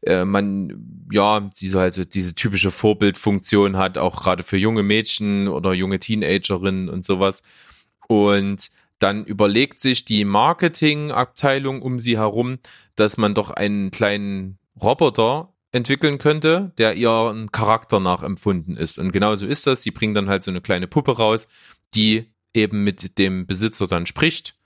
äh, 0.00 0.24
man, 0.24 1.06
ja, 1.12 1.50
sie 1.52 1.68
so 1.68 1.78
halt 1.78 1.92
so 1.92 2.04
diese 2.04 2.34
typische 2.34 2.70
Vorbildfunktion 2.70 3.76
hat, 3.76 3.98
auch 3.98 4.22
gerade 4.22 4.44
für 4.44 4.56
junge 4.56 4.82
Mädchen 4.82 5.46
oder 5.46 5.74
junge 5.74 5.98
Teenagerinnen 5.98 6.88
und 6.88 7.04
sowas. 7.04 7.42
Und 8.08 8.70
dann 9.04 9.26
überlegt 9.26 9.80
sich 9.80 10.06
die 10.06 10.24
Marketingabteilung 10.24 11.82
um 11.82 11.98
sie 11.98 12.16
herum, 12.16 12.58
dass 12.96 13.18
man 13.18 13.34
doch 13.34 13.50
einen 13.50 13.90
kleinen 13.90 14.58
Roboter 14.82 15.52
entwickeln 15.72 16.16
könnte, 16.16 16.72
der 16.78 16.94
ihren 16.94 17.52
Charakter 17.52 18.00
nachempfunden 18.00 18.78
ist. 18.78 18.98
Und 18.98 19.12
genauso 19.12 19.44
ist 19.44 19.66
das. 19.66 19.82
Sie 19.82 19.90
bringen 19.90 20.14
dann 20.14 20.30
halt 20.30 20.42
so 20.42 20.50
eine 20.50 20.62
kleine 20.62 20.86
Puppe 20.86 21.18
raus, 21.18 21.48
die 21.94 22.32
eben 22.54 22.82
mit 22.82 23.18
dem 23.18 23.46
Besitzer 23.46 23.86
dann 23.86 24.06
spricht. 24.06 24.56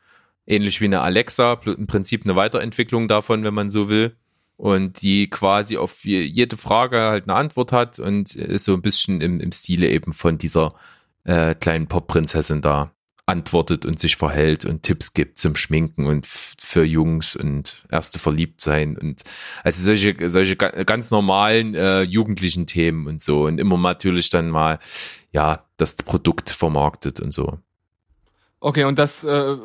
Ähnlich 0.47 0.81
wie 0.81 0.85
eine 0.85 1.01
Alexa, 1.01 1.55
im 1.65 1.89
Prinzip 1.89 2.25
eine 2.25 2.37
Weiterentwicklung 2.37 3.09
davon, 3.09 3.43
wenn 3.43 3.55
man 3.55 3.73
so 3.73 3.91
will. 3.91 4.17
Und 4.57 5.03
die 5.03 5.29
quasi 5.31 5.79
auf 5.79 6.05
jede 6.05 6.57
Frage 6.57 7.01
halt 7.01 7.25
eine 7.25 7.35
Antwort 7.35 7.73
hat 7.73 7.99
und 7.99 8.37
ist 8.37 8.65
so 8.65 8.75
ein 8.75 8.83
bisschen 8.83 9.21
im, 9.21 9.41
im 9.41 9.51
Stile 9.51 9.89
eben 9.89 10.13
von 10.13 10.39
dieser 10.39 10.75
äh, 11.25 11.57
kleinen 11.57 11.89
Pop-Prinzessin 11.89 12.61
da 12.61 12.93
antwortet 13.29 13.85
und 13.85 13.99
sich 14.01 14.17
verhält 14.17 14.65
und 14.65 14.83
Tipps 14.83 15.13
gibt 15.13 15.39
zum 15.39 15.55
Schminken 15.55 16.07
und 16.07 16.27
für 16.27 16.85
Jungs 16.85 17.37
und 17.37 17.85
erste 17.91 18.19
Verliebtsein 18.19 18.97
und 18.97 19.23
also 19.63 19.83
solche 19.83 20.29
solche 20.31 20.57
ganz 20.57 21.11
normalen 21.11 21.75
äh, 21.75 22.03
jugendlichen 22.03 22.67
Themen 22.67 23.07
und 23.07 23.23
so 23.23 23.45
und 23.45 23.59
immer 23.59 23.77
natürlich 23.77 24.31
dann 24.31 24.49
mal 24.51 24.79
ja 25.33 25.65
das 25.77 25.97
Produkt 25.97 26.51
vermarktet 26.51 27.21
und 27.21 27.33
so. 27.33 27.59
Okay, 28.61 28.85
und 28.85 28.99
das 28.99 29.23
äh, 29.25 29.57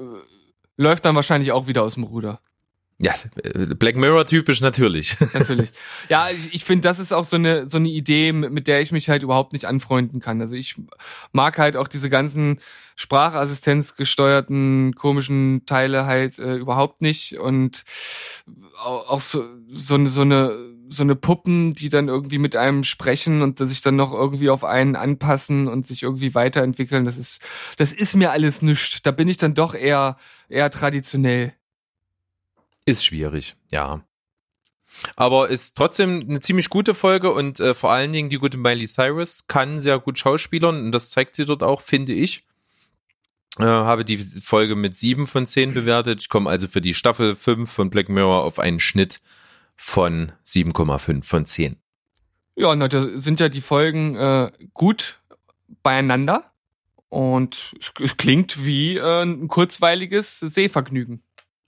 läuft 0.78 1.06
dann 1.06 1.16
wahrscheinlich 1.16 1.52
auch 1.52 1.68
wieder 1.68 1.84
aus 1.84 1.96
dem 1.96 2.04
Ruder. 2.04 2.40
Ja, 3.00 3.14
Black 3.80 3.96
Mirror 3.96 4.26
typisch 4.26 4.62
natürlich. 4.62 5.18
Natürlich. 5.34 5.72
Ja, 6.10 6.30
ich, 6.30 6.54
ich 6.54 6.64
finde, 6.64 6.88
das 6.88 7.00
ist 7.00 7.14
auch 7.14 7.26
so 7.26 7.38
eine 7.38 7.68
so 7.68 7.78
eine 7.78 7.90
Idee, 7.90 8.34
mit 8.34 8.68
der 8.68 8.82
ich 8.82 8.92
mich 8.92 9.10
halt 9.10 9.24
überhaupt 9.24 9.54
nicht 9.54 9.66
anfreunden 9.66 10.20
kann. 10.20 10.42
Also 10.42 10.56
ich 10.56 10.76
mag 11.32 11.58
halt 11.58 11.78
auch 11.78 11.88
diese 11.88 12.10
ganzen 12.10 12.60
Sprachassistenz 12.96 13.96
gesteuerten 13.96 14.94
komischen 14.96 15.66
Teile 15.66 16.06
halt 16.06 16.40
äh, 16.40 16.56
überhaupt 16.56 17.02
nicht 17.02 17.40
und 17.40 17.84
auch, 18.78 19.10
auch 19.10 19.22
so 19.22 19.46
so 19.70 19.96
eine 19.96 20.10
so 20.10 20.22
eine 20.22 20.74
so 20.90 21.04
eine 21.04 21.16
Puppen, 21.16 21.74
die 21.74 21.90
dann 21.90 22.08
irgendwie 22.08 22.38
mit 22.38 22.56
einem 22.56 22.84
sprechen 22.84 23.42
und 23.42 23.58
sich 23.60 23.82
dann 23.82 23.96
noch 23.96 24.14
irgendwie 24.14 24.50
auf 24.50 24.64
einen 24.64 24.96
anpassen 24.96 25.68
und 25.68 25.88
sich 25.88 26.04
irgendwie 26.04 26.36
weiterentwickeln. 26.36 27.06
Das 27.06 27.18
ist 27.18 27.42
das 27.78 27.94
ist 27.94 28.16
mir 28.16 28.32
alles 28.32 28.62
nichts. 28.62 29.02
Da 29.02 29.12
bin 29.12 29.28
ich 29.28 29.38
dann 29.38 29.56
doch 29.56 29.74
eher 29.74 30.18
eher 30.50 30.70
traditionell. 30.70 31.54
Ist 32.86 33.06
schwierig, 33.06 33.56
ja. 33.72 34.04
Aber 35.16 35.50
ist 35.50 35.76
trotzdem 35.76 36.26
eine 36.28 36.40
ziemlich 36.40 36.70
gute 36.70 36.94
Folge 36.94 37.32
und 37.32 37.60
äh, 37.60 37.74
vor 37.74 37.92
allen 37.92 38.14
Dingen 38.14 38.30
die 38.30 38.38
gute 38.38 38.58
Miley 38.58 38.88
Cyrus 38.88 39.48
kann 39.48 39.80
sehr 39.80 40.00
gut 40.00 40.20
schauspielern 40.20 40.86
und 40.86 40.92
das 40.92 41.10
zeigt 41.10 41.36
sie 41.36 41.46
dort 41.46 41.64
auch, 41.64 41.82
finde 41.82 42.14
ich. 42.14 42.46
Äh, 43.60 43.64
habe 43.64 44.06
die 44.06 44.18
Folge 44.18 44.76
mit 44.76 44.98
sieben 44.98 45.28
von 45.28 45.48
zehn 45.48 45.74
bewertet. 45.74 46.22
Ich 46.22 46.30
komme 46.30 46.50
also 46.50 46.68
für 46.68 46.82
die 46.82 46.94
Staffel 46.94 47.36
5 47.36 47.72
von 47.72 47.90
Black 47.90 48.10
Mirror 48.10 48.44
auf 48.44 48.60
einen 48.60 48.80
Schnitt 48.80 49.22
von 49.76 50.32
7,5 50.46 51.24
von 51.24 51.46
10. 51.46 51.78
Ja, 52.56 52.76
na, 52.76 52.88
da 52.88 53.08
sind 53.18 53.40
ja 53.40 53.50
die 53.50 53.62
Folgen 53.62 54.16
äh, 54.16 54.52
gut 54.74 55.20
beieinander 55.82 56.52
und 57.10 57.74
es, 57.80 57.94
es 58.00 58.18
klingt 58.18 58.64
wie 58.66 58.98
äh, 58.98 59.24
ein 59.24 59.48
kurzweiliges 59.48 60.40
Sehvergnügen. 60.40 61.22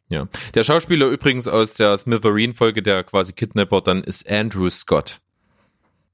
Ja. 0.08 0.28
Der 0.54 0.64
Schauspieler 0.64 1.08
übrigens 1.08 1.48
aus 1.48 1.76
der 1.76 1.98
Smithereen-Folge, 1.98 2.84
der 2.84 3.04
quasi 3.04 3.34
Kidnapper 3.34 3.82
dann 3.82 4.04
ist 4.04 4.30
Andrew 4.30 4.70
Scott. 4.70 5.20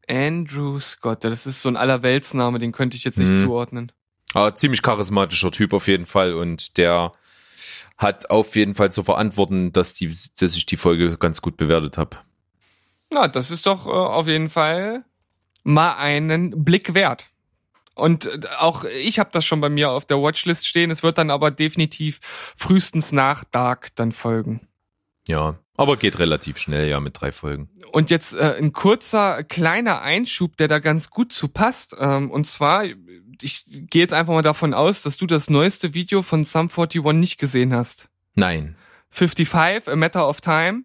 Andrew 0.08 0.80
Scott, 0.80 1.24
das 1.24 1.46
ist 1.46 1.62
so 1.62 1.70
ein 1.70 1.78
Allerweltsname, 1.78 2.60
den 2.60 2.72
könnte 2.72 2.98
ich 2.98 3.04
jetzt 3.04 3.20
nicht 3.20 3.32
mhm. 3.32 3.40
zuordnen. 3.40 3.92
Aber 4.34 4.56
ziemlich 4.56 4.82
charismatischer 4.82 5.52
Typ 5.52 5.74
auf 5.74 5.88
jeden 5.88 6.06
Fall 6.06 6.34
und 6.34 6.78
der 6.78 7.14
hat 7.98 8.30
auf 8.30 8.56
jeden 8.56 8.76
Fall 8.76 8.92
zu 8.92 9.04
verantworten, 9.04 9.72
dass, 9.72 9.94
die, 9.94 10.14
dass 10.40 10.56
ich 10.56 10.66
die 10.66 10.78
Folge 10.78 11.18
ganz 11.18 11.42
gut 11.42 11.58
bewertet 11.58 11.98
habe. 11.98 12.18
Na, 13.12 13.28
das 13.28 13.52
ist 13.52 13.66
doch 13.66 13.86
äh, 13.88 13.90
auf 13.90 14.28
jeden 14.28 14.50
Fall 14.50 15.04
mal 15.64 15.96
einen 15.96 16.64
Blick 16.64 16.94
wert. 16.94 17.28
Und 18.02 18.26
äh, 18.26 18.40
auch 18.58 18.84
ich 18.84 19.20
habe 19.20 19.30
das 19.32 19.46
schon 19.46 19.62
bei 19.62 19.70
mir 19.70 19.92
auf 19.92 20.06
der 20.06 20.22
Watchlist 20.22 20.68
stehen. 20.68 20.92
Es 20.92 21.04
wird 21.04 21.18
dann 21.18 21.30
aber 21.30 21.52
definitiv 21.52 22.20
frühestens 22.58 23.12
nach 23.12 23.44
Dark 23.44 23.96
dann 23.96 24.12
folgen. 24.12 24.68
Ja, 25.28 25.60
aber 25.78 25.98
geht 25.98 26.20
relativ 26.20 26.58
schnell, 26.58 26.90
ja, 26.90 27.00
mit 27.00 27.20
drei 27.20 27.32
Folgen. 27.32 27.70
Und 27.92 28.10
jetzt 28.10 28.34
äh, 28.34 28.56
ein 28.58 28.74
kurzer, 28.74 29.44
kleiner 29.44 30.02
Einschub, 30.02 30.58
der 30.58 30.68
da 30.68 30.80
ganz 30.80 31.10
gut 31.10 31.32
zu 31.32 31.48
passt. 31.48 31.96
Ähm, 32.00 32.32
und 32.32 32.46
zwar, 32.46 32.86
ich 33.42 33.66
gehe 33.68 34.02
jetzt 34.02 34.14
einfach 34.14 34.34
mal 34.34 34.42
davon 34.42 34.74
aus, 34.74 35.04
dass 35.04 35.18
du 35.18 35.28
das 35.28 35.50
neueste 35.50 35.94
Video 35.94 36.22
von 36.22 36.44
Sum 36.44 36.70
41 36.70 37.04
nicht 37.14 37.38
gesehen 37.38 37.74
hast. 37.74 38.10
Nein. 38.34 38.76
55, 39.12 39.92
A 39.92 39.96
Matter 39.96 40.28
of 40.28 40.42
Time, 40.42 40.84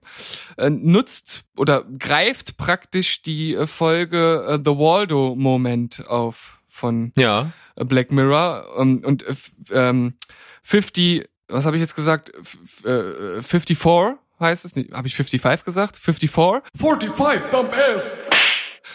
äh, 0.56 0.68
nutzt 0.68 1.44
oder 1.56 1.84
greift 1.98 2.56
praktisch 2.56 3.22
die 3.22 3.54
äh, 3.54 3.66
Folge 3.66 4.44
äh, 4.48 4.58
The 4.58 4.78
Waldo 4.78 5.34
Moment 5.36 6.06
auf 6.08 6.60
von 6.76 7.12
ja. 7.16 7.50
Black 7.76 8.12
Mirror 8.12 8.66
ähm, 8.78 9.02
und 9.04 9.24
ähm, 9.72 10.14
50, 10.62 11.28
was 11.48 11.64
habe 11.64 11.76
ich 11.76 11.80
jetzt 11.80 11.96
gesagt? 11.96 12.32
F 12.34 12.84
äh, 12.84 13.42
54 13.42 14.18
heißt 14.38 14.64
es 14.64 14.76
nicht? 14.76 14.92
Habe 14.92 15.08
ich 15.08 15.14
55 15.16 15.64
gesagt? 15.64 15.96
54? 15.96 16.70
45, 16.76 17.50
dumb 17.50 17.72
ass! 17.72 18.16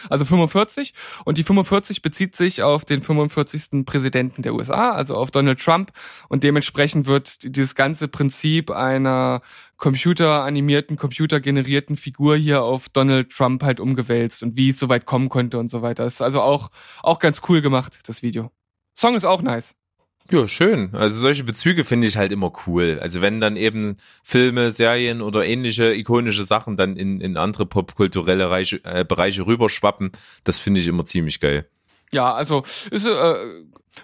Also 0.09 0.25
45 0.25 0.93
und 1.25 1.37
die 1.37 1.43
45 1.43 2.01
bezieht 2.01 2.35
sich 2.35 2.63
auf 2.63 2.85
den 2.85 3.01
45. 3.01 3.85
Präsidenten 3.85 4.41
der 4.41 4.53
USA, 4.53 4.91
also 4.91 5.15
auf 5.15 5.31
Donald 5.31 5.59
Trump 5.59 5.91
und 6.29 6.43
dementsprechend 6.43 7.07
wird 7.07 7.55
dieses 7.55 7.75
ganze 7.75 8.07
Prinzip 8.07 8.71
einer 8.71 9.41
computeranimierten, 9.77 10.97
computergenerierten 10.97 11.95
Figur 11.95 12.35
hier 12.35 12.63
auf 12.63 12.89
Donald 12.89 13.31
Trump 13.31 13.63
halt 13.63 13.79
umgewälzt 13.79 14.43
und 14.43 14.55
wie 14.55 14.69
es 14.69 14.79
soweit 14.79 15.05
kommen 15.05 15.29
konnte 15.29 15.57
und 15.57 15.69
so 15.69 15.81
weiter. 15.81 16.03
Das 16.03 16.15
ist 16.15 16.21
also 16.21 16.41
auch 16.41 16.69
auch 17.01 17.19
ganz 17.19 17.41
cool 17.49 17.61
gemacht, 17.61 17.99
das 18.05 18.21
Video. 18.21 18.51
Song 18.93 19.15
ist 19.15 19.25
auch 19.25 19.41
nice. 19.41 19.75
Ja, 20.31 20.47
schön. 20.47 20.91
Also 20.93 21.19
solche 21.19 21.43
Bezüge 21.43 21.83
finde 21.83 22.07
ich 22.07 22.15
halt 22.15 22.31
immer 22.31 22.53
cool. 22.65 22.99
Also 23.01 23.21
wenn 23.21 23.41
dann 23.41 23.57
eben 23.57 23.97
Filme, 24.23 24.71
Serien 24.71 25.21
oder 25.21 25.45
ähnliche 25.45 25.93
ikonische 25.93 26.45
Sachen 26.45 26.77
dann 26.77 26.95
in, 26.95 27.19
in 27.19 27.35
andere 27.35 27.65
popkulturelle 27.65 28.49
Reiche, 28.49 28.79
äh, 28.85 29.03
Bereiche 29.03 29.45
rüberschwappen, 29.45 30.11
das 30.45 30.59
finde 30.59 30.79
ich 30.79 30.87
immer 30.87 31.03
ziemlich 31.03 31.39
geil. 31.41 31.67
Ja, 32.13 32.33
also 32.33 32.63
ist 32.91 33.07
äh, 33.07 33.35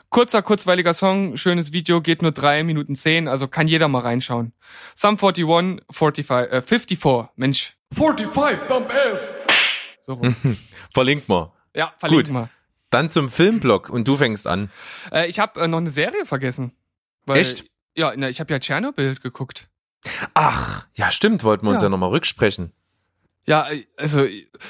kurzer, 0.10 0.42
kurzweiliger 0.42 0.94
Song, 0.94 1.38
schönes 1.38 1.72
Video, 1.72 2.02
geht 2.02 2.22
nur 2.22 2.32
drei 2.32 2.64
Minuten 2.64 2.96
zehn, 2.96 3.28
also 3.28 3.48
kann 3.48 3.68
jeder 3.68 3.88
mal 3.88 4.00
reinschauen. 4.00 4.54
Sum 4.96 5.18
41, 5.18 5.82
45, 5.90 6.30
äh, 6.30 6.62
54, 6.62 7.30
Mensch. 7.36 7.78
45, 7.94 8.68
dumb 8.68 8.90
ass. 9.12 9.34
So 10.06 10.22
Verlinkt 10.94 11.30
mal. 11.30 11.54
Ja, 11.74 11.94
verlinkt 12.00 12.32
mal. 12.32 12.50
Dann 12.90 13.10
zum 13.10 13.30
Filmblock 13.30 13.90
und 13.90 14.08
du 14.08 14.16
fängst 14.16 14.48
an. 14.48 14.72
Äh, 15.12 15.28
ich 15.28 15.40
habe 15.40 15.60
äh, 15.60 15.68
noch 15.68 15.80
eine 15.80 15.92
Serie 15.92 16.26
vergessen. 16.26 16.72
Weil, 17.26 17.40
Echt? 17.40 17.66
Ja, 17.96 18.14
na, 18.16 18.30
ich 18.30 18.40
habe 18.40 18.54
ja 18.54 18.60
Tschernobyl 18.60 19.16
geguckt. 19.16 19.68
Ach, 20.34 20.88
ja 20.96 21.12
stimmt, 21.12 21.44
wollten 21.44 21.66
wir 21.66 21.72
uns 21.72 21.82
ja, 21.82 21.88
ja 21.88 21.90
nochmal 21.90 22.10
rücksprechen. 22.10 22.72
Ja, 23.46 23.68
also 23.96 24.28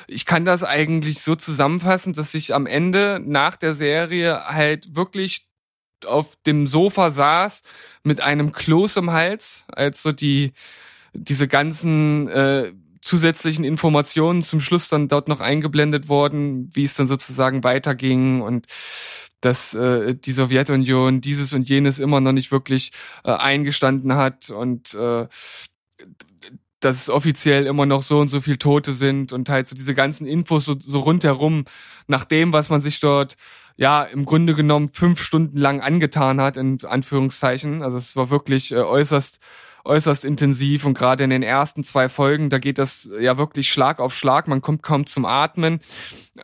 ich 0.07 0.25
kann 0.25 0.45
das 0.45 0.63
eigentlich 0.63 1.21
so 1.21 1.35
zusammenfassen, 1.35 2.13
dass 2.13 2.33
ich 2.33 2.53
am 2.53 2.67
Ende 2.67 3.19
nach 3.23 3.55
der 3.55 3.73
Serie 3.73 4.45
halt 4.45 4.95
wirklich 4.95 5.47
auf 6.05 6.35
dem 6.45 6.67
Sofa 6.67 7.09
saß 7.09 7.63
mit 8.03 8.21
einem 8.21 8.51
Kloß 8.51 8.97
im 8.97 9.11
Hals, 9.11 9.65
als 9.67 10.03
so 10.03 10.11
die 10.11 10.53
diese 11.13 11.47
ganzen 11.47 12.27
äh, 12.27 12.71
zusätzlichen 13.07 13.63
Informationen 13.63 14.43
zum 14.43 14.59
Schluss 14.59 14.89
dann 14.89 15.07
dort 15.07 15.29
noch 15.29 15.39
eingeblendet 15.39 16.09
worden, 16.09 16.69
wie 16.73 16.83
es 16.83 16.95
dann 16.95 17.07
sozusagen 17.07 17.63
weiterging 17.63 18.41
und 18.41 18.65
dass 19.39 19.73
äh, 19.73 20.13
die 20.13 20.31
Sowjetunion 20.31 21.21
dieses 21.21 21.53
und 21.53 21.69
jenes 21.69 21.99
immer 21.99 22.19
noch 22.19 22.33
nicht 22.33 22.51
wirklich 22.51 22.91
äh, 23.23 23.31
eingestanden 23.31 24.15
hat 24.15 24.49
und 24.49 24.93
äh, 24.93 25.27
dass 26.79 27.01
es 27.01 27.09
offiziell 27.09 27.65
immer 27.65 27.85
noch 27.85 28.03
so 28.03 28.19
und 28.19 28.27
so 28.27 28.41
viel 28.41 28.57
Tote 28.57 28.91
sind 28.91 29.31
und 29.31 29.47
halt 29.49 29.67
so 29.67 29.75
diese 29.75 29.95
ganzen 29.95 30.27
Infos 30.27 30.65
so, 30.65 30.75
so 30.77 30.99
rundherum 30.99 31.63
nach 32.07 32.25
dem, 32.25 32.51
was 32.51 32.69
man 32.69 32.81
sich 32.81 32.99
dort 32.99 33.35
ja 33.77 34.03
im 34.03 34.25
Grunde 34.25 34.53
genommen 34.53 34.89
fünf 34.91 35.21
Stunden 35.21 35.57
lang 35.57 35.81
angetan 35.81 36.41
hat, 36.41 36.57
in 36.57 36.83
Anführungszeichen. 36.83 37.83
Also 37.83 37.97
es 37.97 38.15
war 38.15 38.29
wirklich 38.29 38.71
äh, 38.73 38.77
äußerst 38.77 39.39
äußerst 39.87 40.25
intensiv 40.25 40.85
und 40.85 40.95
gerade 40.95 41.23
in 41.23 41.29
den 41.29 41.43
ersten 41.43 41.83
zwei 41.83 42.09
Folgen, 42.09 42.49
da 42.49 42.59
geht 42.59 42.77
das 42.77 43.09
ja 43.19 43.37
wirklich 43.37 43.71
Schlag 43.71 43.99
auf 43.99 44.13
Schlag, 44.13 44.47
man 44.47 44.61
kommt 44.61 44.83
kaum 44.83 45.05
zum 45.05 45.25
Atmen. 45.25 45.79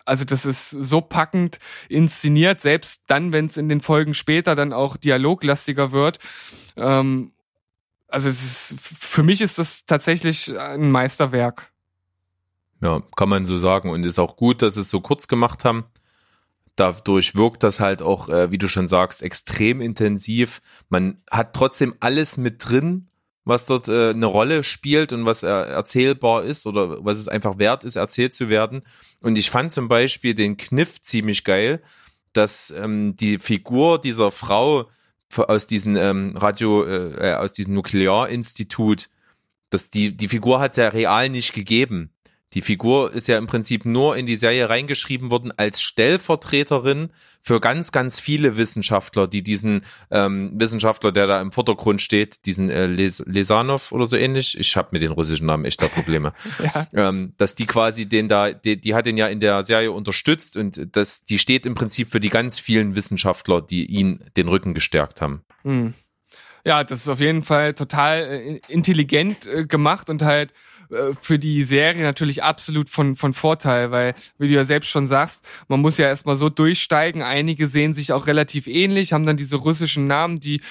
Also 0.06 0.26
das 0.26 0.46
ist 0.46 0.70
so 0.72 1.02
packend 1.02 1.60
inszeniert, 1.90 2.62
selbst 2.62 3.04
dann, 3.08 3.32
wenn 3.32 3.46
es 3.46 3.58
in 3.58 3.70
den 3.70 3.82
Folgen 3.82 4.14
später 4.14 4.56
dann 4.56 4.74
auch 4.74 4.98
dialoglastiger 4.98 5.92
wird. 5.92 6.20
Ähm, 6.76 7.34
also 8.08 8.30
ist, 8.30 8.76
für 8.80 9.24
mich 9.24 9.42
ist 9.42 9.58
das 9.58 9.86
tatsächlich 9.86 10.58
ein 10.58 10.92
Meisterwerk. 10.92 11.72
Ja, 12.82 13.02
kann 13.16 13.30
man 13.30 13.46
so 13.46 13.58
sagen. 13.58 13.90
Und 13.90 14.06
ist 14.06 14.20
auch 14.20 14.36
gut, 14.36 14.62
dass 14.62 14.76
es 14.76 14.90
so 14.90 15.00
kurz 15.00 15.28
gemacht 15.28 15.66
haben. 15.66 15.86
Dadurch 16.76 17.36
wirkt 17.36 17.64
das 17.64 17.80
halt 17.80 18.02
auch, 18.02 18.30
äh, 18.30 18.52
wie 18.52 18.58
du 18.58 18.68
schon 18.68 18.88
sagst, 18.88 19.24
extrem 19.24 19.80
intensiv. 19.80 20.62
Man 20.90 21.22
hat 21.32 21.56
trotzdem 21.56 21.96
alles 22.02 22.38
mit 22.38 22.70
drin, 22.70 23.08
was 23.46 23.66
dort 23.66 23.90
äh, 23.90 24.12
eine 24.12 24.26
Rolle 24.26 24.64
spielt 24.64 25.12
und 25.12 25.26
was 25.26 25.44
er 25.44 25.68
erzählbar 25.68 26.44
ist 26.44 26.66
oder 26.66 27.04
was 27.04 27.18
es 27.18 27.28
einfach 27.28 27.58
wert 27.58 27.84
ist, 27.84 27.96
erzählt 27.96 28.34
zu 28.34 28.50
werden. 28.50 28.84
Und 29.22 29.38
ich 29.38 29.50
fand 29.50 29.72
zum 29.72 29.88
Beispiel 29.88 30.34
den 30.34 30.58
Kniff 30.58 31.02
ziemlich 31.02 31.44
geil, 31.44 31.82
dass 32.32 32.72
ähm, 32.72 33.16
die 33.16 33.38
Figur 33.40 34.00
dieser 34.00 34.32
Frau 34.32 34.90
aus 35.36 35.68
diesem 35.68 35.96
ähm, 35.96 36.36
Radio, 36.38 36.86
äh, 36.86 37.34
aus 37.34 37.54
diesem 37.54 37.74
Nuklearinstitut, 37.74 39.10
dass 39.70 39.90
die, 39.90 40.16
die 40.16 40.28
Figur 40.28 40.60
hat 40.60 40.78
ja 40.78 40.90
real 40.90 41.30
nicht 41.30 41.54
gegeben. 41.54 42.13
Die 42.54 42.62
Figur 42.62 43.14
ist 43.14 43.28
ja 43.28 43.38
im 43.38 43.48
Prinzip 43.48 43.86
nur 43.86 44.16
in 44.16 44.26
die 44.26 44.36
Serie 44.36 44.70
reingeschrieben 44.70 45.32
worden 45.32 45.52
als 45.58 45.82
Stellvertreterin 45.82 47.10
für 47.42 47.60
ganz, 47.60 47.92
ganz 47.92 48.20
viele 48.20 48.58
Wissenschaftler, 48.58 49.28
die 49.28 49.44
diesen 49.44 49.82
ähm, 50.12 50.52
Wissenschaftler, 50.56 51.12
der 51.12 51.28
da 51.28 51.42
im 51.42 51.52
Vordergrund 51.52 52.02
steht, 52.02 52.46
diesen 52.46 52.70
äh, 52.70 52.88
Les 52.88 53.24
Lesanov 53.26 53.92
oder 53.92 54.06
so 54.06 54.16
ähnlich, 54.16 54.58
ich 54.58 54.78
habe 54.78 54.90
mit 54.92 55.02
den 55.02 55.12
russischen 55.12 55.48
Namen 55.48 55.66
echter 55.66 55.90
Probleme, 55.90 56.34
ja. 56.64 56.88
ähm, 57.10 57.34
dass 57.38 57.56
die 57.56 57.66
quasi 57.66 58.06
den 58.06 58.28
da, 58.28 58.54
die, 58.54 58.80
die 58.80 58.96
hat 58.96 59.06
den 59.06 59.18
ja 59.18 59.28
in 59.28 59.40
der 59.40 59.64
Serie 59.64 59.92
unterstützt 59.92 60.56
und 60.56 60.96
das, 60.96 61.26
die 61.26 61.40
steht 61.40 61.66
im 61.66 61.74
Prinzip 61.74 62.10
für 62.10 62.20
die 62.20 62.30
ganz 62.30 62.60
vielen 62.60 62.96
Wissenschaftler, 62.96 63.62
die 63.62 63.86
ihn 63.86 64.24
den 64.38 64.48
Rücken 64.48 64.74
gestärkt 64.74 65.22
haben. 65.22 65.44
Hm. 65.64 65.94
Ja, 66.66 66.84
das 66.84 67.02
ist 67.02 67.10
auf 67.10 67.20
jeden 67.20 67.44
Fall 67.44 67.74
total 67.74 68.20
äh, 68.20 68.62
intelligent 68.70 69.46
äh, 69.46 69.66
gemacht 69.66 70.10
und 70.10 70.22
halt 70.22 70.54
äh, 70.92 71.14
für 71.20 71.38
die 71.38 71.64
Serie 71.64 72.04
natürlich 72.04 72.44
absolut 72.44 72.90
von, 72.90 73.18
von 73.18 73.34
Vorteil, 73.34 73.92
weil, 73.92 74.14
wie 74.38 74.48
du 74.48 74.54
ja 74.54 74.64
selbst 74.64 74.90
schon 74.90 75.06
sagst, 75.08 75.46
man 75.68 75.82
muss 75.82 75.98
ja 75.98 76.08
erstmal 76.08 76.38
so 76.38 76.50
durchsteigen. 76.50 77.22
Einige 77.22 77.68
sehen 77.68 77.94
sich 77.94 78.14
auch 78.14 78.28
relativ 78.28 78.68
ähnlich, 78.68 79.12
haben 79.12 79.26
dann 79.26 79.36
diese 79.36 79.58
russischen 79.58 80.08
Namen, 80.08 80.40
die 80.40 80.62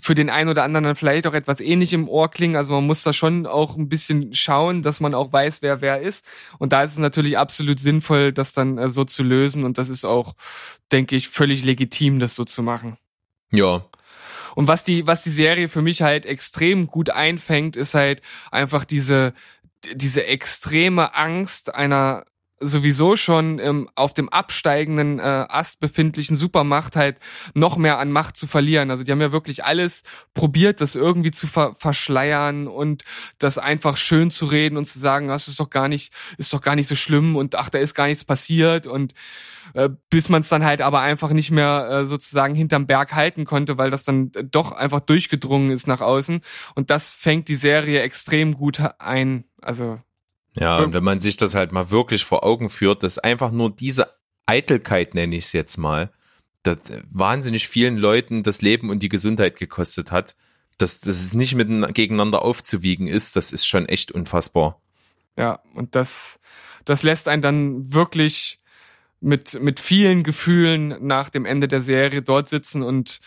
für 0.00 0.14
den 0.14 0.30
einen 0.30 0.50
oder 0.50 0.62
anderen 0.62 0.84
dann 0.84 0.96
vielleicht 0.96 1.26
auch 1.26 1.34
etwas 1.34 1.60
ähnlich 1.60 1.92
im 1.92 2.08
Ohr 2.08 2.30
klingen. 2.30 2.54
Also 2.56 2.72
man 2.72 2.86
muss 2.86 3.02
da 3.02 3.12
schon 3.12 3.46
auch 3.46 3.76
ein 3.76 3.88
bisschen 3.88 4.32
schauen, 4.32 4.82
dass 4.82 5.00
man 5.00 5.14
auch 5.14 5.32
weiß, 5.32 5.60
wer 5.62 5.80
wer 5.80 6.00
ist. 6.00 6.24
Und 6.58 6.72
da 6.72 6.84
ist 6.84 6.92
es 6.92 6.98
natürlich 6.98 7.36
absolut 7.36 7.80
sinnvoll, 7.80 8.32
das 8.32 8.52
dann 8.52 8.88
so 8.90 9.04
zu 9.04 9.24
lösen. 9.24 9.64
Und 9.64 9.78
das 9.78 9.88
ist 9.88 10.04
auch, 10.04 10.34
denke 10.92 11.16
ich, 11.16 11.28
völlig 11.28 11.64
legitim, 11.64 12.20
das 12.20 12.36
so 12.36 12.44
zu 12.44 12.62
machen. 12.62 12.96
Ja, 13.52 13.84
und 14.56 14.68
was 14.68 14.84
die, 14.84 15.06
was 15.06 15.20
die 15.20 15.30
Serie 15.30 15.68
für 15.68 15.82
mich 15.82 16.00
halt 16.00 16.24
extrem 16.24 16.86
gut 16.86 17.10
einfängt, 17.10 17.76
ist 17.76 17.92
halt 17.92 18.22
einfach 18.50 18.86
diese, 18.86 19.34
diese 19.92 20.26
extreme 20.26 21.14
Angst 21.14 21.74
einer 21.74 22.24
sowieso 22.58 23.16
schon 23.16 23.58
ähm, 23.58 23.90
auf 23.94 24.14
dem 24.14 24.30
absteigenden 24.30 25.18
äh, 25.18 25.22
Ast 25.22 25.78
befindlichen 25.78 26.36
Supermacht 26.36 26.96
halt 26.96 27.18
noch 27.54 27.76
mehr 27.76 27.98
an 27.98 28.10
Macht 28.10 28.36
zu 28.36 28.46
verlieren. 28.46 28.90
Also 28.90 29.04
die 29.04 29.12
haben 29.12 29.20
ja 29.20 29.32
wirklich 29.32 29.64
alles 29.64 30.02
probiert, 30.32 30.80
das 30.80 30.94
irgendwie 30.94 31.30
zu 31.30 31.46
ver 31.46 31.74
verschleiern 31.78 32.66
und 32.66 33.04
das 33.38 33.58
einfach 33.58 33.96
schön 33.98 34.30
zu 34.30 34.46
reden 34.46 34.78
und 34.78 34.86
zu 34.86 34.98
sagen, 34.98 35.28
das 35.28 35.48
ist 35.48 35.60
doch 35.60 35.68
gar 35.68 35.88
nicht, 35.88 36.12
ist 36.38 36.52
doch 36.52 36.62
gar 36.62 36.76
nicht 36.76 36.86
so 36.86 36.94
schlimm 36.94 37.36
und 37.36 37.54
ach, 37.54 37.68
da 37.68 37.78
ist 37.78 37.94
gar 37.94 38.06
nichts 38.06 38.24
passiert 38.24 38.86
und 38.86 39.12
äh, 39.74 39.90
bis 40.08 40.30
man 40.30 40.40
es 40.40 40.48
dann 40.48 40.64
halt 40.64 40.80
aber 40.80 41.00
einfach 41.00 41.30
nicht 41.30 41.50
mehr 41.50 41.88
äh, 41.90 42.06
sozusagen 42.06 42.54
hinterm 42.54 42.86
Berg 42.86 43.14
halten 43.14 43.44
konnte, 43.44 43.76
weil 43.76 43.90
das 43.90 44.04
dann 44.04 44.32
doch 44.50 44.72
einfach 44.72 45.00
durchgedrungen 45.00 45.70
ist 45.70 45.86
nach 45.86 46.00
außen 46.00 46.40
und 46.74 46.88
das 46.90 47.12
fängt 47.12 47.48
die 47.48 47.54
Serie 47.54 48.00
extrem 48.00 48.54
gut 48.54 48.80
ein. 48.98 49.44
Also 49.60 49.98
ja, 50.58 50.78
und 50.78 50.94
wenn 50.94 51.04
man 51.04 51.20
sich 51.20 51.36
das 51.36 51.54
halt 51.54 51.72
mal 51.72 51.90
wirklich 51.90 52.24
vor 52.24 52.44
Augen 52.44 52.70
führt, 52.70 53.02
dass 53.02 53.18
einfach 53.18 53.50
nur 53.50 53.70
diese 53.70 54.08
Eitelkeit, 54.46 55.14
nenne 55.14 55.36
ich 55.36 55.44
es 55.44 55.52
jetzt 55.52 55.76
mal, 55.76 56.10
das 56.62 56.78
wahnsinnig 57.10 57.68
vielen 57.68 57.96
Leuten 57.96 58.42
das 58.42 58.62
Leben 58.62 58.90
und 58.90 59.00
die 59.00 59.08
Gesundheit 59.08 59.58
gekostet 59.58 60.12
hat, 60.12 60.34
dass, 60.78 61.00
dass 61.00 61.20
es 61.20 61.34
nicht 61.34 61.54
miteinander 61.54 61.88
gegeneinander 61.88 62.42
aufzuwiegen 62.42 63.06
ist, 63.06 63.36
das 63.36 63.52
ist 63.52 63.66
schon 63.66 63.86
echt 63.86 64.12
unfassbar. 64.12 64.80
Ja, 65.38 65.60
und 65.74 65.94
das, 65.94 66.40
das 66.84 67.02
lässt 67.02 67.28
einen 67.28 67.42
dann 67.42 67.92
wirklich 67.92 68.60
mit, 69.20 69.60
mit 69.60 69.80
vielen 69.80 70.22
Gefühlen 70.22 71.06
nach 71.06 71.30
dem 71.30 71.44
Ende 71.44 71.68
der 71.68 71.80
Serie 71.80 72.22
dort 72.22 72.48
sitzen 72.48 72.82
und 72.82 73.20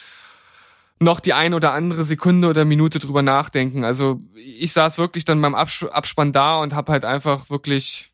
noch 1.00 1.20
die 1.20 1.34
ein 1.34 1.54
oder 1.54 1.74
andere 1.74 2.04
Sekunde 2.04 2.50
oder 2.50 2.66
Minute 2.66 3.00
drüber 3.00 3.22
nachdenken. 3.22 3.84
Also 3.84 4.22
ich 4.36 4.74
saß 4.74 4.98
wirklich 4.98 5.26
dann 5.26 5.42
beim 5.42 5.56
Abs 5.56 5.84
Abspann 5.84 6.34
da 6.34 6.62
und 6.62 6.74
habe 6.74 6.92
halt 6.92 7.06
einfach 7.06 7.50
wirklich, 7.50 8.10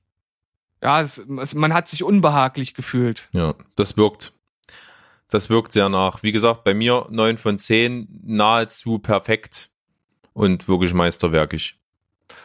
ja, 0.81 1.01
es, 1.01 1.17
es, 1.41 1.55
man 1.55 1.73
hat 1.73 1.87
sich 1.87 2.03
unbehaglich 2.03 2.75
gefühlt. 2.75 3.27
Ja, 3.33 3.55
das 3.75 3.97
wirkt. 3.97 4.33
Das 5.29 5.49
wirkt 5.49 5.73
sehr 5.73 5.89
nach. 5.89 6.21
Wie 6.21 6.31
gesagt, 6.31 6.63
bei 6.63 6.75
mir 6.75 7.07
neun 7.09 7.37
von 7.37 7.57
zehn 7.57 8.07
nahezu 8.23 8.99
perfekt 8.99 9.71
und 10.33 10.67
wirklich 10.67 10.93
meisterwerkig. 10.93 11.77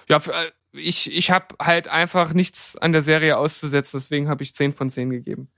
Ja, 0.08 0.20
für, 0.20 0.32
äh, 0.32 0.50
ich, 0.72 1.12
ich 1.12 1.30
habe 1.30 1.54
halt 1.60 1.88
einfach 1.88 2.32
nichts 2.32 2.76
an 2.76 2.92
der 2.92 3.02
Serie 3.02 3.36
auszusetzen, 3.36 4.00
deswegen 4.00 4.28
habe 4.28 4.42
ich 4.42 4.54
zehn 4.54 4.72
von 4.72 4.88
zehn 4.88 5.10
gegeben. 5.10 5.48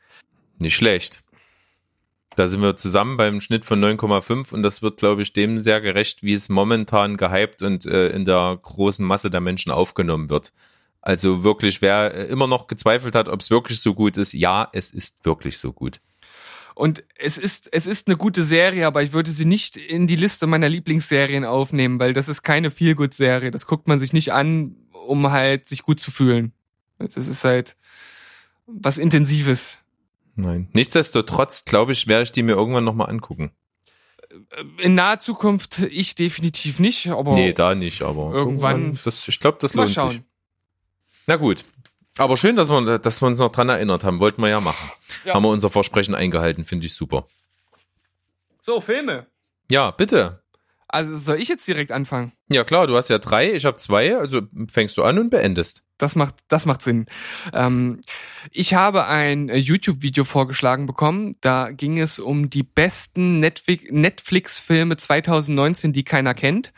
Nicht 0.58 0.74
schlecht. 0.74 1.22
Da 2.36 2.48
sind 2.48 2.62
wir 2.62 2.76
zusammen 2.76 3.16
beim 3.16 3.40
Schnitt 3.40 3.64
von 3.64 3.82
9,5 3.82 4.52
und 4.52 4.62
das 4.62 4.80
wird, 4.80 4.98
glaube 4.98 5.22
ich, 5.22 5.32
dem 5.32 5.58
sehr 5.58 5.80
gerecht, 5.80 6.22
wie 6.22 6.32
es 6.32 6.48
momentan 6.48 7.16
gehypt 7.16 7.62
und 7.62 7.84
äh, 7.84 8.08
in 8.08 8.24
der 8.24 8.58
großen 8.62 9.04
Masse 9.04 9.30
der 9.30 9.40
Menschen 9.40 9.70
aufgenommen 9.70 10.30
wird. 10.30 10.52
Also 11.02 11.44
wirklich, 11.44 11.82
wer 11.82 12.14
äh, 12.14 12.24
immer 12.26 12.46
noch 12.46 12.68
gezweifelt 12.68 13.14
hat, 13.14 13.28
ob 13.28 13.40
es 13.40 13.50
wirklich 13.50 13.80
so 13.80 13.92
gut 13.92 14.16
ist, 14.16 14.32
ja, 14.32 14.68
es 14.72 14.92
ist 14.92 15.24
wirklich 15.24 15.58
so 15.58 15.72
gut. 15.72 16.00
Und 16.74 17.04
es 17.16 17.36
ist, 17.36 17.68
es 17.72 17.86
ist 17.86 18.06
eine 18.06 18.16
gute 18.16 18.42
Serie, 18.42 18.86
aber 18.86 19.02
ich 19.02 19.12
würde 19.12 19.30
sie 19.30 19.44
nicht 19.44 19.76
in 19.76 20.06
die 20.06 20.16
Liste 20.16 20.46
meiner 20.46 20.68
Lieblingsserien 20.68 21.44
aufnehmen, 21.44 21.98
weil 21.98 22.14
das 22.14 22.28
ist 22.28 22.42
keine 22.42 22.70
Feel-Good-Serie. 22.70 23.50
Das 23.50 23.66
guckt 23.66 23.88
man 23.88 23.98
sich 23.98 24.12
nicht 24.14 24.32
an, 24.32 24.76
um 25.06 25.30
halt 25.30 25.68
sich 25.68 25.82
gut 25.82 26.00
zu 26.00 26.10
fühlen. 26.10 26.52
Das 26.98 27.28
ist 27.28 27.44
halt 27.44 27.76
was 28.66 28.96
Intensives. 28.96 29.76
Nein. 30.34 30.68
Nichtsdestotrotz, 30.72 31.64
glaube 31.64 31.92
ich, 31.92 32.08
werde 32.08 32.24
ich 32.24 32.32
die 32.32 32.42
mir 32.42 32.52
irgendwann 32.52 32.84
nochmal 32.84 33.10
angucken. 33.10 33.52
In 34.78 34.94
naher 34.94 35.18
Zukunft 35.18 35.80
ich 35.80 36.14
definitiv 36.14 36.78
nicht, 36.78 37.08
aber. 37.08 37.34
Nee, 37.34 37.52
da 37.52 37.74
nicht, 37.74 38.02
aber. 38.02 38.32
Irgendwann. 38.32 38.76
irgendwann 38.76 38.98
das, 39.04 39.28
ich 39.28 39.40
glaube, 39.40 39.58
das 39.60 39.74
lohnt 39.74 39.90
schauen. 39.90 40.10
sich. 40.10 40.22
Na 41.26 41.36
gut. 41.36 41.64
Aber 42.16 42.36
schön, 42.36 42.56
dass 42.56 42.68
wir, 42.68 42.98
dass 42.98 43.22
wir 43.22 43.26
uns 43.26 43.38
noch 43.38 43.52
dran 43.52 43.68
erinnert 43.68 44.04
haben. 44.04 44.20
Wollten 44.20 44.42
wir 44.42 44.48
ja 44.48 44.60
machen. 44.60 44.90
Ja. 45.24 45.34
Haben 45.34 45.44
wir 45.44 45.50
unser 45.50 45.70
Versprechen 45.70 46.14
eingehalten, 46.14 46.64
finde 46.64 46.86
ich 46.86 46.94
super. 46.94 47.26
So, 48.60 48.80
Filme. 48.80 49.26
Ja, 49.70 49.90
bitte. 49.90 50.42
Also 50.88 51.16
soll 51.16 51.40
ich 51.40 51.48
jetzt 51.48 51.66
direkt 51.66 51.90
anfangen? 51.90 52.32
Ja 52.48 52.64
klar, 52.64 52.86
du 52.86 52.96
hast 52.96 53.08
ja 53.08 53.18
drei, 53.18 53.52
ich 53.52 53.64
habe 53.64 53.78
zwei, 53.78 54.16
also 54.16 54.42
fängst 54.70 54.96
du 54.98 55.02
an 55.02 55.18
und 55.18 55.30
beendest. 55.30 55.84
Das 56.02 56.16
macht, 56.16 56.34
das 56.48 56.66
macht 56.66 56.82
Sinn. 56.82 57.06
Ähm, 57.52 58.00
ich 58.50 58.74
habe 58.74 59.06
ein 59.06 59.46
YouTube-Video 59.46 60.24
vorgeschlagen 60.24 60.86
bekommen. 60.86 61.36
Da 61.42 61.70
ging 61.70 61.96
es 62.00 62.18
um 62.18 62.50
die 62.50 62.64
besten 62.64 63.38
Netflix-Filme 63.38 64.96
2019, 64.96 65.92
die 65.92 66.02
keiner 66.02 66.34
kennt. 66.34 66.72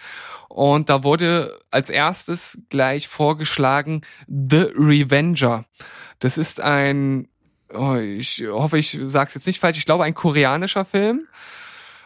Und 0.50 0.90
da 0.90 1.04
wurde 1.04 1.58
als 1.70 1.88
erstes 1.88 2.64
gleich 2.68 3.08
vorgeschlagen 3.08 4.02
The 4.26 4.66
Revenger. 4.76 5.64
Das 6.18 6.36
ist 6.36 6.60
ein, 6.60 7.28
oh, 7.72 7.94
ich 7.94 8.44
hoffe, 8.46 8.76
ich 8.76 9.00
sage 9.06 9.28
es 9.28 9.34
jetzt 9.36 9.46
nicht 9.46 9.60
falsch, 9.60 9.78
ich 9.78 9.86
glaube 9.86 10.04
ein 10.04 10.12
koreanischer 10.12 10.84
Film. 10.84 11.26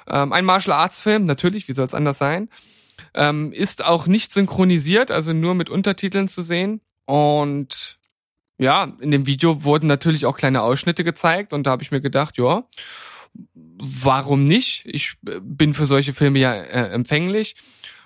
Ähm, 0.07 0.33
ein 0.33 0.45
Martial 0.45 0.79
Arts 0.79 1.01
Film, 1.01 1.25
natürlich, 1.25 1.67
wie 1.67 1.73
soll 1.73 1.87
es 1.87 1.95
anders 1.95 2.19
sein? 2.19 2.49
Ähm, 3.13 3.53
ist 3.53 3.85
auch 3.85 4.07
nicht 4.07 4.33
synchronisiert, 4.33 5.11
also 5.11 5.33
nur 5.33 5.57
mit 5.57 5.69
Untertiteln 5.69 6.29
zu 6.29 6.43
sehen. 6.43 6.81
Und 7.09 7.99
ja, 8.59 8.93
in 9.01 9.11
dem 9.11 9.25
Video 9.25 9.65
wurden 9.65 9.87
natürlich 9.87 10.27
auch 10.27 10.37
kleine 10.37 10.61
Ausschnitte 10.61 11.05
gezeigt 11.05 11.55
und 11.55 11.67
da 11.67 11.71
habe 11.71 11.83
ich 11.83 11.91
mir 11.91 12.03
gedacht, 12.03 12.37
ja, 12.37 12.65
warum 13.79 14.45
nicht? 14.45 14.85
Ich 14.85 15.15
bin 15.23 15.73
für 15.73 15.87
solche 15.87 16.13
Filme 16.13 16.39
ja 16.39 16.53
äh, 16.53 16.91
empfänglich. 16.91 17.57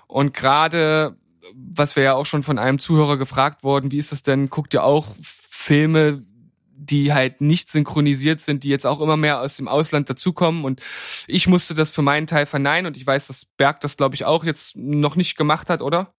Und 0.06 0.34
gerade, 0.34 1.16
was 1.52 1.96
wir 1.96 2.04
ja 2.04 2.14
auch 2.14 2.26
schon 2.26 2.44
von 2.44 2.60
einem 2.60 2.78
Zuhörer 2.78 3.16
gefragt 3.16 3.64
worden, 3.64 3.90
wie 3.90 3.98
ist 3.98 4.12
das 4.12 4.22
denn? 4.22 4.50
Guckt 4.50 4.72
ihr 4.72 4.84
auch 4.84 5.08
Filme, 5.20 6.24
die 6.70 7.12
halt 7.12 7.40
nicht 7.40 7.70
synchronisiert 7.70 8.40
sind, 8.40 8.62
die 8.62 8.68
jetzt 8.68 8.86
auch 8.86 9.00
immer 9.00 9.16
mehr 9.16 9.40
aus 9.40 9.56
dem 9.56 9.66
Ausland 9.66 10.08
dazukommen. 10.08 10.64
Und 10.64 10.80
ich 11.26 11.48
musste 11.48 11.74
das 11.74 11.90
für 11.90 12.02
meinen 12.02 12.28
Teil 12.28 12.46
verneinen 12.46 12.86
und 12.86 12.96
ich 12.96 13.04
weiß, 13.04 13.26
dass 13.26 13.46
Berg 13.56 13.80
das, 13.80 13.96
glaube 13.96 14.14
ich, 14.14 14.26
auch 14.26 14.44
jetzt 14.44 14.76
noch 14.76 15.16
nicht 15.16 15.36
gemacht 15.36 15.70
hat, 15.70 15.82
oder? 15.82 16.14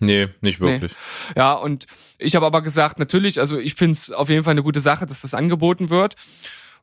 Nee, 0.00 0.28
nicht 0.40 0.60
wirklich. 0.60 0.92
Nee. 0.92 1.34
Ja, 1.36 1.54
und 1.54 1.86
ich 2.18 2.36
habe 2.36 2.46
aber 2.46 2.62
gesagt, 2.62 2.98
natürlich, 2.98 3.40
also 3.40 3.58
ich 3.58 3.74
finde 3.74 3.92
es 3.92 4.10
auf 4.10 4.28
jeden 4.28 4.44
Fall 4.44 4.52
eine 4.52 4.62
gute 4.62 4.80
Sache, 4.80 5.06
dass 5.06 5.22
das 5.22 5.34
angeboten 5.34 5.90
wird, 5.90 6.14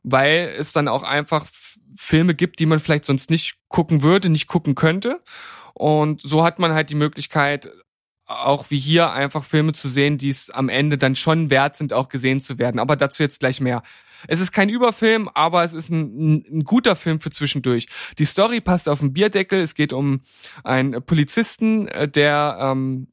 weil 0.02 0.52
es 0.58 0.72
dann 0.72 0.88
auch 0.88 1.02
einfach 1.02 1.46
Filme 1.96 2.34
gibt, 2.34 2.58
die 2.60 2.66
man 2.66 2.78
vielleicht 2.78 3.04
sonst 3.04 3.30
nicht 3.30 3.56
gucken 3.68 4.02
würde, 4.02 4.28
nicht 4.28 4.46
gucken 4.46 4.74
könnte. 4.74 5.20
Und 5.74 6.22
so 6.22 6.44
hat 6.44 6.58
man 6.58 6.72
halt 6.72 6.90
die 6.90 6.94
Möglichkeit, 6.94 7.70
auch 8.26 8.70
wie 8.70 8.78
hier 8.78 9.12
einfach 9.12 9.44
Filme 9.44 9.72
zu 9.72 9.88
sehen, 9.88 10.18
die 10.18 10.28
es 10.28 10.50
am 10.50 10.68
Ende 10.68 10.98
dann 10.98 11.16
schon 11.16 11.50
wert 11.50 11.76
sind, 11.76 11.92
auch 11.92 12.08
gesehen 12.08 12.40
zu 12.40 12.58
werden. 12.58 12.80
Aber 12.80 12.96
dazu 12.96 13.22
jetzt 13.22 13.40
gleich 13.40 13.60
mehr. 13.60 13.82
Es 14.28 14.40
ist 14.40 14.52
kein 14.52 14.68
Überfilm, 14.68 15.28
aber 15.34 15.64
es 15.64 15.72
ist 15.72 15.90
ein, 15.90 16.44
ein, 16.50 16.64
guter 16.64 16.96
Film 16.96 17.20
für 17.20 17.30
zwischendurch. 17.30 17.86
Die 18.18 18.24
Story 18.24 18.60
passt 18.60 18.88
auf 18.88 19.00
den 19.00 19.12
Bierdeckel. 19.12 19.60
Es 19.60 19.74
geht 19.74 19.92
um 19.92 20.20
einen 20.64 21.02
Polizisten, 21.02 21.88
äh, 21.88 22.08
der 22.08 22.58
ähm, 22.60 23.08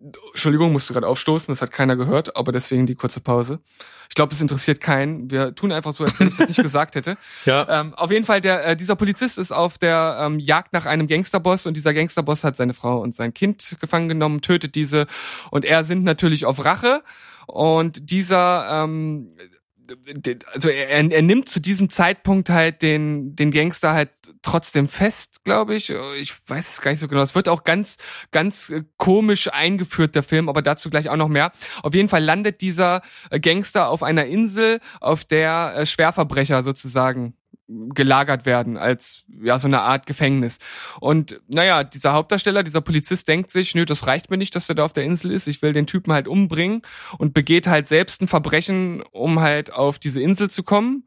Entschuldigung, 0.00 0.72
musste 0.72 0.94
gerade 0.94 1.06
aufstoßen, 1.06 1.52
das 1.52 1.60
hat 1.60 1.72
keiner 1.72 1.94
gehört, 1.94 2.34
aber 2.34 2.52
deswegen 2.52 2.86
die 2.86 2.94
kurze 2.94 3.20
Pause. 3.20 3.60
Ich 4.08 4.14
glaube, 4.14 4.30
das 4.30 4.40
interessiert 4.40 4.80
keinen. 4.80 5.30
Wir 5.30 5.54
tun 5.54 5.72
einfach 5.72 5.92
so, 5.92 6.04
als 6.04 6.18
wenn 6.18 6.28
ich 6.28 6.36
das 6.38 6.48
nicht 6.48 6.62
gesagt 6.62 6.94
hätte. 6.94 7.18
Ja. 7.44 7.80
Ähm, 7.80 7.94
auf 7.94 8.10
jeden 8.10 8.24
Fall, 8.24 8.40
der, 8.40 8.66
äh, 8.66 8.76
dieser 8.76 8.96
Polizist 8.96 9.36
ist 9.36 9.52
auf 9.52 9.76
der 9.76 10.18
ähm, 10.22 10.38
Jagd 10.38 10.72
nach 10.72 10.86
einem 10.86 11.06
Gangsterboss 11.06 11.66
und 11.66 11.76
dieser 11.76 11.92
Gangsterboss 11.92 12.44
hat 12.44 12.56
seine 12.56 12.72
Frau 12.72 13.00
und 13.00 13.14
sein 13.14 13.34
Kind 13.34 13.76
gefangen 13.78 14.08
genommen, 14.08 14.40
tötet 14.40 14.74
diese 14.74 15.06
und 15.50 15.66
er 15.66 15.84
sind 15.84 16.02
natürlich 16.02 16.46
auf 16.46 16.64
Rache 16.64 17.02
und 17.46 18.10
dieser 18.10 18.84
ähm, 18.84 19.32
also 20.52 20.68
er, 20.68 20.88
er 20.88 21.22
nimmt 21.22 21.48
zu 21.48 21.60
diesem 21.60 21.90
Zeitpunkt 21.90 22.48
halt 22.48 22.82
den, 22.82 23.34
den 23.36 23.50
Gangster 23.50 23.92
halt 23.92 24.10
trotzdem 24.42 24.88
fest, 24.88 25.44
glaube 25.44 25.74
ich. 25.74 25.90
Ich 26.18 26.34
weiß 26.46 26.70
es 26.70 26.80
gar 26.80 26.90
nicht 26.90 27.00
so 27.00 27.08
genau. 27.08 27.22
Es 27.22 27.34
wird 27.34 27.48
auch 27.48 27.64
ganz, 27.64 27.96
ganz 28.30 28.72
komisch 28.96 29.52
eingeführt, 29.52 30.14
der 30.14 30.22
Film, 30.22 30.48
aber 30.48 30.62
dazu 30.62 30.90
gleich 30.90 31.08
auch 31.08 31.16
noch 31.16 31.28
mehr. 31.28 31.52
Auf 31.82 31.94
jeden 31.94 32.08
Fall 32.08 32.24
landet 32.24 32.60
dieser 32.60 33.02
Gangster 33.30 33.88
auf 33.88 34.02
einer 34.02 34.26
Insel, 34.26 34.80
auf 35.00 35.24
der 35.24 35.74
äh, 35.76 35.86
Schwerverbrecher 35.86 36.62
sozusagen 36.62 37.34
gelagert 37.94 38.46
werden 38.46 38.76
als 38.76 39.24
ja 39.42 39.58
so 39.58 39.68
eine 39.68 39.82
Art 39.82 40.06
Gefängnis. 40.06 40.58
Und 41.00 41.40
naja, 41.48 41.84
dieser 41.84 42.12
Hauptdarsteller, 42.12 42.62
dieser 42.62 42.80
Polizist 42.80 43.28
denkt 43.28 43.50
sich, 43.50 43.74
nö, 43.74 43.84
das 43.84 44.06
reicht 44.06 44.30
mir 44.30 44.36
nicht, 44.36 44.54
dass 44.56 44.68
er 44.68 44.74
da 44.74 44.84
auf 44.84 44.92
der 44.92 45.04
Insel 45.04 45.30
ist. 45.30 45.46
Ich 45.46 45.62
will 45.62 45.72
den 45.72 45.86
Typen 45.86 46.12
halt 46.12 46.28
umbringen 46.28 46.82
und 47.18 47.34
begeht 47.34 47.66
halt 47.66 47.88
selbst 47.88 48.22
ein 48.22 48.28
Verbrechen, 48.28 49.02
um 49.12 49.40
halt 49.40 49.72
auf 49.72 49.98
diese 49.98 50.20
Insel 50.20 50.50
zu 50.50 50.62
kommen 50.62 51.04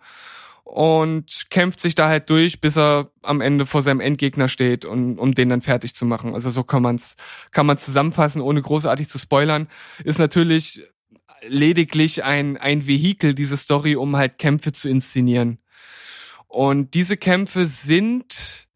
und 0.64 1.46
kämpft 1.50 1.80
sich 1.80 1.96
da 1.96 2.08
halt 2.08 2.30
durch, 2.30 2.62
bis 2.62 2.78
er 2.78 3.12
am 3.22 3.42
Ende 3.42 3.66
vor 3.66 3.82
seinem 3.82 4.00
Endgegner 4.00 4.48
steht 4.48 4.86
und 4.86 5.20
um 5.20 5.36
den 5.36 5.50
dann 5.50 5.62
fertig 5.62 5.94
zu 5.94 6.06
machen. 6.06 6.34
Also 6.34 6.50
so 6.50 6.64
kann 6.64 6.82
man's 6.82 7.16
kann 7.52 7.66
man 7.66 7.78
zusammenfassen, 7.78 8.42
ohne 8.42 8.62
großartig 8.62 9.10
zu 9.10 9.20
spoilern. 9.20 9.68
Ist 10.04 10.20
natürlich 10.20 10.84
lediglich 11.46 12.24
ein 12.24 12.58
ein 12.58 12.88
Vehikel 12.88 13.34
diese 13.34 13.58
Story, 13.58 13.96
um 13.96 14.16
halt 14.16 14.38
Kämpfe 14.38 14.72
zu 14.72 14.90
inszenieren. 14.90 15.60
Und 16.54 16.94
diese 16.94 17.18
Kämpfe 17.18 17.66
sind 17.66 18.68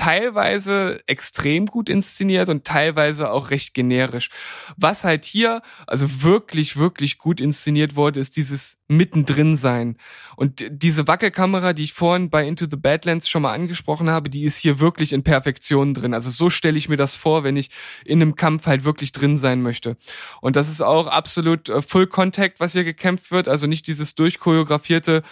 teilweise 0.00 1.02
extrem 1.06 1.66
gut 1.66 1.90
inszeniert 1.90 2.48
und 2.48 2.64
teilweise 2.64 3.30
auch 3.30 3.50
recht 3.50 3.74
generisch. 3.74 4.30
Was 4.78 5.04
halt 5.04 5.26
hier 5.26 5.60
also 5.86 6.22
wirklich, 6.22 6.78
wirklich 6.78 7.18
gut 7.18 7.38
inszeniert 7.38 7.96
wurde, 7.96 8.18
ist 8.18 8.38
dieses 8.38 8.78
mittendrin 8.88 9.58
sein. 9.58 9.98
Und 10.36 10.64
diese 10.70 11.06
Wackelkamera, 11.06 11.74
die 11.74 11.82
ich 11.82 11.92
vorhin 11.92 12.30
bei 12.30 12.48
Into 12.48 12.64
the 12.68 12.78
Badlands 12.78 13.28
schon 13.28 13.42
mal 13.42 13.52
angesprochen 13.52 14.08
habe, 14.08 14.30
die 14.30 14.44
ist 14.44 14.56
hier 14.56 14.80
wirklich 14.80 15.12
in 15.12 15.22
Perfektion 15.22 15.92
drin. 15.92 16.14
Also 16.14 16.30
so 16.30 16.48
stelle 16.48 16.78
ich 16.78 16.88
mir 16.88 16.96
das 16.96 17.14
vor, 17.14 17.44
wenn 17.44 17.58
ich 17.58 17.68
in 18.06 18.22
einem 18.22 18.36
Kampf 18.36 18.64
halt 18.64 18.84
wirklich 18.84 19.12
drin 19.12 19.36
sein 19.36 19.60
möchte. 19.60 19.98
Und 20.40 20.56
das 20.56 20.70
ist 20.70 20.80
auch 20.80 21.08
absolut 21.08 21.68
äh, 21.68 21.82
Full 21.82 22.06
Contact, 22.06 22.58
was 22.58 22.72
hier 22.72 22.84
gekämpft 22.84 23.30
wird. 23.30 23.48
Also 23.48 23.66
nicht 23.66 23.86
dieses 23.86 24.14
durchchoreografierte, 24.14 25.22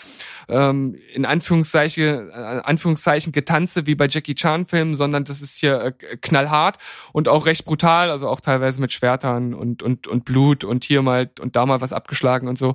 ähm, 0.49 0.99
in 1.15 1.25
Anführungszeichen, 1.25 2.31
äh, 2.31 2.61
Anführungszeichen 2.65 3.33
Getanze 3.33 3.87
wie 3.87 3.95
bei 3.95 4.09
Jackie 4.09 4.35
Chan 4.35 4.58
Filmen, 4.67 4.95
sondern 4.95 5.25
das 5.25 5.43
ist 5.43 5.57
hier 5.57 5.81
äh, 5.81 5.93
knallhart 6.17 6.79
und 7.13 7.29
auch 7.29 7.47
recht 7.47 7.65
brutal, 7.65 8.11
also 8.11 8.29
auch 8.29 8.41
teilweise 8.41 8.81
mit 8.81 8.93
Schwertern 8.93 9.55
und, 9.55 9.83
und, 9.83 10.07
und 10.07 10.25
Blut 10.25 10.65
und 10.65 10.85
hier 10.85 11.03
mal 11.03 11.31
und 11.41 11.57
da 11.57 11.67
mal 11.67 11.81
was 11.81 11.93
abgeschlagen 11.93 12.49
und 12.49 12.59
so. 12.59 12.75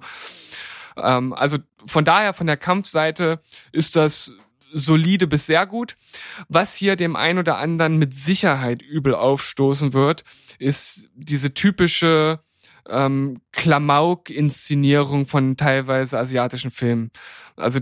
Ähm, 0.97 1.33
also 1.33 1.57
von 1.85 2.05
daher, 2.05 2.33
von 2.33 2.47
der 2.47 2.57
Kampfseite 2.57 3.39
ist 3.71 3.95
das 3.95 4.31
solide 4.73 5.27
bis 5.27 5.45
sehr 5.45 5.65
gut. 5.65 5.95
Was 6.49 6.75
hier 6.75 6.95
dem 6.95 7.15
einen 7.15 7.39
oder 7.39 7.57
anderen 7.57 7.97
mit 7.97 8.13
Sicherheit 8.13 8.81
übel 8.81 9.15
aufstoßen 9.15 9.93
wird, 9.93 10.23
ist 10.59 11.09
diese 11.15 11.53
typische 11.53 12.39
ähm, 12.89 13.41
Klamauk-Inszenierung 13.51 15.25
von 15.25 15.55
teilweise 15.55 16.19
asiatischen 16.19 16.71
Filmen. 16.71 17.11
Also 17.55 17.79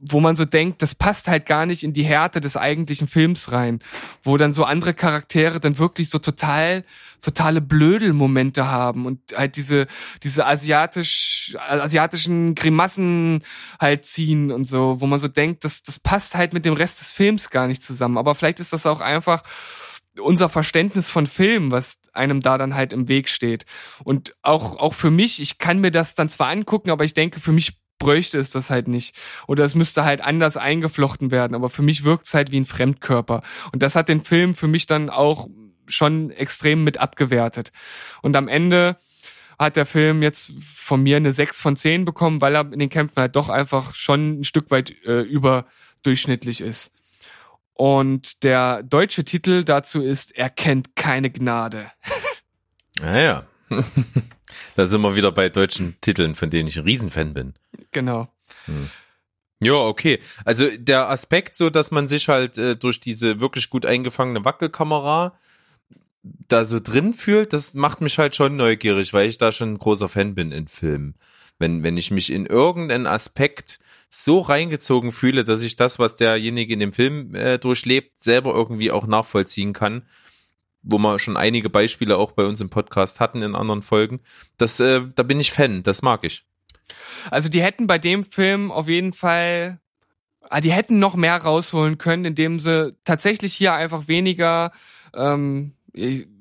wo 0.00 0.20
man 0.20 0.36
so 0.36 0.44
denkt, 0.44 0.80
das 0.82 0.94
passt 0.94 1.26
halt 1.26 1.46
gar 1.46 1.66
nicht 1.66 1.82
in 1.82 1.92
die 1.92 2.04
Härte 2.04 2.40
des 2.40 2.56
eigentlichen 2.56 3.08
Films 3.08 3.50
rein, 3.52 3.80
wo 4.22 4.36
dann 4.36 4.52
so 4.52 4.64
andere 4.64 4.94
Charaktere 4.94 5.58
dann 5.58 5.78
wirklich 5.78 6.08
so 6.08 6.18
total, 6.18 6.84
totale 7.20 7.60
Blödelmomente 7.60 8.68
haben 8.68 9.06
und 9.06 9.20
halt 9.36 9.56
diese, 9.56 9.86
diese 10.22 10.46
asiatisch, 10.46 11.56
asiatischen 11.68 12.54
Grimassen 12.54 13.42
halt 13.80 14.04
ziehen 14.04 14.52
und 14.52 14.66
so, 14.66 15.00
wo 15.00 15.06
man 15.06 15.18
so 15.18 15.28
denkt, 15.28 15.64
das, 15.64 15.82
das 15.82 15.98
passt 15.98 16.36
halt 16.36 16.52
mit 16.52 16.64
dem 16.64 16.74
Rest 16.74 17.00
des 17.00 17.12
Films 17.12 17.50
gar 17.50 17.66
nicht 17.66 17.82
zusammen. 17.82 18.18
Aber 18.18 18.36
vielleicht 18.36 18.60
ist 18.60 18.72
das 18.72 18.86
auch 18.86 19.00
einfach 19.00 19.42
unser 20.20 20.48
Verständnis 20.48 21.10
von 21.10 21.26
Film, 21.26 21.70
was 21.70 22.00
einem 22.12 22.40
da 22.40 22.58
dann 22.58 22.74
halt 22.74 22.92
im 22.92 23.08
Weg 23.08 23.28
steht. 23.28 23.64
Und 24.04 24.34
auch, 24.42 24.76
auch 24.76 24.94
für 24.94 25.10
mich, 25.10 25.40
ich 25.40 25.58
kann 25.58 25.80
mir 25.80 25.90
das 25.90 26.14
dann 26.14 26.28
zwar 26.28 26.48
angucken, 26.48 26.90
aber 26.90 27.04
ich 27.04 27.14
denke, 27.14 27.40
für 27.40 27.52
mich 27.52 27.78
bräuchte 27.98 28.38
es 28.38 28.50
das 28.50 28.70
halt 28.70 28.88
nicht. 28.88 29.16
Oder 29.46 29.64
es 29.64 29.74
müsste 29.74 30.04
halt 30.04 30.20
anders 30.20 30.56
eingeflochten 30.56 31.30
werden. 31.30 31.54
Aber 31.54 31.68
für 31.68 31.82
mich 31.82 32.04
wirkt 32.04 32.26
es 32.26 32.34
halt 32.34 32.50
wie 32.50 32.60
ein 32.60 32.66
Fremdkörper. 32.66 33.42
Und 33.72 33.82
das 33.82 33.94
hat 33.94 34.08
den 34.08 34.24
Film 34.24 34.54
für 34.54 34.68
mich 34.68 34.86
dann 34.86 35.10
auch 35.10 35.48
schon 35.86 36.30
extrem 36.30 36.84
mit 36.84 36.98
abgewertet. 36.98 37.72
Und 38.22 38.36
am 38.36 38.48
Ende 38.48 38.96
hat 39.58 39.76
der 39.76 39.86
Film 39.86 40.22
jetzt 40.22 40.52
von 40.62 41.02
mir 41.02 41.16
eine 41.16 41.32
6 41.32 41.60
von 41.60 41.76
10 41.76 42.04
bekommen, 42.04 42.40
weil 42.40 42.54
er 42.54 42.72
in 42.72 42.78
den 42.78 42.90
Kämpfen 42.90 43.20
halt 43.20 43.34
doch 43.34 43.48
einfach 43.48 43.94
schon 43.94 44.40
ein 44.40 44.44
Stück 44.44 44.70
weit 44.70 44.90
äh, 45.04 45.20
überdurchschnittlich 45.22 46.60
ist. 46.60 46.92
Und 47.74 48.42
der 48.42 48.82
deutsche 48.82 49.24
Titel 49.24 49.64
dazu 49.64 50.02
ist 50.02 50.36
Er 50.36 50.50
kennt 50.50 50.96
keine 50.96 51.30
Gnade. 51.30 51.90
Naja. 53.00 53.46
Da 54.76 54.86
sind 54.86 55.00
wir 55.02 55.16
wieder 55.16 55.32
bei 55.32 55.48
deutschen 55.48 55.96
Titeln, 56.00 56.34
von 56.34 56.50
denen 56.50 56.68
ich 56.68 56.78
ein 56.78 56.84
Riesenfan 56.84 57.34
bin. 57.34 57.54
Genau. 57.92 58.28
Hm. 58.66 58.90
Ja, 59.60 59.74
okay. 59.74 60.20
Also 60.44 60.68
der 60.78 61.10
Aspekt, 61.10 61.56
so 61.56 61.70
dass 61.70 61.90
man 61.90 62.06
sich 62.06 62.28
halt 62.28 62.58
äh, 62.58 62.76
durch 62.76 63.00
diese 63.00 63.40
wirklich 63.40 63.70
gut 63.70 63.86
eingefangene 63.86 64.44
Wackelkamera 64.44 65.36
da 66.22 66.64
so 66.64 66.78
drin 66.80 67.14
fühlt, 67.14 67.52
das 67.52 67.74
macht 67.74 68.00
mich 68.00 68.18
halt 68.18 68.36
schon 68.36 68.56
neugierig, 68.56 69.12
weil 69.12 69.28
ich 69.28 69.38
da 69.38 69.50
schon 69.50 69.74
ein 69.74 69.78
großer 69.78 70.08
Fan 70.08 70.34
bin 70.34 70.52
in 70.52 70.68
Filmen. 70.68 71.14
Wenn, 71.58 71.82
wenn 71.82 71.96
ich 71.96 72.10
mich 72.10 72.30
in 72.32 72.46
irgendeinen 72.46 73.06
Aspekt 73.06 73.80
so 74.10 74.40
reingezogen 74.40 75.12
fühle, 75.12 75.44
dass 75.44 75.62
ich 75.62 75.76
das, 75.76 75.98
was 75.98 76.16
derjenige 76.16 76.72
in 76.72 76.80
dem 76.80 76.92
Film 76.92 77.34
äh, 77.34 77.58
durchlebt, 77.58 78.22
selber 78.22 78.54
irgendwie 78.54 78.92
auch 78.92 79.06
nachvollziehen 79.06 79.72
kann, 79.72 80.02
wo 80.82 80.98
wir 80.98 81.18
schon 81.18 81.36
einige 81.36 81.70
Beispiele 81.70 82.16
auch 82.16 82.32
bei 82.32 82.44
uns 82.44 82.60
im 82.60 82.70
Podcast 82.70 83.20
hatten 83.20 83.42
in 83.42 83.54
anderen 83.54 83.82
Folgen. 83.82 84.20
Das, 84.56 84.80
äh, 84.80 85.02
da 85.14 85.22
bin 85.22 85.40
ich 85.40 85.52
Fan, 85.52 85.82
das 85.82 86.02
mag 86.02 86.24
ich. 86.24 86.44
Also 87.30 87.48
die 87.48 87.62
hätten 87.62 87.86
bei 87.86 87.98
dem 87.98 88.24
Film 88.24 88.70
auf 88.70 88.88
jeden 88.88 89.12
Fall, 89.12 89.80
ah, 90.40 90.60
die 90.60 90.72
hätten 90.72 90.98
noch 90.98 91.14
mehr 91.14 91.36
rausholen 91.36 91.98
können, 91.98 92.24
indem 92.24 92.58
sie 92.60 92.96
tatsächlich 93.04 93.54
hier 93.54 93.74
einfach 93.74 94.08
weniger 94.08 94.72
ähm, 95.14 95.74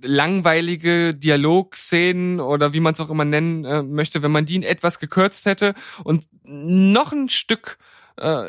langweilige 0.02 1.16
Dialogszenen 1.16 2.40
oder 2.40 2.74
wie 2.74 2.80
man 2.80 2.94
es 2.94 3.00
auch 3.00 3.10
immer 3.10 3.26
nennen 3.26 3.66
äh, 3.66 3.82
möchte, 3.82 4.22
wenn 4.22 4.32
man 4.32 4.46
die 4.46 4.64
etwas 4.64 5.00
gekürzt 5.00 5.46
hätte 5.46 5.74
und 6.04 6.26
noch 6.44 7.12
ein 7.12 7.30
Stück 7.30 7.78
äh, 8.18 8.48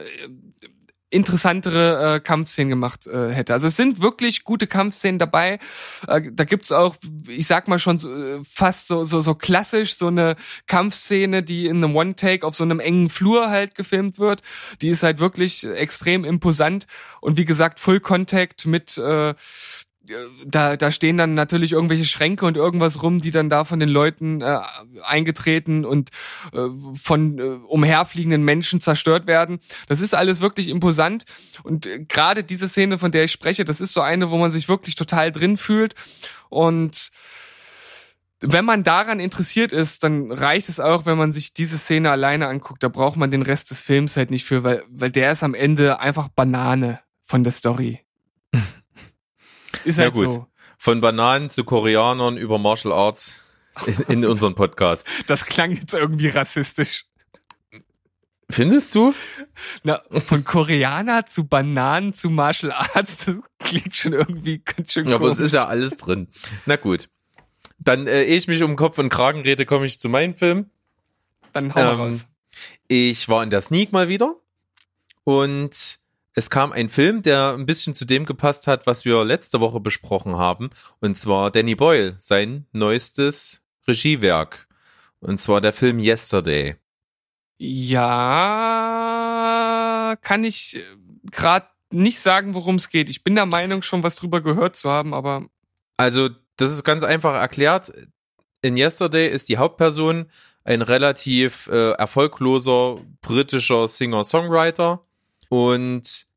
interessantere 1.11 2.17
äh, 2.17 2.21
Kampfszenen 2.21 2.69
gemacht 2.69 3.07
äh, 3.07 3.31
hätte. 3.31 3.55
Also 3.55 3.69
es 3.69 3.77
sind 3.77 4.01
wirklich 4.03 4.45
gute 4.45 4.67
Kampfszenen 4.67 5.19
dabei. 5.19 5.59
Äh, 6.07 6.23
da 6.33 6.45
gibt's 6.45 6.71
auch, 6.71 6.97
ich 7.29 7.47
sag 7.47 7.69
mal 7.69 7.79
schon 7.79 7.99
so, 7.99 8.13
äh, 8.13 8.41
fast 8.45 8.89
so, 8.89 9.05
so 9.05 9.21
so 9.21 9.35
klassisch 9.35 9.95
so 9.97 10.09
eine 10.09 10.37
Kampfszene, 10.67 11.43
die 11.43 11.67
in 11.67 11.79
einem 11.79 11.97
One 11.97 12.15
Take 12.15 12.47
auf 12.47 12.57
so 12.57 12.65
einem 12.65 12.81
engen 12.81 13.09
Flur 13.09 13.49
halt 13.49 13.75
gefilmt 13.75 14.19
wird. 14.19 14.43
Die 14.83 14.89
ist 14.89 15.03
halt 15.03 15.19
wirklich 15.19 15.65
extrem 15.65 16.25
imposant 16.25 16.87
und 17.21 17.37
wie 17.37 17.45
gesagt 17.47 17.81
Full 17.81 18.01
Contact 18.01 18.67
mit 18.67 18.99
äh, 18.99 19.35
da, 20.47 20.77
da 20.77 20.91
stehen 20.91 21.17
dann 21.17 21.35
natürlich 21.35 21.73
irgendwelche 21.73 22.05
Schränke 22.05 22.47
und 22.47 22.57
irgendwas 22.57 23.03
rum, 23.03 23.21
die 23.21 23.31
dann 23.31 23.49
da 23.49 23.65
von 23.65 23.81
den 23.81 23.89
Leuten 23.89 24.41
äh, 24.41 24.59
eingetreten 25.03 25.85
und 25.85 26.11
äh, 26.53 26.69
von 26.95 27.39
äh, 27.39 27.43
umherfliegenden 27.43 28.43
Menschen 28.43 28.81
zerstört 28.81 29.27
werden. 29.27 29.59
Das 29.87 30.01
ist 30.01 30.15
alles 30.15 30.41
wirklich 30.41 30.69
imposant. 30.69 31.25
Und 31.63 31.87
äh, 31.87 32.05
gerade 32.05 32.45
diese 32.45 32.69
Szene, 32.69 32.99
von 32.99 33.13
der 33.13 33.25
ich 33.25 33.33
spreche, 33.33 33.65
das 33.65 33.81
ist 33.81 33.93
so 33.93 34.01
eine, 34.01 34.31
wo 34.31 34.39
man 34.39 34.51
sich 34.51 34.69
wirklich 34.69 34.95
total 34.95 35.33
drin 35.33 35.57
fühlt. 35.57 35.95
Und 36.49 37.11
wenn 38.41 38.65
man 38.65 38.85
daran 38.85 39.21
interessiert 39.21 39.73
ist, 39.73 40.05
dann 40.05 40.31
reicht 40.31 40.69
es 40.69 40.79
auch, 40.79 41.07
wenn 41.07 41.19
man 41.19 41.33
sich 41.33 41.55
diese 41.55 41.77
Szene 41.77 42.11
alleine 42.11 42.47
anguckt. 42.47 42.83
Da 42.83 42.89
braucht 42.89 43.17
man 43.17 43.31
den 43.31 43.43
Rest 43.43 43.71
des 43.71 43.83
Films 43.83 44.17
halt 44.17 44.31
nicht 44.31 44.45
für, 44.45 44.63
weil, 44.63 44.85
weil 44.89 45.11
der 45.11 45.33
ist 45.33 45.43
am 45.43 45.55
Ende 45.55 45.99
einfach 46.01 46.29
Banane 46.29 47.01
von 47.25 47.43
der 47.43 47.53
Story. 47.53 48.01
Ist 49.89 49.97
Ja, 49.99 50.05
halt 50.05 50.15
gut. 50.15 50.33
so. 50.33 50.47
Von 50.79 51.01
Bananen 51.01 51.51
zu 51.51 51.65
Koreanern 51.65 52.37
über 52.37 52.59
Martial 52.59 52.93
Arts 52.95 53.41
in, 53.87 54.23
in 54.23 54.25
unserem 54.27 54.55
Podcast. 54.55 55.07
Das 55.27 55.45
klang 55.47 55.73
jetzt 55.73 55.95
irgendwie 55.95 56.29
rassistisch. 56.29 57.05
Findest 58.51 58.95
du? 58.95 59.13
Na, 59.83 60.01
von 60.27 60.43
Koreaner 60.43 61.27
zu 61.27 61.47
Bananen 61.47 62.15
zu 62.15 62.31
Martial 62.31 62.73
Arts, 62.73 63.27
das 63.27 63.37
klingt 63.59 63.95
schon 63.95 64.15
irgendwie 64.15 64.59
ganz 64.65 64.93
schön 64.93 65.07
Ja, 65.07 65.17
aber 65.17 65.29
es 65.29 65.39
ist 65.39 65.53
ja 65.53 65.67
alles 65.67 65.97
drin. 65.99 66.29
Na 66.65 66.77
gut. 66.77 67.09
Dann, 67.79 68.07
äh, 68.07 68.25
ehe 68.25 68.37
ich 68.37 68.49
mich 68.49 68.63
um 68.63 68.75
Kopf 68.77 68.99
und 68.99 69.11
Kragen 69.11 69.43
rede, 69.43 69.67
komme 69.67 69.85
ich 69.87 70.01
zu 70.01 70.09
meinem 70.09 70.35
Film. 70.35 70.71
Dann 71.53 71.75
hau 71.75 71.81
Ähm, 71.81 72.01
raus. 72.01 72.27
Ich 72.89 73.29
war 73.29 73.43
in 73.43 73.51
der 73.51 73.61
Sneak 73.61 73.93
mal 73.93 74.09
wieder 74.09 74.35
und 75.25 75.99
es 76.39 76.49
kam 76.51 76.71
ein 76.71 76.89
Film, 76.89 77.23
der 77.23 77.55
ein 77.55 77.67
bisschen 77.67 77.97
zu 77.97 78.05
dem 78.05 78.25
gepasst 78.25 78.69
hat, 78.69 78.87
was 78.87 79.05
wir 79.05 79.25
letzte 79.25 79.59
Woche 79.59 79.81
besprochen 79.81 80.37
haben. 80.37 80.71
Und 81.01 81.19
zwar 81.19 81.51
Danny 81.51 81.75
Boyle, 81.75 82.17
sein 82.21 82.65
neuestes 82.71 83.63
Regiewerk. 83.89 84.69
Und 85.19 85.41
zwar 85.41 85.61
der 85.61 85.73
Film 85.73 85.99
Yesterday. 85.99 86.77
Ja, 87.59 88.15
kann 90.23 90.45
ich 90.45 90.81
gerade 91.33 91.67
nicht 91.91 92.21
sagen, 92.21 92.55
worum 92.55 92.77
es 92.77 92.89
geht. 92.89 93.09
Ich 93.09 93.25
bin 93.25 93.35
der 93.35 93.47
Meinung, 93.47 93.83
schon 93.83 94.05
was 94.05 94.15
drüber 94.15 94.41
gehört 94.41 94.77
zu 94.77 94.89
haben, 94.89 95.15
aber 95.15 95.47
Also, 95.97 96.29
das 96.57 96.73
ist 96.73 96.85
ganz 96.85 97.03
einfach 97.03 97.35
erklärt. 97.35 97.93
In 98.63 98.77
Yesterday 98.77 99.27
ist 99.27 99.49
die 99.49 99.59
Hauptperson 99.59 100.31
ein 100.63 100.83
relativ 100.83 101.67
äh, 101.67 101.95
erfolgloser 101.95 102.99
britischer 103.23 103.89
Singer-Songwriter 103.89 105.03
und 105.49 106.28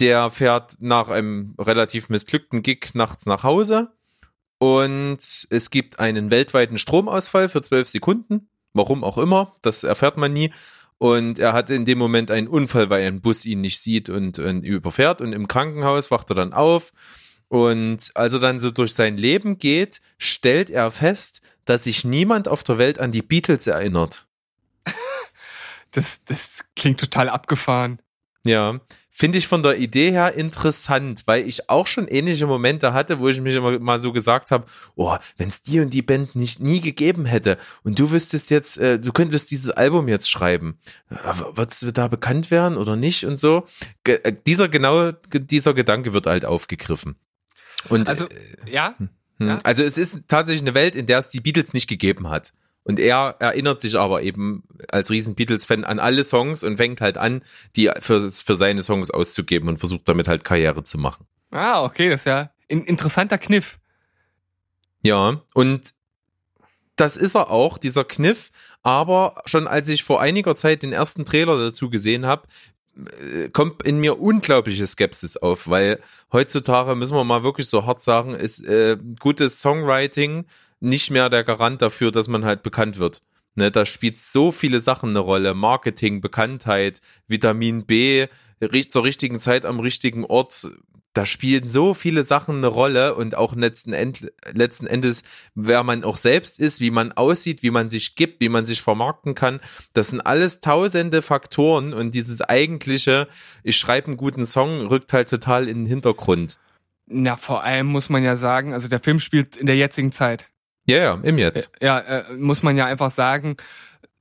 der 0.00 0.30
fährt 0.30 0.76
nach 0.80 1.08
einem 1.08 1.54
relativ 1.58 2.08
missglückten 2.08 2.62
Gig 2.62 2.94
nachts 2.94 3.26
nach 3.26 3.44
Hause 3.44 3.92
und 4.58 5.18
es 5.18 5.70
gibt 5.70 5.98
einen 5.98 6.30
weltweiten 6.30 6.78
Stromausfall 6.78 7.48
für 7.48 7.62
zwölf 7.62 7.88
Sekunden. 7.88 8.48
Warum 8.72 9.04
auch 9.04 9.18
immer, 9.18 9.56
das 9.62 9.84
erfährt 9.84 10.16
man 10.16 10.32
nie. 10.32 10.52
Und 10.98 11.38
er 11.38 11.54
hat 11.54 11.70
in 11.70 11.86
dem 11.86 11.98
Moment 11.98 12.30
einen 12.30 12.46
Unfall, 12.46 12.90
weil 12.90 13.06
ein 13.06 13.22
Bus 13.22 13.46
ihn 13.46 13.62
nicht 13.62 13.80
sieht 13.80 14.10
und, 14.10 14.38
und 14.38 14.58
ihn 14.58 14.62
überfährt. 14.62 15.22
Und 15.22 15.32
im 15.32 15.48
Krankenhaus 15.48 16.10
wacht 16.10 16.30
er 16.30 16.36
dann 16.36 16.52
auf 16.52 16.92
und 17.50 18.12
als 18.14 18.32
er 18.32 18.38
dann 18.38 18.60
so 18.60 18.70
durch 18.70 18.94
sein 18.94 19.16
Leben 19.16 19.58
geht, 19.58 20.00
stellt 20.18 20.70
er 20.70 20.92
fest, 20.92 21.42
dass 21.64 21.82
sich 21.82 22.04
niemand 22.04 22.46
auf 22.46 22.62
der 22.62 22.78
Welt 22.78 23.00
an 23.00 23.10
die 23.10 23.22
Beatles 23.22 23.66
erinnert. 23.66 24.28
das, 25.90 26.22
das 26.24 26.64
klingt 26.76 27.00
total 27.00 27.28
abgefahren. 27.28 28.00
Ja, 28.46 28.80
finde 29.20 29.36
ich 29.36 29.46
von 29.46 29.62
der 29.62 29.76
Idee 29.76 30.12
her 30.12 30.32
interessant, 30.32 31.24
weil 31.26 31.46
ich 31.46 31.68
auch 31.68 31.86
schon 31.86 32.08
ähnliche 32.08 32.46
Momente 32.46 32.94
hatte, 32.94 33.20
wo 33.20 33.28
ich 33.28 33.38
mich 33.38 33.54
immer 33.54 33.78
mal 33.78 34.00
so 34.00 34.12
gesagt 34.12 34.50
habe, 34.50 34.64
oh, 34.96 35.14
wenn 35.36 35.50
es 35.50 35.60
die 35.60 35.80
und 35.80 35.92
die 35.92 36.00
Band 36.00 36.36
nicht 36.36 36.60
nie 36.60 36.80
gegeben 36.80 37.26
hätte 37.26 37.58
und 37.82 37.98
du 37.98 38.12
wüsstest 38.12 38.50
jetzt, 38.50 38.78
äh, 38.78 38.98
du 38.98 39.12
könntest 39.12 39.50
dieses 39.50 39.68
Album 39.68 40.08
jetzt 40.08 40.30
schreiben, 40.30 40.78
wird 41.54 41.70
es 41.70 41.86
da 41.92 42.08
bekannt 42.08 42.50
werden 42.50 42.78
oder 42.78 42.96
nicht 42.96 43.26
und 43.26 43.38
so. 43.38 43.66
Ge 44.04 44.20
äh, 44.24 44.32
dieser 44.46 44.70
genau 44.70 45.12
dieser 45.34 45.74
Gedanke 45.74 46.14
wird 46.14 46.24
halt 46.24 46.46
aufgegriffen. 46.46 47.16
Und 47.90 48.08
Also, 48.08 48.26
ja, 48.66 48.94
Hm. 49.40 49.48
Ja. 49.48 49.58
Also 49.64 49.82
es 49.82 49.98
ist 49.98 50.28
tatsächlich 50.28 50.62
eine 50.62 50.74
Welt, 50.74 50.94
in 50.94 51.06
der 51.06 51.18
es 51.18 51.28
die 51.28 51.40
Beatles 51.40 51.72
nicht 51.72 51.88
gegeben 51.88 52.30
hat. 52.30 52.52
Und 52.82 52.98
er 52.98 53.36
erinnert 53.38 53.80
sich 53.80 53.96
aber 53.96 54.22
eben 54.22 54.64
als 54.88 55.10
riesen 55.10 55.34
Beatles-Fan 55.34 55.84
an 55.84 55.98
alle 55.98 56.24
Songs 56.24 56.62
und 56.62 56.78
fängt 56.78 57.00
halt 57.00 57.18
an, 57.18 57.42
die 57.76 57.90
für, 58.00 58.30
für 58.30 58.56
seine 58.56 58.82
Songs 58.82 59.10
auszugeben 59.10 59.68
und 59.68 59.78
versucht 59.78 60.08
damit 60.08 60.28
halt 60.28 60.44
Karriere 60.44 60.82
zu 60.82 60.98
machen. 60.98 61.26
ah, 61.50 61.84
okay, 61.84 62.08
das 62.08 62.22
ist 62.22 62.26
ja 62.26 62.50
ein 62.70 62.84
interessanter 62.84 63.38
Kniff. 63.38 63.78
Ja, 65.02 65.42
und 65.54 65.94
das 66.96 67.16
ist 67.16 67.34
er 67.34 67.50
auch, 67.50 67.78
dieser 67.78 68.04
Kniff. 68.04 68.50
Aber 68.82 69.42
schon 69.46 69.66
als 69.66 69.88
ich 69.88 70.04
vor 70.04 70.20
einiger 70.20 70.56
Zeit 70.56 70.82
den 70.82 70.92
ersten 70.92 71.24
Trailer 71.24 71.58
dazu 71.58 71.90
gesehen 71.90 72.26
habe, 72.26 72.46
äh, 73.20 73.48
kommt 73.48 73.82
in 73.82 73.98
mir 73.98 74.20
unglaubliche 74.20 74.86
Skepsis 74.86 75.36
auf, 75.36 75.68
weil 75.68 76.00
heutzutage 76.32 76.94
müssen 76.94 77.16
wir 77.16 77.24
mal 77.24 77.42
wirklich 77.42 77.68
so 77.68 77.86
hart 77.86 78.02
sagen, 78.02 78.34
ist 78.34 78.66
äh, 78.66 78.98
gutes 79.18 79.60
Songwriting 79.60 80.44
nicht 80.80 81.10
mehr 81.10 81.28
der 81.28 81.44
Garant 81.44 81.82
dafür, 81.82 82.10
dass 82.10 82.28
man 82.28 82.44
halt 82.44 82.62
bekannt 82.62 82.98
wird. 82.98 83.22
Ne, 83.56 83.70
da 83.70 83.84
spielt 83.84 84.18
so 84.18 84.52
viele 84.52 84.80
Sachen 84.80 85.10
eine 85.10 85.18
Rolle. 85.18 85.54
Marketing, 85.54 86.20
Bekanntheit, 86.20 87.00
Vitamin 87.26 87.84
B, 87.84 88.26
zur 88.88 89.04
richtigen 89.04 89.40
Zeit 89.40 89.64
am 89.64 89.80
richtigen 89.80 90.24
Ort. 90.24 90.68
Da 91.12 91.26
spielen 91.26 91.68
so 91.68 91.92
viele 91.92 92.22
Sachen 92.22 92.58
eine 92.58 92.68
Rolle 92.68 93.16
und 93.16 93.36
auch 93.36 93.56
letzten, 93.56 93.92
End, 93.92 94.30
letzten 94.52 94.86
Endes, 94.86 95.24
wer 95.56 95.82
man 95.82 96.04
auch 96.04 96.16
selbst 96.16 96.60
ist, 96.60 96.80
wie 96.80 96.92
man 96.92 97.10
aussieht, 97.10 97.64
wie 97.64 97.72
man 97.72 97.88
sich 97.88 98.14
gibt, 98.14 98.40
wie 98.40 98.48
man 98.48 98.64
sich 98.64 98.80
vermarkten 98.80 99.34
kann. 99.34 99.58
Das 99.92 100.08
sind 100.08 100.20
alles 100.20 100.60
tausende 100.60 101.20
Faktoren 101.20 101.92
und 101.92 102.14
dieses 102.14 102.42
eigentliche, 102.42 103.26
ich 103.64 103.76
schreibe 103.76 104.08
einen 104.08 104.16
guten 104.16 104.46
Song, 104.46 104.86
rückt 104.86 105.12
halt 105.12 105.28
total 105.28 105.68
in 105.68 105.78
den 105.78 105.86
Hintergrund. 105.86 106.58
Na, 107.06 107.36
vor 107.36 107.64
allem 107.64 107.88
muss 107.88 108.08
man 108.08 108.22
ja 108.22 108.36
sagen, 108.36 108.72
also 108.72 108.86
der 108.86 109.00
Film 109.00 109.18
spielt 109.18 109.56
in 109.56 109.66
der 109.66 109.76
jetzigen 109.76 110.12
Zeit. 110.12 110.49
Ja, 110.90 110.98
ja, 110.98 111.20
im 111.22 111.38
Jetzt. 111.38 111.72
Ja, 111.80 111.98
äh, 112.00 112.32
muss 112.36 112.62
man 112.62 112.76
ja 112.76 112.86
einfach 112.86 113.10
sagen, 113.10 113.56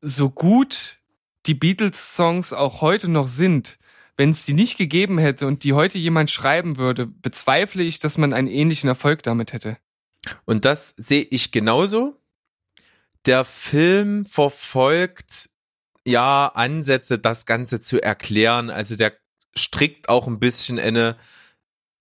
so 0.02 0.30
gut 0.30 0.98
die 1.46 1.54
Beatles-Songs 1.54 2.54
auch 2.54 2.82
heute 2.82 3.10
noch 3.10 3.28
sind, 3.28 3.80
wenn 4.18 4.32
es 4.32 4.46
die 4.46 4.54
nicht 4.54 4.78
gegeben 4.78 5.18
hätte 5.18 5.48
und 5.48 5.64
die 5.64 5.74
heute 5.74 5.98
jemand 5.98 6.30
schreiben 6.30 6.78
würde, 6.78 7.06
bezweifle 7.06 7.84
ich, 7.84 8.00
dass 8.00 8.18
man 8.18 8.34
einen 8.34 8.48
ähnlichen 8.48 8.90
Erfolg 8.90 9.24
damit 9.24 9.54
hätte. 9.54 9.78
Und 10.46 10.66
das 10.66 10.94
sehe 10.98 11.24
ich 11.24 11.52
genauso. 11.52 12.18
Der 13.26 13.46
Film 13.46 14.26
verfolgt 14.26 15.50
ja 16.06 16.48
Ansätze, 16.48 17.18
das 17.18 17.46
Ganze 17.46 17.82
zu 17.82 18.02
erklären. 18.02 18.70
Also 18.70 18.96
der 18.96 19.14
strickt 19.56 20.10
auch 20.10 20.28
ein 20.28 20.40
bisschen 20.40 20.80
eine 20.80 21.16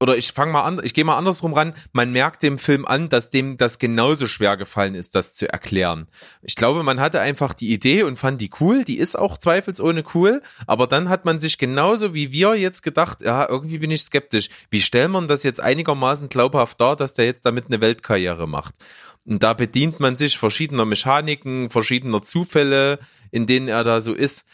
oder 0.01 0.17
ich 0.17 0.33
fange 0.33 0.53
mal 0.53 0.63
an, 0.63 0.81
ich 0.83 0.95
gehe 0.95 1.05
mal 1.05 1.17
andersrum 1.17 1.55
ran. 1.55 1.75
Man 1.93 2.13
merkt 2.13 2.43
dem 2.43 2.59
Film 2.59 2.87
an, 2.87 3.09
dass 3.09 3.31
dem 3.31 3.57
das 3.57 3.79
genauso 3.81 4.29
schwer 4.29 4.57
gefallen 4.57 4.95
ist, 4.95 5.17
das 5.17 5.35
zu 5.35 5.53
erklären. 5.53 6.07
Ich 6.43 6.55
glaube, 6.55 6.85
man 6.85 7.01
hatte 7.01 7.21
einfach 7.21 7.53
die 7.53 7.73
Idee 7.73 8.05
und 8.05 8.19
fand 8.19 8.41
die 8.41 8.51
cool. 8.61 8.85
Die 8.85 8.99
ist 8.99 9.19
auch 9.19 9.39
zweifelsohne 9.39 10.05
cool. 10.15 10.41
Aber 10.67 10.87
dann 10.87 11.09
hat 11.09 11.25
man 11.25 11.41
sich 11.41 11.59
genauso 11.59 12.15
wie 12.15 12.33
wir 12.33 12.55
jetzt 12.55 12.83
gedacht, 12.83 13.23
ja, 13.23 13.49
irgendwie 13.49 13.79
bin 13.79 13.91
ich 13.91 14.03
skeptisch. 14.03 14.51
Wie 14.71 14.81
stellt 14.81 15.11
man 15.11 15.27
das 15.27 15.43
jetzt 15.43 15.61
einigermaßen 15.61 16.29
glaubhaft 16.29 16.81
dar, 16.81 16.95
dass 16.95 17.15
der 17.15 17.25
jetzt 17.25 17.45
damit 17.45 17.67
eine 17.67 17.81
Weltkarriere 17.81 18.47
macht? 18.47 18.77
Und 19.25 19.43
da 19.43 19.53
bedient 19.53 19.99
man 19.99 20.17
sich 20.17 20.39
verschiedener 20.39 20.85
Mechaniken, 20.85 21.71
verschiedener 21.71 22.23
Zufälle, 22.23 23.01
in 23.31 23.47
denen 23.47 23.69
er 23.69 23.83
da 23.83 24.01
so 24.01 24.15
ist. 24.15 24.47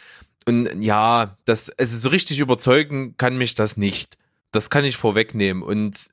Und 0.46 0.82
ja, 0.82 1.36
das, 1.44 1.70
also 1.70 1.96
so 1.96 2.08
richtig 2.08 2.40
überzeugen 2.40 3.16
kann 3.16 3.36
mich 3.36 3.54
das 3.54 3.76
nicht. 3.76 4.16
Das 4.54 4.70
kann 4.70 4.84
ich 4.84 4.96
vorwegnehmen. 4.96 5.62
Und 5.62 6.10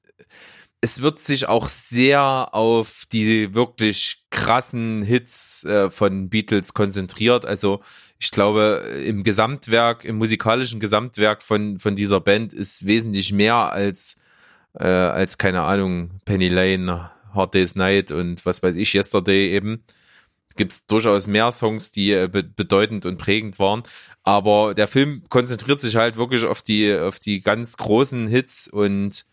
es 0.81 1.01
wird 1.03 1.22
sich 1.22 1.47
auch 1.47 1.69
sehr 1.69 2.55
auf 2.55 3.03
die 3.11 3.53
wirklich 3.53 4.26
krassen 4.31 5.03
Hits 5.03 5.63
äh, 5.63 5.91
von 5.91 6.30
Beatles 6.30 6.73
konzentriert. 6.73 7.45
Also 7.45 7.81
ich 8.18 8.31
glaube, 8.31 8.84
im 9.05 9.23
Gesamtwerk, 9.23 10.05
im 10.05 10.18
musikalischen 10.18 10.80
Gesamtwerk 10.80 11.43
von, 11.43 11.77
von 11.77 11.95
dieser 11.95 12.19
Band 12.19 12.53
ist 12.53 12.88
wesentlich 12.88 13.31
mehr 13.31 13.72
als, 13.72 14.18
äh, 14.73 14.88
als 14.88 15.38
keine 15.38 15.61
Ahnung, 15.61 16.19
Penny 16.26 16.47
Lane, 16.47 17.11
Hard 17.34 17.53
Day's 17.53 17.76
Night 17.76 18.11
und 18.11 18.43
was 18.45 18.63
weiß 18.63 18.76
ich, 18.76 18.93
Yesterday 18.93 19.51
eben. 19.51 19.84
Gibt 20.56 20.72
es 20.72 20.86
durchaus 20.86 21.28
mehr 21.28 21.52
Songs, 21.52 21.91
die 21.91 22.11
äh, 22.11 22.28
be 22.28 22.44
bedeutend 22.44 23.06
und 23.06 23.18
prägend 23.18 23.60
waren. 23.60 23.84
Aber 24.23 24.73
der 24.73 24.88
Film 24.88 25.23
konzentriert 25.30 25.82
sich 25.82 25.95
halt 25.95 26.18
wirklich 26.18 26.45
auf 26.45 26.61
die, 26.61 26.94
auf 26.94 27.19
die 27.19 27.41
ganz 27.41 27.78
großen 27.78 28.28
Hits 28.28 28.68
und 28.68 29.26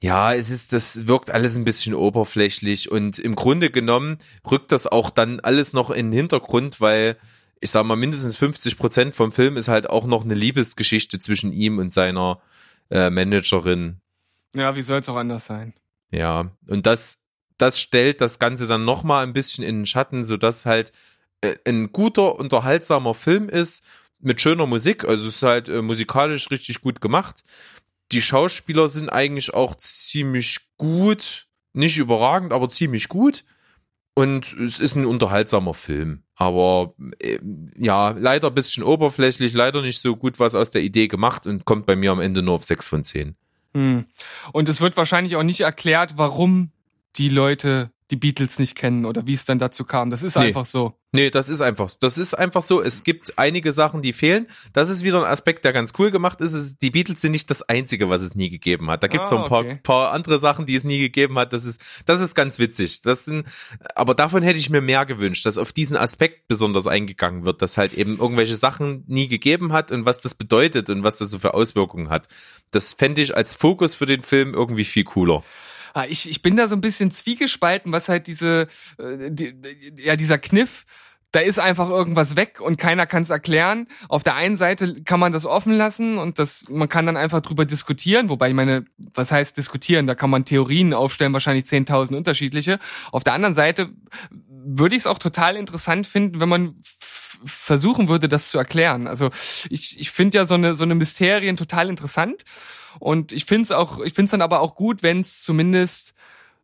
ja, 0.00 0.34
es 0.34 0.50
ist, 0.50 0.72
das 0.72 1.06
wirkt 1.06 1.30
alles 1.30 1.56
ein 1.56 1.64
bisschen 1.64 1.94
oberflächlich 1.94 2.90
und 2.90 3.18
im 3.18 3.34
Grunde 3.34 3.70
genommen 3.70 4.18
rückt 4.50 4.70
das 4.72 4.86
auch 4.86 5.10
dann 5.10 5.40
alles 5.40 5.72
noch 5.72 5.90
in 5.90 6.10
den 6.10 6.12
Hintergrund, 6.12 6.80
weil 6.80 7.16
ich 7.60 7.70
sag 7.70 7.84
mal, 7.86 7.96
mindestens 7.96 8.36
50 8.36 8.76
Prozent 8.76 9.16
vom 9.16 9.32
Film 9.32 9.56
ist 9.56 9.68
halt 9.68 9.88
auch 9.88 10.04
noch 10.04 10.24
eine 10.24 10.34
Liebesgeschichte 10.34 11.18
zwischen 11.18 11.52
ihm 11.52 11.78
und 11.78 11.92
seiner 11.92 12.40
äh, 12.90 13.10
Managerin. 13.10 14.00
Ja, 14.54 14.76
wie 14.76 14.82
soll 14.82 15.00
es 15.00 15.08
auch 15.08 15.16
anders 15.16 15.46
sein? 15.46 15.72
Ja, 16.10 16.50
und 16.68 16.86
das, 16.86 17.22
das 17.58 17.80
stellt 17.80 18.20
das 18.20 18.38
Ganze 18.38 18.66
dann 18.66 18.84
nochmal 18.84 19.24
ein 19.24 19.32
bisschen 19.32 19.64
in 19.64 19.80
den 19.80 19.86
Schatten, 19.86 20.24
sodass 20.24 20.66
halt 20.66 20.92
äh, 21.40 21.54
ein 21.66 21.92
guter, 21.92 22.36
unterhaltsamer 22.36 23.14
Film 23.14 23.48
ist, 23.48 23.84
mit 24.18 24.40
schöner 24.40 24.66
Musik, 24.66 25.04
also 25.04 25.28
es 25.28 25.36
ist 25.36 25.42
halt 25.42 25.68
äh, 25.68 25.82
musikalisch 25.82 26.50
richtig 26.50 26.80
gut 26.80 27.00
gemacht. 27.00 27.44
Die 28.12 28.22
Schauspieler 28.22 28.88
sind 28.88 29.08
eigentlich 29.10 29.52
auch 29.52 29.74
ziemlich 29.74 30.58
gut, 30.78 31.46
nicht 31.72 31.98
überragend, 31.98 32.52
aber 32.52 32.68
ziemlich 32.68 33.08
gut. 33.08 33.44
und 34.18 34.54
es 34.54 34.80
ist 34.80 34.96
ein 34.96 35.04
unterhaltsamer 35.04 35.74
Film. 35.74 36.22
Aber 36.36 36.94
äh, 37.18 37.38
ja, 37.76 38.10
leider 38.10 38.48
ein 38.48 38.54
bisschen 38.54 38.82
oberflächlich, 38.82 39.52
leider 39.52 39.82
nicht 39.82 40.00
so 40.00 40.16
gut 40.16 40.38
was 40.38 40.54
aus 40.54 40.70
der 40.70 40.82
Idee 40.82 41.06
gemacht 41.06 41.46
und 41.46 41.66
kommt 41.66 41.84
bei 41.84 41.96
mir 41.96 42.12
am 42.12 42.20
Ende 42.20 42.42
nur 42.42 42.54
auf 42.54 42.64
6 42.64 42.88
von 42.88 43.04
10. 43.04 43.36
Hm. 43.74 44.06
Und 44.52 44.68
es 44.70 44.80
wird 44.80 44.96
wahrscheinlich 44.96 45.36
auch 45.36 45.42
nicht 45.42 45.60
erklärt, 45.60 46.14
warum 46.16 46.70
die 47.18 47.28
Leute 47.28 47.90
die 48.12 48.16
Beatles 48.16 48.60
nicht 48.60 48.76
kennen 48.76 49.04
oder 49.04 49.26
wie 49.26 49.32
es 49.34 49.46
dann 49.46 49.58
dazu 49.58 49.82
kam. 49.84 50.10
Das 50.10 50.22
ist 50.22 50.36
Nee. 50.36 50.44
einfach 50.46 50.64
so. 50.64 50.92
Nee, 51.10 51.28
das 51.30 51.48
ist 51.48 51.60
einfach, 51.60 51.90
das 51.98 52.18
ist 52.18 52.34
einfach 52.34 52.62
so. 52.62 52.80
Es 52.80 53.02
gibt 53.02 53.36
einige 53.36 53.72
Sachen, 53.72 54.00
die 54.00 54.12
fehlen. 54.12 54.46
Das 54.72 54.90
ist 54.90 55.02
wieder 55.02 55.18
ein 55.24 55.28
Aspekt, 55.32 55.64
der 55.64 55.72
ganz 55.72 55.92
cool 55.98 56.12
gemacht 56.12 56.40
ist. 56.40 56.52
Es, 56.52 56.78
die 56.78 56.92
Beatles 56.92 57.20
sind 57.20 57.32
nicht 57.32 57.50
das 57.50 57.62
einzige, 57.68 58.08
was 58.08 58.22
es 58.22 58.36
nie 58.36 58.48
gegeben 58.48 58.88
hat. 58.90 59.02
Da 59.02 59.08
gibt's 59.08 59.32
Ah, 59.32 59.34
noch 59.34 59.42
ein 59.44 59.48
paar, 59.48 59.60
okay. 59.64 59.80
paar 59.82 60.12
andere 60.12 60.38
Sachen, 60.38 60.66
die 60.66 60.76
es 60.76 60.84
nie 60.84 61.00
gegeben 61.00 61.36
hat. 61.36 61.52
Das 61.52 61.64
ist, 61.64 61.80
das 62.04 62.20
ist 62.20 62.36
ganz 62.36 62.60
witzig. 62.60 63.02
Das 63.02 63.24
sind, 63.24 63.44
aber 63.96 64.14
davon 64.14 64.44
hätte 64.44 64.60
ich 64.60 64.70
mir 64.70 64.82
mehr 64.82 65.04
gewünscht, 65.04 65.44
dass 65.44 65.58
auf 65.58 65.72
diesen 65.72 65.96
Aspekt 65.96 66.46
besonders 66.46 66.86
eingegangen 66.86 67.44
wird, 67.44 67.60
dass 67.60 67.76
halt 67.76 67.92
eben 67.94 68.18
irgendwelche 68.20 68.56
Sachen 68.56 69.02
nie 69.08 69.26
gegeben 69.26 69.72
hat 69.72 69.90
und 69.90 70.04
was 70.06 70.20
das 70.20 70.34
bedeutet 70.36 70.90
und 70.90 71.02
was 71.02 71.16
das 71.16 71.30
so 71.32 71.40
für 71.40 71.54
Auswirkungen 71.54 72.08
hat. 72.08 72.28
Das 72.70 72.92
fände 72.92 73.20
ich 73.20 73.36
als 73.36 73.56
Fokus 73.56 73.96
für 73.96 74.06
den 74.06 74.22
Film 74.22 74.54
irgendwie 74.54 74.84
viel 74.84 75.02
cooler. 75.04 75.42
Ah, 75.96 76.04
Ich, 76.10 76.28
ich 76.28 76.42
bin 76.42 76.56
da 76.58 76.68
so 76.68 76.76
ein 76.76 76.82
bisschen 76.82 77.10
zwiegespalten, 77.10 77.90
was 77.90 78.10
halt 78.10 78.26
diese, 78.26 78.68
äh, 78.98 79.30
die, 79.30 79.54
ja, 79.96 80.14
dieser 80.14 80.36
Kniff, 80.36 80.84
da 81.32 81.40
ist 81.40 81.58
einfach 81.58 81.88
irgendwas 81.88 82.36
weg 82.36 82.60
und 82.60 82.76
keiner 82.76 83.06
kann 83.06 83.22
es 83.22 83.30
erklären. 83.30 83.88
Auf 84.10 84.22
der 84.22 84.34
einen 84.34 84.58
Seite 84.58 85.02
kann 85.04 85.18
man 85.18 85.32
das 85.32 85.46
offen 85.46 85.72
lassen 85.72 86.18
und 86.18 86.38
das, 86.38 86.66
man 86.68 86.90
kann 86.90 87.06
dann 87.06 87.16
einfach 87.16 87.40
drüber 87.40 87.64
diskutieren, 87.64 88.28
wobei 88.28 88.48
ich 88.48 88.54
meine, 88.54 88.84
was 89.14 89.32
heißt 89.32 89.56
diskutieren? 89.56 90.06
Da 90.06 90.14
kann 90.14 90.28
man 90.28 90.44
Theorien 90.44 90.92
aufstellen, 90.92 91.32
wahrscheinlich 91.32 91.64
10.000 91.64 92.14
unterschiedliche. 92.14 92.78
Auf 93.10 93.24
der 93.24 93.32
anderen 93.32 93.54
Seite 93.54 93.88
würde 94.50 94.96
ich 94.96 95.00
es 95.02 95.06
auch 95.06 95.18
total 95.18 95.56
interessant 95.56 96.06
finden, 96.06 96.40
wenn 96.40 96.48
man 96.50 96.74
versuchen 97.44 98.08
würde, 98.08 98.28
das 98.28 98.48
zu 98.48 98.58
erklären. 98.58 99.06
Also 99.06 99.30
ich, 99.70 99.98
ich 100.00 100.10
finde 100.10 100.38
ja 100.38 100.46
so 100.46 100.54
eine, 100.54 100.74
so 100.74 100.84
eine 100.84 100.94
Mysterien 100.94 101.56
total 101.56 101.88
interessant. 101.88 102.44
Und 102.98 103.32
ich 103.32 103.44
finde 103.44 103.64
es 103.64 103.72
auch, 103.72 104.00
ich 104.00 104.14
finde 104.14 104.26
es 104.26 104.30
dann 104.30 104.42
aber 104.42 104.60
auch 104.60 104.74
gut, 104.74 105.02
wenn 105.02 105.20
es 105.20 105.40
zumindest 105.40 106.14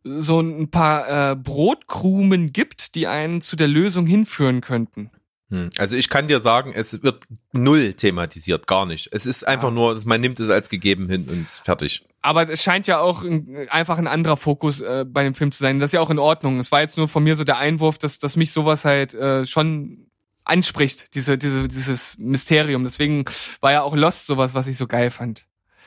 so 0.03 0.41
ein 0.41 0.69
paar 0.69 1.31
äh, 1.31 1.35
Brotkrumen 1.35 2.51
gibt, 2.51 2.95
die 2.95 3.07
einen 3.07 3.41
zu 3.41 3.55
der 3.55 3.67
Lösung 3.67 4.05
hinführen 4.05 4.61
könnten. 4.61 5.11
Hm. 5.49 5.69
Also 5.77 5.95
ich 5.95 6.09
kann 6.09 6.27
dir 6.27 6.41
sagen, 6.41 6.73
es 6.75 7.03
wird 7.03 7.23
null 7.51 7.93
thematisiert, 7.93 8.67
gar 8.67 8.85
nicht. 8.85 9.09
Es 9.11 9.25
ist 9.25 9.47
einfach 9.47 9.71
nur, 9.71 9.99
man 10.05 10.19
nimmt 10.19 10.39
es 10.39 10.49
als 10.49 10.69
gegeben 10.69 11.09
hin 11.09 11.27
und 11.29 11.47
fertig. 11.47 12.03
Aber 12.21 12.49
es 12.49 12.63
scheint 12.63 12.87
ja 12.87 12.99
auch 12.99 13.23
ein, 13.23 13.67
einfach 13.69 13.97
ein 13.97 14.07
anderer 14.07 14.37
Fokus 14.37 14.81
äh, 14.81 15.05
bei 15.07 15.23
dem 15.23 15.35
Film 15.35 15.51
zu 15.51 15.59
sein. 15.59 15.79
Das 15.79 15.89
ist 15.89 15.93
ja 15.93 16.01
auch 16.01 16.09
in 16.09 16.19
Ordnung. 16.19 16.59
Es 16.59 16.71
war 16.71 16.81
jetzt 16.81 16.97
nur 16.97 17.07
von 17.07 17.23
mir 17.23 17.35
so 17.35 17.43
der 17.43 17.57
Einwurf, 17.57 17.97
dass, 17.97 18.19
dass 18.19 18.35
mich 18.35 18.51
sowas 18.51 18.83
halt 18.83 19.13
äh, 19.13 19.45
schon 19.45 20.07
anspricht, 20.45 21.15
diese, 21.15 21.37
diese, 21.37 21.67
dieses 21.67 22.17
Mysterium. 22.17 22.83
Deswegen 22.83 23.25
war 23.61 23.71
ja 23.71 23.81
auch 23.83 23.95
Lost 23.95 24.25
sowas, 24.25 24.53
was 24.53 24.67
ich 24.67 24.77
so 24.77 24.87
geil 24.87 25.11
fand. 25.11 25.45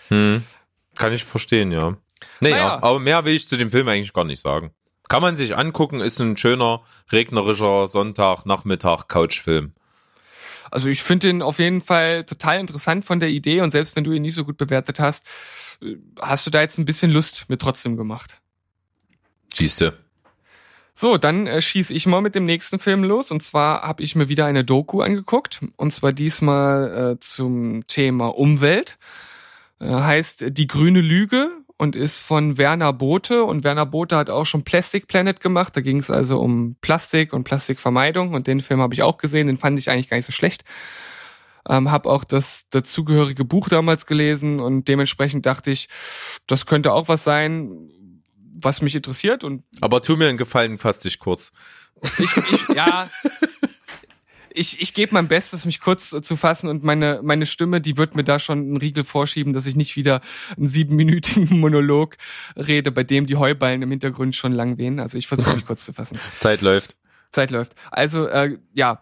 Hm. 0.09 0.43
Kann 0.95 1.13
ich 1.13 1.25
verstehen, 1.25 1.73
ja. 1.73 1.97
Naja, 2.41 2.57
Naja. 2.57 2.75
aber 2.83 2.99
mehr 2.99 3.25
will 3.25 3.35
ich 3.35 3.49
zu 3.49 3.57
dem 3.57 3.71
Film 3.71 3.89
eigentlich 3.89 4.13
gar 4.13 4.25
nicht 4.25 4.41
sagen. 4.41 4.71
Kann 5.09 5.23
man 5.23 5.37
sich 5.37 5.57
angucken, 5.57 6.01
ist 6.01 6.21
ein 6.21 6.37
schöner, 6.37 6.83
regnerischer 7.13 7.87
Sonntag, 7.89 8.45
Nachmittag, 8.45 9.09
Couchfilm. 9.09 9.73
Also 10.71 10.89
ich 10.89 11.03
finde 11.03 11.29
den 11.29 11.43
auf 11.43 11.59
jeden 11.61 11.81
Fall 11.81 12.25
total 12.25 12.59
interessant 12.59 13.05
von 13.05 13.21
der 13.21 13.29
Idee 13.29 13.61
und 13.61 13.71
selbst 13.71 13.95
wenn 13.95 14.03
du 14.05 14.13
ihn 14.13 14.23
nicht 14.23 14.35
so 14.35 14.45
gut 14.45 14.57
bewertet 14.57 14.99
hast, 14.99 15.27
äh, 15.81 15.97
hast 16.21 16.47
du 16.47 16.51
da 16.51 16.61
jetzt 16.61 16.79
ein 16.79 16.85
bisschen 16.85 17.13
Lust 17.13 17.45
mit 17.49 17.61
trotzdem 17.61 17.97
gemacht. 17.97 18.41
Siehste. 19.55 19.97
So, 20.99 21.19
dann 21.19 21.47
äh, 21.47 21.61
schieße 21.61 21.93
ich 21.93 22.07
mal 22.07 22.23
mit 22.23 22.35
dem 22.35 22.45
nächsten 22.45 22.79
Film 22.79 23.05
los. 23.05 23.31
Und 23.31 23.43
zwar 23.43 23.83
habe 23.83 24.03
ich 24.03 24.17
mir 24.17 24.31
wieder 24.31 24.47
eine 24.47 24.65
Doku 24.65 25.03
angeguckt. 25.03 25.61
Und 25.77 25.93
zwar 25.93 26.15
diesmal 26.15 27.13
äh, 27.13 27.21
zum 27.21 27.87
Thema 27.87 28.29
Umwelt. 28.29 28.97
Äh, 29.79 29.89
heißt 29.89 30.57
Die 30.57 30.67
grüne 30.67 31.03
Lüge 31.03 31.51
und 31.77 31.97
ist 31.97 32.21
von 32.21 32.57
Werner 32.57 32.95
Bothe. 32.95 33.45
Und 33.45 33.63
Werner 33.63 33.85
Bothe 33.85 34.17
hat 34.17 34.31
auch 34.31 34.47
schon 34.47 34.65
Plastic 34.65 35.07
Planet 35.07 35.41
gemacht. 35.41 35.77
Da 35.77 35.83
ging 35.83 35.99
es 35.99 36.09
also 36.11 36.41
um 36.41 36.77
Plastik 36.81 37.35
und 37.35 37.45
Plastikvermeidung. 37.45 38.33
Und 38.33 38.47
den 38.47 38.61
Film 38.61 38.81
habe 38.81 38.95
ich 38.95 39.03
auch 39.03 39.19
gesehen. 39.19 39.49
Den 39.49 39.59
fand 39.59 39.79
ich 39.79 39.91
eigentlich 39.91 40.09
gar 40.09 40.17
nicht 40.17 40.25
so 40.25 40.33
schlecht. 40.33 40.65
Ähm, 41.69 41.91
habe 41.91 42.09
auch 42.09 42.25
das 42.25 42.71
dazugehörige 42.71 43.45
Buch 43.45 43.69
damals 43.69 44.07
gelesen 44.07 44.61
und 44.61 44.87
dementsprechend 44.87 45.47
dachte 45.47 45.73
ich, 45.73 45.89
das 46.47 46.65
könnte 46.65 46.93
auch 46.93 47.09
was 47.09 47.25
sein, 47.25 47.91
was 48.63 48.83
mich 48.83 48.95
interessiert 48.95 49.45
und 49.45 49.65
Aber 49.81 50.03
tu 50.03 50.17
mir 50.17 50.29
einen 50.29 50.39
Gefallen, 50.39 50.79
fass 50.79 51.01
dich 51.01 51.19
kurz. 51.19 51.53
ich, 52.19 52.37
ich, 52.37 52.69
ja, 52.75 53.09
ich, 54.57 54.81
ich 54.81 54.95
gebe 54.95 55.15
mein 55.15 55.29
Bestes, 55.29 55.67
mich 55.67 55.81
kurz 55.81 56.11
zu 56.11 56.37
fassen 56.37 56.69
und 56.69 56.83
meine, 56.83 57.21
meine 57.23 57.47
Stimme, 57.47 57.81
die 57.81 57.97
wird 57.97 58.17
mir 58.17 58.25
da 58.25 58.39
schon 58.39 58.59
einen 58.61 58.77
Riegel 58.77 59.05
vorschieben, 59.05 59.53
dass 59.53 59.67
ich 59.67 59.77
nicht 59.77 59.97
wieder 59.97 60.21
einen 60.57 60.69
siebenminütigen 60.69 61.61
Monolog 61.61 62.17
rede, 62.57 62.91
bei 62.91 63.05
dem 63.05 63.27
die 63.27 63.37
Heuballen 63.37 63.83
im 63.83 63.91
Hintergrund 63.91 64.35
schon 64.35 64.53
lang 64.53 64.79
wehen. 64.79 64.99
Also 64.99 65.19
ich 65.19 65.27
versuche 65.27 65.55
mich 65.55 65.67
kurz 65.67 65.85
zu 65.85 65.93
fassen. 65.93 66.19
Zeit 66.39 66.63
läuft. 66.63 66.97
Zeit 67.33 67.51
läuft. 67.51 67.75
Also, 67.91 68.27
äh, 68.27 68.59
ja, 68.73 69.01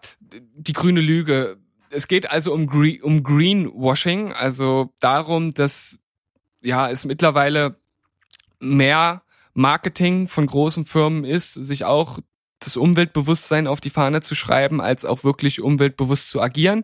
die 0.55 0.73
grüne 0.73 0.99
Lüge. 0.99 1.57
Es 1.89 2.07
geht 2.07 2.29
also 2.29 2.53
um, 2.53 2.67
Gre 2.67 2.99
um 3.01 3.23
Greenwashing, 3.23 4.33
also 4.33 4.93
darum, 4.99 5.53
dass 5.53 5.99
ja 6.61 6.89
es 6.89 7.05
mittlerweile 7.05 7.79
mehr 8.59 9.21
Marketing 9.55 10.27
von 10.27 10.45
großen 10.45 10.85
Firmen 10.85 11.23
ist, 11.23 11.53
sich 11.53 11.85
auch 11.85 12.19
das 12.59 12.77
Umweltbewusstsein 12.77 13.67
auf 13.67 13.81
die 13.81 13.89
Fahne 13.89 14.21
zu 14.21 14.35
schreiben, 14.35 14.81
als 14.81 15.05
auch 15.05 15.23
wirklich 15.23 15.61
umweltbewusst 15.61 16.29
zu 16.29 16.41
agieren. 16.41 16.83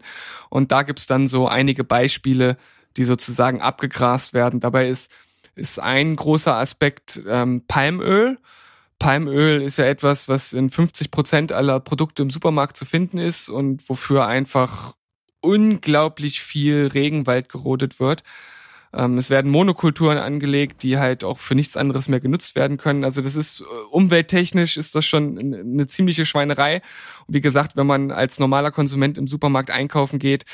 Und 0.49 0.71
da 0.71 0.83
gibt's 0.83 1.05
dann 1.05 1.27
so 1.27 1.47
einige 1.47 1.83
Beispiele, 1.83 2.57
die 2.97 3.03
sozusagen 3.03 3.61
abgegrast 3.61 4.33
werden. 4.33 4.59
Dabei 4.59 4.87
ist, 4.87 5.11
ist 5.55 5.79
ein 5.79 6.15
großer 6.15 6.55
Aspekt 6.55 7.21
ähm, 7.27 7.63
Palmöl. 7.67 8.37
Palmöl 8.99 9.61
ist 9.61 9.77
ja 9.77 9.85
etwas, 9.85 10.29
was 10.29 10.53
in 10.53 10.69
50 10.69 11.11
Prozent 11.11 11.51
aller 11.51 11.79
Produkte 11.79 12.21
im 12.21 12.29
Supermarkt 12.29 12.77
zu 12.77 12.85
finden 12.85 13.17
ist 13.17 13.49
und 13.49 13.87
wofür 13.89 14.27
einfach 14.27 14.95
unglaublich 15.41 16.41
viel 16.41 16.87
Regenwald 16.87 17.49
gerodet 17.49 17.99
wird. 17.99 18.23
Ähm, 18.93 19.17
es 19.17 19.29
werden 19.29 19.49
Monokulturen 19.51 20.17
angelegt, 20.17 20.83
die 20.83 20.97
halt 20.97 21.23
auch 21.23 21.39
für 21.39 21.55
nichts 21.55 21.77
anderes 21.77 22.07
mehr 22.07 22.19
genutzt 22.19 22.55
werden 22.55 22.77
können. 22.77 23.03
Also 23.03 23.21
das 23.21 23.35
ist 23.35 23.61
äh, 23.61 23.63
umwelttechnisch 23.89 24.77
ist 24.77 24.95
das 24.95 25.05
schon 25.05 25.37
eine, 25.37 25.87
ziemliche 25.87 26.25
Schweinerei. 26.25 26.81
Und 27.27 27.33
wie 27.33 27.41
gesagt, 27.41 27.75
wenn 27.77 27.87
man 27.87 28.11
als 28.11 28.39
normaler 28.39 28.71
Konsument 28.71 29.17
im 29.17 29.27
Supermarkt 29.27 29.71
einkaufen 29.71 30.19
geht, 30.19 30.45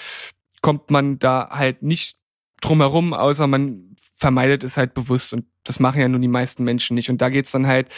kommt 0.62 0.92
man 0.92 1.20
da 1.20 1.50
halt 1.52 1.84
nicht 1.84 2.18
drum 2.62 2.80
herum, 2.80 3.14
außer 3.14 3.48
man 3.48 3.96
vermeidet 4.16 4.64
es 4.64 4.78
halt 4.78 4.96
bewusst 4.96 5.34
und 5.34 5.46
das 5.64 5.80
machen 5.80 6.02
ja 6.02 6.08
nun 6.08 6.22
die 6.22 6.28
meisten 6.28 6.64
Menschen 6.64 6.96
nicht. 6.96 7.10
Und 7.10 7.22
da 7.22 7.30
geht's 7.30 7.52
dann 7.52 7.68
halt 7.68 7.90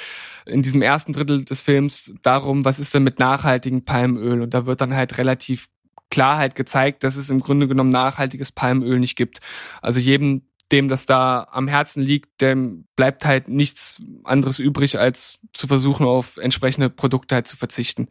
in 0.45 0.64
diesem 0.64 0.82
ersten 0.82 1.14
Drittel 1.14 1.45
des 1.45 1.61
Films 1.61 2.14
darum, 2.24 2.66
was 2.66 2.80
ist 2.80 2.94
denn 2.94 3.03
mit 3.03 3.20
nachhaltigem 3.20 3.84
Palmöl? 3.86 4.41
Und 4.41 4.53
da 4.53 4.66
wird 4.66 4.82
dann 4.82 4.95
halt 4.95 5.18
relativ 5.18 5.70
klar 6.10 6.38
halt 6.38 6.56
gezeigt, 6.56 7.03
dass 7.03 7.15
es 7.15 7.30
im 7.30 7.40
Grunde 7.40 7.68
genommen 7.68 7.91
nachhaltiges 7.91 8.52
Palmöl 8.52 8.99
nicht 8.99 9.15
gibt. 9.15 9.40
Also 9.81 9.99
jedem, 9.99 10.44
dem 10.72 10.88
das 10.88 11.06
da 11.06 11.48
am 11.52 11.68
Herzen 11.68 12.02
liegt, 12.02 12.41
dem 12.41 12.86
bleibt 12.95 13.26
halt 13.26 13.48
nichts 13.48 14.02
anderes 14.23 14.60
übrig, 14.60 14.99
als 14.99 15.40
zu 15.53 15.68
versuchen, 15.68 16.06
auf 16.06 16.38
entsprechende 16.38 16.90
Produkte 16.90 17.36
halt 17.36 17.48
zu 17.48 17.57
verzichten. 17.57 18.10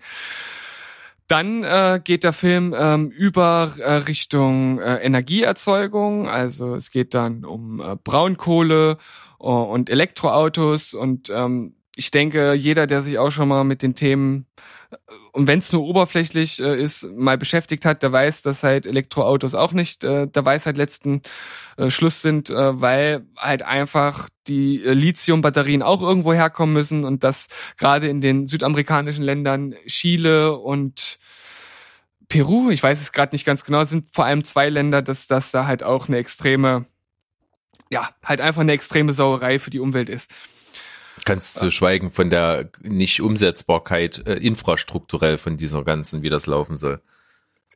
Dann 1.28 1.62
äh, 1.62 2.00
geht 2.02 2.24
der 2.24 2.32
Film 2.32 2.74
ähm, 2.76 3.10
über 3.10 3.72
äh, 3.78 3.92
Richtung 3.92 4.80
äh, 4.80 4.96
Energieerzeugung. 4.96 6.26
Also 6.26 6.74
es 6.74 6.90
geht 6.90 7.12
dann 7.12 7.44
um 7.44 7.80
äh, 7.80 7.96
Braunkohle 8.02 8.96
äh, 9.38 9.44
und 9.44 9.90
Elektroautos. 9.90 10.94
Und 10.94 11.28
ähm, 11.28 11.74
ich 11.98 12.12
denke, 12.12 12.54
jeder, 12.54 12.86
der 12.86 13.02
sich 13.02 13.18
auch 13.18 13.32
schon 13.32 13.48
mal 13.48 13.64
mit 13.64 13.82
den 13.82 13.96
Themen, 13.96 14.46
und 15.32 15.48
wenn 15.48 15.58
es 15.58 15.72
nur 15.72 15.82
oberflächlich 15.82 16.60
äh, 16.60 16.80
ist, 16.80 17.02
mal 17.12 17.36
beschäftigt 17.36 17.84
hat, 17.84 18.02
der 18.02 18.12
weiß, 18.12 18.42
dass 18.42 18.62
halt 18.62 18.86
Elektroautos 18.86 19.54
auch 19.54 19.72
nicht 19.72 20.04
äh, 20.04 20.28
der 20.28 20.44
Weisheit 20.44 20.76
letzten 20.76 21.22
äh, 21.76 21.90
Schluss 21.90 22.22
sind, 22.22 22.50
äh, 22.50 22.80
weil 22.80 23.26
halt 23.36 23.62
einfach 23.62 24.28
die 24.46 24.82
äh, 24.82 24.92
Lithium-Batterien 24.92 25.82
auch 25.82 26.00
irgendwo 26.00 26.32
herkommen 26.32 26.72
müssen 26.72 27.04
und 27.04 27.24
das 27.24 27.48
gerade 27.76 28.08
in 28.08 28.20
den 28.20 28.46
südamerikanischen 28.46 29.24
Ländern 29.24 29.74
Chile 29.86 30.56
und 30.56 31.18
Peru, 32.28 32.70
ich 32.70 32.82
weiß 32.82 33.00
es 33.00 33.12
gerade 33.12 33.34
nicht 33.34 33.44
ganz 33.44 33.64
genau, 33.64 33.82
sind 33.84 34.08
vor 34.14 34.24
allem 34.24 34.44
zwei 34.44 34.68
Länder, 34.68 35.02
dass 35.02 35.26
das 35.26 35.50
da 35.50 35.66
halt 35.66 35.82
auch 35.82 36.08
eine 36.08 36.18
extreme, 36.18 36.86
ja, 37.90 38.08
halt 38.24 38.40
einfach 38.40 38.62
eine 38.62 38.72
extreme 38.72 39.12
Sauerei 39.12 39.58
für 39.58 39.70
die 39.70 39.80
Umwelt 39.80 40.08
ist. 40.08 40.30
Ganz 41.24 41.54
zu 41.54 41.70
schweigen 41.70 42.10
von 42.10 42.30
der 42.30 42.70
Nicht-Umsetzbarkeit 42.82 44.26
äh, 44.26 44.34
infrastrukturell 44.34 45.38
von 45.38 45.56
dieser 45.56 45.84
ganzen, 45.84 46.22
wie 46.22 46.30
das 46.30 46.46
laufen 46.46 46.76
soll. 46.76 47.00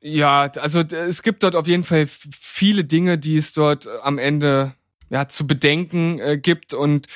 Ja, 0.00 0.50
also 0.56 0.80
es 0.80 1.22
gibt 1.22 1.44
dort 1.44 1.54
auf 1.54 1.68
jeden 1.68 1.84
Fall 1.84 2.06
viele 2.06 2.84
Dinge, 2.84 3.18
die 3.18 3.36
es 3.36 3.52
dort 3.52 3.86
äh, 3.86 3.90
am 4.02 4.18
Ende 4.18 4.74
ja 5.10 5.28
zu 5.28 5.46
bedenken 5.46 6.18
äh, 6.18 6.38
gibt 6.38 6.74
und 6.74 7.06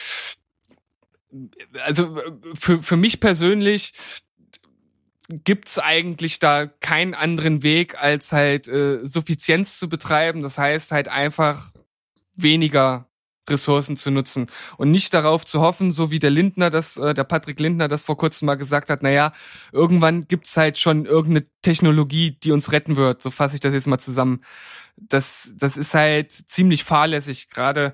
also 1.84 2.20
für, 2.54 2.82
für 2.82 2.96
mich 2.96 3.20
persönlich 3.20 3.92
gibt's 5.28 5.78
eigentlich 5.78 6.38
da 6.38 6.66
keinen 6.66 7.14
anderen 7.14 7.62
Weg, 7.62 8.00
als 8.00 8.32
halt 8.32 8.68
äh, 8.68 9.04
Suffizienz 9.04 9.78
zu 9.78 9.88
betreiben. 9.88 10.42
Das 10.42 10.56
heißt 10.56 10.92
halt 10.92 11.08
einfach 11.08 11.72
weniger 12.36 13.08
Ressourcen 13.48 13.96
zu 13.96 14.10
nutzen 14.10 14.46
und 14.76 14.90
nicht 14.90 15.14
darauf 15.14 15.44
zu 15.44 15.60
hoffen, 15.60 15.92
so 15.92 16.10
wie 16.10 16.18
der 16.18 16.30
Lindner 16.30 16.70
das, 16.70 16.96
äh, 16.96 17.14
der 17.14 17.24
Patrick 17.24 17.60
Lindner 17.60 17.88
das 17.88 18.02
vor 18.02 18.16
kurzem 18.16 18.46
mal 18.46 18.56
gesagt 18.56 18.90
hat, 18.90 19.02
naja, 19.02 19.32
irgendwann 19.72 20.26
gibt's 20.28 20.56
halt 20.56 20.78
schon 20.78 21.06
irgendeine 21.06 21.46
Technologie, 21.62 22.32
die 22.32 22.52
uns 22.52 22.72
retten 22.72 22.96
wird. 22.96 23.22
So 23.22 23.30
fasse 23.30 23.54
ich 23.54 23.60
das 23.60 23.74
jetzt 23.74 23.86
mal 23.86 23.98
zusammen. 23.98 24.42
Das, 24.96 25.52
das 25.56 25.76
ist 25.76 25.94
halt 25.94 26.32
ziemlich 26.32 26.84
fahrlässig. 26.84 27.50
Gerade, 27.50 27.92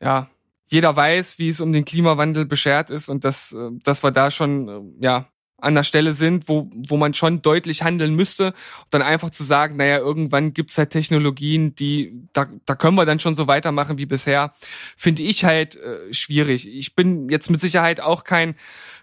ja, 0.00 0.28
jeder 0.66 0.96
weiß, 0.96 1.38
wie 1.38 1.48
es 1.48 1.60
um 1.60 1.72
den 1.72 1.84
Klimawandel 1.84 2.46
beschert 2.46 2.90
ist 2.90 3.08
und 3.08 3.24
dass, 3.24 3.52
äh, 3.52 3.70
dass 3.82 4.02
wir 4.02 4.10
da 4.10 4.30
schon, 4.30 4.68
äh, 4.68 5.04
ja, 5.04 5.28
an 5.64 5.74
der 5.74 5.82
Stelle 5.82 6.12
sind, 6.12 6.48
wo, 6.48 6.70
wo 6.74 6.96
man 6.96 7.14
schon 7.14 7.42
deutlich 7.42 7.82
handeln 7.82 8.14
müsste. 8.14 8.54
Dann 8.90 9.02
einfach 9.02 9.30
zu 9.30 9.42
sagen, 9.44 9.76
naja, 9.76 9.98
irgendwann 9.98 10.54
gibt's 10.54 10.78
halt 10.78 10.90
Technologien, 10.90 11.74
die, 11.74 12.28
da, 12.32 12.46
da 12.66 12.74
können 12.74 12.96
wir 12.96 13.06
dann 13.06 13.20
schon 13.20 13.36
so 13.36 13.46
weitermachen 13.46 13.98
wie 13.98 14.06
bisher, 14.06 14.52
finde 14.96 15.22
ich 15.22 15.44
halt 15.44 15.76
äh, 15.76 16.12
schwierig. 16.12 16.68
Ich 16.68 16.94
bin 16.94 17.28
jetzt 17.28 17.50
mit 17.50 17.60
Sicherheit 17.60 18.00
auch 18.00 18.24
kein, 18.24 18.54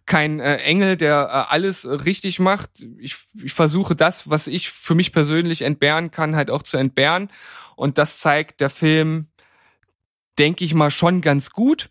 kein 0.05 0.39
äh, 0.39 0.57
Engel, 0.57 0.97
der 0.97 1.23
äh, 1.23 1.51
alles 1.51 1.87
richtig 1.87 2.39
macht. 2.39 2.69
Ich, 2.99 3.17
ich 3.43 3.53
versuche 3.53 3.95
das, 3.95 4.29
was 4.29 4.47
ich 4.47 4.69
für 4.71 4.95
mich 4.95 5.11
persönlich 5.11 5.63
entbehren 5.63 6.11
kann, 6.11 6.35
halt 6.35 6.51
auch 6.51 6.63
zu 6.63 6.77
entbehren. 6.77 7.29
Und 7.75 7.97
das 7.97 8.19
zeigt 8.19 8.61
der 8.61 8.69
Film, 8.69 9.27
denke 10.37 10.63
ich 10.63 10.73
mal, 10.73 10.91
schon 10.91 11.21
ganz 11.21 11.49
gut. 11.49 11.89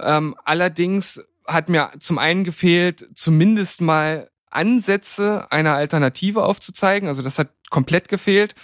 Ähm, 0.00 0.34
allerdings 0.44 1.22
hat 1.46 1.68
mir 1.68 1.90
zum 1.98 2.18
einen 2.18 2.44
gefehlt, 2.44 3.08
zumindest 3.14 3.80
mal 3.80 4.30
Ansätze 4.50 5.46
einer 5.50 5.74
Alternative 5.74 6.44
aufzuzeigen. 6.44 7.08
Also 7.08 7.22
das 7.22 7.38
hat 7.38 7.48
komplett 7.70 8.08
gefehlt. 8.08 8.54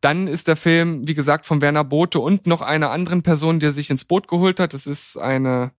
Dann 0.00 0.28
ist 0.28 0.48
der 0.48 0.56
Film, 0.56 1.06
wie 1.06 1.14
gesagt, 1.14 1.46
von 1.46 1.60
Werner 1.60 1.84
Bote 1.84 2.20
und 2.20 2.46
noch 2.46 2.62
einer 2.62 2.90
anderen 2.90 3.22
Person, 3.22 3.60
der 3.60 3.72
sich 3.72 3.90
ins 3.90 4.04
Boot 4.04 4.28
geholt 4.28 4.60
hat. 4.60 4.74
Das 4.74 4.86
ist 4.86 5.16
eine 5.16 5.72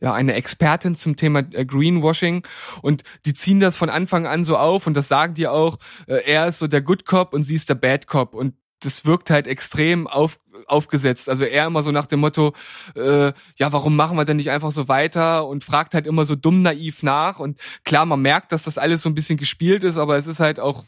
ja, 0.00 0.14
eine 0.14 0.34
Expertin 0.34 0.94
zum 0.94 1.16
Thema 1.16 1.40
äh, 1.40 1.64
Greenwashing 1.64 2.46
und 2.82 3.02
die 3.26 3.34
ziehen 3.34 3.58
das 3.60 3.76
von 3.76 3.90
Anfang 3.90 4.26
an 4.26 4.44
so 4.44 4.56
auf 4.56 4.86
und 4.86 4.94
das 4.94 5.08
sagen 5.08 5.34
die 5.34 5.48
auch, 5.48 5.78
äh, 6.06 6.22
er 6.24 6.46
ist 6.46 6.58
so 6.58 6.68
der 6.68 6.82
Good 6.82 7.04
Cop 7.04 7.32
und 7.32 7.42
sie 7.42 7.56
ist 7.56 7.68
der 7.68 7.74
Bad 7.74 8.06
Cop 8.06 8.34
und 8.34 8.54
das 8.80 9.04
wirkt 9.04 9.30
halt 9.30 9.48
extrem 9.48 10.06
auf, 10.06 10.38
aufgesetzt. 10.70 11.28
Also 11.28 11.44
er 11.44 11.66
immer 11.66 11.82
so 11.82 11.92
nach 11.92 12.06
dem 12.06 12.20
Motto, 12.20 12.54
äh, 12.94 13.32
ja, 13.56 13.72
warum 13.72 13.96
machen 13.96 14.16
wir 14.16 14.24
denn 14.24 14.36
nicht 14.36 14.50
einfach 14.50 14.72
so 14.72 14.88
weiter 14.88 15.46
und 15.46 15.64
fragt 15.64 15.94
halt 15.94 16.06
immer 16.06 16.24
so 16.24 16.34
dumm 16.34 16.62
naiv 16.62 17.02
nach. 17.02 17.38
Und 17.38 17.60
klar, 17.84 18.06
man 18.06 18.22
merkt, 18.22 18.52
dass 18.52 18.64
das 18.64 18.78
alles 18.78 19.02
so 19.02 19.08
ein 19.08 19.14
bisschen 19.14 19.38
gespielt 19.38 19.84
ist, 19.84 19.98
aber 19.98 20.16
es 20.16 20.26
ist 20.26 20.40
halt 20.40 20.60
auch 20.60 20.84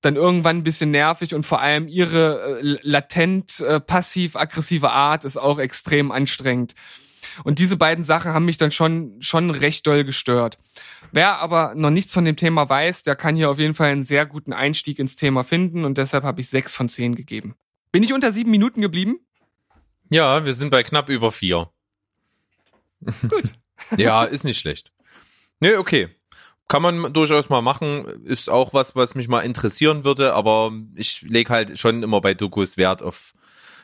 dann 0.00 0.16
irgendwann 0.16 0.58
ein 0.58 0.62
bisschen 0.62 0.90
nervig 0.90 1.34
und 1.34 1.44
vor 1.44 1.60
allem 1.60 1.86
ihre 1.88 2.60
äh, 2.60 2.78
latent 2.82 3.60
äh, 3.60 3.80
passiv-aggressive 3.80 4.90
Art 4.90 5.24
ist 5.24 5.36
auch 5.36 5.58
extrem 5.58 6.10
anstrengend. 6.10 6.74
Und 7.44 7.58
diese 7.58 7.76
beiden 7.76 8.04
Sachen 8.04 8.32
haben 8.32 8.44
mich 8.44 8.56
dann 8.56 8.70
schon, 8.70 9.16
schon 9.20 9.50
recht 9.50 9.86
doll 9.86 10.04
gestört. 10.04 10.58
Wer 11.12 11.38
aber 11.38 11.74
noch 11.74 11.90
nichts 11.90 12.14
von 12.14 12.24
dem 12.24 12.36
Thema 12.36 12.68
weiß, 12.68 13.02
der 13.02 13.16
kann 13.16 13.36
hier 13.36 13.50
auf 13.50 13.58
jeden 13.58 13.74
Fall 13.74 13.90
einen 13.90 14.04
sehr 14.04 14.26
guten 14.26 14.52
Einstieg 14.52 14.98
ins 14.98 15.16
Thema 15.16 15.44
finden 15.44 15.84
und 15.84 15.98
deshalb 15.98 16.24
habe 16.24 16.40
ich 16.40 16.48
sechs 16.48 16.74
von 16.74 16.88
zehn 16.88 17.14
gegeben. 17.14 17.54
Bin 17.92 18.02
ich 18.02 18.12
unter 18.12 18.32
sieben 18.32 18.50
Minuten 18.50 18.80
geblieben? 18.80 19.20
Ja, 20.10 20.44
wir 20.44 20.54
sind 20.54 20.70
bei 20.70 20.82
knapp 20.82 21.08
über 21.08 21.32
vier. 21.32 21.70
Gut. 23.28 23.52
ja, 23.96 24.24
ist 24.24 24.44
nicht 24.44 24.58
schlecht. 24.58 24.92
Nee, 25.60 25.76
okay. 25.76 26.08
Kann 26.68 26.82
man 26.82 27.12
durchaus 27.12 27.48
mal 27.48 27.62
machen. 27.62 28.04
Ist 28.24 28.48
auch 28.48 28.72
was, 28.74 28.94
was 28.94 29.14
mich 29.14 29.28
mal 29.28 29.40
interessieren 29.40 30.04
würde, 30.04 30.34
aber 30.34 30.72
ich 30.94 31.22
lege 31.22 31.50
halt 31.50 31.78
schon 31.78 32.02
immer 32.02 32.20
bei 32.20 32.34
Dokus 32.34 32.76
Wert 32.76 33.02
auf 33.02 33.34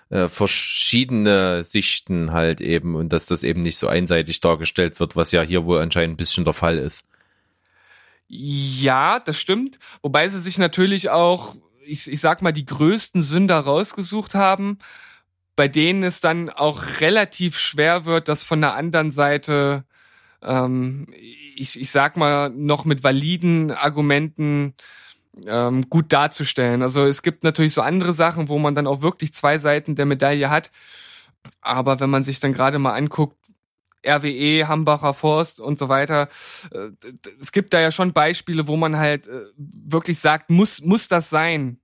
äh, 0.08 0.28
verschiedene 0.28 1.64
Sichten 1.64 2.32
halt 2.32 2.60
eben 2.60 2.94
und 2.94 3.12
dass 3.12 3.26
das 3.26 3.42
eben 3.42 3.60
nicht 3.60 3.76
so 3.76 3.88
einseitig 3.88 4.40
dargestellt 4.40 5.00
wird, 5.00 5.16
was 5.16 5.32
ja 5.32 5.42
hier 5.42 5.66
wohl 5.66 5.80
anscheinend 5.80 6.14
ein 6.14 6.16
bisschen 6.16 6.44
der 6.44 6.54
Fall 6.54 6.78
ist. 6.78 7.04
Ja, 8.28 9.20
das 9.20 9.38
stimmt. 9.40 9.78
Wobei 10.02 10.28
sie 10.28 10.40
sich 10.40 10.58
natürlich 10.58 11.10
auch, 11.10 11.56
ich, 11.86 12.10
ich 12.10 12.20
sag 12.20 12.42
mal, 12.42 12.52
die 12.52 12.66
größten 12.66 13.22
Sünder 13.22 13.60
rausgesucht 13.60 14.34
haben, 14.34 14.78
bei 15.54 15.68
denen 15.68 16.02
es 16.02 16.20
dann 16.20 16.50
auch 16.50 17.00
relativ 17.00 17.58
schwer 17.58 18.04
wird, 18.04 18.28
das 18.28 18.42
von 18.42 18.60
der 18.60 18.74
anderen 18.74 19.10
Seite, 19.10 19.84
ähm, 20.42 21.06
ich, 21.54 21.80
ich 21.80 21.90
sag 21.90 22.16
mal, 22.16 22.50
noch 22.50 22.84
mit 22.84 23.02
validen 23.02 23.70
Argumenten 23.70 24.74
ähm, 25.46 25.88
gut 25.88 26.12
darzustellen. 26.12 26.82
Also 26.82 27.06
es 27.06 27.22
gibt 27.22 27.44
natürlich 27.44 27.72
so 27.72 27.80
andere 27.80 28.12
Sachen, 28.12 28.48
wo 28.48 28.58
man 28.58 28.74
dann 28.74 28.86
auch 28.86 29.02
wirklich 29.02 29.32
zwei 29.32 29.58
Seiten 29.58 29.94
der 29.94 30.06
Medaille 30.06 30.50
hat. 30.50 30.70
Aber 31.60 32.00
wenn 32.00 32.10
man 32.10 32.22
sich 32.24 32.40
dann 32.40 32.52
gerade 32.52 32.78
mal 32.78 32.94
anguckt, 32.94 33.36
RWE, 34.06 34.68
Hambacher 34.68 35.14
Forst 35.14 35.60
und 35.60 35.78
so 35.78 35.88
weiter. 35.88 36.28
Äh, 36.70 36.90
es 37.40 37.52
gibt 37.52 37.72
da 37.74 37.80
ja 37.80 37.90
schon 37.90 38.12
Beispiele, 38.12 38.66
wo 38.66 38.76
man 38.76 38.96
halt 38.96 39.26
äh, 39.26 39.46
wirklich 39.56 40.18
sagt, 40.18 40.50
muss, 40.50 40.80
muss 40.82 41.08
das 41.08 41.30
sein? 41.30 41.80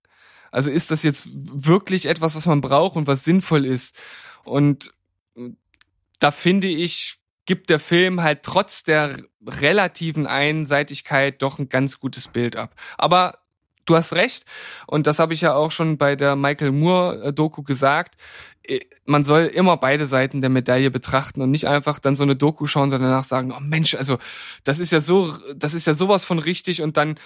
Also 0.50 0.70
ist 0.70 0.90
das 0.90 1.02
jetzt 1.02 1.28
wirklich 1.32 2.06
etwas, 2.06 2.36
was 2.36 2.46
man 2.46 2.60
braucht 2.60 2.96
und 2.96 3.06
was 3.06 3.24
sinnvoll 3.24 3.64
ist? 3.64 3.96
Und 4.44 4.92
äh, 5.36 5.50
da 6.20 6.30
finde 6.30 6.68
ich, 6.68 7.16
gibt 7.46 7.70
der 7.70 7.80
Film 7.80 8.22
halt 8.22 8.42
trotz 8.42 8.84
der 8.84 9.16
relativen 9.44 10.26
Einseitigkeit 10.26 11.42
doch 11.42 11.58
ein 11.58 11.68
ganz 11.68 11.98
gutes 11.98 12.28
Bild 12.28 12.56
ab. 12.56 12.74
Aber 12.96 13.38
du 13.92 13.96
hast 13.96 14.14
recht. 14.14 14.44
Und 14.86 15.06
das 15.06 15.18
habe 15.18 15.34
ich 15.34 15.42
ja 15.42 15.54
auch 15.54 15.70
schon 15.70 15.98
bei 15.98 16.16
der 16.16 16.34
Michael 16.34 16.72
Moore-Doku 16.72 17.62
gesagt. 17.62 18.16
Äh, 18.62 18.80
man 19.04 19.24
soll 19.24 19.46
immer 19.46 19.76
beide 19.76 20.06
Seiten 20.06 20.40
der 20.40 20.50
Medaille 20.50 20.90
betrachten 20.90 21.42
und 21.42 21.50
nicht 21.50 21.66
einfach 21.66 21.98
dann 21.98 22.16
so 22.16 22.22
eine 22.22 22.36
Doku 22.36 22.66
schauen 22.66 22.92
und 22.92 23.02
danach 23.02 23.24
sagen, 23.24 23.52
oh 23.56 23.60
Mensch, 23.60 23.94
also 23.94 24.18
das 24.64 24.78
ist 24.78 24.92
ja 24.92 25.00
so, 25.00 25.36
das 25.54 25.74
ist 25.74 25.86
ja 25.86 25.94
sowas 25.94 26.24
von 26.24 26.38
richtig 26.38 26.82
und 26.82 26.96
dann 26.96 27.16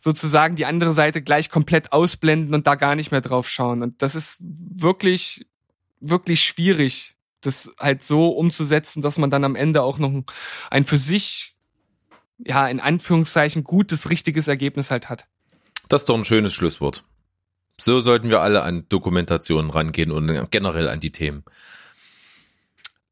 sozusagen 0.00 0.56
die 0.56 0.66
andere 0.66 0.92
Seite 0.92 1.22
gleich 1.22 1.50
komplett 1.50 1.92
ausblenden 1.92 2.54
und 2.54 2.66
da 2.66 2.74
gar 2.74 2.96
nicht 2.96 3.12
mehr 3.12 3.20
drauf 3.20 3.48
schauen. 3.48 3.82
Und 3.82 4.02
das 4.02 4.14
ist 4.14 4.38
wirklich, 4.40 5.46
wirklich 6.00 6.42
schwierig, 6.42 7.14
das 7.42 7.72
halt 7.78 8.02
so 8.02 8.30
umzusetzen, 8.30 9.02
dass 9.02 9.18
man 9.18 9.30
dann 9.30 9.44
am 9.44 9.54
Ende 9.54 9.82
auch 9.82 9.98
noch 9.98 10.24
ein 10.70 10.84
für 10.84 10.98
sich, 10.98 11.54
ja, 12.38 12.66
in 12.68 12.80
Anführungszeichen 12.80 13.62
gutes, 13.62 14.10
richtiges 14.10 14.48
Ergebnis 14.48 14.90
halt 14.90 15.08
hat. 15.08 15.28
Das 15.88 16.02
ist 16.02 16.08
doch 16.08 16.16
ein 16.16 16.24
schönes 16.24 16.52
Schlusswort. 16.52 17.04
So 17.78 18.00
sollten 18.00 18.30
wir 18.30 18.40
alle 18.40 18.62
an 18.62 18.86
Dokumentationen 18.88 19.70
rangehen 19.70 20.10
und 20.10 20.50
generell 20.50 20.88
an 20.88 21.00
die 21.00 21.12
Themen. 21.12 21.44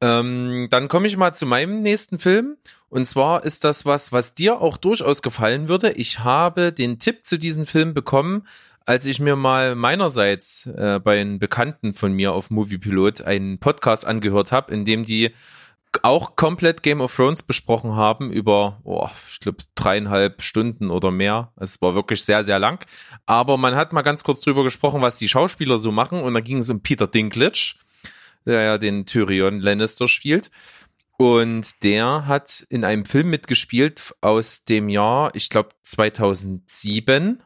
Ähm, 0.00 0.68
dann 0.70 0.88
komme 0.88 1.06
ich 1.06 1.16
mal 1.16 1.34
zu 1.34 1.46
meinem 1.46 1.82
nächsten 1.82 2.18
Film. 2.18 2.56
Und 2.88 3.06
zwar 3.06 3.44
ist 3.44 3.64
das 3.64 3.84
was, 3.84 4.12
was 4.12 4.34
dir 4.34 4.60
auch 4.60 4.76
durchaus 4.76 5.22
gefallen 5.22 5.68
würde. 5.68 5.92
Ich 5.92 6.20
habe 6.20 6.72
den 6.72 6.98
Tipp 6.98 7.24
zu 7.26 7.38
diesem 7.38 7.66
Film 7.66 7.94
bekommen, 7.94 8.46
als 8.86 9.06
ich 9.06 9.18
mir 9.18 9.36
mal 9.36 9.74
meinerseits 9.74 10.66
äh, 10.66 11.00
bei 11.02 11.20
einem 11.20 11.38
Bekannten 11.38 11.94
von 11.94 12.12
mir 12.12 12.32
auf 12.32 12.50
Moviepilot 12.50 13.22
einen 13.22 13.58
Podcast 13.58 14.06
angehört 14.06 14.52
habe, 14.52 14.72
in 14.72 14.84
dem 14.84 15.04
die 15.04 15.30
auch 16.02 16.36
komplett 16.36 16.82
Game 16.82 17.00
of 17.00 17.14
Thrones 17.14 17.42
besprochen 17.42 17.94
haben 17.94 18.30
über, 18.32 18.80
oh, 18.84 19.08
ich 19.30 19.40
glaube, 19.40 19.58
dreieinhalb 19.74 20.42
Stunden 20.42 20.90
oder 20.90 21.10
mehr. 21.10 21.52
Es 21.56 21.80
war 21.80 21.94
wirklich 21.94 22.24
sehr, 22.24 22.42
sehr 22.42 22.58
lang. 22.58 22.84
Aber 23.26 23.56
man 23.56 23.76
hat 23.76 23.92
mal 23.92 24.02
ganz 24.02 24.24
kurz 24.24 24.40
drüber 24.40 24.64
gesprochen, 24.64 25.02
was 25.02 25.18
die 25.18 25.28
Schauspieler 25.28 25.78
so 25.78 25.92
machen. 25.92 26.20
Und 26.20 26.34
da 26.34 26.40
ging 26.40 26.58
es 26.58 26.70
um 26.70 26.82
Peter 26.82 27.06
Dinklage, 27.06 27.74
der 28.46 28.62
ja 28.62 28.78
den 28.78 29.06
Tyrion 29.06 29.60
Lannister 29.60 30.08
spielt. 30.08 30.50
Und 31.16 31.84
der 31.84 32.26
hat 32.26 32.66
in 32.70 32.84
einem 32.84 33.04
Film 33.04 33.30
mitgespielt 33.30 34.14
aus 34.20 34.64
dem 34.64 34.88
Jahr, 34.88 35.30
ich 35.34 35.48
glaube, 35.48 35.70
2007. 35.82 37.42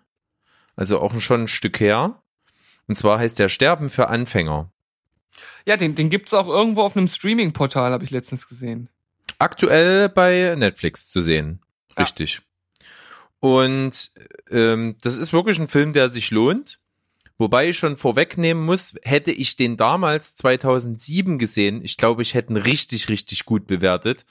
Also 0.75 1.01
auch 1.01 1.21
schon 1.21 1.43
ein 1.43 1.49
Stück 1.49 1.81
her. 1.81 2.23
Und 2.87 2.97
zwar 2.97 3.19
heißt 3.19 3.39
der 3.39 3.49
Sterben 3.49 3.89
für 3.89 4.09
Anfänger. 4.09 4.73
Ja, 5.65 5.77
den, 5.77 5.95
den 5.95 6.11
gibt's 6.11 6.35
auch 6.35 6.49
irgendwo 6.49 6.83
auf 6.83 6.97
einem 6.97 7.09
Streaming-Portal, 7.09 7.93
habe 7.93 8.05
ich 8.05 8.11
letztens 8.11 8.49
gesehen. 8.49 8.89
Aktuell 9.39 10.09
bei 10.09 10.55
Netflix 10.57 11.09
zu 11.09 11.23
sehen. 11.23 11.61
Richtig. 11.99 12.37
Ja. 12.37 12.43
Und 13.41 14.11
ähm, 14.51 14.97
das 15.01 15.17
ist 15.17 15.33
wirklich 15.33 15.59
ein 15.59 15.69
Film, 15.69 15.93
der 15.93 16.09
sich 16.09 16.31
lohnt. 16.31 16.81
Wobei 17.39 17.69
ich 17.69 17.79
schon 17.79 17.97
vorwegnehmen 17.97 18.65
muss, 18.65 18.97
hätte 19.03 19.31
ich 19.31 19.55
den 19.55 19.77
damals 19.77 20.35
2007 20.35 21.39
gesehen, 21.39 21.85
ich 21.85 21.97
glaube, 21.97 22.23
ich 22.23 22.35
hätte 22.35 22.53
ihn 22.53 22.57
richtig, 22.57 23.09
richtig 23.09 23.45
gut 23.45 23.69
bewertet. 23.69 24.27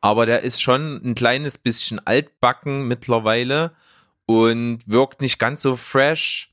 Aber 0.00 0.26
der 0.26 0.42
ist 0.42 0.62
schon 0.62 1.00
ein 1.04 1.16
kleines 1.16 1.58
bisschen 1.58 1.98
altbacken 2.06 2.86
mittlerweile 2.86 3.74
und 4.26 4.78
wirkt 4.86 5.20
nicht 5.20 5.40
ganz 5.40 5.62
so 5.62 5.74
fresh 5.74 6.52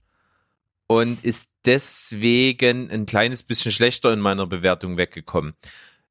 und 0.88 1.24
ist 1.24 1.50
deswegen 1.66 2.90
ein 2.92 3.06
kleines 3.06 3.44
bisschen 3.44 3.72
schlechter 3.72 4.12
in 4.14 4.20
meiner 4.20 4.48
Bewertung 4.48 4.98
weggekommen. 4.98 5.54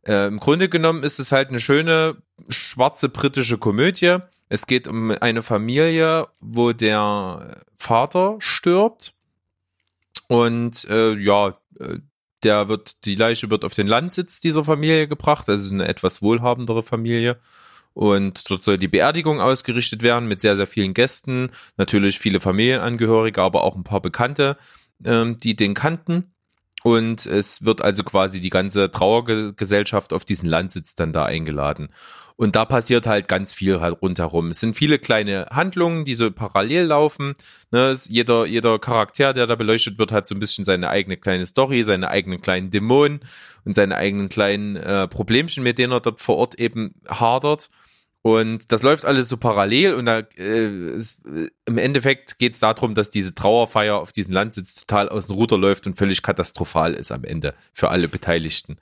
Äh, 0.06 0.26
Im 0.26 0.40
Grunde 0.40 0.68
genommen 0.68 1.02
ist 1.04 1.18
es 1.18 1.32
halt 1.32 1.48
eine 1.48 1.60
schöne 1.60 2.16
schwarze 2.48 3.08
britische 3.08 3.58
Komödie. 3.58 4.18
Es 4.48 4.66
geht 4.66 4.88
um 4.88 5.10
eine 5.10 5.42
Familie, 5.42 6.28
wo 6.40 6.72
der 6.72 7.62
Vater 7.76 8.36
stirbt 8.40 9.14
und 10.28 10.84
äh, 10.88 11.14
ja, 11.14 11.58
äh, 11.78 11.98
der 12.42 12.68
wird, 12.68 13.04
die 13.04 13.14
Leiche 13.14 13.50
wird 13.50 13.64
auf 13.64 13.74
den 13.74 13.86
Landsitz 13.86 14.40
dieser 14.40 14.64
Familie 14.64 15.06
gebracht, 15.06 15.48
also 15.48 15.72
eine 15.72 15.86
etwas 15.86 16.22
wohlhabendere 16.22 16.82
Familie. 16.82 17.38
Und 17.94 18.50
dort 18.50 18.64
soll 18.64 18.78
die 18.78 18.88
Beerdigung 18.88 19.40
ausgerichtet 19.40 20.02
werden 20.02 20.26
mit 20.26 20.40
sehr, 20.40 20.56
sehr 20.56 20.66
vielen 20.66 20.94
Gästen. 20.94 21.50
Natürlich 21.76 22.18
viele 22.18 22.40
Familienangehörige, 22.40 23.42
aber 23.42 23.64
auch 23.64 23.76
ein 23.76 23.84
paar 23.84 24.00
Bekannte, 24.00 24.56
ähm, 25.04 25.38
die 25.38 25.56
den 25.56 25.74
kannten. 25.74 26.32
Und 26.82 27.26
es 27.26 27.64
wird 27.64 27.82
also 27.82 28.02
quasi 28.02 28.40
die 28.40 28.48
ganze 28.48 28.90
Trauergesellschaft 28.90 30.12
auf 30.12 30.24
diesen 30.24 30.48
Landsitz 30.48 30.96
dann 30.96 31.12
da 31.12 31.24
eingeladen. 31.24 31.90
Und 32.34 32.56
da 32.56 32.64
passiert 32.64 33.06
halt 33.06 33.28
ganz 33.28 33.52
viel 33.52 33.80
halt 33.80 34.02
rundherum. 34.02 34.48
Es 34.50 34.58
sind 34.58 34.74
viele 34.74 34.98
kleine 34.98 35.46
Handlungen, 35.50 36.04
die 36.04 36.16
so 36.16 36.30
parallel 36.32 36.86
laufen. 36.86 37.34
Ne, 37.70 37.96
jeder, 38.08 38.46
jeder 38.46 38.80
Charakter, 38.80 39.32
der 39.32 39.46
da 39.46 39.54
beleuchtet 39.54 39.98
wird, 39.98 40.10
hat 40.10 40.26
so 40.26 40.34
ein 40.34 40.40
bisschen 40.40 40.64
seine 40.64 40.88
eigene 40.90 41.16
kleine 41.16 41.46
Story, 41.46 41.84
seine 41.84 42.08
eigenen 42.08 42.40
kleinen 42.40 42.70
Dämonen 42.70 43.20
und 43.64 43.76
seine 43.76 43.96
eigenen 43.96 44.28
kleinen 44.28 44.74
äh, 44.74 45.06
Problemchen, 45.06 45.62
mit 45.62 45.78
denen 45.78 45.92
er 45.92 46.00
dort 46.00 46.20
vor 46.20 46.36
Ort 46.36 46.56
eben 46.56 46.94
hadert. 47.08 47.70
Und 48.22 48.70
das 48.70 48.84
läuft 48.84 49.04
alles 49.04 49.28
so 49.28 49.36
parallel 49.36 49.94
und 49.94 50.06
da, 50.06 50.20
äh, 50.20 50.90
es, 50.94 51.20
im 51.66 51.76
Endeffekt 51.76 52.38
geht 52.38 52.54
es 52.54 52.60
darum, 52.60 52.94
dass 52.94 53.10
diese 53.10 53.34
Trauerfeier 53.34 53.96
auf 53.96 54.12
diesem 54.12 54.32
Landsitz 54.32 54.76
total 54.76 55.08
aus 55.08 55.26
dem 55.26 55.36
Ruder 55.36 55.58
läuft 55.58 55.88
und 55.88 55.96
völlig 55.96 56.22
katastrophal 56.22 56.94
ist 56.94 57.10
am 57.10 57.24
Ende 57.24 57.54
für 57.72 57.88
alle 57.88 58.06
Beteiligten. 58.06 58.76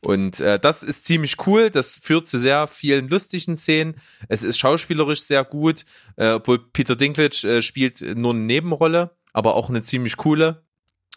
Und 0.00 0.40
äh, 0.40 0.58
das 0.58 0.82
ist 0.82 1.04
ziemlich 1.04 1.46
cool. 1.46 1.68
Das 1.70 1.96
führt 1.96 2.26
zu 2.26 2.38
sehr 2.38 2.66
vielen 2.66 3.08
lustigen 3.08 3.58
Szenen. 3.58 3.96
Es 4.28 4.42
ist 4.42 4.58
schauspielerisch 4.58 5.20
sehr 5.20 5.44
gut, 5.44 5.84
äh, 6.16 6.30
obwohl 6.30 6.58
Peter 6.58 6.96
Dinklage 6.96 7.46
äh, 7.46 7.60
spielt 7.60 8.00
nur 8.00 8.32
eine 8.32 8.44
Nebenrolle, 8.44 9.10
aber 9.34 9.56
auch 9.56 9.68
eine 9.68 9.82
ziemlich 9.82 10.16
coole. 10.16 10.62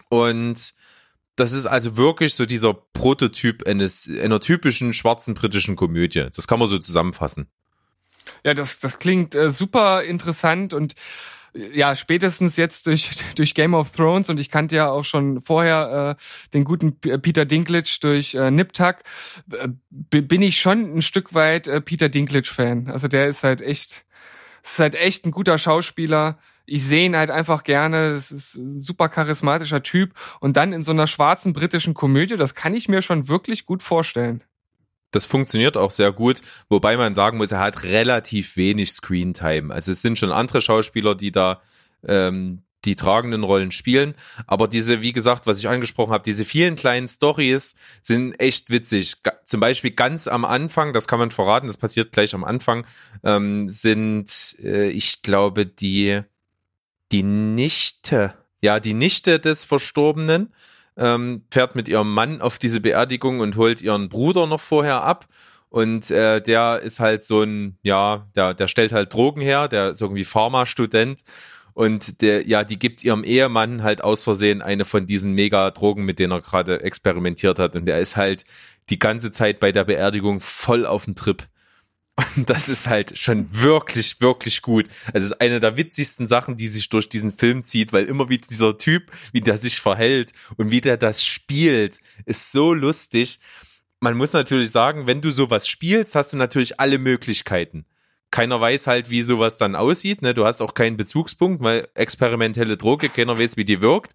Und 0.10 0.74
das 1.38 1.54
ist 1.54 1.66
also 1.66 1.96
wirklich 1.96 2.34
so 2.34 2.46
dieser 2.46 2.74
Prototyp 2.74 3.66
eines 3.66 4.10
einer 4.10 4.42
typischen 4.42 4.92
schwarzen 4.92 5.34
britischen 5.34 5.78
Komödie. 5.78 6.28
Das 6.36 6.48
kann 6.48 6.60
man 6.60 6.68
so 6.68 6.80
zusammenfassen. 6.80 7.48
Ja, 8.44 8.54
das, 8.54 8.80
das 8.80 9.00
klingt 9.00 9.36
äh, 9.36 9.50
super 9.50 10.04
interessant 10.04 10.74
und 10.74 10.96
ja, 11.54 11.96
spätestens 11.96 12.58
jetzt 12.58 12.88
durch, 12.88 13.10
durch 13.36 13.54
Game 13.54 13.74
of 13.74 13.92
Thrones 13.92 14.30
und 14.30 14.40
ich 14.40 14.50
kannte 14.50 14.76
ja 14.76 14.90
auch 14.90 15.06
schon 15.06 15.42
vorher 15.42 16.18
äh, 16.18 16.52
den 16.54 16.64
guten 16.64 17.00
Peter 17.00 17.46
Dinklage 17.46 17.98
durch 18.02 18.36
äh, 18.36 18.52
Niptak, 18.52 19.04
äh, 19.52 19.68
bin 19.90 20.42
ich 20.42 20.60
schon 20.60 20.98
ein 20.98 21.02
Stück 21.02 21.34
weit 21.34 21.68
äh, 21.68 21.82
Peter 21.82 22.10
Dinklage-Fan. 22.10 22.90
Also 22.90 23.08
der 23.08 23.28
ist 23.28 23.44
halt 23.44 23.62
echt, 23.62 24.06
ist 24.64 24.80
halt 24.80 24.96
echt 24.96 25.26
ein 25.26 25.32
guter 25.32 25.58
Schauspieler. 25.58 26.38
Ich 26.66 26.86
sehe 26.86 27.06
ihn 27.06 27.16
halt 27.16 27.32
einfach 27.32 27.64
gerne. 27.64 28.10
Es 28.10 28.32
ist 28.32 28.56
ein 28.56 28.80
super 28.80 29.10
charismatischer 29.10 29.82
Typ. 29.82 30.14
Und 30.40 30.56
dann 30.56 30.72
in 30.72 30.84
so 30.84 30.92
einer 30.92 31.08
schwarzen 31.08 31.54
britischen 31.54 31.96
Komödie, 31.96 32.38
das 32.38 32.54
kann 32.54 32.76
ich 32.76 32.88
mir 32.88 33.02
schon 33.02 33.28
wirklich 33.28 33.66
gut 33.66 33.82
vorstellen. 33.82 34.44
Das 35.12 35.26
funktioniert 35.26 35.78
auch 35.78 35.92
sehr 35.92 36.12
gut, 36.12 36.42
wobei 36.70 36.98
man 36.98 37.16
sagen 37.16 37.38
muss, 37.38 37.52
er 37.52 37.60
hat 37.60 37.84
relativ 37.84 38.58
wenig 38.58 38.92
Screentime. 38.92 39.74
Also 39.74 39.92
es 39.92 40.02
sind 40.02 40.20
schon 40.20 40.32
andere 40.32 40.62
Schauspieler, 40.62 41.16
die 41.16 41.32
da 41.32 41.62
ähm, 42.04 42.62
die 42.86 42.96
tragenden 42.96 43.44
Rollen 43.44 43.72
spielen. 43.72 44.16
Aber 44.48 44.68
diese, 44.68 45.02
wie 45.02 45.12
gesagt, 45.12 45.48
was 45.48 45.60
ich 45.60 45.68
angesprochen 45.68 46.14
habe, 46.14 46.24
diese 46.24 46.46
vielen 46.46 46.76
kleinen 46.76 47.08
Stories 47.10 47.76
sind 48.02 48.40
echt 48.40 48.70
witzig. 48.70 49.16
Zum 49.46 49.60
Beispiel 49.60 49.92
ganz 49.92 50.28
am 50.28 50.46
Anfang, 50.46 50.94
das 50.94 51.08
kann 51.08 51.20
man 51.20 51.32
verraten, 51.32 51.68
das 51.68 51.78
passiert 51.78 52.12
gleich 52.12 52.34
am 52.34 52.44
Anfang, 52.44 52.86
ähm, 53.24 53.70
sind, 53.70 54.56
äh, 54.64 54.90
ich 54.90 55.22
glaube, 55.22 55.66
die, 55.66 56.22
die 57.12 57.24
Nichte, 57.24 58.34
ja, 58.62 58.80
die 58.80 58.94
Nichte 58.94 59.40
des 59.40 59.66
Verstorbenen 59.66 60.54
ähm, 61.00 61.44
fährt 61.50 61.76
mit 61.76 61.88
ihrem 61.88 62.14
Mann 62.14 62.42
auf 62.42 62.60
diese 62.60 62.82
Beerdigung 62.82 63.40
und 63.40 63.56
holt 63.56 63.82
ihren 63.82 64.10
Bruder 64.10 64.46
noch 64.46 64.62
vorher 64.62 65.04
ab. 65.04 65.26
Und 65.70 66.10
äh, 66.12 66.42
der 66.42 66.80
ist 66.80 67.00
halt 67.00 67.24
so 67.24 67.42
ein, 67.42 67.78
ja, 67.84 68.28
der, 68.36 68.54
der 68.54 68.68
stellt 68.68 68.92
halt 68.92 69.14
Drogen 69.14 69.42
her, 69.42 69.68
der 69.68 69.92
ist 69.92 70.02
irgendwie 70.02 70.24
Pharma-Student. 70.24 71.24
Und 71.74 72.22
der, 72.22 72.48
ja, 72.48 72.64
die 72.64 72.78
gibt 72.78 73.04
ihrem 73.04 73.24
Ehemann 73.24 73.84
halt 73.84 74.04
aus 74.04 74.24
Versehen 74.24 74.62
eine 74.62 74.84
von 74.84 75.06
diesen 75.06 75.34
Mega-Drogen, 75.34 76.04
mit 76.04 76.20
denen 76.20 76.34
er 76.34 76.42
gerade 76.42 76.82
experimentiert 76.82 77.60
hat. 77.60 77.76
Und 77.76 77.86
der 77.86 78.00
ist 78.00 78.18
halt 78.18 78.44
die 78.90 79.00
ganze 79.00 79.32
Zeit 79.32 79.60
bei 79.60 79.72
der 79.72 79.86
Beerdigung 79.86 80.42
voll 80.42 80.86
auf 80.86 81.06
dem 81.06 81.16
Trip. 81.16 81.44
Und 82.36 82.50
das 82.50 82.68
ist 82.68 82.88
halt 82.88 83.18
schon 83.18 83.48
wirklich, 83.50 84.20
wirklich 84.20 84.62
gut. 84.62 84.88
Also 85.14 85.26
es 85.26 85.32
ist 85.32 85.42
eine 85.42 85.60
der 85.60 85.78
witzigsten 85.78 86.28
Sachen, 86.28 86.58
die 86.58 86.68
sich 86.68 86.90
durch 86.90 87.08
diesen 87.08 87.32
Film 87.32 87.64
zieht, 87.64 87.94
weil 87.94 88.06
immer 88.06 88.30
wie 88.30 88.40
dieser 88.40 88.78
Typ, 88.78 89.12
wie 89.32 89.42
der 89.42 89.58
sich 89.58 89.80
verhält 89.80 90.34
und 90.58 90.72
wie 90.72 90.82
der 90.82 90.98
das 90.98 91.24
spielt, 91.24 92.00
ist 92.26 92.52
so 92.52 92.74
lustig. 92.74 93.40
Man 94.02 94.18
muss 94.18 94.34
natürlich 94.34 94.72
sagen, 94.72 95.08
wenn 95.08 95.22
du 95.22 95.32
sowas 95.32 95.68
spielst, 95.68 96.16
hast 96.16 96.34
du 96.34 96.38
natürlich 96.38 96.80
alle 96.80 96.98
Möglichkeiten 96.98 97.86
keiner 98.32 98.62
weiß 98.62 98.88
halt, 98.88 99.10
wie 99.10 99.24
sowas 99.24 99.58
dann 99.58 99.76
aussieht. 99.76 100.22
Ne? 100.22 100.34
Du 100.34 100.46
hast 100.46 100.62
auch 100.62 100.74
keinen 100.74 100.98
Bezugspunkt, 100.98 101.64
weil 101.64 101.88
experimentelle 101.96 102.78
Droge, 102.78 103.10
keiner 103.10 103.40
weiß, 103.40 103.58
wie 103.58 103.66
die 103.66 103.82
wirkt. 103.82 104.14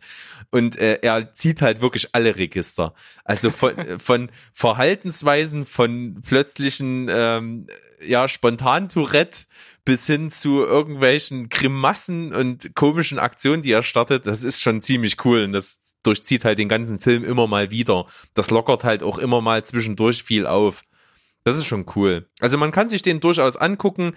Und 0.50 0.78
äh, 0.78 0.98
er 1.02 1.32
zieht 1.32 1.62
halt 1.62 1.80
wirklich 1.80 2.14
alle 2.14 2.36
Register. 2.36 2.94
Also 3.24 3.50
von, 3.50 3.74
von 3.98 4.30
Verhaltensweisen, 4.52 5.66
von 5.66 6.22
plötzlichen 6.22 7.08
ähm, 7.10 7.66
ja, 8.06 8.28
spontan 8.28 8.88
Tourette 8.88 9.46
bis 9.84 10.06
hin 10.06 10.30
zu 10.30 10.62
irgendwelchen 10.62 11.48
Grimassen 11.48 12.34
und 12.34 12.74
komischen 12.74 13.18
Aktionen, 13.18 13.62
die 13.62 13.72
er 13.72 13.82
startet, 13.82 14.26
das 14.26 14.42
ist 14.42 14.62
schon 14.62 14.80
ziemlich 14.80 15.24
cool 15.24 15.44
und 15.44 15.52
das 15.52 15.94
durchzieht 16.02 16.44
halt 16.44 16.58
den 16.58 16.68
ganzen 16.68 16.98
Film 16.98 17.24
immer 17.24 17.46
mal 17.46 17.70
wieder. 17.70 18.06
Das 18.34 18.50
lockert 18.50 18.84
halt 18.84 19.02
auch 19.02 19.18
immer 19.18 19.40
mal 19.40 19.64
zwischendurch 19.64 20.22
viel 20.22 20.46
auf. 20.46 20.84
Das 21.44 21.56
ist 21.56 21.66
schon 21.66 21.86
cool. 21.94 22.26
Also 22.40 22.58
man 22.58 22.72
kann 22.72 22.88
sich 22.88 23.02
den 23.02 23.20
durchaus 23.20 23.56
angucken. 23.56 24.14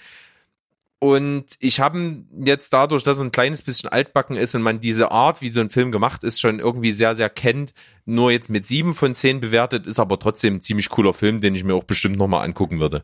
Und 1.00 1.46
ich 1.60 1.80
habe 1.80 2.24
jetzt 2.44 2.74
dadurch, 2.74 3.04
dass 3.04 3.20
er 3.20 3.26
ein 3.26 3.32
kleines 3.32 3.62
bisschen 3.62 3.90
altbacken 3.90 4.36
ist 4.36 4.56
und 4.56 4.64
man 4.64 4.80
diese 4.80 5.12
Art, 5.12 5.42
wie 5.42 5.50
so 5.50 5.60
ein 5.60 5.70
Film 5.70 5.92
gemacht 5.92 6.24
ist, 6.24 6.40
schon 6.40 6.60
irgendwie 6.60 6.92
sehr, 6.92 7.14
sehr 7.14 7.30
kennt, 7.30 7.74
nur 8.06 8.32
jetzt 8.32 8.50
mit 8.50 8.66
sieben 8.66 8.96
von 8.96 9.14
zehn 9.14 9.40
bewertet, 9.40 9.86
ist 9.86 10.00
aber 10.00 10.18
trotzdem 10.18 10.56
ein 10.56 10.62
ziemlich 10.62 10.90
cooler 10.90 11.14
Film, 11.14 11.40
den 11.40 11.54
ich 11.54 11.64
mir 11.64 11.76
auch 11.76 11.84
bestimmt 11.84 12.18
nochmal 12.18 12.44
angucken 12.44 12.80
würde. 12.80 13.04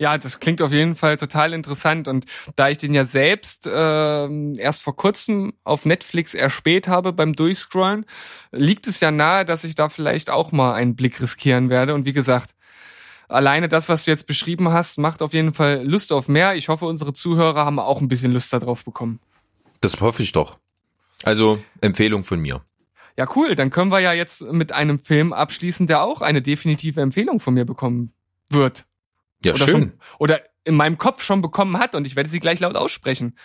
Ja, 0.00 0.16
das 0.16 0.38
klingt 0.38 0.62
auf 0.62 0.70
jeden 0.70 0.94
Fall 0.94 1.16
total 1.16 1.52
interessant. 1.52 2.06
Und 2.06 2.24
da 2.54 2.68
ich 2.68 2.78
den 2.78 2.94
ja 2.94 3.04
selbst 3.04 3.66
äh, 3.66 4.52
erst 4.54 4.84
vor 4.84 4.94
kurzem 4.94 5.54
auf 5.64 5.84
Netflix 5.86 6.34
erspäht 6.34 6.86
habe 6.86 7.12
beim 7.12 7.34
Durchscrollen, 7.34 8.06
liegt 8.52 8.86
es 8.86 9.00
ja 9.00 9.10
nahe, 9.10 9.44
dass 9.44 9.64
ich 9.64 9.74
da 9.74 9.88
vielleicht 9.88 10.30
auch 10.30 10.52
mal 10.52 10.74
einen 10.74 10.94
Blick 10.94 11.20
riskieren 11.20 11.68
werde. 11.68 11.94
Und 11.94 12.04
wie 12.04 12.12
gesagt, 12.12 12.54
alleine 13.28 13.68
das, 13.68 13.88
was 13.88 14.04
du 14.04 14.10
jetzt 14.10 14.26
beschrieben 14.26 14.70
hast, 14.70 14.98
macht 14.98 15.22
auf 15.22 15.32
jeden 15.32 15.54
Fall 15.54 15.82
Lust 15.84 16.12
auf 16.12 16.28
mehr. 16.28 16.56
Ich 16.56 16.68
hoffe, 16.68 16.86
unsere 16.86 17.12
Zuhörer 17.12 17.64
haben 17.64 17.78
auch 17.78 18.00
ein 18.00 18.08
bisschen 18.08 18.32
Lust 18.32 18.52
darauf 18.52 18.84
bekommen. 18.84 19.20
Das 19.80 20.00
hoffe 20.00 20.22
ich 20.22 20.32
doch. 20.32 20.58
Also 21.22 21.62
Empfehlung 21.80 22.24
von 22.24 22.40
mir. 22.40 22.62
Ja, 23.16 23.26
cool. 23.34 23.54
Dann 23.54 23.70
können 23.70 23.90
wir 23.90 24.00
ja 24.00 24.12
jetzt 24.12 24.42
mit 24.42 24.72
einem 24.72 24.98
Film 24.98 25.32
abschließen, 25.32 25.86
der 25.86 26.02
auch 26.02 26.22
eine 26.22 26.42
definitive 26.42 27.00
Empfehlung 27.00 27.40
von 27.40 27.54
mir 27.54 27.64
bekommen 27.64 28.12
wird. 28.48 28.84
Ja, 29.44 29.54
oder 29.54 29.66
schön. 29.66 29.72
Schon, 29.72 29.92
oder 30.18 30.40
in 30.64 30.74
meinem 30.74 30.98
Kopf 30.98 31.22
schon 31.22 31.42
bekommen 31.42 31.78
hat 31.78 31.94
und 31.94 32.06
ich 32.06 32.14
werde 32.14 32.28
sie 32.28 32.40
gleich 32.40 32.60
laut 32.60 32.76
aussprechen. 32.76 33.36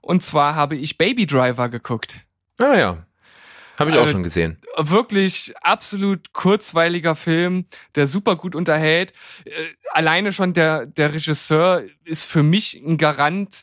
Und 0.00 0.22
zwar 0.22 0.54
habe 0.54 0.76
ich 0.76 0.98
Baby 0.98 1.26
Driver 1.26 1.68
geguckt. 1.68 2.20
Ah 2.58 2.76
ja. 2.76 3.06
Habe 3.82 3.90
ich 3.90 3.96
auch 3.96 4.02
Also, 4.02 4.12
schon 4.12 4.22
gesehen. 4.22 4.58
Wirklich 4.76 5.54
absolut 5.60 6.32
kurzweiliger 6.32 7.14
Film, 7.14 7.64
der 7.94 8.06
super 8.06 8.36
gut 8.36 8.54
unterhält. 8.54 9.12
Äh, 9.44 9.50
Alleine 9.92 10.32
schon 10.32 10.54
der, 10.54 10.86
der 10.86 11.12
Regisseur 11.12 11.82
ist 12.04 12.24
für 12.24 12.42
mich 12.42 12.80
ein 12.82 12.96
Garant 12.96 13.62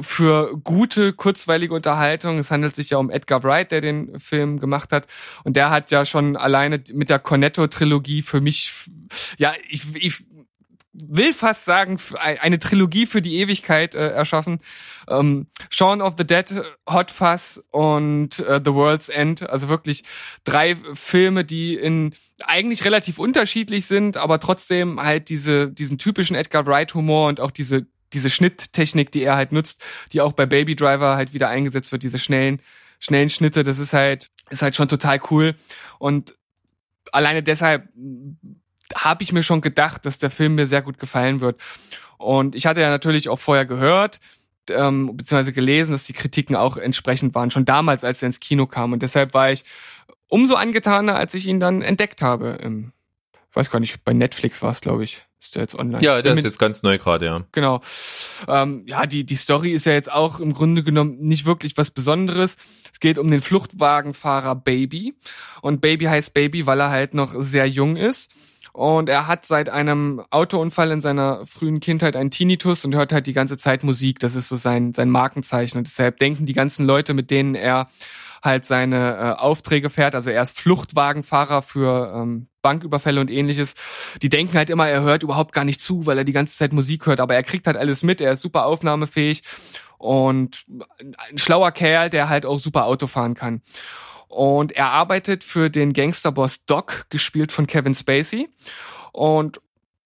für 0.00 0.56
gute, 0.62 1.12
kurzweilige 1.12 1.74
Unterhaltung. 1.74 2.38
Es 2.38 2.50
handelt 2.50 2.74
sich 2.74 2.90
ja 2.90 2.98
um 2.98 3.10
Edgar 3.10 3.42
Wright, 3.42 3.70
der 3.70 3.80
den 3.80 4.18
Film 4.18 4.58
gemacht 4.58 4.92
hat. 4.92 5.06
Und 5.44 5.56
der 5.56 5.70
hat 5.70 5.90
ja 5.90 6.04
schon 6.04 6.36
alleine 6.36 6.82
mit 6.92 7.10
der 7.10 7.18
Cornetto-Trilogie 7.18 8.22
für 8.22 8.40
mich, 8.40 8.72
ja, 9.38 9.54
ich, 9.68 9.82
ich 9.94 10.24
will 10.94 11.32
fast 11.32 11.64
sagen, 11.64 11.98
eine 12.18 12.58
Trilogie 12.58 13.06
für 13.06 13.20
die 13.20 13.38
Ewigkeit 13.40 13.94
äh, 13.94 14.10
erschaffen. 14.10 14.60
Ähm, 15.08 15.46
Shaun 15.70 16.00
of 16.00 16.14
the 16.16 16.26
Dead, 16.26 16.62
Hot 16.88 17.10
Fuzz 17.10 17.62
und 17.70 18.38
äh, 18.38 18.60
The 18.64 18.72
World's 18.72 19.08
End. 19.08 19.48
Also 19.48 19.68
wirklich 19.68 20.04
drei 20.44 20.76
Filme, 20.94 21.44
die 21.44 21.74
in 21.74 22.14
eigentlich 22.46 22.84
relativ 22.84 23.18
unterschiedlich 23.18 23.86
sind, 23.86 24.16
aber 24.16 24.38
trotzdem 24.40 25.00
halt 25.02 25.28
diese, 25.28 25.68
diesen 25.68 25.98
typischen 25.98 26.36
Edgar 26.36 26.66
Wright 26.66 26.94
Humor 26.94 27.28
und 27.28 27.40
auch 27.40 27.50
diese, 27.50 27.86
diese 28.12 28.30
Schnitttechnik, 28.30 29.10
die 29.10 29.22
er 29.22 29.36
halt 29.36 29.52
nutzt, 29.52 29.82
die 30.12 30.20
auch 30.20 30.32
bei 30.32 30.46
Baby 30.46 30.76
Driver 30.76 31.16
halt 31.16 31.34
wieder 31.34 31.48
eingesetzt 31.48 31.90
wird, 31.90 32.04
diese 32.04 32.18
schnellen, 32.18 32.60
schnellen 33.00 33.30
Schnitte, 33.30 33.64
das 33.64 33.78
ist 33.78 33.92
halt, 33.92 34.30
ist 34.50 34.62
halt 34.62 34.76
schon 34.76 34.88
total 34.88 35.20
cool. 35.30 35.54
Und 35.98 36.36
alleine 37.12 37.42
deshalb 37.42 37.88
habe 38.94 39.22
ich 39.22 39.32
mir 39.32 39.42
schon 39.42 39.60
gedacht, 39.60 40.06
dass 40.06 40.18
der 40.18 40.30
Film 40.30 40.54
mir 40.54 40.66
sehr 40.66 40.82
gut 40.82 40.98
gefallen 40.98 41.40
wird. 41.40 41.60
Und 42.18 42.54
ich 42.54 42.66
hatte 42.66 42.80
ja 42.80 42.90
natürlich 42.90 43.28
auch 43.28 43.38
vorher 43.38 43.66
gehört, 43.66 44.20
ähm, 44.70 45.16
beziehungsweise 45.16 45.52
gelesen, 45.52 45.92
dass 45.92 46.04
die 46.04 46.12
Kritiken 46.12 46.56
auch 46.56 46.76
entsprechend 46.76 47.34
waren, 47.34 47.50
schon 47.50 47.64
damals, 47.64 48.04
als 48.04 48.22
er 48.22 48.28
ins 48.28 48.40
Kino 48.40 48.66
kam. 48.66 48.92
Und 48.92 49.02
deshalb 49.02 49.34
war 49.34 49.50
ich 49.50 49.64
umso 50.28 50.54
angetaner, 50.54 51.16
als 51.16 51.34
ich 51.34 51.46
ihn 51.46 51.60
dann 51.60 51.82
entdeckt 51.82 52.22
habe. 52.22 52.58
Im, 52.62 52.92
ich 53.50 53.56
weiß 53.56 53.70
gar 53.70 53.80
nicht, 53.80 54.04
bei 54.04 54.12
Netflix 54.12 54.62
war 54.62 54.70
es, 54.70 54.80
glaube 54.80 55.04
ich. 55.04 55.22
Ist 55.40 55.56
der 55.56 55.62
jetzt 55.62 55.78
online? 55.78 56.02
Ja, 56.02 56.22
der 56.22 56.30
Bin 56.30 56.38
ist 56.38 56.44
jetzt 56.44 56.58
ganz 56.58 56.82
neu 56.82 56.96
gerade, 56.96 57.26
ja. 57.26 57.44
Genau. 57.52 57.82
Ähm, 58.48 58.84
ja, 58.86 59.04
die, 59.04 59.26
die 59.26 59.36
Story 59.36 59.72
ist 59.72 59.84
ja 59.84 59.92
jetzt 59.92 60.10
auch 60.10 60.40
im 60.40 60.54
Grunde 60.54 60.82
genommen 60.82 61.18
nicht 61.18 61.44
wirklich 61.44 61.76
was 61.76 61.90
Besonderes. 61.90 62.56
Es 62.90 62.98
geht 62.98 63.18
um 63.18 63.30
den 63.30 63.42
Fluchtwagenfahrer 63.42 64.54
Baby. 64.54 65.14
Und 65.60 65.82
Baby 65.82 66.06
heißt 66.06 66.32
Baby, 66.32 66.66
weil 66.66 66.80
er 66.80 66.88
halt 66.88 67.12
noch 67.12 67.34
sehr 67.36 67.68
jung 67.68 67.96
ist. 67.96 68.32
Und 68.74 69.08
er 69.08 69.28
hat 69.28 69.46
seit 69.46 69.68
einem 69.68 70.24
Autounfall 70.30 70.90
in 70.90 71.00
seiner 71.00 71.46
frühen 71.46 71.78
Kindheit 71.78 72.16
einen 72.16 72.32
Tinnitus 72.32 72.84
und 72.84 72.96
hört 72.96 73.12
halt 73.12 73.28
die 73.28 73.32
ganze 73.32 73.56
Zeit 73.56 73.84
Musik. 73.84 74.18
Das 74.18 74.34
ist 74.34 74.48
so 74.48 74.56
sein, 74.56 74.92
sein 74.94 75.10
Markenzeichen. 75.10 75.78
Und 75.78 75.86
deshalb 75.86 76.18
denken 76.18 76.44
die 76.44 76.54
ganzen 76.54 76.84
Leute, 76.84 77.14
mit 77.14 77.30
denen 77.30 77.54
er 77.54 77.86
halt 78.42 78.64
seine 78.64 79.16
äh, 79.16 79.40
Aufträge 79.40 79.90
fährt, 79.90 80.16
also 80.16 80.28
er 80.28 80.42
ist 80.42 80.58
Fluchtwagenfahrer 80.58 81.62
für 81.62 82.14
ähm, 82.16 82.48
Banküberfälle 82.62 83.20
und 83.20 83.30
ähnliches, 83.30 83.74
die 84.20 84.28
denken 84.28 84.58
halt 84.58 84.70
immer, 84.70 84.88
er 84.88 85.02
hört 85.02 85.22
überhaupt 85.22 85.52
gar 85.52 85.64
nicht 85.64 85.80
zu, 85.80 86.04
weil 86.04 86.18
er 86.18 86.24
die 86.24 86.32
ganze 86.32 86.54
Zeit 86.54 86.72
Musik 86.72 87.06
hört, 87.06 87.20
aber 87.20 87.34
er 87.34 87.44
kriegt 87.44 87.66
halt 87.66 87.76
alles 87.76 88.02
mit, 88.02 88.20
er 88.20 88.32
ist 88.32 88.42
super 88.42 88.66
aufnahmefähig 88.66 89.42
und 89.98 90.64
ein 90.98 91.38
schlauer 91.38 91.70
Kerl, 91.70 92.10
der 92.10 92.28
halt 92.28 92.44
auch 92.44 92.58
super 92.58 92.84
Auto 92.84 93.06
fahren 93.06 93.34
kann. 93.34 93.62
Und 94.34 94.72
er 94.72 94.90
arbeitet 94.90 95.44
für 95.44 95.70
den 95.70 95.92
Gangsterboss 95.92 96.66
Doc, 96.66 97.06
gespielt 97.08 97.52
von 97.52 97.68
Kevin 97.68 97.94
Spacey. 97.94 98.48
Und 99.12 99.60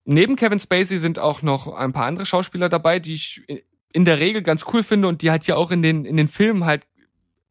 neben 0.04 0.36
Kevin 0.36 0.60
Spacey 0.60 0.98
sind 0.98 1.18
auch 1.18 1.40
noch 1.40 1.66
ein 1.74 1.94
paar 1.94 2.04
andere 2.04 2.26
Schauspieler 2.26 2.68
dabei, 2.68 2.98
die 2.98 3.14
ich 3.14 3.42
in 3.90 4.04
der 4.04 4.18
Regel 4.18 4.42
ganz 4.42 4.66
cool 4.70 4.82
finde 4.82 5.08
und 5.08 5.22
die 5.22 5.30
halt 5.30 5.44
hier 5.44 5.56
auch 5.56 5.70
in 5.70 5.80
den, 5.80 6.04
in 6.04 6.18
den 6.18 6.28
Filmen 6.28 6.66
halt 6.66 6.86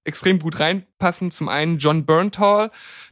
extrem 0.04 0.38
gut 0.38 0.60
reinpassen. 0.60 1.32
Zum 1.32 1.50
einen 1.50 1.80
John 1.80 2.06
Berntal, 2.06 2.70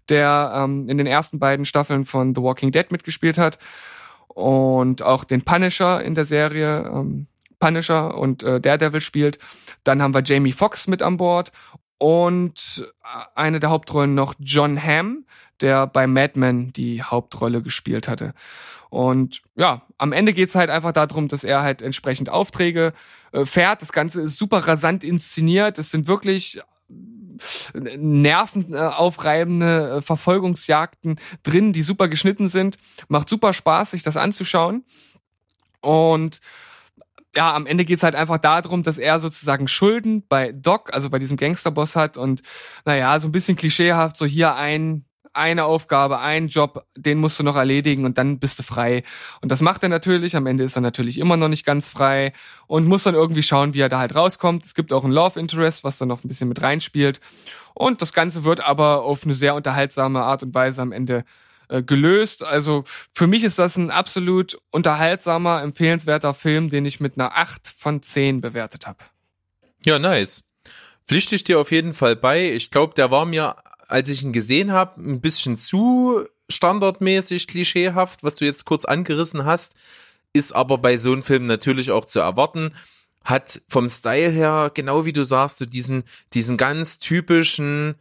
der 0.09 0.53
ähm, 0.55 0.87
in 0.87 0.99
den 0.99 1.07
ersten 1.07 1.39
beiden 1.39 1.65
Staffeln 1.65 2.05
von 2.05 2.35
The 2.35 2.43
Walking 2.43 2.71
Dead 2.71 2.91
mitgespielt 2.91 3.39
hat 3.39 3.57
und 4.27 5.01
auch 5.01 5.23
den 5.23 5.41
Punisher 5.41 6.03
in 6.03 6.13
der 6.13 6.25
Serie 6.25 6.83
ähm, 6.93 7.25
Punisher 7.59 8.15
und 8.15 8.43
äh, 8.43 8.61
Daredevil 8.61 9.01
spielt. 9.01 9.39
Dann 9.83 10.03
haben 10.03 10.13
wir 10.13 10.21
Jamie 10.23 10.51
Foxx 10.51 10.87
mit 10.87 11.01
an 11.01 11.17
Bord 11.17 11.51
und 11.97 12.87
eine 13.35 13.59
der 13.59 13.69
Hauptrollen 13.69 14.15
noch 14.15 14.35
John 14.39 14.81
Hamm, 14.81 15.25
der 15.61 15.87
bei 15.87 16.07
Mad 16.07 16.39
Men 16.39 16.73
die 16.73 17.03
Hauptrolle 17.03 17.61
gespielt 17.61 18.07
hatte. 18.07 18.33
Und 18.89 19.41
ja, 19.55 19.83
am 19.97 20.11
Ende 20.11 20.33
geht's 20.33 20.55
halt 20.55 20.69
einfach 20.69 20.91
darum, 20.91 21.27
dass 21.27 21.43
er 21.43 21.61
halt 21.61 21.81
entsprechend 21.81 22.29
Aufträge 22.29 22.93
äh, 23.31 23.45
fährt. 23.45 23.81
Das 23.81 23.91
Ganze 23.91 24.21
ist 24.21 24.37
super 24.37 24.67
rasant 24.67 25.03
inszeniert. 25.03 25.77
Es 25.77 25.91
sind 25.91 26.07
wirklich 26.07 26.61
nervenaufreibende 27.83 29.97
äh, 29.97 30.01
Verfolgungsjagden 30.01 31.19
drin, 31.43 31.73
die 31.73 31.81
super 31.81 32.07
geschnitten 32.07 32.47
sind. 32.47 32.77
Macht 33.07 33.29
super 33.29 33.53
Spaß, 33.53 33.91
sich 33.91 34.03
das 34.03 34.17
anzuschauen. 34.17 34.83
Und 35.81 36.41
ja, 37.35 37.53
am 37.53 37.65
Ende 37.65 37.85
geht's 37.85 38.03
halt 38.03 38.15
einfach 38.15 38.37
darum, 38.37 38.83
dass 38.83 38.97
er 38.97 39.19
sozusagen 39.19 39.67
Schulden 39.67 40.23
bei 40.27 40.51
Doc, 40.51 40.93
also 40.93 41.09
bei 41.09 41.19
diesem 41.19 41.37
Gangsterboss 41.37 41.95
hat 41.95 42.17
und 42.17 42.41
naja, 42.85 43.19
so 43.19 43.27
ein 43.27 43.31
bisschen 43.31 43.57
klischeehaft, 43.57 44.17
so 44.17 44.25
hier 44.25 44.55
ein, 44.55 45.05
eine 45.33 45.65
Aufgabe, 45.65 46.19
ein 46.19 46.47
Job, 46.47 46.85
den 46.95 47.17
musst 47.17 47.37
du 47.39 47.43
noch 47.43 47.57
erledigen 47.57 48.05
und 48.05 48.17
dann 48.17 48.39
bist 48.39 48.57
du 48.57 48.63
frei. 48.63 49.03
Und 49.41 49.51
das 49.51 49.61
macht 49.61 49.83
er 49.83 49.89
natürlich, 49.89 50.35
am 50.35 50.47
Ende 50.47 50.63
ist 50.63 50.77
er 50.77 50.81
natürlich 50.81 51.17
immer 51.17 51.35
noch 51.35 51.49
nicht 51.49 51.65
ganz 51.65 51.89
frei 51.89 52.31
und 52.67 52.87
muss 52.87 53.03
dann 53.03 53.15
irgendwie 53.15 53.43
schauen, 53.43 53.73
wie 53.73 53.81
er 53.81 53.89
da 53.89 53.99
halt 53.99 54.15
rauskommt. 54.15 54.65
Es 54.65 54.75
gibt 54.75 54.93
auch 54.93 55.03
ein 55.03 55.11
Love 55.11 55.39
Interest, 55.39 55.83
was 55.83 55.97
dann 55.97 56.07
noch 56.07 56.23
ein 56.23 56.27
bisschen 56.29 56.47
mit 56.47 56.61
reinspielt. 56.61 57.19
Und 57.73 58.01
das 58.01 58.13
Ganze 58.13 58.45
wird 58.45 58.61
aber 58.61 59.03
auf 59.03 59.25
eine 59.25 59.33
sehr 59.33 59.55
unterhaltsame 59.55 60.23
Art 60.23 60.41
und 60.43 60.55
Weise 60.55 60.81
am 60.81 60.93
Ende 60.93 61.25
äh, 61.69 61.81
gelöst. 61.81 62.43
Also 62.43 62.83
für 63.13 63.27
mich 63.27 63.43
ist 63.43 63.59
das 63.59 63.77
ein 63.77 63.91
absolut 63.91 64.59
unterhaltsamer, 64.71 65.61
empfehlenswerter 65.61 66.33
Film, 66.33 66.69
den 66.69 66.85
ich 66.85 66.99
mit 66.99 67.17
einer 67.17 67.37
8 67.37 67.67
von 67.75 68.01
10 68.01 68.41
bewertet 68.41 68.87
habe. 68.87 68.99
Ja, 69.85 69.99
nice. 69.99 70.43
Pflichte 71.07 71.35
ich 71.35 71.43
dir 71.43 71.59
auf 71.59 71.71
jeden 71.71 71.93
Fall 71.93 72.15
bei. 72.15 72.51
Ich 72.51 72.71
glaube, 72.71 72.95
der 72.95 73.11
war 73.11 73.25
mir, 73.25 73.55
als 73.87 74.09
ich 74.09 74.23
ihn 74.23 74.33
gesehen 74.33 74.71
habe, 74.71 74.99
ein 75.01 75.21
bisschen 75.21 75.57
zu 75.57 76.25
standardmäßig 76.49 77.47
klischeehaft, 77.47 78.23
was 78.23 78.35
du 78.35 78.45
jetzt 78.45 78.65
kurz 78.65 78.85
angerissen 78.85 79.45
hast, 79.45 79.75
ist 80.33 80.53
aber 80.53 80.77
bei 80.77 80.97
so 80.97 81.11
einem 81.11 81.23
Film 81.23 81.45
natürlich 81.45 81.91
auch 81.91 82.05
zu 82.05 82.19
erwarten. 82.19 82.73
Hat 83.23 83.61
vom 83.67 83.89
Style 83.89 84.29
her, 84.29 84.71
genau 84.73 85.05
wie 85.05 85.13
du 85.13 85.23
sagst, 85.23 85.57
so 85.57 85.65
diesen, 85.65 86.03
diesen 86.33 86.57
ganz 86.57 86.99
typischen 86.99 87.95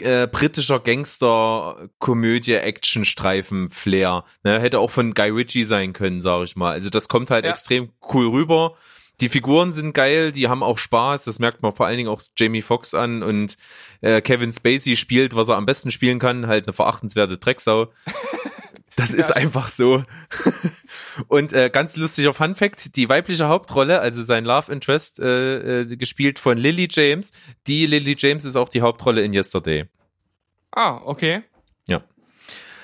äh, 0.00 0.26
britischer 0.26 0.80
Gangster-Komödie, 0.80 2.54
Action-Streifen-Flair. 2.54 4.24
Ne, 4.44 4.60
hätte 4.60 4.78
auch 4.78 4.90
von 4.90 5.14
Guy 5.14 5.30
Ritchie 5.30 5.64
sein 5.64 5.92
können, 5.92 6.22
sag 6.22 6.44
ich 6.44 6.56
mal. 6.56 6.72
Also 6.72 6.90
das 6.90 7.08
kommt 7.08 7.30
halt 7.30 7.44
Ja. 7.44 7.50
extrem 7.50 7.90
cool 8.12 8.28
rüber. 8.28 8.74
Die 9.20 9.28
Figuren 9.28 9.72
sind 9.72 9.92
geil, 9.92 10.32
die 10.32 10.48
haben 10.48 10.62
auch 10.62 10.78
Spaß, 10.78 11.24
das 11.24 11.38
merkt 11.38 11.62
man 11.62 11.72
vor 11.74 11.86
allen 11.86 11.96
Dingen 11.98 12.08
auch 12.08 12.22
Jamie 12.36 12.62
Foxx 12.62 12.94
an 12.94 13.22
und 13.22 13.56
äh, 14.00 14.20
Kevin 14.20 14.52
Spacey 14.52 14.96
spielt, 14.96 15.36
was 15.36 15.48
er 15.48 15.56
am 15.56 15.66
besten 15.66 15.90
spielen 15.92 16.18
kann, 16.18 16.46
halt 16.48 16.66
eine 16.66 16.72
verachtenswerte 16.72 17.38
Drecksau. 17.38 17.92
Das 18.96 19.12
ist 19.12 19.30
einfach 19.30 19.68
so. 19.68 20.04
Und 21.28 21.52
äh, 21.52 21.70
ganz 21.70 21.96
lustiger 21.96 22.32
Fun 22.34 22.54
Fact, 22.54 22.96
die 22.96 23.08
weibliche 23.08 23.48
Hauptrolle, 23.48 24.00
also 24.00 24.22
sein 24.22 24.44
Love 24.44 24.70
Interest, 24.72 25.18
äh, 25.20 25.80
äh, 25.80 25.96
gespielt 25.96 26.38
von 26.38 26.58
Lily 26.58 26.88
James, 26.90 27.32
die 27.66 27.86
Lily 27.86 28.16
James 28.18 28.44
ist 28.44 28.56
auch 28.56 28.68
die 28.68 28.82
Hauptrolle 28.82 29.22
in 29.22 29.32
Yesterday. 29.34 29.86
Ah, 30.72 31.00
okay. 31.04 31.42
Ja. 31.88 32.02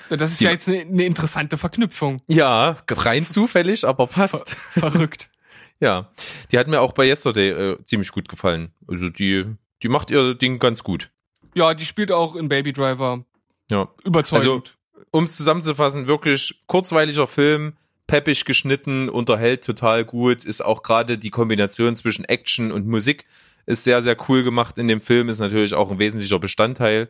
Das 0.09 0.31
ist 0.31 0.39
Die- 0.39 0.45
ja 0.45 0.51
jetzt 0.51 0.67
eine, 0.67 0.79
eine 0.81 1.03
interessante 1.05 1.57
Verknüpfung. 1.57 2.21
Ja, 2.27 2.77
rein 2.89 3.27
zufällig, 3.27 3.85
aber 3.85 4.07
passt. 4.07 4.49
Verrückt. 4.55 5.29
Ja, 5.81 6.11
die 6.51 6.59
hat 6.59 6.67
mir 6.67 6.81
auch 6.81 6.91
bei 6.91 7.07
Yesterday 7.07 7.51
äh, 7.51 7.77
ziemlich 7.85 8.11
gut 8.11 8.27
gefallen. 8.27 8.73
Also 8.89 9.07
die, 9.07 9.45
die 9.81 9.87
macht 9.87 10.11
ihr 10.11 10.35
Ding 10.35 10.59
ganz 10.59 10.83
gut. 10.83 11.09
Ja, 11.55 11.73
die 11.73 11.85
spielt 11.85 12.11
auch 12.11 12.35
in 12.35 12.49
Baby 12.49 12.73
Driver 12.73 13.23
Ja, 13.71 13.87
überzeugend. 14.03 14.45
Also, 14.45 14.63
um 15.11 15.25
es 15.25 15.37
zusammenzufassen, 15.37 16.07
wirklich 16.07 16.61
kurzweiliger 16.67 17.27
Film, 17.27 17.73
peppig 18.07 18.45
geschnitten, 18.45 19.09
unterhält 19.09 19.63
total 19.63 20.03
gut, 20.05 20.43
ist 20.43 20.61
auch 20.61 20.83
gerade 20.83 21.17
die 21.17 21.29
Kombination 21.29 21.95
zwischen 21.95 22.25
Action 22.25 22.71
und 22.71 22.87
Musik 22.87 23.25
ist 23.65 23.83
sehr, 23.83 24.01
sehr 24.01 24.17
cool 24.27 24.43
gemacht 24.43 24.79
in 24.79 24.87
dem 24.87 24.99
Film, 24.99 25.29
ist 25.29 25.39
natürlich 25.39 25.75
auch 25.75 25.91
ein 25.91 25.99
wesentlicher 25.99 26.39
Bestandteil 26.39 27.07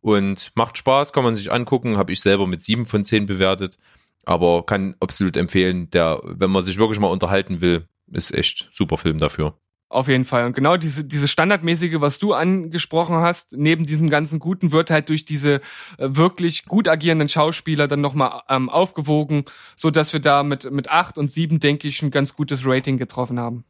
und 0.00 0.52
macht 0.54 0.78
Spaß, 0.78 1.12
kann 1.12 1.24
man 1.24 1.36
sich 1.36 1.52
angucken, 1.52 1.98
habe 1.98 2.12
ich 2.12 2.20
selber 2.22 2.46
mit 2.46 2.62
sieben 2.62 2.86
von 2.86 3.04
zehn 3.04 3.26
bewertet, 3.26 3.78
aber 4.24 4.64
kann 4.64 4.94
absolut 5.00 5.36
empfehlen, 5.36 5.90
der, 5.90 6.20
wenn 6.24 6.50
man 6.50 6.64
sich 6.64 6.78
wirklich 6.78 6.98
mal 6.98 7.08
unterhalten 7.08 7.60
will, 7.60 7.86
ist 8.10 8.32
echt 8.32 8.70
super 8.72 8.96
Film 8.96 9.18
dafür. 9.18 9.54
Auf 9.90 10.08
jeden 10.08 10.24
Fall. 10.24 10.44
Und 10.44 10.52
genau 10.52 10.76
diese, 10.76 11.02
diese 11.04 11.26
standardmäßige, 11.26 12.00
was 12.00 12.18
du 12.18 12.34
angesprochen 12.34 13.16
hast, 13.16 13.56
neben 13.56 13.86
diesem 13.86 14.10
ganzen 14.10 14.38
Guten, 14.38 14.70
wird 14.70 14.90
halt 14.90 15.08
durch 15.08 15.24
diese 15.24 15.54
äh, 15.54 15.60
wirklich 15.98 16.66
gut 16.66 16.88
agierenden 16.88 17.30
Schauspieler 17.30 17.88
dann 17.88 18.02
nochmal 18.02 18.42
ähm, 18.50 18.68
aufgewogen, 18.68 19.44
so 19.76 19.90
dass 19.90 20.12
wir 20.12 20.20
da 20.20 20.42
mit, 20.42 20.70
mit 20.70 20.90
acht 20.90 21.16
und 21.16 21.30
sieben 21.30 21.58
denke 21.58 21.88
ich, 21.88 22.02
ein 22.02 22.10
ganz 22.10 22.36
gutes 22.36 22.66
Rating 22.66 22.98
getroffen 22.98 23.40
haben. 23.40 23.64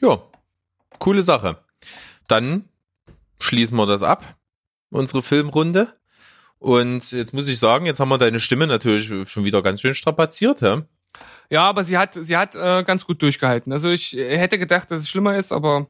Ja, 0.00 0.20
coole 0.98 1.22
Sache. 1.22 1.58
Dann 2.26 2.64
schließen 3.38 3.76
wir 3.76 3.86
das 3.86 4.02
ab, 4.02 4.36
unsere 4.90 5.22
Filmrunde. 5.22 5.94
Und 6.58 7.12
jetzt 7.12 7.32
muss 7.32 7.46
ich 7.46 7.58
sagen, 7.58 7.86
jetzt 7.86 8.00
haben 8.00 8.08
wir 8.08 8.18
deine 8.18 8.40
Stimme 8.40 8.66
natürlich 8.66 9.30
schon 9.30 9.44
wieder 9.44 9.62
ganz 9.62 9.80
schön 9.80 9.94
strapaziert, 9.94 10.60
hä? 10.60 10.82
Ja, 11.50 11.68
aber 11.68 11.84
sie 11.84 11.98
hat, 11.98 12.14
sie 12.14 12.36
hat 12.36 12.54
äh, 12.54 12.84
ganz 12.84 13.06
gut 13.06 13.22
durchgehalten. 13.22 13.72
Also 13.72 13.90
ich 13.90 14.16
äh, 14.16 14.38
hätte 14.38 14.58
gedacht, 14.58 14.90
dass 14.90 15.00
es 15.00 15.08
schlimmer 15.08 15.36
ist, 15.36 15.52
aber 15.52 15.88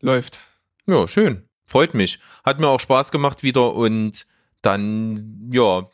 läuft. 0.00 0.40
Ja, 0.86 1.06
schön. 1.06 1.48
Freut 1.66 1.94
mich. 1.94 2.18
Hat 2.44 2.58
mir 2.58 2.68
auch 2.68 2.80
Spaß 2.80 3.12
gemacht 3.12 3.42
wieder 3.42 3.74
und 3.74 4.26
dann, 4.60 5.50
ja, 5.52 5.88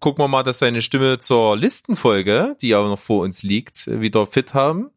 gucken 0.00 0.24
wir 0.24 0.28
mal, 0.28 0.42
dass 0.42 0.58
seine 0.58 0.80
Stimme 0.80 1.18
zur 1.18 1.56
Listenfolge, 1.56 2.56
die 2.60 2.68
ja 2.68 2.82
noch 2.82 2.98
vor 2.98 3.22
uns 3.22 3.42
liegt, 3.42 3.86
wieder 3.86 4.26
fit 4.26 4.54
haben. 4.54 4.90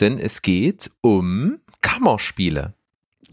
Denn 0.00 0.18
es 0.18 0.40
geht 0.42 0.90
um 1.02 1.58
Kammerspiele. 1.82 2.74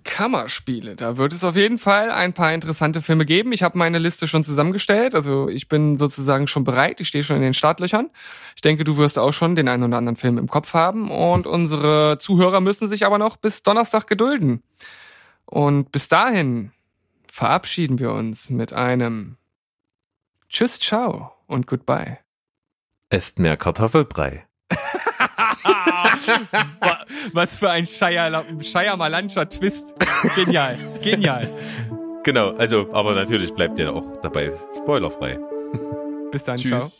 Kammerspiele. 0.03 0.95
Da 0.95 1.17
wird 1.17 1.33
es 1.33 1.43
auf 1.43 1.55
jeden 1.55 1.79
Fall 1.79 2.11
ein 2.11 2.33
paar 2.33 2.53
interessante 2.53 3.01
Filme 3.01 3.25
geben. 3.25 3.51
Ich 3.51 3.63
habe 3.63 3.77
meine 3.77 3.99
Liste 3.99 4.27
schon 4.27 4.43
zusammengestellt. 4.43 5.15
Also 5.15 5.49
ich 5.49 5.67
bin 5.67 5.97
sozusagen 5.97 6.47
schon 6.47 6.63
bereit. 6.63 7.01
Ich 7.01 7.07
stehe 7.07 7.23
schon 7.23 7.37
in 7.37 7.41
den 7.41 7.53
Startlöchern. 7.53 8.09
Ich 8.55 8.61
denke, 8.61 8.83
du 8.83 8.97
wirst 8.97 9.19
auch 9.19 9.31
schon 9.31 9.55
den 9.55 9.67
einen 9.67 9.83
oder 9.83 9.97
anderen 9.97 10.17
Film 10.17 10.37
im 10.37 10.47
Kopf 10.47 10.73
haben. 10.73 11.11
Und 11.11 11.47
unsere 11.47 12.17
Zuhörer 12.19 12.61
müssen 12.61 12.87
sich 12.87 13.05
aber 13.05 13.17
noch 13.17 13.37
bis 13.37 13.63
Donnerstag 13.63 14.07
gedulden. 14.07 14.63
Und 15.45 15.91
bis 15.91 16.07
dahin 16.07 16.71
verabschieden 17.31 17.99
wir 17.99 18.11
uns 18.11 18.49
mit 18.49 18.73
einem 18.73 19.37
Tschüss, 20.49 20.79
ciao 20.79 21.31
und 21.47 21.67
goodbye. 21.67 22.17
Esst 23.09 23.39
mehr 23.39 23.57
Kartoffelbrei. 23.57 24.45
Wa- 26.79 27.05
Was 27.33 27.59
für 27.59 27.69
ein 27.69 27.85
Scheier, 27.85 28.43
Scheiermalanscher 28.61 29.47
Twist. 29.49 29.93
Genial, 30.35 30.77
genial. 31.03 31.49
Genau, 32.23 32.51
also, 32.51 32.87
aber 32.93 33.15
natürlich 33.15 33.53
bleibt 33.53 33.79
ihr 33.79 33.93
auch 33.93 34.17
dabei 34.21 34.51
spoilerfrei. 34.77 35.39
Bis 36.31 36.43
dann, 36.43 36.57
Tschüss. 36.57 36.69
ciao. 36.69 36.91